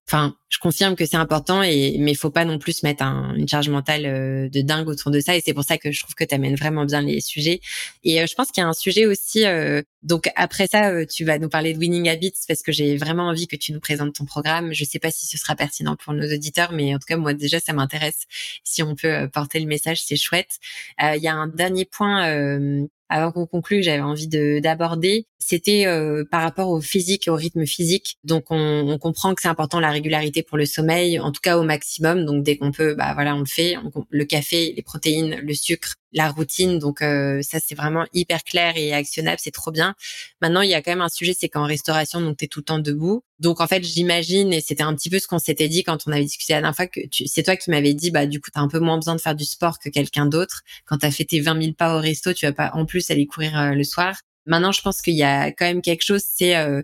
enfin 0.08 0.36
je 0.56 0.60
confirme 0.60 0.96
que 0.96 1.06
c'est 1.06 1.18
important 1.18 1.62
et 1.64 1.98
mais 2.00 2.14
faut 2.16 2.30
pas 2.30 2.46
non 2.46 2.60
plus 2.60 2.82
mettre 2.84 3.04
une 3.04 3.46
charge 3.46 3.68
mentale 3.68 4.06
euh, 4.06 4.50
de 4.50 4.62
dingue 4.62 4.88
autour 4.88 5.12
de 5.12 5.20
ça 5.20 5.36
et 5.36 5.42
c'est 5.46 5.54
pour 5.54 5.66
ça 5.66 5.78
que 5.78 5.92
je 5.92 6.02
trouve 6.02 6.16
que 6.16 6.24
tu 6.24 6.34
amènes 6.34 6.56
vraiment 6.56 6.86
bien 6.86 7.02
les 7.02 7.20
sujets. 7.20 7.60
Et 8.06 8.22
euh, 8.22 8.26
je 8.26 8.36
pense 8.36 8.52
qu'il 8.52 8.62
y 8.62 8.64
a 8.64 8.70
un 8.70 8.74
sujet 8.74 9.06
aussi 9.06 9.46
euh, 9.46 9.82
donc 10.02 10.30
après 10.38 10.68
ça 10.68 11.06
tu 11.08 11.26
vas 11.26 11.40
nous 11.40 11.50
parler 11.50 11.74
de 11.74 11.80
Winning 11.80 12.08
Habits 12.08 12.36
parce 12.48 12.62
que 12.62 12.72
j'ai 12.72 12.96
vraiment 12.96 13.28
envie 13.28 13.48
que 13.48 13.58
tu 13.58 13.74
nous 13.74 13.82
présentes 13.82 14.16
ton 14.16 14.24
programme. 14.24 14.74
Je 14.74 14.86
sais 14.86 15.00
pas 15.00 15.12
si 15.12 15.26
ce 15.26 15.38
sera 15.38 15.56
pertinent 15.56 15.98
pour 15.98 16.14
nos 16.14 16.26
auditeurs 16.34 16.72
mais 16.72 16.96
en 16.96 17.00
tout 17.00 17.08
cas 17.08 17.18
moi 17.18 17.34
déjà 17.34 17.60
ça 17.60 17.74
m'intéresse 17.74 18.24
si 18.64 18.82
on 18.82 18.96
peut 18.96 19.28
porter 19.34 19.60
le 19.60 19.66
message 19.66 20.02
c'est 20.04 20.16
chouette. 20.16 20.60
Il 21.02 21.22
y 21.22 21.28
a 21.28 21.34
un 21.34 21.48
dernier 21.48 21.84
point 21.84 22.88
avant 23.08 23.32
qu'on 23.32 23.46
conclue, 23.46 23.84
j'avais 23.84 24.02
envie 24.02 24.28
de 24.28 24.60
d'aborder, 24.60 25.28
c'était 25.38 25.86
par 26.32 26.42
rapport 26.42 26.70
au 26.70 26.82
physique, 26.82 27.26
au 27.28 27.36
rythme 27.36 27.66
physique. 27.66 28.18
Donc 28.24 28.46
on, 28.50 28.90
on 28.90 28.98
comprend 28.98 29.36
que 29.36 29.42
c'est 29.42 29.48
important 29.48 29.80
la 29.80 29.92
régularité 29.92 30.44
pour 30.48 30.58
le 30.58 30.66
sommeil, 30.66 31.20
en 31.20 31.32
tout 31.32 31.42
cas 31.42 31.58
au 31.58 31.64
maximum. 31.64 32.26
Donc 32.26 32.44
dès 32.44 32.58
qu'on 32.58 32.72
peut, 32.72 32.96
bah 32.96 33.14
voilà, 33.14 33.36
on 33.36 33.40
le 33.40 33.46
fait. 33.46 33.76
le 34.10 34.26
café, 34.26 34.74
les 34.76 34.82
protéines, 34.82 35.40
le 35.42 35.54
sucre, 35.54 35.96
la 36.14 36.30
routine. 36.30 36.80
Donc 36.80 37.02
euh, 37.02 37.42
ça 37.42 37.60
c'est 37.66 37.76
vraiment 37.76 38.06
hyper 38.14 38.44
clair 38.44 38.74
et 38.78 38.94
actionnable, 38.94 39.38
c'est 39.40 39.52
trop 39.52 39.72
bien. 39.72 39.96
Maintenant 40.42 40.62
il 40.62 40.70
y 40.70 40.74
a 40.74 40.82
quand 40.82 40.92
même 40.92 41.02
un 41.02 41.10
sujet, 41.10 41.36
c'est 41.38 41.50
qu'en 41.50 41.66
restauration, 41.66 42.22
donc 42.22 42.38
t'es 42.38 42.48
tout 42.48 42.60
le 42.60 42.66
temps 42.66 42.80
debout. 42.80 43.24
Donc 43.40 43.62
en 43.62 43.68
fait 43.68 43.84
j'imagine 43.84 44.54
et 44.54 44.62
c'était 44.62 44.84
un 44.84 44.96
petit 44.96 45.10
peu 45.10 45.20
ce 45.20 45.28
qu'on 45.28 45.40
s'était 45.40 45.68
dit 45.68 45.84
quand 45.84 46.00
on 46.08 46.12
avait 46.12 46.24
discuté 46.24 46.54
la 46.54 46.62
dernière 46.62 46.76
fois 46.76 46.88
que 46.88 47.02
c'est 47.26 47.44
toi 47.44 47.56
qui 47.56 47.70
m'avais 47.70 47.94
dit 47.94 48.12
bah 48.12 48.26
du 48.26 48.40
coup 48.40 48.50
t'as 48.54 48.62
un 48.62 48.70
peu 48.70 48.80
moins 48.80 48.98
besoin 48.98 49.16
de 49.16 49.22
faire 49.22 49.36
du 49.36 49.46
sport 49.46 49.80
que 49.80 49.90
quelqu'un 49.90 50.26
d'autre. 50.26 50.62
Quand 50.86 50.98
t'as 51.00 51.12
fait 51.12 51.26
tes 51.26 51.42
20 51.42 51.62
000 51.62 51.74
pas 51.74 51.96
au 51.96 52.00
resto, 52.00 52.34
tu 52.34 52.46
vas 52.46 52.54
pas 52.54 52.72
en 52.74 52.86
plus 52.86 53.12
aller 53.12 53.26
courir 53.28 53.60
euh, 53.60 53.72
le 53.72 53.84
soir. 53.84 54.16
Maintenant, 54.46 54.72
je 54.72 54.82
pense 54.82 55.02
qu'il 55.02 55.16
y 55.16 55.24
a 55.24 55.52
quand 55.52 55.66
même 55.66 55.82
quelque 55.82 56.04
chose, 56.04 56.24
c'est 56.24 56.56
euh, 56.56 56.84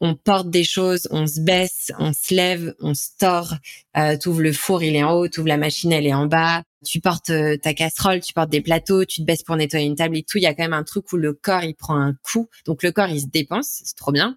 on 0.00 0.14
porte 0.14 0.50
des 0.50 0.64
choses, 0.64 1.08
on 1.10 1.26
se 1.26 1.40
baisse, 1.40 1.90
on 1.98 2.12
se 2.12 2.34
lève, 2.34 2.74
on 2.80 2.94
se 2.94 3.08
tord. 3.18 3.54
Euh, 3.96 4.16
le 4.26 4.52
four, 4.52 4.82
il 4.82 4.94
est 4.94 5.02
en 5.02 5.12
haut, 5.12 5.28
tu 5.28 5.40
ouvres 5.40 5.48
la 5.48 5.56
machine, 5.56 5.92
elle 5.92 6.06
est 6.06 6.14
en 6.14 6.26
bas. 6.26 6.62
Tu 6.86 7.00
portes 7.00 7.30
euh, 7.30 7.56
ta 7.56 7.74
casserole, 7.74 8.20
tu 8.20 8.32
portes 8.32 8.50
des 8.50 8.60
plateaux, 8.60 9.04
tu 9.04 9.20
te 9.20 9.26
baisses 9.26 9.42
pour 9.42 9.56
nettoyer 9.56 9.86
une 9.86 9.96
table 9.96 10.16
et 10.16 10.22
tout. 10.22 10.38
Il 10.38 10.42
y 10.42 10.46
a 10.46 10.54
quand 10.54 10.62
même 10.62 10.72
un 10.72 10.84
truc 10.84 11.12
où 11.12 11.16
le 11.16 11.32
corps, 11.32 11.64
il 11.64 11.74
prend 11.74 11.96
un 11.96 12.14
coup. 12.22 12.48
Donc 12.66 12.82
le 12.84 12.92
corps, 12.92 13.08
il 13.08 13.20
se 13.20 13.26
dépense, 13.26 13.80
c'est 13.84 13.96
trop 13.96 14.12
bien. 14.12 14.36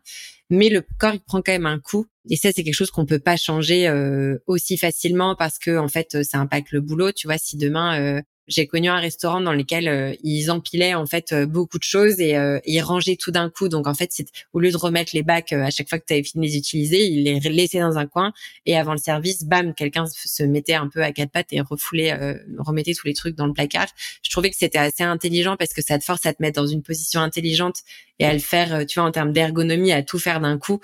Mais 0.49 0.69
le 0.69 0.83
corps, 0.97 1.13
il 1.13 1.21
prend 1.21 1.41
quand 1.41 1.51
même 1.51 1.67
un 1.67 1.79
coup. 1.79 2.07
Et 2.29 2.35
ça, 2.35 2.51
c'est 2.51 2.63
quelque 2.63 2.73
chose 2.73 2.91
qu'on 2.91 3.05
peut 3.05 3.19
pas 3.19 3.37
changer 3.37 3.87
euh, 3.87 4.37
aussi 4.47 4.77
facilement 4.77 5.35
parce 5.35 5.59
que 5.59 5.77
en 5.77 5.87
fait, 5.87 6.23
ça 6.23 6.39
impacte 6.39 6.71
le 6.71 6.81
boulot. 6.81 7.11
Tu 7.11 7.27
vois, 7.27 7.37
si 7.37 7.57
demain 7.57 7.99
euh, 8.01 8.21
j'ai 8.47 8.67
connu 8.67 8.89
un 8.89 8.99
restaurant 8.99 9.41
dans 9.41 9.53
lequel 9.53 9.87
euh, 9.87 10.13
ils 10.23 10.51
empilaient 10.51 10.93
en 10.93 11.05
fait 11.05 11.31
euh, 11.31 11.45
beaucoup 11.45 11.77
de 11.77 11.83
choses 11.83 12.19
et 12.19 12.35
euh, 12.35 12.59
ils 12.65 12.81
rangeaient 12.81 13.15
tout 13.15 13.31
d'un 13.31 13.49
coup. 13.49 13.69
Donc 13.69 13.87
en 13.87 13.93
fait, 13.93 14.11
au 14.53 14.59
lieu 14.59 14.71
de 14.71 14.77
remettre 14.77 15.11
les 15.13 15.23
bacs 15.23 15.53
à 15.53 15.69
chaque 15.69 15.89
fois 15.89 15.99
que 15.99 16.05
tu 16.05 16.13
avais 16.13 16.23
fini 16.23 16.47
de 16.47 16.51
les 16.51 16.57
utiliser, 16.57 17.05
ils 17.05 17.23
les 17.23 17.39
laissaient 17.39 17.79
dans 17.79 17.97
un 17.97 18.05
coin 18.07 18.33
et 18.65 18.77
avant 18.77 18.91
le 18.91 18.97
service, 18.97 19.43
bam, 19.43 19.73
quelqu'un 19.73 20.05
se 20.07 20.43
mettait 20.43 20.73
un 20.73 20.87
peu 20.87 21.01
à 21.03 21.11
quatre 21.11 21.31
pattes 21.31 21.51
et 21.51 21.61
refoulait, 21.61 22.37
remettait 22.59 22.93
tous 22.93 23.07
les 23.07 23.13
trucs 23.13 23.35
dans 23.35 23.47
le 23.47 23.53
placard. 23.53 23.87
Je 24.23 24.29
trouvais 24.29 24.49
que 24.49 24.57
c'était 24.57 24.77
assez 24.77 25.03
intelligent 25.03 25.55
parce 25.57 25.73
que 25.73 25.81
ça 25.81 25.97
te 25.99 26.03
force 26.03 26.25
à 26.25 26.33
te 26.33 26.41
mettre 26.41 26.61
dans 26.61 26.67
une 26.67 26.81
position 26.81 27.21
intelligente 27.21 27.77
et 28.19 28.25
à 28.25 28.33
le 28.33 28.39
faire, 28.39 28.85
tu 28.85 28.99
vois, 28.99 29.07
en 29.07 29.11
termes 29.11 29.31
d'ergonomie, 29.31 29.91
à 29.91 30.03
tout 30.03 30.19
faire 30.19 30.39
d'un 30.41 30.57
coup 30.57 30.79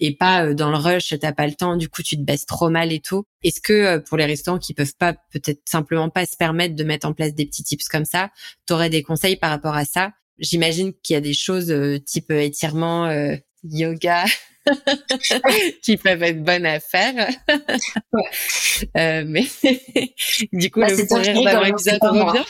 et 0.00 0.14
pas 0.14 0.52
dans 0.54 0.70
le 0.70 0.76
rush, 0.76 1.14
t'as 1.20 1.32
pas 1.32 1.46
le 1.46 1.54
temps, 1.54 1.76
du 1.76 1.88
coup 1.88 2.02
tu 2.02 2.16
te 2.16 2.22
baisses 2.22 2.46
trop 2.46 2.68
mal 2.68 2.92
et 2.92 3.00
tout. 3.00 3.24
Est-ce 3.42 3.60
que 3.60 3.98
pour 3.98 4.16
les 4.16 4.26
restaurants 4.26 4.58
qui 4.58 4.74
peuvent 4.74 4.94
pas 4.98 5.14
peut-être 5.32 5.60
simplement 5.64 6.10
pas 6.10 6.26
se 6.26 6.36
permettre 6.36 6.76
de 6.76 6.84
mettre 6.84 7.01
en 7.04 7.12
place 7.12 7.34
des 7.34 7.46
petits 7.46 7.64
tips 7.64 7.88
comme 7.88 8.04
ça, 8.04 8.30
tu 8.66 8.72
aurais 8.72 8.90
des 8.90 9.02
conseils 9.02 9.36
par 9.36 9.50
rapport 9.50 9.74
à 9.74 9.84
ça? 9.84 10.12
J'imagine 10.38 10.92
qu'il 11.02 11.14
y 11.14 11.16
a 11.16 11.20
des 11.20 11.34
choses 11.34 11.70
euh, 11.70 11.98
type 11.98 12.30
euh, 12.30 12.40
étirement, 12.40 13.06
euh, 13.06 13.36
yoga 13.64 14.24
qui 15.82 15.96
peuvent 15.96 16.22
être 16.22 16.42
bonnes 16.42 16.66
à 16.66 16.80
faire. 16.80 17.28
mais 18.94 19.44
du 20.52 20.70
coup, 20.70 20.80
bah, 20.80 20.88
le 20.88 21.06
pourrir 21.06 21.42
d'avoir 21.42 21.66
épisode 21.66 21.98
revient. 22.02 22.44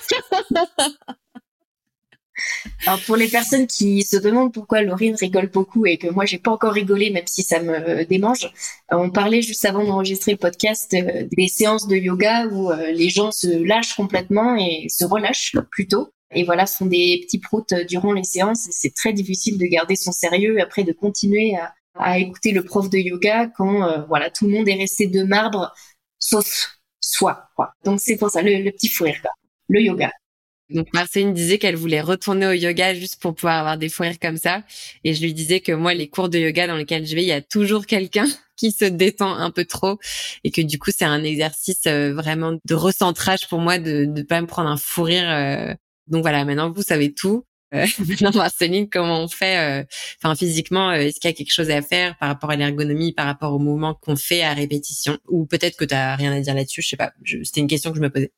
Alors 2.86 3.00
pour 3.06 3.16
les 3.16 3.28
personnes 3.28 3.66
qui 3.66 4.02
se 4.02 4.16
demandent 4.16 4.52
pourquoi 4.52 4.82
Laurine 4.82 5.16
rigole 5.16 5.48
beaucoup 5.48 5.86
et 5.86 5.98
que 5.98 6.08
moi 6.08 6.24
j'ai 6.24 6.38
pas 6.38 6.50
encore 6.50 6.72
rigolé 6.72 7.10
même 7.10 7.26
si 7.26 7.42
ça 7.42 7.60
me 7.60 8.04
démange, 8.04 8.52
on 8.90 9.10
parlait 9.10 9.42
juste 9.42 9.64
avant 9.64 9.84
d'enregistrer 9.84 10.32
le 10.32 10.38
podcast 10.38 10.92
euh, 10.94 11.26
des 11.36 11.48
séances 11.48 11.86
de 11.88 11.96
yoga 11.96 12.46
où 12.46 12.70
euh, 12.70 12.92
les 12.92 13.08
gens 13.08 13.30
se 13.30 13.48
lâchent 13.64 13.94
complètement 13.94 14.56
et 14.56 14.86
se 14.88 15.04
relâchent 15.04 15.56
plutôt. 15.70 16.10
Et 16.34 16.44
voilà, 16.44 16.66
font 16.66 16.86
des 16.86 17.20
petits 17.24 17.38
proutes 17.38 17.74
durant 17.88 18.12
les 18.12 18.24
séances. 18.24 18.66
C'est 18.70 18.94
très 18.94 19.12
difficile 19.12 19.58
de 19.58 19.66
garder 19.66 19.96
son 19.96 20.12
sérieux 20.12 20.58
et 20.58 20.62
après 20.62 20.82
de 20.82 20.92
continuer 20.92 21.56
à, 21.94 22.18
écouter 22.18 22.52
le 22.52 22.64
prof 22.64 22.88
de 22.88 22.96
yoga 22.96 23.48
quand 23.48 23.86
euh, 23.86 24.02
voilà 24.08 24.30
tout 24.30 24.46
le 24.46 24.52
monde 24.52 24.66
est 24.66 24.74
resté 24.74 25.06
de 25.06 25.22
marbre 25.24 25.74
sauf 26.18 26.78
soi. 27.00 27.48
Quoi. 27.54 27.72
Donc 27.84 28.00
c'est 28.00 28.16
pour 28.16 28.30
ça 28.30 28.40
le, 28.40 28.70
petit 28.70 28.88
fou 28.88 29.04
rire, 29.04 29.20
le 29.68 29.82
yoga. 29.82 30.10
Donc 30.72 30.88
Marceline 30.92 31.32
disait 31.32 31.58
qu'elle 31.58 31.76
voulait 31.76 32.00
retourner 32.00 32.46
au 32.46 32.52
yoga 32.52 32.94
juste 32.94 33.20
pour 33.20 33.34
pouvoir 33.34 33.58
avoir 33.58 33.78
des 33.78 33.88
fous 33.88 34.02
rires 34.02 34.18
comme 34.20 34.36
ça. 34.36 34.62
Et 35.04 35.14
je 35.14 35.22
lui 35.22 35.34
disais 35.34 35.60
que 35.60 35.72
moi, 35.72 35.94
les 35.94 36.08
cours 36.08 36.28
de 36.28 36.38
yoga 36.38 36.66
dans 36.66 36.76
lesquels 36.76 37.06
je 37.06 37.14
vais, 37.14 37.22
il 37.22 37.28
y 37.28 37.32
a 37.32 37.42
toujours 37.42 37.86
quelqu'un 37.86 38.26
qui 38.56 38.72
se 38.72 38.84
détend 38.84 39.34
un 39.34 39.50
peu 39.50 39.64
trop 39.64 39.98
et 40.44 40.50
que 40.50 40.60
du 40.60 40.78
coup, 40.78 40.90
c'est 40.96 41.04
un 41.04 41.22
exercice 41.24 41.82
euh, 41.86 42.12
vraiment 42.14 42.58
de 42.64 42.74
recentrage 42.74 43.48
pour 43.48 43.60
moi 43.60 43.78
de 43.78 44.04
ne 44.04 44.22
pas 44.22 44.40
me 44.40 44.46
prendre 44.46 44.68
un 44.68 44.76
fou 44.76 45.02
rire. 45.02 45.28
Euh. 45.28 45.74
Donc 46.06 46.22
voilà, 46.22 46.44
maintenant 46.44 46.70
vous 46.70 46.82
savez 46.82 47.12
tout. 47.12 47.44
Euh, 47.74 47.86
maintenant 48.06 48.32
Marceline, 48.34 48.88
comment 48.88 49.22
on 49.22 49.28
fait 49.28 49.86
Enfin 50.22 50.34
physiquement, 50.34 50.92
est-ce 50.92 51.20
qu'il 51.20 51.30
y 51.30 51.32
a 51.32 51.36
quelque 51.36 51.52
chose 51.52 51.70
à 51.70 51.80
faire 51.80 52.16
par 52.18 52.28
rapport 52.28 52.50
à 52.50 52.56
l'ergonomie, 52.56 53.12
par 53.12 53.26
rapport 53.26 53.54
au 53.54 53.58
mouvement 53.58 53.94
qu'on 53.94 54.16
fait 54.16 54.42
à 54.42 54.52
répétition? 54.52 55.18
Ou 55.28 55.46
peut-être 55.46 55.76
que 55.76 55.84
tu 55.84 55.94
as 55.94 56.16
rien 56.16 56.32
à 56.32 56.40
dire 56.40 56.54
là-dessus, 56.54 56.82
je 56.82 56.88
sais 56.88 56.96
pas. 56.96 57.12
C'était 57.24 57.60
une 57.60 57.68
question 57.68 57.90
que 57.90 57.96
je 57.96 58.02
me 58.02 58.10
posais. 58.10 58.32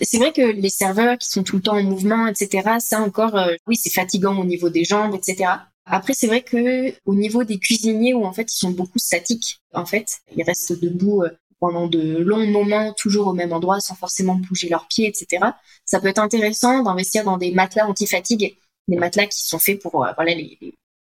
C'est 0.00 0.18
vrai 0.18 0.32
que 0.32 0.42
les 0.42 0.68
serveurs 0.68 1.16
qui 1.18 1.28
sont 1.28 1.42
tout 1.42 1.56
le 1.56 1.62
temps 1.62 1.76
en 1.76 1.82
mouvement, 1.82 2.26
etc., 2.26 2.76
ça 2.80 3.00
encore, 3.00 3.36
euh, 3.36 3.54
oui, 3.66 3.76
c'est 3.76 3.90
fatigant 3.90 4.38
au 4.38 4.44
niveau 4.44 4.68
des 4.68 4.84
jambes, 4.84 5.14
etc. 5.14 5.50
Après, 5.86 6.12
c'est 6.12 6.26
vrai 6.26 6.42
que 6.42 6.92
au 7.04 7.14
niveau 7.14 7.44
des 7.44 7.58
cuisiniers, 7.58 8.12
où 8.12 8.24
en 8.24 8.32
fait 8.32 8.52
ils 8.52 8.58
sont 8.58 8.70
beaucoup 8.70 8.98
statiques, 8.98 9.60
en 9.72 9.86
fait, 9.86 10.18
ils 10.36 10.42
restent 10.42 10.78
debout 10.78 11.22
euh, 11.22 11.30
pendant 11.60 11.86
de 11.86 12.18
longs 12.18 12.46
moments, 12.46 12.92
toujours 12.92 13.28
au 13.28 13.32
même 13.32 13.52
endroit, 13.52 13.80
sans 13.80 13.94
forcément 13.94 14.34
bouger 14.34 14.68
leurs 14.68 14.86
pieds, 14.88 15.08
etc. 15.08 15.44
Ça 15.84 16.00
peut 16.00 16.08
être 16.08 16.18
intéressant 16.18 16.82
d'investir 16.82 17.24
dans 17.24 17.38
des 17.38 17.52
matelas 17.52 17.86
anti-fatigue, 17.86 18.58
des 18.88 18.96
matelas 18.96 19.26
qui 19.26 19.46
sont 19.46 19.58
faits 19.58 19.80
pour 19.80 20.04
euh, 20.04 20.12
voilà 20.16 20.34
les, 20.34 20.58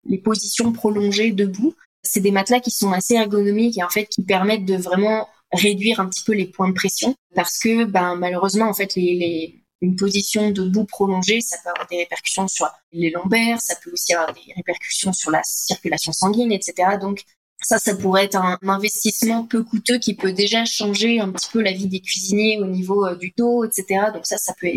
les 0.07 0.19
positions 0.19 0.73
prolongées 0.73 1.33
debout. 1.33 1.75
C'est 2.03 2.21
des 2.21 2.31
matelas 2.31 2.61
qui 2.61 2.71
sont 2.71 2.93
assez 2.93 3.15
ergonomiques 3.15 3.79
et 3.79 3.85
en 3.85 3.91
fait 3.91 4.07
qui 4.07 4.23
permettent 4.23 4.65
de 4.65 4.77
vraiment 4.77 5.29
réduire 5.53 6.01
un 6.01 6.09
petit 6.09 6.23
peu 6.25 6.33
les 6.33 6.47
points 6.47 6.69
de 6.69 6.75
pression 6.75 7.15
parce 7.35 7.59
que 7.59 7.85
ben 7.85 8.15
malheureusement 8.17 8.69
en 8.69 8.75
fait 8.75 8.95
les, 8.95 9.15
les 9.15 9.61
une 9.83 9.97
position 9.97 10.51
debout 10.51 10.85
prolongée, 10.85 11.41
ça 11.41 11.57
peut 11.63 11.71
avoir 11.71 11.87
des 11.89 11.99
répercussions 11.99 12.49
sur 12.49 12.69
les 12.93 13.11
lombaires, 13.11 13.61
ça 13.61 13.77
peut 13.83 13.91
aussi 13.93 14.13
avoir 14.13 14.33
des 14.35 14.53
répercussions 14.55 15.13
sur 15.13 15.31
la 15.31 15.43
circulation 15.43 16.13
sanguine, 16.13 16.53
etc. 16.53 16.99
Donc 17.01 17.23
ça, 17.63 17.79
ça 17.79 17.95
pourrait 17.95 18.25
être 18.25 18.37
un 18.37 18.59
investissement 18.63 19.45
peu 19.45 19.63
coûteux 19.63 19.99
qui 19.99 20.15
peut 20.15 20.33
déjà 20.33 20.65
changer 20.65 21.21
un 21.21 21.31
petit 21.31 21.49
peu 21.51 21.63
la 21.63 21.73
vie 21.73 21.89
des 21.89 22.01
cuisiniers 22.01 22.59
au 22.59 22.67
niveau 22.67 23.07
euh, 23.07 23.17
du 23.17 23.33
dos, 23.37 23.65
etc. 23.65 24.07
Donc 24.13 24.27
ça, 24.27 24.39
ça 24.39 24.55
peut 24.59 24.69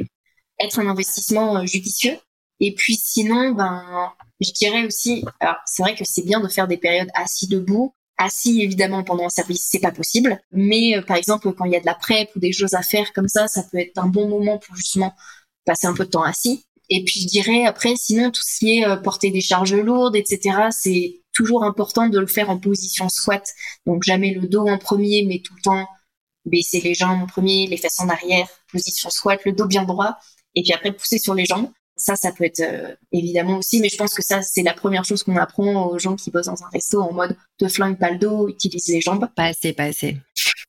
être 0.60 0.80
un 0.80 0.88
investissement 0.88 1.57
euh, 1.57 1.65
judicieux. 1.65 2.18
Et 2.60 2.73
puis 2.73 2.95
sinon, 2.95 3.52
ben, 3.52 4.14
je 4.39 4.52
dirais 4.52 4.85
aussi, 4.85 5.26
alors 5.39 5.57
c'est 5.65 5.84
vrai 5.84 5.95
que 5.95 6.06
c'est 6.06 6.23
bien 6.23 6.39
de 6.39 6.48
faire 6.48 6.68
des 6.68 6.77
périodes 6.77 7.10
assis 7.14 7.48
debout, 7.48 7.93
assis 8.18 8.61
évidemment 8.61 9.03
pendant 9.03 9.26
un 9.26 9.30
service, 9.30 9.68
c'est 9.69 9.80
pas 9.80 9.91
possible. 9.91 10.40
Mais 10.52 10.98
euh, 10.98 11.02
par 11.02 11.18
exemple, 11.18 11.52
quand 11.53 11.65
il 11.65 11.72
y 11.72 11.76
a 11.76 11.80
de 11.80 11.85
la 11.85 11.95
prep 11.95 12.30
ou 12.35 12.40
des 12.40 12.53
choses 12.53 12.73
à 12.73 12.81
faire 12.81 13.14
comme 13.14 13.27
ça, 13.27 13.48
ça 13.48 13.64
peut 13.64 13.80
être 13.80 13.98
un 13.98 14.07
bon 14.07 14.27
moment 14.27 14.57
pour 14.60 14.76
justement 14.76 15.14
passer 15.65 15.88
un 15.88 15.94
peu 15.94 16.06
de 16.06 16.10
temps 16.10 16.23
assis. 16.23 16.65
Et 16.90 17.03
puis 17.03 17.22
je 17.22 17.27
dirais 17.27 17.65
après, 17.65 17.95
sinon 17.95 18.31
tout 18.31 18.41
ce 18.44 18.60
qui 18.60 18.80
est 18.80 18.85
euh, 18.85 18.98
porter 18.98 19.31
des 19.31 19.41
charges 19.41 19.73
lourdes, 19.73 20.15
etc. 20.15 20.68
C'est 20.72 21.22
toujours 21.34 21.64
important 21.64 22.07
de 22.07 22.19
le 22.19 22.27
faire 22.27 22.49
en 22.49 22.57
position 22.60 23.10
squat. 23.10 23.48
Donc 23.85 24.03
jamais 24.03 24.34
le 24.34 24.48
dos 24.48 24.68
en 24.68 24.77
premier, 24.77 25.26
mais 25.26 25.41
tout 25.44 25.56
le 25.56 25.61
temps 25.61 25.88
baisser 26.45 26.81
les 26.81 26.94
jambes 26.94 27.23
en 27.23 27.27
premier, 27.27 27.68
les 27.68 27.77
fesses 27.77 27.99
en 27.99 28.10
arrière, 28.10 28.48
position 28.72 29.10
squat, 29.10 29.40
le 29.45 29.53
dos 29.53 29.65
bien 29.65 29.84
droit, 29.84 30.18
et 30.56 30.61
puis 30.61 30.73
après 30.73 30.91
pousser 30.91 31.18
sur 31.18 31.34
les 31.34 31.45
jambes. 31.45 31.69
Ça, 31.95 32.15
ça 32.15 32.32
peut 32.32 32.44
être 32.44 32.61
euh, 32.61 32.95
évidemment 33.11 33.57
aussi, 33.57 33.80
mais 33.80 33.90
je 33.90 33.98
pense 33.98 34.14
que 34.14 34.24
ça, 34.24 34.41
c'est 34.41 34.64
la 34.64 34.74
première 34.74 35.06
chose 35.06 35.24
qu'on 35.24 35.38
apprend 35.38 35.88
aux 35.88 35.99
gens 35.99 36.15
qui 36.15 36.32
bossent 36.32 36.48
dans 36.48 36.64
un 36.64 36.70
resto 36.72 37.02
en 37.02 37.14
mode 37.14 37.38
te 37.57 37.68
flingue 37.68 37.99
pas 37.99 38.11
le 38.11 38.18
dos, 38.18 38.49
utilise 38.49 38.88
les 38.88 39.02
jambes. 39.02 39.28
Pas 39.36 39.45
assez, 39.45 39.74
pas 39.74 39.84
assez. 39.84 40.18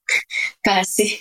pas 0.65 0.77
assez. 0.77 1.19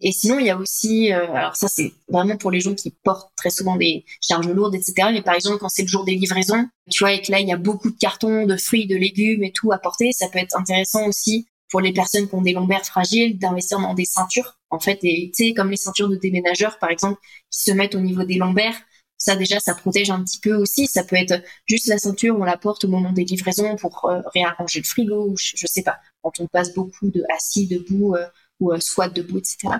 Et 0.00 0.10
sinon, 0.10 0.40
il 0.40 0.46
y 0.46 0.50
a 0.50 0.56
aussi, 0.56 1.12
euh, 1.12 1.32
alors 1.32 1.54
ça, 1.54 1.68
c'est 1.68 1.92
vraiment 2.08 2.36
pour 2.36 2.50
les 2.50 2.60
gens 2.60 2.74
qui 2.74 2.90
portent 3.04 3.30
très 3.36 3.50
souvent 3.50 3.76
des 3.76 4.04
charges 4.20 4.48
lourdes, 4.48 4.74
etc. 4.74 5.10
Mais 5.12 5.22
par 5.22 5.34
exemple, 5.34 5.58
quand 5.58 5.68
c'est 5.68 5.82
le 5.82 5.88
jour 5.88 6.04
des 6.04 6.16
livraisons, 6.16 6.66
tu 6.90 7.04
vois, 7.04 7.12
et 7.12 7.22
que 7.22 7.30
là, 7.30 7.38
il 7.38 7.46
y 7.46 7.52
a 7.52 7.56
beaucoup 7.56 7.90
de 7.90 7.96
cartons, 7.96 8.46
de 8.46 8.56
fruits, 8.56 8.86
de 8.86 8.96
légumes 8.96 9.44
et 9.44 9.52
tout 9.52 9.70
à 9.70 9.78
porter, 9.78 10.10
ça 10.12 10.28
peut 10.28 10.40
être 10.40 10.58
intéressant 10.58 11.06
aussi 11.06 11.46
pour 11.72 11.80
les 11.80 11.92
personnes 11.92 12.28
qui 12.28 12.34
ont 12.34 12.42
des 12.42 12.52
lombaires 12.52 12.84
fragiles 12.84 13.38
d'investir 13.38 13.80
dans 13.80 13.94
des 13.94 14.04
ceintures 14.04 14.58
en 14.68 14.78
fait 14.78 14.98
et 15.04 15.32
tu 15.34 15.46
sais 15.46 15.54
comme 15.54 15.70
les 15.70 15.78
ceintures 15.78 16.10
de 16.10 16.16
déménageurs 16.16 16.78
par 16.78 16.90
exemple 16.90 17.18
qui 17.50 17.62
se 17.62 17.72
mettent 17.72 17.94
au 17.94 18.00
niveau 18.00 18.24
des 18.24 18.34
lombaires 18.34 18.78
ça 19.22 19.36
déjà 19.36 19.60
ça 19.60 19.74
protège 19.74 20.10
un 20.10 20.24
petit 20.24 20.40
peu 20.40 20.54
aussi 20.54 20.88
ça 20.88 21.04
peut 21.04 21.14
être 21.14 21.40
juste 21.66 21.86
la 21.86 21.98
ceinture 21.98 22.36
on 22.36 22.42
la 22.42 22.56
porte 22.56 22.84
au 22.84 22.88
moment 22.88 23.12
des 23.12 23.24
livraisons 23.24 23.76
pour 23.76 24.06
euh, 24.06 24.20
réarranger 24.34 24.80
le 24.80 24.84
frigo 24.84 25.28
ou 25.28 25.36
je, 25.36 25.66
sais 25.66 25.82
pas 25.84 26.00
quand 26.22 26.40
on 26.40 26.48
passe 26.48 26.74
beaucoup 26.74 27.08
de 27.08 27.22
assis 27.36 27.68
debout 27.68 28.16
euh, 28.16 28.26
ou 28.58 28.72
euh, 28.72 28.80
soit 28.80 29.08
debout 29.08 29.38
etc 29.38 29.76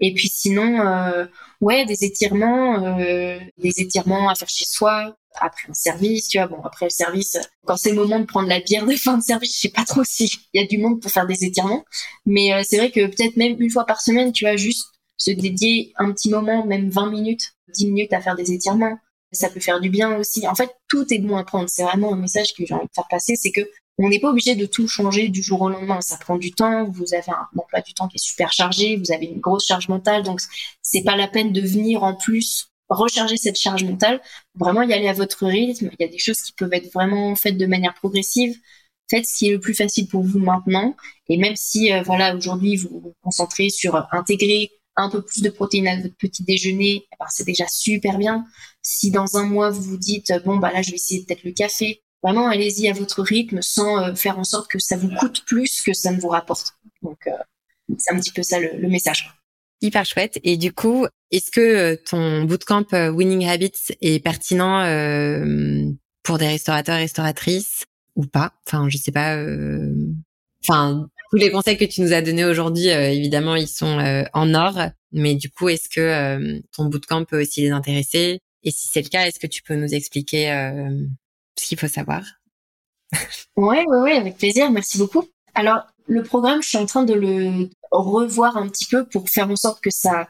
et 0.00 0.14
puis 0.14 0.28
sinon 0.28 1.28
ouais 1.60 1.84
des 1.84 2.04
étirements 2.04 2.96
des 2.96 3.74
étirements 3.76 4.30
à 4.30 4.34
faire 4.34 4.48
chez 4.48 4.64
soi 4.64 5.16
après 5.40 5.68
un 5.68 5.74
service, 5.74 6.28
tu 6.28 6.38
vois. 6.38 6.48
Bon, 6.48 6.60
après 6.64 6.86
le 6.86 6.90
service, 6.90 7.36
quand 7.64 7.76
c'est 7.76 7.90
le 7.90 7.96
moment 7.96 8.18
de 8.18 8.24
prendre 8.24 8.48
la 8.48 8.58
bière 8.58 8.86
de 8.86 8.96
fin 8.96 9.18
de 9.18 9.22
service, 9.22 9.54
je 9.54 9.60
sais 9.60 9.68
pas 9.68 9.84
trop 9.84 10.02
si 10.04 10.32
il 10.52 10.60
y 10.60 10.64
a 10.64 10.66
du 10.66 10.78
monde 10.78 11.00
pour 11.00 11.10
faire 11.10 11.26
des 11.26 11.44
étirements. 11.44 11.84
Mais 12.26 12.62
c'est 12.64 12.76
vrai 12.76 12.90
que 12.90 13.06
peut-être 13.06 13.36
même 13.36 13.60
une 13.60 13.70
fois 13.70 13.86
par 13.86 14.00
semaine, 14.00 14.32
tu 14.32 14.44
vois, 14.44 14.56
juste 14.56 14.97
se 15.18 15.30
dédier 15.30 15.92
un 15.96 16.12
petit 16.12 16.30
moment, 16.30 16.64
même 16.64 16.88
20 16.88 17.10
minutes, 17.10 17.52
10 17.74 17.86
minutes 17.86 18.12
à 18.12 18.20
faire 18.20 18.36
des 18.36 18.52
étirements, 18.52 18.98
ça 19.32 19.50
peut 19.50 19.60
faire 19.60 19.80
du 19.80 19.90
bien 19.90 20.16
aussi. 20.16 20.48
En 20.48 20.54
fait, 20.54 20.70
tout 20.88 21.12
est 21.12 21.18
bon 21.18 21.36
à 21.36 21.44
prendre. 21.44 21.68
C'est 21.68 21.82
vraiment 21.82 22.14
un 22.14 22.16
message 22.16 22.54
que 22.54 22.64
j'ai 22.64 22.72
envie 22.72 22.86
de 22.86 22.94
faire 22.94 23.08
passer, 23.10 23.36
c'est 23.36 23.50
que 23.50 23.68
on 24.00 24.08
n'est 24.08 24.20
pas 24.20 24.30
obligé 24.30 24.54
de 24.54 24.64
tout 24.64 24.86
changer 24.86 25.28
du 25.28 25.42
jour 25.42 25.60
au 25.60 25.68
lendemain. 25.68 26.00
Ça 26.00 26.16
prend 26.18 26.36
du 26.36 26.52
temps. 26.52 26.88
Vous 26.88 27.14
avez 27.14 27.32
un 27.32 27.48
emploi 27.58 27.80
du 27.80 27.94
temps 27.94 28.06
qui 28.06 28.14
est 28.14 28.24
super 28.24 28.52
chargé. 28.52 28.96
Vous 28.96 29.12
avez 29.12 29.26
une 29.26 29.40
grosse 29.40 29.66
charge 29.66 29.88
mentale. 29.88 30.22
Donc, 30.22 30.40
c'est 30.82 31.02
pas 31.02 31.16
la 31.16 31.26
peine 31.26 31.52
de 31.52 31.60
venir 31.60 32.04
en 32.04 32.14
plus 32.14 32.70
recharger 32.88 33.36
cette 33.36 33.58
charge 33.58 33.84
mentale, 33.84 34.20
vraiment 34.54 34.82
y 34.82 34.92
aller 34.92 35.08
à 35.08 35.12
votre 35.12 35.46
rythme. 35.46 35.90
Il 35.98 36.02
y 36.02 36.08
a 36.08 36.10
des 36.10 36.18
choses 36.18 36.40
qui 36.40 36.52
peuvent 36.52 36.72
être 36.72 36.90
vraiment 36.92 37.34
faites 37.34 37.58
de 37.58 37.66
manière 37.66 37.92
progressive. 37.94 38.56
Faites 39.10 39.26
ce 39.26 39.38
qui 39.38 39.48
est 39.48 39.52
le 39.52 39.60
plus 39.60 39.74
facile 39.74 40.06
pour 40.06 40.22
vous 40.22 40.38
maintenant. 40.38 40.94
Et 41.28 41.36
même 41.36 41.56
si, 41.56 41.92
euh, 41.92 42.02
voilà, 42.02 42.36
aujourd'hui, 42.36 42.76
vous 42.76 43.00
vous 43.00 43.14
concentrez 43.22 43.68
sur 43.68 44.06
intégrer 44.12 44.70
un 44.98 45.08
peu 45.10 45.22
plus 45.22 45.42
de 45.42 45.48
protéines 45.48 45.88
à 45.88 45.96
votre 45.96 46.16
petit 46.16 46.44
déjeuner, 46.44 47.06
eh 47.10 47.16
ben, 47.18 47.26
c'est 47.30 47.46
déjà 47.46 47.66
super 47.68 48.18
bien. 48.18 48.44
Si 48.82 49.10
dans 49.10 49.36
un 49.36 49.44
mois, 49.44 49.70
vous 49.70 49.82
vous 49.82 49.96
dites, 49.96 50.32
bon, 50.44 50.56
bah 50.58 50.72
là, 50.72 50.82
je 50.82 50.90
vais 50.90 50.96
essayer 50.96 51.24
peut-être 51.24 51.44
le 51.44 51.52
café, 51.52 52.02
vraiment, 52.22 52.48
allez-y 52.48 52.88
à 52.88 52.92
votre 52.92 53.22
rythme 53.22 53.62
sans 53.62 54.02
euh, 54.02 54.14
faire 54.14 54.38
en 54.38 54.44
sorte 54.44 54.70
que 54.70 54.78
ça 54.78 54.96
vous 54.96 55.10
coûte 55.18 55.44
plus 55.46 55.82
que 55.82 55.92
ça 55.92 56.10
ne 56.10 56.20
vous 56.20 56.28
rapporte. 56.28 56.74
Donc, 57.02 57.26
euh, 57.26 57.30
c'est 57.98 58.12
un 58.12 58.18
petit 58.18 58.32
peu 58.32 58.42
ça 58.42 58.58
le, 58.60 58.70
le 58.76 58.88
message. 58.88 59.32
Hyper 59.80 60.04
chouette. 60.04 60.40
Et 60.42 60.56
du 60.56 60.72
coup, 60.72 61.06
est-ce 61.30 61.50
que 61.50 61.60
euh, 61.60 61.96
ton 62.04 62.44
bootcamp 62.44 62.86
euh, 62.94 63.10
Winning 63.10 63.46
Habits 63.46 63.92
est 64.00 64.22
pertinent 64.22 64.80
euh, 64.80 65.84
pour 66.24 66.38
des 66.38 66.48
restaurateurs 66.48 66.96
restauratrices 66.96 67.84
ou 68.16 68.26
pas? 68.26 68.52
Enfin, 68.66 68.88
je 68.88 68.98
sais 68.98 69.12
pas. 69.12 69.36
Enfin, 70.64 71.08
tous 71.30 71.36
les 71.36 71.50
conseils 71.50 71.76
que 71.76 71.84
tu 71.84 72.00
nous 72.00 72.12
as 72.12 72.22
donnés 72.22 72.44
aujourd'hui, 72.44 72.88
évidemment, 72.88 73.54
ils 73.54 73.68
sont 73.68 74.26
en 74.32 74.54
or. 74.54 74.78
Mais 75.12 75.34
du 75.34 75.50
coup, 75.50 75.68
est-ce 75.68 75.88
que 75.88 76.60
ton 76.72 76.86
bootcamp 76.86 77.24
peut 77.24 77.40
aussi 77.42 77.62
les 77.62 77.70
intéresser? 77.70 78.40
Et 78.62 78.70
si 78.70 78.88
c'est 78.92 79.02
le 79.02 79.08
cas, 79.08 79.26
est-ce 79.26 79.38
que 79.38 79.46
tu 79.46 79.62
peux 79.62 79.74
nous 79.74 79.94
expliquer 79.94 80.46
ce 81.58 81.66
qu'il 81.66 81.78
faut 81.78 81.88
savoir? 81.88 82.22
Ouais, 83.56 83.84
ouais, 83.86 84.00
ouais, 84.00 84.12
avec 84.12 84.36
plaisir. 84.36 84.70
Merci 84.70 84.98
beaucoup. 84.98 85.24
Alors, 85.54 85.82
le 86.06 86.22
programme, 86.22 86.62
je 86.62 86.68
suis 86.68 86.78
en 86.78 86.86
train 86.86 87.04
de 87.04 87.14
le 87.14 87.68
revoir 87.90 88.56
un 88.56 88.68
petit 88.68 88.86
peu 88.86 89.06
pour 89.06 89.28
faire 89.28 89.50
en 89.50 89.56
sorte 89.56 89.82
que 89.82 89.90
ça 89.90 90.28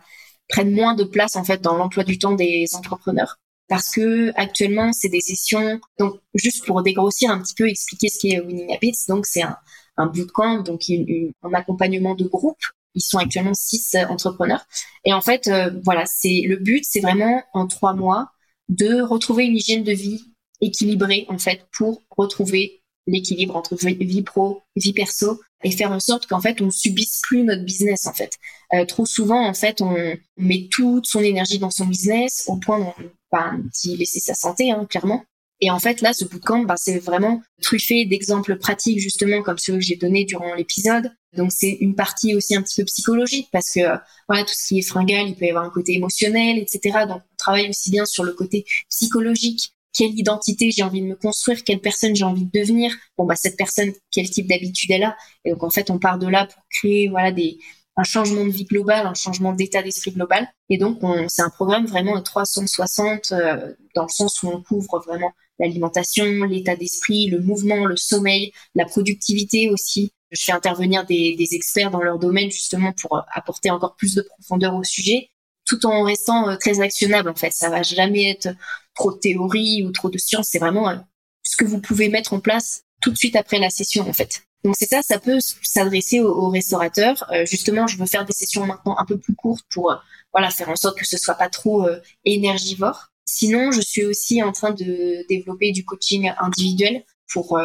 prenne 0.48 0.72
moins 0.72 0.94
de 0.94 1.04
place 1.04 1.36
en 1.36 1.44
fait 1.44 1.60
dans 1.60 1.76
l'emploi 1.76 2.04
du 2.04 2.18
temps 2.18 2.32
des 2.32 2.66
entrepreneurs. 2.74 3.38
Parce 3.68 3.90
que 3.90 4.32
actuellement, 4.36 4.92
c'est 4.92 5.10
des 5.10 5.20
sessions. 5.20 5.80
Donc, 5.98 6.20
juste 6.34 6.64
pour 6.64 6.82
dégrossir 6.82 7.30
un 7.30 7.40
petit 7.42 7.54
peu, 7.54 7.68
expliquer 7.68 8.08
ce 8.08 8.18
qu'est 8.18 8.40
Winning 8.40 8.74
Habits. 8.74 9.04
Donc, 9.08 9.26
c'est 9.26 9.42
un, 9.42 9.58
un 9.98 10.06
bootcamp, 10.06 10.62
donc 10.62 10.84
un 10.88 11.54
accompagnement 11.54 12.14
de 12.14 12.24
groupe. 12.24 12.58
Ils 12.94 13.02
sont 13.02 13.18
actuellement 13.18 13.54
six 13.54 13.96
entrepreneurs. 14.08 14.64
Et 15.04 15.12
en 15.12 15.20
fait, 15.20 15.46
euh, 15.46 15.70
voilà, 15.84 16.06
c'est 16.06 16.42
le 16.46 16.56
but, 16.56 16.84
c'est 16.84 17.00
vraiment 17.00 17.42
en 17.52 17.66
trois 17.66 17.92
mois 17.92 18.30
de 18.68 19.02
retrouver 19.02 19.44
une 19.44 19.56
hygiène 19.56 19.84
de 19.84 19.92
vie 19.92 20.24
équilibrée 20.60 21.26
en 21.28 21.38
fait 21.38 21.66
pour 21.72 22.02
retrouver 22.16 22.82
l'équilibre 23.06 23.56
entre 23.56 23.76
vie 23.76 24.22
pro, 24.22 24.62
vie 24.76 24.92
perso 24.92 25.40
et 25.64 25.70
faire 25.70 25.92
en 25.92 26.00
sorte 26.00 26.26
qu'en 26.26 26.40
fait 26.40 26.60
on 26.60 26.70
subisse 26.70 27.20
plus 27.22 27.42
notre 27.42 27.64
business 27.64 28.06
en 28.06 28.12
fait. 28.12 28.32
Euh, 28.74 28.84
trop 28.84 29.06
souvent 29.06 29.46
en 29.46 29.54
fait 29.54 29.80
on, 29.80 29.96
met 30.36 30.68
toute 30.70 31.06
son 31.06 31.20
énergie 31.20 31.58
dans 31.58 31.70
son 31.70 31.86
business 31.86 32.44
au 32.48 32.56
point 32.56 32.94
d'y 33.82 33.96
laisser 33.96 34.20
sa 34.20 34.34
santé 34.34 34.70
hein, 34.70 34.86
clairement. 34.88 35.24
Et 35.60 35.70
en 35.70 35.78
fait 35.78 36.00
là 36.00 36.12
ce 36.12 36.24
bootcamp 36.24 36.64
bah, 36.64 36.76
c'est 36.76 36.98
vraiment 36.98 37.42
truffé 37.62 38.04
d'exemples 38.04 38.56
pratiques 38.56 39.00
justement 39.00 39.42
comme 39.42 39.58
ceux 39.58 39.74
que 39.74 39.80
j'ai 39.80 39.96
donnés 39.96 40.24
durant 40.24 40.54
l'épisode. 40.54 41.10
Donc 41.36 41.52
c'est 41.52 41.76
une 41.80 41.94
partie 41.94 42.34
aussi 42.34 42.54
un 42.54 42.62
petit 42.62 42.80
peu 42.80 42.84
psychologique 42.84 43.48
parce 43.52 43.72
que 43.74 43.80
voilà 44.28 44.44
tout 44.44 44.54
ce 44.54 44.68
qui 44.68 44.78
est 44.78 44.82
fringal 44.82 45.28
il 45.28 45.34
peut 45.34 45.46
y 45.46 45.50
avoir 45.50 45.64
un 45.64 45.70
côté 45.70 45.94
émotionnel 45.94 46.58
etc. 46.58 47.06
Donc 47.08 47.22
on 47.22 47.36
travaille 47.36 47.68
aussi 47.68 47.90
bien 47.90 48.06
sur 48.06 48.24
le 48.24 48.32
côté 48.32 48.64
psychologique 48.88 49.72
quelle 49.98 50.16
identité 50.16 50.70
j'ai 50.70 50.84
envie 50.84 51.00
de 51.00 51.06
me 51.06 51.16
construire, 51.16 51.64
quelle 51.64 51.80
personne 51.80 52.14
j'ai 52.14 52.24
envie 52.24 52.44
de 52.44 52.60
devenir? 52.60 52.94
Bon 53.16 53.24
bah 53.24 53.34
cette 53.34 53.56
personne, 53.56 53.92
quel 54.12 54.30
type 54.30 54.46
d'habitude 54.46 54.92
elle 54.92 55.02
a? 55.02 55.16
Et 55.44 55.50
donc 55.50 55.64
en 55.64 55.70
fait 55.70 55.90
on 55.90 55.98
part 55.98 56.18
de 56.18 56.28
là 56.28 56.46
pour 56.46 56.62
créer 56.70 57.08
voilà 57.08 57.32
des 57.32 57.58
un 57.96 58.04
changement 58.04 58.44
de 58.44 58.50
vie 58.50 58.64
global, 58.64 59.06
un 59.08 59.14
changement 59.14 59.52
d'état 59.52 59.82
d'esprit 59.82 60.12
global. 60.12 60.48
Et 60.68 60.78
donc 60.78 61.00
c'est 61.26 61.42
un 61.42 61.50
programme 61.50 61.86
vraiment 61.86 62.22
360 62.22 63.32
euh, 63.32 63.74
dans 63.96 64.04
le 64.04 64.08
sens 64.08 64.40
où 64.44 64.48
on 64.48 64.62
couvre 64.62 65.02
vraiment 65.04 65.32
l'alimentation, 65.58 66.44
l'état 66.44 66.76
d'esprit, 66.76 67.28
le 67.28 67.40
mouvement, 67.40 67.84
le 67.84 67.96
sommeil, 67.96 68.52
la 68.74 68.84
productivité 68.84 69.68
aussi. 69.68 70.12
Je 70.30 70.44
fais 70.44 70.52
intervenir 70.52 71.06
des, 71.06 71.36
des 71.36 71.54
experts 71.54 71.90
dans 71.90 72.02
leur 72.02 72.18
domaine 72.18 72.50
justement 72.50 72.92
pour 72.92 73.16
euh, 73.16 73.20
apporter 73.32 73.70
encore 73.70 73.96
plus 73.96 74.14
de 74.14 74.22
profondeur 74.22 74.74
au 74.74 74.84
sujet 74.84 75.30
tout 75.68 75.84
en 75.86 76.02
restant 76.02 76.48
euh, 76.48 76.56
très 76.56 76.80
actionnable 76.80 77.28
en 77.28 77.34
fait. 77.34 77.52
Ça 77.52 77.68
va 77.68 77.82
jamais 77.82 78.30
être 78.30 78.48
trop 78.94 79.12
de 79.12 79.18
théorie 79.18 79.84
ou 79.84 79.92
trop 79.92 80.08
de 80.08 80.18
science. 80.18 80.48
C'est 80.50 80.58
vraiment 80.58 80.88
euh, 80.88 80.96
ce 81.42 81.56
que 81.56 81.64
vous 81.64 81.80
pouvez 81.80 82.08
mettre 82.08 82.32
en 82.32 82.40
place 82.40 82.82
tout 83.00 83.10
de 83.10 83.16
suite 83.16 83.36
après 83.36 83.58
la 83.58 83.70
session 83.70 84.08
en 84.08 84.12
fait. 84.12 84.42
Donc 84.64 84.74
c'est 84.76 84.88
ça, 84.88 85.02
ça 85.02 85.20
peut 85.20 85.38
s'adresser 85.62 86.18
aux, 86.20 86.48
restaurateurs. 86.48 87.30
Euh, 87.30 87.46
justement, 87.46 87.86
je 87.86 87.96
veux 87.96 88.06
faire 88.06 88.24
des 88.24 88.32
sessions 88.32 88.66
maintenant 88.66 88.96
un 88.98 89.04
peu 89.04 89.18
plus 89.18 89.36
courtes 89.36 89.64
pour 89.70 89.94
voilà 90.32 90.50
faire 90.50 90.68
en 90.68 90.76
sorte 90.76 90.98
que 90.98 91.06
ce 91.06 91.16
soit 91.16 91.34
pas 91.34 91.48
trop 91.48 91.86
énergivore. 92.24 93.10
Sinon, 93.30 93.72
je 93.72 93.80
suis 93.82 94.04
aussi 94.04 94.42
en 94.42 94.52
train 94.52 94.70
de 94.70 95.26
développer 95.28 95.70
du 95.72 95.84
coaching 95.84 96.32
individuel 96.40 97.04
pour 97.30 97.60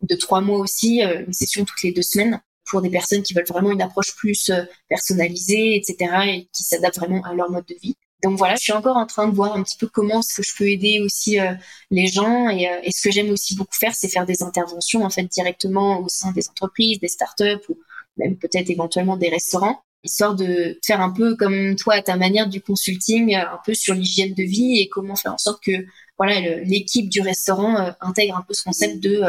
de 0.00 0.14
trois 0.14 0.40
mois 0.40 0.58
aussi, 0.58 1.02
une 1.02 1.32
session 1.34 1.66
toutes 1.66 1.82
les 1.82 1.92
deux 1.92 2.02
semaines 2.02 2.40
pour 2.72 2.82
des 2.82 2.90
personnes 2.90 3.22
qui 3.22 3.34
veulent 3.34 3.46
vraiment 3.46 3.70
une 3.70 3.82
approche 3.82 4.14
plus 4.16 4.50
euh, 4.50 4.62
personnalisée, 4.88 5.76
etc., 5.76 5.96
et 6.26 6.48
qui 6.52 6.62
s'adaptent 6.62 6.98
vraiment 6.98 7.22
à 7.24 7.34
leur 7.34 7.50
mode 7.50 7.66
de 7.66 7.74
vie. 7.74 7.96
Donc 8.22 8.38
voilà, 8.38 8.54
je 8.54 8.62
suis 8.62 8.72
encore 8.72 8.96
en 8.96 9.06
train 9.06 9.28
de 9.28 9.34
voir 9.34 9.54
un 9.56 9.62
petit 9.62 9.76
peu 9.76 9.88
comment 9.88 10.20
est-ce 10.20 10.36
que 10.36 10.42
je 10.42 10.56
peux 10.56 10.68
aider 10.68 11.00
aussi 11.00 11.40
euh, 11.40 11.52
les 11.90 12.06
gens 12.06 12.48
et, 12.48 12.68
euh, 12.68 12.80
et, 12.82 12.92
ce 12.92 13.02
que 13.02 13.10
j'aime 13.10 13.30
aussi 13.30 13.56
beaucoup 13.56 13.74
faire, 13.74 13.94
c'est 13.94 14.08
faire 14.08 14.26
des 14.26 14.42
interventions 14.42 15.04
en 15.04 15.10
fait 15.10 15.24
directement 15.24 16.00
au 16.00 16.08
sein 16.08 16.32
des 16.32 16.48
entreprises, 16.48 17.00
des 17.00 17.08
startups 17.08 17.60
ou 17.68 17.78
même 18.16 18.36
peut-être 18.38 18.70
éventuellement 18.70 19.16
des 19.16 19.28
restaurants, 19.28 19.82
histoire 20.04 20.34
de 20.34 20.78
faire 20.84 21.00
un 21.00 21.10
peu 21.10 21.36
comme 21.36 21.76
toi 21.76 21.94
à 21.94 22.02
ta 22.02 22.16
manière 22.16 22.48
du 22.48 22.60
consulting, 22.60 23.34
un 23.34 23.60
peu 23.64 23.74
sur 23.74 23.94
l'hygiène 23.94 24.34
de 24.34 24.42
vie 24.42 24.80
et 24.80 24.88
comment 24.88 25.16
faire 25.16 25.34
en 25.34 25.38
sorte 25.38 25.62
que 25.62 25.72
voilà 26.18 26.40
l'équipe 26.64 27.08
du 27.08 27.20
restaurant 27.20 27.94
intègre 28.00 28.36
un 28.36 28.42
peu 28.42 28.54
ce 28.54 28.62
concept 28.62 29.00
de 29.00 29.22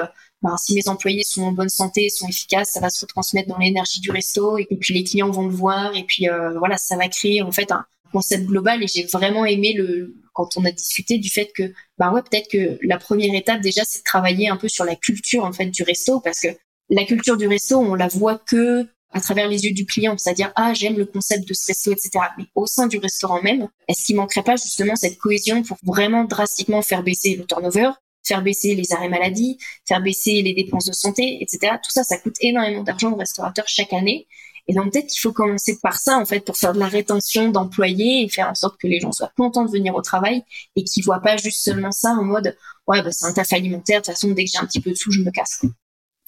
ben, 0.43 0.57
si 0.57 0.75
mes 0.75 0.89
employés 0.89 1.23
sont 1.23 1.43
en 1.43 1.51
bonne 1.53 1.69
santé, 1.69 2.09
sont 2.09 2.27
efficaces, 2.27 2.71
ça 2.71 2.81
va 2.81 2.89
se 2.89 2.99
retransmettre 3.01 3.47
dans 3.47 3.57
l'énergie 3.57 4.01
du 4.01 4.11
resto 4.11 4.57
et, 4.57 4.67
puis 4.79 4.93
les 4.93 5.05
clients 5.05 5.31
vont 5.31 5.47
le 5.47 5.53
voir 5.53 5.95
et 5.95 6.03
puis 6.03 6.27
euh, 6.27 6.59
voilà, 6.59 6.77
ça 6.77 6.97
va 6.97 7.07
créer 7.07 7.41
en 7.41 7.51
fait 7.53 7.71
un 7.71 7.85
concept 8.11 8.45
global 8.45 8.83
et 8.83 8.87
j'ai 8.87 9.05
vraiment 9.05 9.45
aimé 9.45 9.73
le 9.73 10.15
quand 10.33 10.57
on 10.57 10.65
a 10.65 10.71
discuté 10.71 11.17
du 11.17 11.29
fait 11.29 11.51
que 11.55 11.73
bah 11.97 12.11
ouais 12.11 12.21
peut-être 12.21 12.49
que 12.49 12.77
la 12.83 12.97
première 12.97 13.33
étape 13.35 13.61
déjà 13.61 13.83
c'est 13.85 13.99
de 13.99 14.03
travailler 14.03 14.49
un 14.49 14.57
peu 14.57 14.67
sur 14.67 14.83
la 14.83 14.95
culture 14.95 15.45
en 15.45 15.53
fait 15.53 15.67
du 15.67 15.83
resto 15.83 16.19
parce 16.19 16.39
que 16.39 16.49
la 16.89 17.05
culture 17.05 17.37
du 17.37 17.47
resto 17.47 17.77
on 17.79 17.95
la 17.95 18.07
voit 18.07 18.37
que 18.37 18.87
à 19.13 19.21
travers 19.21 19.47
les 19.47 19.65
yeux 19.65 19.73
du 19.73 19.85
client, 19.85 20.17
c'est-à-dire 20.17 20.51
ah 20.55 20.73
j'aime 20.73 20.97
le 20.97 21.05
concept 21.05 21.47
de 21.47 21.53
ce 21.53 21.67
resto, 21.67 21.91
etc. 21.91 22.11
Mais 22.37 22.45
au 22.55 22.65
sein 22.65 22.87
du 22.87 22.97
restaurant 22.97 23.41
même, 23.41 23.67
est-ce 23.87 24.05
qu'il 24.05 24.15
manquerait 24.15 24.43
pas 24.43 24.55
justement 24.55 24.95
cette 24.95 25.17
cohésion 25.17 25.63
pour 25.63 25.77
vraiment 25.83 26.25
drastiquement 26.25 26.81
faire 26.81 27.03
baisser 27.03 27.35
le 27.35 27.45
turnover, 27.45 27.91
faire 28.23 28.41
baisser 28.41 28.75
les 28.75 28.91
arrêts 28.93 29.09
maladie, 29.09 29.57
faire 29.87 30.01
baisser 30.01 30.41
les 30.41 30.53
dépenses 30.53 30.85
de 30.85 30.93
santé, 30.93 31.39
etc. 31.41 31.75
Tout 31.83 31.91
ça, 31.91 32.03
ça 32.03 32.17
coûte 32.17 32.35
énormément 32.41 32.83
d'argent 32.83 33.11
aux 33.11 33.17
restaurateurs 33.17 33.67
chaque 33.67 33.93
année. 33.93 34.27
Et 34.67 34.73
donc 34.73 34.93
peut-être 34.93 35.07
qu'il 35.07 35.19
faut 35.19 35.33
commencer 35.33 35.77
par 35.81 35.99
ça 35.99 36.17
en 36.17 36.25
fait 36.25 36.39
pour 36.39 36.55
faire 36.57 36.73
de 36.73 36.79
la 36.79 36.87
rétention 36.87 37.49
d'employés 37.49 38.23
et 38.23 38.29
faire 38.29 38.49
en 38.49 38.55
sorte 38.55 38.79
que 38.79 38.87
les 38.87 38.99
gens 38.99 39.11
soient 39.11 39.31
contents 39.35 39.65
de 39.65 39.71
venir 39.71 39.93
au 39.93 40.01
travail 40.01 40.43
et 40.75 40.83
qu'ils 40.85 41.03
voient 41.03 41.19
pas 41.19 41.35
juste 41.35 41.61
seulement 41.61 41.91
ça 41.91 42.11
en 42.11 42.23
mode 42.23 42.55
ouais 42.87 43.01
bah, 43.01 43.11
c'est 43.11 43.25
un 43.25 43.33
taf 43.33 43.51
alimentaire 43.51 43.99
de 43.99 44.05
toute 44.05 44.13
façon 44.13 44.29
dès 44.31 44.45
que 44.45 44.51
j'ai 44.51 44.59
un 44.59 44.65
petit 44.65 44.79
peu 44.79 44.91
de 44.91 44.95
sous 44.95 45.11
je 45.11 45.21
me 45.21 45.31
casse. 45.31 45.65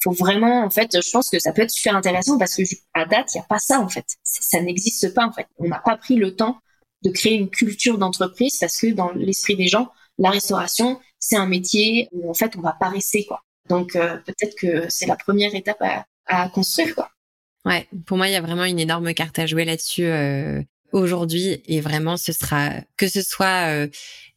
Faut 0.05 0.11
vraiment 0.11 0.63
en 0.63 0.69
fait 0.69 1.01
je 1.01 1.11
pense 1.11 1.29
que 1.31 1.39
ça 1.39 1.51
peut 1.51 1.63
être 1.63 1.71
super 1.71 1.95
intéressant 1.95 2.37
parce 2.37 2.55
que 2.55 2.61
à 2.93 3.05
date 3.05 3.33
il 3.33 3.39
y 3.39 3.41
a 3.41 3.43
pas 3.43 3.57
ça 3.57 3.79
en 3.79 3.89
fait 3.89 4.05
ça, 4.23 4.61
n'existe 4.61 5.15
pas 5.15 5.25
en 5.25 5.31
fait 5.31 5.47
on 5.57 5.67
n'a 5.67 5.79
pas 5.79 5.97
pris 5.97 6.15
le 6.15 6.35
temps 6.35 6.59
de 7.03 7.09
créer 7.09 7.33
une 7.33 7.49
culture 7.49 7.97
d'entreprise 7.97 8.57
parce 8.59 8.77
que 8.77 8.93
dans 8.93 9.11
l'esprit 9.13 9.55
des 9.55 9.67
gens 9.67 9.91
la 10.19 10.29
restauration 10.29 10.99
c'est 11.17 11.37
un 11.37 11.47
métier 11.47 12.07
où 12.11 12.29
en 12.29 12.35
fait 12.35 12.55
on 12.55 12.61
va 12.61 12.77
pas 12.79 12.89
rester 12.89 13.25
quoi. 13.25 13.41
Donc 13.67 13.95
euh, 13.95 14.17
peut-être 14.17 14.55
que 14.55 14.85
c'est 14.89 15.07
la 15.07 15.15
première 15.15 15.55
étape 15.55 15.81
à, 16.27 16.49
construire 16.49 16.93
quoi. 16.93 17.09
Ouais, 17.65 17.87
pour 18.05 18.17
moi, 18.17 18.27
il 18.27 18.33
y 18.33 18.35
a 18.35 18.41
vraiment 18.41 18.65
une 18.65 18.79
énorme 18.79 19.11
carte 19.15 19.39
à 19.39 19.47
jouer 19.47 19.65
là-dessus 19.65 20.05
euh, 20.05 20.61
aujourd'hui 20.91 21.63
et 21.65 21.81
vraiment, 21.81 22.15
ce 22.15 22.31
sera 22.31 22.73
que 22.95 23.07
ce 23.07 23.23
soit 23.23 23.71
euh, 23.71 23.87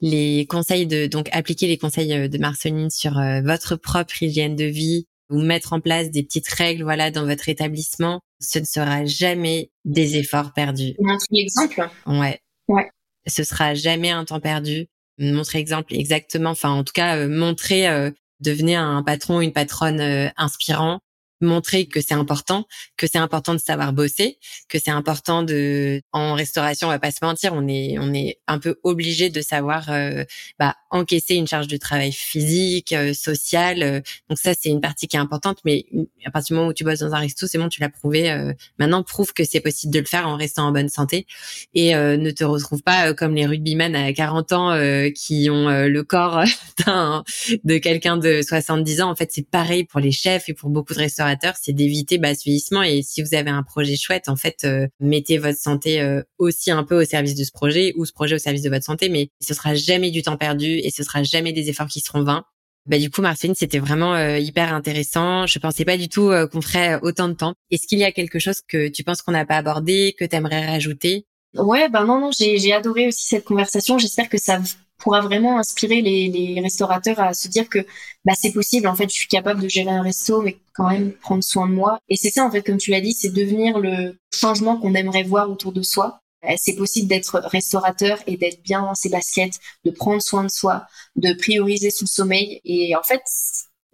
les 0.00 0.46
conseils 0.48 0.86
de 0.86 1.06
donc 1.06 1.28
appliquer 1.32 1.66
les 1.66 1.76
conseils 1.76 2.14
euh, 2.14 2.28
de 2.28 2.38
Marceline 2.38 2.88
sur 2.88 3.20
votre 3.44 3.76
propre 3.76 4.22
hygiène 4.22 4.56
de 4.56 4.64
vie 4.64 5.06
ou 5.30 5.40
mettre 5.42 5.72
en 5.72 5.80
place 5.80 6.10
des 6.10 6.22
petites 6.22 6.48
règles, 6.48 6.82
voilà, 6.82 7.10
dans 7.10 7.26
votre 7.26 7.48
établissement, 7.48 8.20
ce 8.40 8.58
ne 8.58 8.64
sera 8.64 9.04
jamais 9.04 9.70
des 9.84 10.16
efforts 10.16 10.52
perdus. 10.52 10.94
Montrer 10.98 11.26
l'exemple. 11.30 11.88
Ouais. 12.06 12.40
Ouais. 12.68 12.88
Ce 13.26 13.44
sera 13.44 13.74
jamais 13.74 14.10
un 14.10 14.24
temps 14.24 14.40
perdu. 14.40 14.86
Montrer 15.18 15.58
exemple, 15.58 15.94
exactement. 15.94 16.50
Enfin, 16.50 16.70
en 16.70 16.84
tout 16.84 16.92
cas, 16.94 17.26
montrer, 17.26 17.88
devenez 18.40 18.76
un 18.76 19.02
patron, 19.02 19.40
une 19.40 19.52
patronne 19.52 20.32
inspirant 20.36 21.00
montrer 21.40 21.86
que 21.86 22.00
c'est 22.00 22.14
important, 22.14 22.66
que 22.96 23.06
c'est 23.06 23.18
important 23.18 23.54
de 23.54 23.60
savoir 23.60 23.92
bosser, 23.92 24.38
que 24.68 24.78
c'est 24.78 24.90
important 24.90 25.42
de 25.42 26.02
en 26.12 26.34
restauration, 26.34 26.88
on 26.88 26.90
va 26.90 26.98
pas 26.98 27.10
se 27.10 27.18
mentir, 27.22 27.52
on 27.54 27.68
est 27.68 27.96
on 27.98 28.12
est 28.12 28.38
un 28.46 28.58
peu 28.58 28.78
obligé 28.82 29.30
de 29.30 29.40
savoir 29.40 29.90
euh, 29.90 30.24
bah, 30.58 30.74
encaisser 30.90 31.34
une 31.34 31.46
charge 31.46 31.68
de 31.68 31.76
travail 31.76 32.12
physique, 32.12 32.92
euh, 32.92 33.14
sociale. 33.14 33.82
Euh. 33.82 34.00
donc 34.28 34.38
ça 34.38 34.52
c'est 34.58 34.68
une 34.68 34.80
partie 34.80 35.06
qui 35.06 35.16
est 35.16 35.20
importante, 35.20 35.58
mais 35.64 35.86
à 36.24 36.30
partir 36.30 36.54
du 36.54 36.58
moment 36.58 36.70
où 36.70 36.74
tu 36.74 36.84
bosses 36.84 37.00
dans 37.00 37.14
un 37.14 37.20
resto, 37.20 37.46
c'est 37.46 37.58
bon, 37.58 37.68
tu 37.68 37.80
l'as 37.80 37.88
prouvé. 37.88 38.54
maintenant, 38.78 39.02
prouve 39.02 39.32
que 39.32 39.44
c'est 39.44 39.60
possible 39.60 39.92
de 39.92 40.00
le 40.00 40.04
faire 40.04 40.26
en 40.26 40.36
restant 40.36 40.66
en 40.66 40.72
bonne 40.72 40.88
santé 40.88 41.26
et 41.74 41.94
ne 41.94 42.30
te 42.30 42.44
retrouve 42.44 42.82
pas 42.82 43.14
comme 43.14 43.34
les 43.34 43.46
rugbyman 43.46 43.94
à 43.94 44.12
40 44.12 44.52
ans 44.52 45.10
qui 45.14 45.48
ont 45.50 45.68
le 45.68 46.02
corps 46.02 46.44
de 46.86 47.78
quelqu'un 47.78 48.16
de 48.16 48.42
70 48.42 49.00
ans. 49.00 49.10
En 49.10 49.16
fait, 49.16 49.30
c'est 49.32 49.48
pareil 49.48 49.84
pour 49.84 50.00
les 50.00 50.12
chefs 50.12 50.48
et 50.48 50.54
pour 50.54 50.70
beaucoup 50.70 50.94
de 50.94 50.98
restaurateurs 50.98 51.27
c'est 51.60 51.72
d'éviter 51.72 52.18
bah, 52.18 52.34
ce 52.34 52.44
vieillissement. 52.44 52.82
Et 52.82 53.02
si 53.02 53.22
vous 53.22 53.34
avez 53.34 53.50
un 53.50 53.62
projet 53.62 53.96
chouette, 53.96 54.28
en 54.28 54.36
fait, 54.36 54.64
euh, 54.64 54.86
mettez 55.00 55.38
votre 55.38 55.58
santé 55.58 56.00
euh, 56.00 56.22
aussi 56.38 56.70
un 56.70 56.84
peu 56.84 57.02
au 57.02 57.04
service 57.04 57.34
de 57.34 57.44
ce 57.44 57.52
projet 57.52 57.92
ou 57.96 58.04
ce 58.04 58.12
projet 58.12 58.34
au 58.34 58.38
service 58.38 58.62
de 58.62 58.70
votre 58.70 58.84
santé. 58.84 59.08
Mais 59.08 59.30
ce 59.40 59.54
sera 59.54 59.74
jamais 59.74 60.10
du 60.10 60.22
temps 60.22 60.36
perdu 60.36 60.78
et 60.78 60.90
ce 60.90 61.02
sera 61.02 61.22
jamais 61.22 61.52
des 61.52 61.68
efforts 61.68 61.88
qui 61.88 62.00
seront 62.00 62.22
vains. 62.22 62.44
Bah, 62.86 62.98
du 62.98 63.10
coup, 63.10 63.20
Marceline, 63.20 63.54
c'était 63.54 63.78
vraiment 63.78 64.14
euh, 64.14 64.38
hyper 64.38 64.72
intéressant. 64.72 65.46
Je 65.46 65.58
pensais 65.58 65.84
pas 65.84 65.96
du 65.96 66.08
tout 66.08 66.30
qu'on 66.50 66.60
ferait 66.62 66.98
autant 67.02 67.28
de 67.28 67.34
temps. 67.34 67.54
Est-ce 67.70 67.86
qu'il 67.86 67.98
y 67.98 68.04
a 68.04 68.12
quelque 68.12 68.38
chose 68.38 68.60
que 68.66 68.88
tu 68.88 69.04
penses 69.04 69.22
qu'on 69.22 69.32
n'a 69.32 69.44
pas 69.44 69.56
abordé, 69.56 70.14
que 70.18 70.24
tu 70.24 70.36
aimerais 70.36 70.66
rajouter? 70.66 71.26
Ouais, 71.54 71.88
ben 71.88 72.04
non, 72.04 72.20
non, 72.20 72.30
j'ai 72.32 72.72
adoré 72.72 73.08
aussi 73.08 73.26
cette 73.26 73.44
conversation. 73.44 73.98
J'espère 73.98 74.28
que 74.28 74.38
ça 74.38 74.60
pourra 74.98 75.20
vraiment 75.20 75.58
inspirer 75.58 76.02
les, 76.02 76.28
les, 76.28 76.60
restaurateurs 76.60 77.20
à 77.20 77.32
se 77.34 77.48
dire 77.48 77.68
que 77.68 77.78
bah, 78.24 78.34
c'est 78.38 78.52
possible. 78.52 78.86
En 78.88 78.94
fait, 78.94 79.08
je 79.08 79.14
suis 79.14 79.28
capable 79.28 79.62
de 79.62 79.68
gérer 79.68 79.90
un 79.90 80.02
resto, 80.02 80.42
mais 80.42 80.58
quand 80.74 80.90
même 80.90 81.12
prendre 81.12 81.42
soin 81.42 81.68
de 81.68 81.72
moi. 81.72 81.98
Et 82.08 82.16
c'est 82.16 82.30
ça, 82.30 82.44
en 82.44 82.50
fait, 82.50 82.62
comme 82.62 82.78
tu 82.78 82.90
l'as 82.90 83.00
dit, 83.00 83.12
c'est 83.12 83.32
devenir 83.32 83.78
le 83.78 84.18
changement 84.32 84.78
qu'on 84.78 84.94
aimerait 84.94 85.22
voir 85.22 85.50
autour 85.50 85.72
de 85.72 85.82
soi. 85.82 86.20
Euh, 86.44 86.54
c'est 86.56 86.76
possible 86.76 87.08
d'être 87.08 87.40
restaurateur 87.44 88.18
et 88.26 88.36
d'être 88.36 88.62
bien 88.62 88.82
dans 88.82 88.94
ses 88.94 89.08
baskets, 89.08 89.58
de 89.84 89.90
prendre 89.90 90.22
soin 90.22 90.44
de 90.44 90.50
soi, 90.50 90.86
de 91.16 91.32
prioriser 91.32 91.90
son 91.90 92.06
sommeil. 92.06 92.60
Et 92.64 92.94
en 92.94 93.02
fait, 93.02 93.22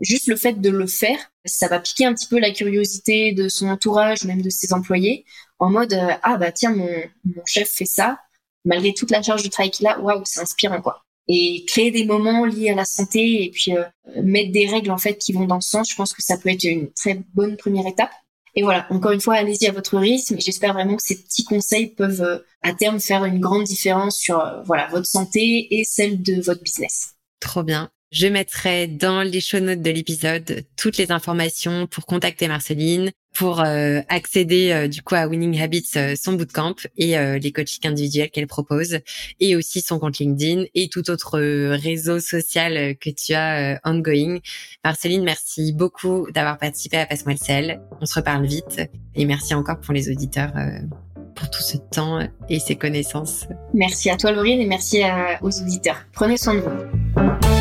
juste 0.00 0.26
le 0.26 0.36
fait 0.36 0.60
de 0.60 0.70
le 0.70 0.86
faire, 0.86 1.18
ça 1.44 1.68
va 1.68 1.80
piquer 1.80 2.06
un 2.06 2.14
petit 2.14 2.26
peu 2.26 2.38
la 2.38 2.50
curiosité 2.50 3.32
de 3.32 3.48
son 3.48 3.68
entourage, 3.68 4.24
même 4.24 4.42
de 4.42 4.50
ses 4.50 4.72
employés, 4.72 5.24
en 5.58 5.70
mode 5.70 5.94
euh, 5.94 6.12
ah 6.22 6.36
bah 6.36 6.52
tiens 6.52 6.74
mon, 6.74 6.90
mon 7.24 7.42
chef 7.46 7.70
fait 7.70 7.86
ça, 7.86 8.18
malgré 8.64 8.94
toute 8.94 9.10
la 9.10 9.22
charge 9.22 9.42
de 9.42 9.48
travail 9.48 9.70
qu'il 9.70 9.86
a, 9.86 9.98
waouh, 9.98 10.22
c'est 10.24 10.40
inspirant 10.40 10.80
quoi. 10.80 11.02
Et 11.26 11.64
créer 11.66 11.90
des 11.90 12.04
moments 12.04 12.44
liés 12.44 12.70
à 12.70 12.74
la 12.74 12.84
santé 12.84 13.44
et 13.44 13.50
puis 13.50 13.76
euh, 13.76 13.84
mettre 14.22 14.52
des 14.52 14.66
règles 14.66 14.90
en 14.90 14.98
fait 14.98 15.16
qui 15.16 15.32
vont 15.32 15.46
dans 15.46 15.60
ce 15.60 15.70
sens, 15.70 15.90
je 15.90 15.96
pense 15.96 16.12
que 16.12 16.22
ça 16.22 16.36
peut 16.36 16.50
être 16.50 16.64
une 16.64 16.92
très 16.92 17.20
bonne 17.34 17.56
première 17.56 17.86
étape. 17.86 18.10
Et 18.56 18.62
voilà, 18.62 18.86
encore 18.90 19.12
une 19.12 19.20
fois, 19.20 19.34
allez-y 19.34 19.66
à 19.66 19.72
votre 19.72 19.98
rythme. 19.98 20.36
J'espère 20.38 20.74
vraiment 20.74 20.96
que 20.96 21.02
ces 21.02 21.20
petits 21.20 21.44
conseils 21.44 21.88
peuvent 21.88 22.22
euh, 22.22 22.38
à 22.62 22.72
terme 22.72 23.00
faire 23.00 23.24
une 23.24 23.40
grande 23.40 23.64
différence 23.64 24.16
sur 24.16 24.38
euh, 24.38 24.62
voilà 24.64 24.86
votre 24.88 25.06
santé 25.06 25.66
et 25.70 25.84
celle 25.84 26.22
de 26.22 26.40
votre 26.40 26.62
business. 26.62 27.14
Trop 27.40 27.62
bien. 27.62 27.90
Je 28.14 28.28
mettrai 28.28 28.86
dans 28.86 29.22
les 29.22 29.40
show 29.40 29.58
notes 29.58 29.82
de 29.82 29.90
l'épisode 29.90 30.64
toutes 30.76 30.98
les 30.98 31.10
informations 31.10 31.88
pour 31.88 32.06
contacter 32.06 32.46
Marceline, 32.46 33.10
pour 33.34 33.60
euh, 33.60 34.02
accéder 34.08 34.70
euh, 34.70 34.86
du 34.86 35.02
coup 35.02 35.16
à 35.16 35.26
Winning 35.26 35.60
Habits, 35.60 35.90
euh, 35.96 36.14
son 36.14 36.34
bootcamp 36.34 36.76
et 36.96 37.16
les 37.40 37.50
coachings 37.50 37.84
individuels 37.88 38.30
qu'elle 38.30 38.46
propose, 38.46 39.00
et 39.40 39.56
aussi 39.56 39.80
son 39.80 39.98
compte 39.98 40.18
LinkedIn 40.18 40.62
et 40.76 40.88
tout 40.88 41.10
autre 41.10 41.40
réseau 41.74 42.20
social 42.20 42.96
que 42.98 43.10
tu 43.10 43.34
as 43.34 43.80
ongoing. 43.84 44.38
Marceline, 44.84 45.24
merci 45.24 45.72
beaucoup 45.72 46.30
d'avoir 46.30 46.58
participé 46.58 46.98
à 46.98 47.06
Passe-moi 47.06 47.32
le 47.32 47.44
sel. 47.44 47.80
On 48.00 48.06
se 48.06 48.14
reparle 48.14 48.46
vite 48.46 48.80
et 49.16 49.24
merci 49.24 49.54
encore 49.54 49.80
pour 49.80 49.92
les 49.92 50.08
auditeurs 50.08 50.52
pour 51.34 51.50
tout 51.50 51.62
ce 51.62 51.78
temps 51.78 52.20
et 52.48 52.60
ces 52.60 52.76
connaissances. 52.76 53.48
Merci 53.72 54.08
à 54.08 54.16
toi 54.16 54.30
Laurine 54.30 54.60
et 54.60 54.66
merci 54.66 55.02
aux 55.42 55.50
auditeurs. 55.50 56.06
Prenez 56.12 56.36
soin 56.36 56.54
de 56.54 56.60
vous. 56.60 57.53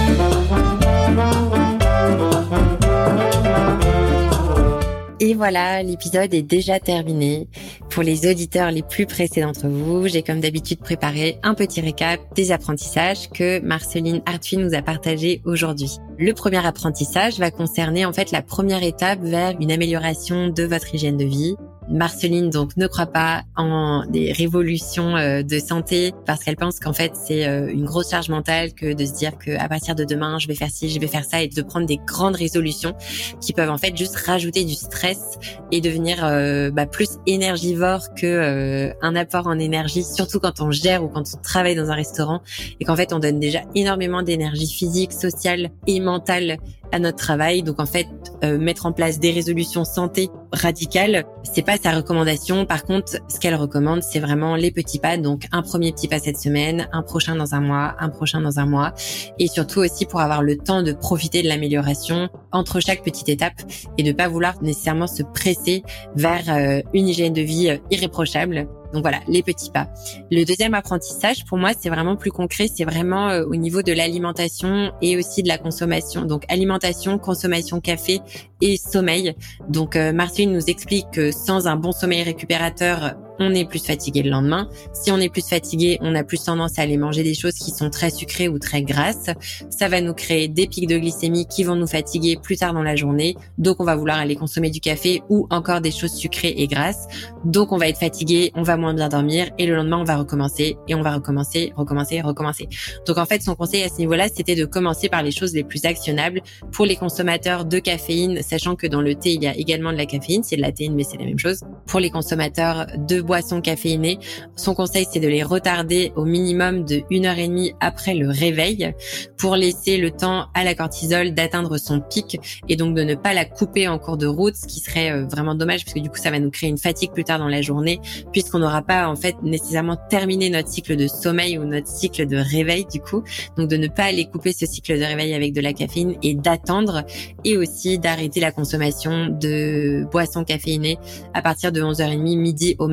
Et 5.26 5.36
voilà, 5.36 5.82
l'épisode 5.84 6.34
est 6.34 6.42
déjà 6.42 6.82
terminé. 6.82 7.48
Pour 7.90 8.04
les 8.04 8.30
auditeurs 8.30 8.72
les 8.72 8.82
plus 8.82 9.06
pressés 9.06 9.40
d'entre 9.40 9.68
vous, 9.68 10.06
j'ai 10.08 10.22
comme 10.22 10.42
d'habitude 10.42 10.80
préparé 10.80 11.40
un 11.44 11.54
petit 11.54 11.80
récap 11.80 12.20
des 12.36 12.52
apprentissages 12.52 13.30
que 13.30 13.62
Marceline 13.62 14.22
Arthuis 14.26 14.58
nous 14.58 14.74
a 14.74 14.82
partagés 14.82 15.42
aujourd'hui. 15.46 15.98
Le 16.18 16.34
premier 16.34 16.66
apprentissage 16.66 17.40
va 17.40 17.52
concerner 17.52 18.06
en 18.06 18.12
fait 18.12 18.32
la 18.32 18.42
première 18.42 18.84
étape 18.84 19.22
vers 19.22 19.56
une 19.62 19.72
amélioration 19.72 20.50
de 20.50 20.64
votre 20.64 20.94
hygiène 20.94 21.18
de 21.18 21.26
vie, 21.26 21.56
Marceline 21.90 22.50
donc 22.50 22.76
ne 22.78 22.88
croit 22.88 23.08
pas 23.08 23.44
en 23.56 24.06
des 24.08 24.32
révolutions 24.32 25.16
euh, 25.16 25.44
de 25.44 25.60
santé 25.60 26.14
parce 26.26 26.44
qu'elle 26.44 26.56
pense 26.56 26.80
qu'en 26.80 26.94
fait 26.94 27.14
c'est 27.16 27.48
euh, 27.48 27.72
une 27.72 27.86
grosse 27.86 28.10
charge 28.10 28.30
mentale 28.30 28.74
que 28.74 28.94
de 28.94 29.06
se 29.06 29.14
dire 29.14 29.38
que 29.38 29.58
à 29.58 29.68
partir 29.68 29.96
de 29.96 30.04
demain 30.04 30.40
je 30.40 30.48
vais 30.48 30.56
faire 30.56 30.70
ci, 30.70 30.90
je 30.90 31.00
vais 31.00 31.08
faire 31.08 31.26
ça 31.26 31.42
et 31.42 31.48
de 31.48 31.62
prendre 31.62 31.86
des 31.86 31.98
grandes 31.98 32.36
résolutions 32.36 32.94
qui 33.42 33.54
peuvent 33.54 33.70
en 33.70 33.78
fait 33.78 33.96
juste 33.96 34.16
rajouter 34.16 34.64
du 34.64 34.74
stress 34.74 35.38
et 35.72 35.82
devenir 35.82 36.24
euh, 36.24 36.72
bah, 36.72 36.86
plus 36.86 37.10
énergivore 37.28 38.14
que 38.16 38.94
un 39.02 39.16
apport 39.16 39.48
en 39.48 39.60
énergie, 39.60 40.04
surtout 40.04 40.40
quand 40.40 40.62
on 40.62 40.72
gère 40.72 41.04
ou 41.04 41.08
quand 41.08 41.24
on 41.34 41.42
travaille 41.42 41.76
dans 41.76 41.90
un 41.90 41.96
restaurant 41.96 42.42
et 42.80 42.86
qu'en 42.86 42.96
fait 42.96 43.14
on 43.14 43.20
donne 43.20 43.40
déjà 43.40 43.62
énormément 43.76 44.24
d'énergie 44.24 44.68
physique, 44.68 45.14
sociale 45.14 45.70
et 45.88 46.00
mentale 46.00 46.58
à 46.94 47.00
notre 47.00 47.18
travail. 47.18 47.64
Donc 47.64 47.82
en 47.82 47.86
fait, 47.86 48.08
euh, 48.44 48.58
mettre 48.58 48.86
en 48.86 48.94
place 48.94 49.20
des 49.20 49.32
résolutions 49.32 49.84
santé 49.84 50.30
radicales, 50.54 51.26
c'est 51.44 51.66
pas 51.66 51.78
sa 51.78 51.92
recommandation. 51.92 52.66
Par 52.66 52.84
contre, 52.84 53.14
ce 53.28 53.40
qu'elle 53.40 53.56
recommande, 53.56 54.04
c'est 54.04 54.20
vraiment 54.20 54.56
les 54.56 54.72
petits 54.72 55.00
pas. 55.00 55.18
Donc 55.18 55.48
un 55.52 55.64
premier 55.64 55.92
petit 55.92 56.08
pas 56.08 56.20
cette 56.20 56.38
semaine, 56.38 56.88
un 56.94 57.02
prochain 57.02 57.36
dans 57.36 57.56
un 57.56 57.62
mois, 57.62 57.96
un 58.00 58.10
prochain 58.10 58.40
dans 58.40 58.60
un 58.60 58.66
mois, 58.66 58.94
et 59.40 59.48
surtout 59.48 59.80
aussi 59.80 60.06
pour 60.06 60.22
avoir 60.22 60.44
le 60.44 60.58
temps 60.58 60.84
de 60.84 60.94
profiter 60.94 61.42
de 61.42 61.48
l'amélioration 61.48 62.30
entre 62.52 62.80
chaque 62.80 63.04
petite 63.04 63.28
étape 63.28 63.62
et 63.98 64.04
de 64.04 64.12
pas 64.12 64.28
vouloir 64.28 64.62
nécessairement 64.62 65.08
se 65.08 65.24
presser 65.24 65.84
vers 66.16 66.44
euh, 66.50 66.82
une 66.94 67.08
hygiène 67.08 67.34
de 67.34 67.42
vie 67.42 67.70
euh, 67.70 67.78
irréprochable 67.90 68.68
donc 68.94 69.02
voilà, 69.02 69.20
les 69.28 69.42
petits 69.42 69.72
pas. 69.72 69.88
Le 70.32 70.46
deuxième 70.46 70.76
apprentissage, 70.76 71.46
pour 71.46 71.58
moi, 71.58 71.72
c'est 71.78 71.90
vraiment 71.90 72.16
plus 72.16 72.32
concret. 72.32 72.68
C'est 72.74 72.86
vraiment 72.86 73.30
euh, 73.30 73.44
au 73.44 73.56
niveau 73.56 73.82
de 73.82 73.92
l'alimentation 73.92 74.92
et 75.02 75.18
aussi 75.18 75.42
de 75.42 75.48
la 75.48 75.58
consommation. 75.58 76.26
Donc 76.26 76.44
alimentation, 76.48 77.18
consommation 77.18 77.82
café 77.82 78.20
et 78.62 78.78
sommeil. 78.78 79.36
Donc 79.68 79.96
euh, 79.96 80.14
Marceline 80.14 80.54
nous 80.54 80.70
explique 80.70 81.10
que 81.12 81.32
sans 81.32 81.68
un 81.68 81.76
bon 81.76 81.92
sommeil 81.92 82.22
récupérateur, 82.22 83.16
on 83.40 83.54
est 83.54 83.66
plus 83.66 83.84
fatigué 83.84 84.24
le 84.24 84.30
lendemain. 84.30 84.70
Si 84.94 85.12
on 85.12 85.18
est 85.18 85.30
plus 85.30 85.48
fatigué, 85.48 85.98
on 86.02 86.16
a 86.16 86.24
plus 86.24 86.44
tendance 86.44 86.78
à 86.78 86.84
aller 86.84 86.98
manger 86.98 87.24
des 87.24 87.34
choses 87.34 87.54
qui 87.54 87.72
sont 87.72 87.90
très 87.90 88.10
sucrées 88.10 88.48
ou 88.48 88.60
très 88.60 88.82
grasses. 88.84 89.30
Ça 89.70 89.90
va 89.90 90.02
nous 90.02 90.14
créer 90.14 90.48
des 90.48 90.68
pics 90.68 90.88
de 90.88 90.98
glycémie 90.98 91.46
qui 91.48 91.64
vont 91.64 91.76
nous 91.76 91.88
fatiguer 91.88 92.38
plus 92.42 92.58
tard 92.58 92.74
dans 92.74 92.84
la 92.84 92.96
journée. 92.96 93.36
Donc 93.58 93.78
on 93.80 93.84
va 93.84 93.96
vouloir 93.96 94.18
aller 94.18 94.36
consommer 94.36 94.70
du 94.70 94.80
café 94.80 95.22
ou 95.30 95.48
encore 95.50 95.82
des 95.82 95.92
choses 95.92 96.14
sucrées 96.14 96.54
et 96.58 96.68
grasses. 96.68 97.08
Donc 97.46 97.72
on 97.72 97.78
va 97.78 97.88
être 97.88 98.00
fatigué, 98.00 98.52
on 98.56 98.64
va 98.64 98.78
moins 98.78 98.94
bien 98.94 99.10
dormir 99.10 99.50
et 99.58 99.66
le 99.66 99.76
lendemain 99.76 100.00
on 100.00 100.04
va 100.04 100.18
recommencer 100.18 100.78
et 100.88 100.96
on 100.96 101.02
va 101.02 101.16
recommencer, 101.16 101.74
recommencer, 101.76 102.22
recommencer. 102.22 102.68
Donc 103.08 103.18
en 103.18 103.26
fait 103.26 103.42
son 103.42 103.56
conseil 103.56 103.84
à 103.84 103.90
ce 103.90 103.98
niveau-là, 103.98 104.28
c'était 104.34 104.56
de 104.56 104.66
commencer 104.66 105.10
par 105.10 105.24
les 105.24 105.32
choses 105.32 105.54
les 105.54 105.64
plus 105.64 105.86
actionnables 105.86 106.42
pour 106.72 106.86
les 106.86 106.96
consommateurs 106.96 107.66
de 107.66 107.80
caféine, 107.80 108.42
sachant 108.42 108.76
que 108.76 108.88
dans 108.88 109.02
le 109.02 109.16
thé 109.16 109.34
il 109.34 109.44
y 109.44 109.48
a 109.48 109.56
également 109.56 109.92
de 109.92 109.98
la 109.98 110.06
caféine, 110.06 110.44
c'est 110.44 110.56
de 110.56 110.62
la 110.62 110.72
théine 110.72 110.96
mais 110.96 111.04
c'est 111.04 111.18
la 111.18 111.26
même 111.26 111.40
chose. 111.40 111.62
Pour 111.88 112.00
les 112.00 112.10
consommateurs 112.10 112.88
de 112.98 113.22
boissons 113.34 113.62
caféinées. 113.62 114.20
Son 114.56 114.76
conseil, 114.76 115.08
c'est 115.12 115.20
de 115.20 115.28
les 115.28 115.42
retarder 115.42 116.14
au 116.16 116.24
minimum 116.24 116.86
de 116.86 117.02
une 117.10 117.26
heure 117.26 117.40
et 117.40 117.48
demie 117.48 117.74
après 117.80 118.14
le 118.14 118.30
réveil 118.30 118.94
pour 119.40 119.56
laisser 119.56 119.98
le 119.98 120.12
temps 120.12 120.46
à 120.54 120.64
la 120.64 120.76
cortisol 120.76 121.34
d'atteindre 121.34 121.80
son 121.80 122.00
pic 122.00 122.40
et 122.70 122.76
donc 122.76 122.96
de 122.96 123.02
ne 123.02 123.16
pas 123.16 123.34
la 123.34 123.46
couper 123.46 123.88
en 123.88 123.98
cours 123.98 124.18
de 124.18 124.28
route, 124.28 124.56
ce 124.56 124.68
qui 124.68 124.80
serait 124.80 125.12
euh, 125.12 125.26
vraiment 125.26 125.56
dommage 125.56 125.84
parce 125.84 125.96
que 125.96 126.00
du 126.00 126.12
coup, 126.12 126.18
ça 126.18 126.30
va 126.30 126.38
nous 126.38 126.52
créer 126.52 126.70
une 126.70 126.78
fatigue 126.78 127.12
plus 127.12 127.24
tard 127.24 127.40
dans 127.40 127.48
la 127.48 127.64
journée 127.64 128.00
puisqu'on 128.32 128.60
n'aura 128.60 128.84
pas 128.84 129.08
en 129.08 129.16
fait 129.16 129.36
nécessairement 129.42 129.98
terminé 130.12 130.52
notre 130.52 130.68
cycle 130.68 130.96
de 130.96 131.08
sommeil 131.08 131.58
ou 131.58 131.64
notre 131.66 131.88
cycle 131.88 132.28
de 132.28 132.38
réveil 132.38 132.86
du 132.86 133.00
coup. 133.00 133.24
Donc 133.58 133.68
de 133.68 133.78
ne 133.78 133.88
pas 133.88 134.04
aller 134.04 134.26
couper 134.26 134.54
ce 134.54 134.68
cycle 134.68 134.96
de 135.00 135.04
réveil 135.04 135.34
avec 135.34 135.54
de 135.54 135.62
la 135.62 135.74
caféine 135.74 136.18
et 136.22 136.36
d'attendre 136.36 137.04
et 137.44 137.58
aussi 137.58 137.98
d'arrêter 137.98 138.42
la 138.42 138.52
consommation 138.52 139.30
de 139.30 140.06
boissons 140.12 140.44
caféinées 140.44 141.00
à 141.34 141.42
partir 141.42 141.72
de 141.72 141.82
11h30 141.82 142.38
midi 142.38 142.76
au 142.78 142.88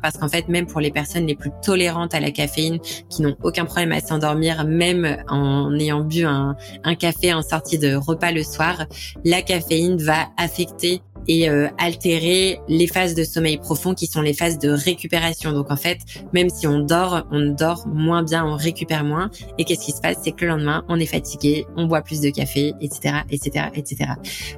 parce 0.00 0.16
qu'en 0.16 0.28
fait 0.28 0.48
même 0.48 0.66
pour 0.66 0.80
les 0.80 0.90
personnes 0.90 1.26
les 1.26 1.34
plus 1.34 1.50
tolérantes 1.62 2.14
à 2.14 2.20
la 2.20 2.30
caféine 2.30 2.78
qui 3.08 3.22
n'ont 3.22 3.36
aucun 3.42 3.64
problème 3.64 3.92
à 3.92 4.00
s'endormir 4.00 4.64
même 4.64 5.22
en 5.28 5.74
ayant 5.78 6.00
bu 6.00 6.24
un 6.24 6.56
café 6.98 7.32
en 7.32 7.42
sortie 7.42 7.78
de 7.78 7.94
repas 7.94 8.32
le 8.32 8.42
soir, 8.42 8.86
la 9.24 9.42
caféine 9.42 9.96
va 9.96 10.28
affecter 10.36 11.02
et 11.28 11.48
euh, 11.48 11.68
altérer 11.78 12.60
les 12.68 12.86
phases 12.86 13.14
de 13.14 13.24
sommeil 13.24 13.58
profond 13.58 13.94
qui 13.94 14.06
sont 14.06 14.22
les 14.22 14.34
phases 14.34 14.58
de 14.58 14.70
récupération. 14.70 15.52
Donc 15.52 15.70
en 15.70 15.76
fait, 15.76 15.98
même 16.32 16.50
si 16.50 16.66
on 16.66 16.80
dort, 16.80 17.26
on 17.30 17.46
dort 17.46 17.86
moins 17.86 18.22
bien, 18.22 18.44
on 18.44 18.56
récupère 18.56 19.04
moins. 19.04 19.30
Et 19.58 19.64
qu'est-ce 19.64 19.84
qui 19.84 19.92
se 19.92 20.00
passe? 20.00 20.18
C'est 20.22 20.32
que 20.32 20.44
le 20.44 20.52
lendemain, 20.52 20.84
on 20.88 20.98
est 20.98 21.06
fatigué, 21.06 21.66
on 21.76 21.86
boit 21.86 22.02
plus 22.02 22.20
de 22.20 22.30
café, 22.30 22.74
etc., 22.80 23.16
etc., 23.30 23.66
etc. 23.74 24.10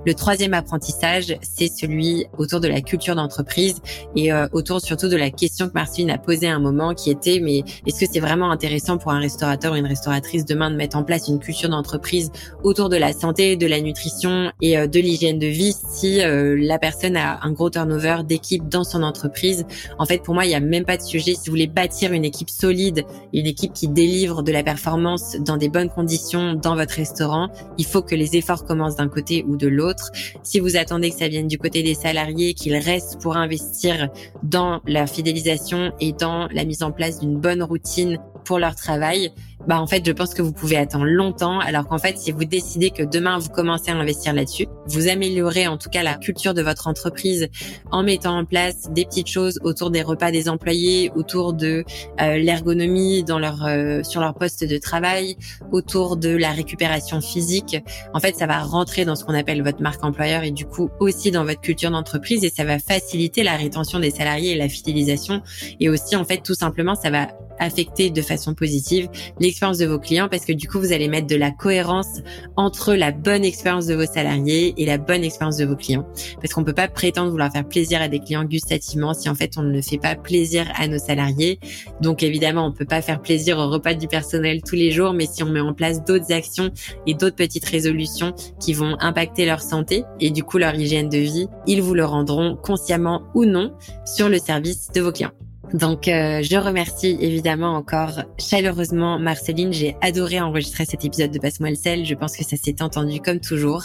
Le 0.04 0.14
troisième 0.14 0.54
apprentissage, 0.54 1.36
c'est 1.42 1.68
celui 1.68 2.26
autour 2.38 2.60
de 2.60 2.68
la 2.68 2.80
culture 2.80 3.14
d'entreprise 3.14 3.80
et 4.14 4.32
euh, 4.32 4.46
autour 4.52 4.80
surtout 4.80 5.08
de 5.08 5.16
la 5.16 5.30
question 5.30 5.68
que 5.68 5.74
Marceline 5.74 6.10
a 6.10 6.18
posée 6.18 6.48
à 6.48 6.54
un 6.54 6.58
moment, 6.58 6.94
qui 6.94 7.10
était 7.10 7.40
mais 7.40 7.62
est-ce 7.86 8.00
que 8.00 8.06
c'est 8.10 8.20
vraiment 8.20 8.50
intéressant 8.50 8.98
pour 8.98 9.12
un 9.12 9.20
restaurateur 9.20 9.72
ou 9.72 9.76
une 9.76 9.86
restauratrice 9.86 10.44
demain 10.44 10.70
de 10.70 10.76
mettre 10.76 10.96
en 10.96 11.04
place 11.04 11.28
une 11.28 11.38
culture 11.38 11.68
d'entreprise 11.68 12.30
autour 12.62 12.88
de 12.88 12.96
la 12.96 13.12
santé, 13.12 13.56
de 13.56 13.66
la 13.66 13.80
nutrition 13.80 14.52
et 14.60 14.78
euh, 14.78 14.86
de 14.86 15.00
l'hygiène 15.00 15.38
de 15.38 15.46
vie 15.46 15.74
si 15.90 16.20
la 16.56 16.78
personne 16.78 17.16
a 17.16 17.38
un 17.42 17.52
gros 17.52 17.70
turnover 17.70 18.18
d'équipe 18.24 18.68
dans 18.68 18.84
son 18.84 19.02
entreprise. 19.02 19.66
En 19.98 20.06
fait, 20.06 20.22
pour 20.22 20.34
moi, 20.34 20.44
il 20.44 20.48
n'y 20.48 20.54
a 20.54 20.60
même 20.60 20.84
pas 20.84 20.96
de 20.96 21.02
sujet. 21.02 21.34
Si 21.34 21.46
vous 21.46 21.52
voulez 21.52 21.66
bâtir 21.66 22.12
une 22.12 22.24
équipe 22.24 22.50
solide, 22.50 23.04
une 23.32 23.46
équipe 23.46 23.72
qui 23.72 23.88
délivre 23.88 24.42
de 24.42 24.52
la 24.52 24.62
performance 24.62 25.36
dans 25.40 25.56
des 25.56 25.68
bonnes 25.68 25.90
conditions 25.90 26.54
dans 26.54 26.74
votre 26.74 26.94
restaurant, 26.94 27.48
il 27.78 27.86
faut 27.86 28.02
que 28.02 28.14
les 28.14 28.36
efforts 28.36 28.64
commencent 28.64 28.96
d'un 28.96 29.08
côté 29.08 29.44
ou 29.46 29.56
de 29.56 29.68
l'autre. 29.68 30.10
Si 30.42 30.60
vous 30.60 30.76
attendez 30.76 31.10
que 31.10 31.16
ça 31.16 31.28
vienne 31.28 31.48
du 31.48 31.58
côté 31.58 31.82
des 31.82 31.94
salariés, 31.94 32.54
qu'ils 32.54 32.76
restent 32.76 33.20
pour 33.20 33.36
investir 33.36 34.08
dans 34.42 34.80
la 34.86 35.06
fidélisation 35.06 35.92
et 36.00 36.12
dans 36.12 36.48
la 36.52 36.64
mise 36.64 36.82
en 36.82 36.92
place 36.92 37.20
d'une 37.20 37.38
bonne 37.38 37.62
routine 37.62 38.18
pour 38.46 38.58
leur 38.58 38.74
travail, 38.74 39.32
bah 39.66 39.80
en 39.80 39.86
fait, 39.86 40.06
je 40.06 40.12
pense 40.12 40.32
que 40.32 40.42
vous 40.42 40.52
pouvez 40.52 40.76
attendre 40.76 41.06
longtemps. 41.06 41.58
Alors 41.58 41.86
qu'en 41.88 41.98
fait, 41.98 42.16
si 42.18 42.30
vous 42.30 42.44
décidez 42.44 42.90
que 42.90 43.02
demain 43.02 43.38
vous 43.38 43.48
commencez 43.48 43.90
à 43.90 43.96
investir 43.96 44.32
là-dessus, 44.32 44.66
vous 44.86 45.08
améliorez 45.08 45.66
en 45.66 45.76
tout 45.76 45.90
cas 45.90 46.04
la 46.04 46.14
culture 46.14 46.54
de 46.54 46.62
votre 46.62 46.86
entreprise 46.86 47.48
en 47.90 48.04
mettant 48.04 48.38
en 48.38 48.44
place 48.44 48.90
des 48.92 49.04
petites 49.04 49.26
choses 49.26 49.58
autour 49.64 49.90
des 49.90 50.02
repas 50.02 50.30
des 50.30 50.48
employés, 50.48 51.10
autour 51.16 51.52
de 51.52 51.84
euh, 52.20 52.36
l'ergonomie 52.36 53.24
dans 53.24 53.40
leur 53.40 53.64
euh, 53.66 54.02
sur 54.04 54.20
leur 54.20 54.34
poste 54.34 54.64
de 54.64 54.78
travail, 54.78 55.36
autour 55.72 56.16
de 56.16 56.36
la 56.36 56.52
récupération 56.52 57.20
physique. 57.20 57.76
En 58.14 58.20
fait, 58.20 58.36
ça 58.36 58.46
va 58.46 58.60
rentrer 58.60 59.04
dans 59.04 59.16
ce 59.16 59.24
qu'on 59.24 59.34
appelle 59.34 59.62
votre 59.62 59.82
marque 59.82 60.04
employeur 60.04 60.44
et 60.44 60.52
du 60.52 60.64
coup 60.64 60.90
aussi 61.00 61.32
dans 61.32 61.44
votre 61.44 61.60
culture 61.60 61.90
d'entreprise 61.90 62.44
et 62.44 62.50
ça 62.50 62.64
va 62.64 62.78
faciliter 62.78 63.42
la 63.42 63.56
rétention 63.56 63.98
des 63.98 64.12
salariés 64.12 64.52
et 64.52 64.56
la 64.56 64.68
fidélisation 64.68 65.42
et 65.80 65.88
aussi 65.88 66.14
en 66.14 66.24
fait 66.24 66.42
tout 66.42 66.54
simplement 66.54 66.94
ça 66.94 67.10
va 67.10 67.28
affecter 67.58 68.10
de 68.10 68.22
façon 68.22 68.54
positive 68.54 69.08
l'expérience 69.40 69.78
de 69.78 69.86
vos 69.86 69.98
clients 69.98 70.28
parce 70.28 70.44
que 70.44 70.52
du 70.52 70.68
coup, 70.68 70.78
vous 70.78 70.92
allez 70.92 71.08
mettre 71.08 71.26
de 71.26 71.36
la 71.36 71.50
cohérence 71.50 72.20
entre 72.56 72.94
la 72.94 73.12
bonne 73.12 73.44
expérience 73.44 73.86
de 73.86 73.94
vos 73.94 74.06
salariés 74.06 74.74
et 74.76 74.86
la 74.86 74.98
bonne 74.98 75.24
expérience 75.24 75.56
de 75.56 75.64
vos 75.64 75.76
clients. 75.76 76.06
Parce 76.40 76.52
qu'on 76.52 76.64
peut 76.64 76.72
pas 76.72 76.88
prétendre 76.88 77.30
vouloir 77.30 77.52
faire 77.52 77.66
plaisir 77.66 78.00
à 78.00 78.08
des 78.08 78.20
clients 78.20 78.44
gustativement 78.44 79.14
si 79.14 79.28
en 79.28 79.34
fait 79.34 79.52
on 79.56 79.62
ne 79.62 79.80
fait 79.80 79.98
pas 79.98 80.14
plaisir 80.14 80.66
à 80.76 80.88
nos 80.88 80.98
salariés. 80.98 81.58
Donc 82.00 82.22
évidemment, 82.22 82.66
on 82.66 82.72
peut 82.72 82.84
pas 82.84 83.02
faire 83.02 83.20
plaisir 83.20 83.58
au 83.58 83.68
repas 83.68 83.94
du 83.94 84.08
personnel 84.08 84.62
tous 84.62 84.76
les 84.76 84.90
jours, 84.90 85.12
mais 85.12 85.26
si 85.26 85.42
on 85.42 85.46
met 85.46 85.60
en 85.60 85.74
place 85.74 86.04
d'autres 86.04 86.32
actions 86.32 86.70
et 87.06 87.14
d'autres 87.14 87.36
petites 87.36 87.64
résolutions 87.64 88.34
qui 88.60 88.72
vont 88.72 88.96
impacter 89.00 89.46
leur 89.46 89.60
santé 89.60 90.04
et 90.20 90.30
du 90.30 90.42
coup 90.42 90.58
leur 90.58 90.74
hygiène 90.74 91.08
de 91.08 91.18
vie, 91.18 91.48
ils 91.66 91.82
vous 91.82 91.94
le 91.94 92.04
rendront 92.04 92.56
consciemment 92.56 93.22
ou 93.34 93.44
non 93.44 93.72
sur 94.04 94.28
le 94.28 94.38
service 94.38 94.88
de 94.94 95.00
vos 95.00 95.12
clients. 95.12 95.32
Donc, 95.74 96.06
euh, 96.06 96.42
je 96.42 96.56
remercie 96.56 97.16
évidemment 97.20 97.74
encore 97.74 98.22
chaleureusement 98.38 99.18
Marceline. 99.18 99.72
J'ai 99.72 99.96
adoré 100.00 100.40
enregistrer 100.40 100.84
cet 100.84 101.04
épisode 101.04 101.32
de 101.32 101.38
Passe-moi 101.40 101.70
le 101.70 101.76
sel. 101.76 102.06
Je 102.06 102.14
pense 102.14 102.36
que 102.36 102.44
ça 102.44 102.56
s'est 102.56 102.82
entendu 102.82 103.20
comme 103.20 103.40
toujours. 103.40 103.82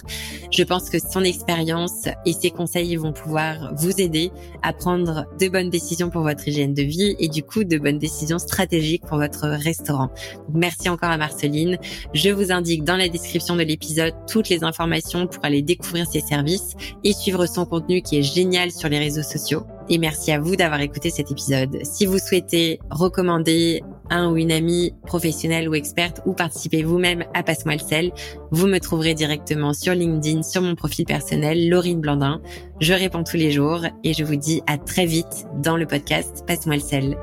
Je 0.52 0.64
pense 0.64 0.90
que 0.90 0.99
son 0.99 1.24
expérience 1.24 2.08
et 2.26 2.34
ses 2.34 2.52
conseils 2.52 2.95
vont 2.98 3.14
pouvoir 3.14 3.74
vous 3.76 3.99
aider 3.99 4.32
à 4.62 4.74
prendre 4.74 5.26
de 5.40 5.49
bonnes 5.49 5.72
décisions 5.72 6.12
pour 6.12 6.22
votre 6.22 6.48
hygiène 6.48 6.76
de 6.76 6.84
vie 6.84 7.16
et 7.20 7.30
du 7.30 7.41
coup 7.41 7.64
de 7.64 7.78
bonnes 7.80 7.99
décisions 7.99 8.40
stratégiques 8.40 9.03
pour 9.08 9.18
votre 9.18 9.48
restaurant. 9.48 10.10
merci 10.53 10.88
encore 10.88 11.10
à 11.10 11.18
Marceline. 11.18 11.78
Je 12.14 12.30
vous 12.30 12.52
indique 12.52 12.84
dans 12.84 12.98
la 12.98 13.10
description 13.10 13.56
de 13.56 13.64
l'épisode 13.64 14.14
toutes 14.28 14.49
les 14.49 14.64
informations 14.64 15.26
pour 15.26 15.44
aller 15.44 15.64
découvrir 15.64 16.06
ses 16.06 16.22
services 16.22 16.76
et 17.03 17.14
suivre 17.14 17.48
son 17.48 17.66
contenu 17.66 18.02
qui 18.02 18.20
est 18.20 18.24
génial 18.24 18.72
sur 18.72 18.88
les 18.88 18.99
réseaux 18.99 19.24
sociaux 19.24 19.66
et 19.91 19.97
merci 19.97 20.31
à 20.31 20.39
vous 20.39 20.55
d'avoir 20.55 20.80
écouté 20.80 21.09
cet 21.09 21.31
épisode. 21.31 21.80
Si 21.84 22.05
vous 22.05 22.18
souhaitez 22.18 22.80
recommander 22.89 23.84
un 24.09 24.31
ou 24.31 24.38
une 24.38 24.51
amie 24.51 24.93
professionnelle 25.05 25.68
ou 25.68 25.76
experte 25.76 26.22
ou 26.26 26.34
participer 26.34 26.81
vous-même 26.81 27.26
à 27.34 27.43
Passe-moi 27.43 27.73
le 27.73 27.80
sel, 27.80 28.11
vous 28.51 28.68
me 28.68 28.80
trouverez 28.80 29.13
directement 29.13 29.73
sur 29.73 29.93
LinkedIn, 29.93 30.43
sur 30.43 30.61
mon 30.61 30.76
profil 30.76 31.05
personnel, 31.05 31.69
Laurine 31.69 31.99
Blandin. 31.99 32.41
Je 32.80 32.93
réponds 32.93 33.23
tous 33.23 33.38
les 33.38 33.51
jours 33.51 33.81
et 34.05 34.13
je 34.13 34.23
vous 34.23 34.38
dis 34.38 34.61
à 34.65 34.77
très 34.77 35.05
vite 35.05 35.45
dans 35.61 35.76
le 35.76 35.85
podcast 35.85 36.45
Passe-moi 36.47 36.76
le 36.76 36.81
sel. 36.81 37.18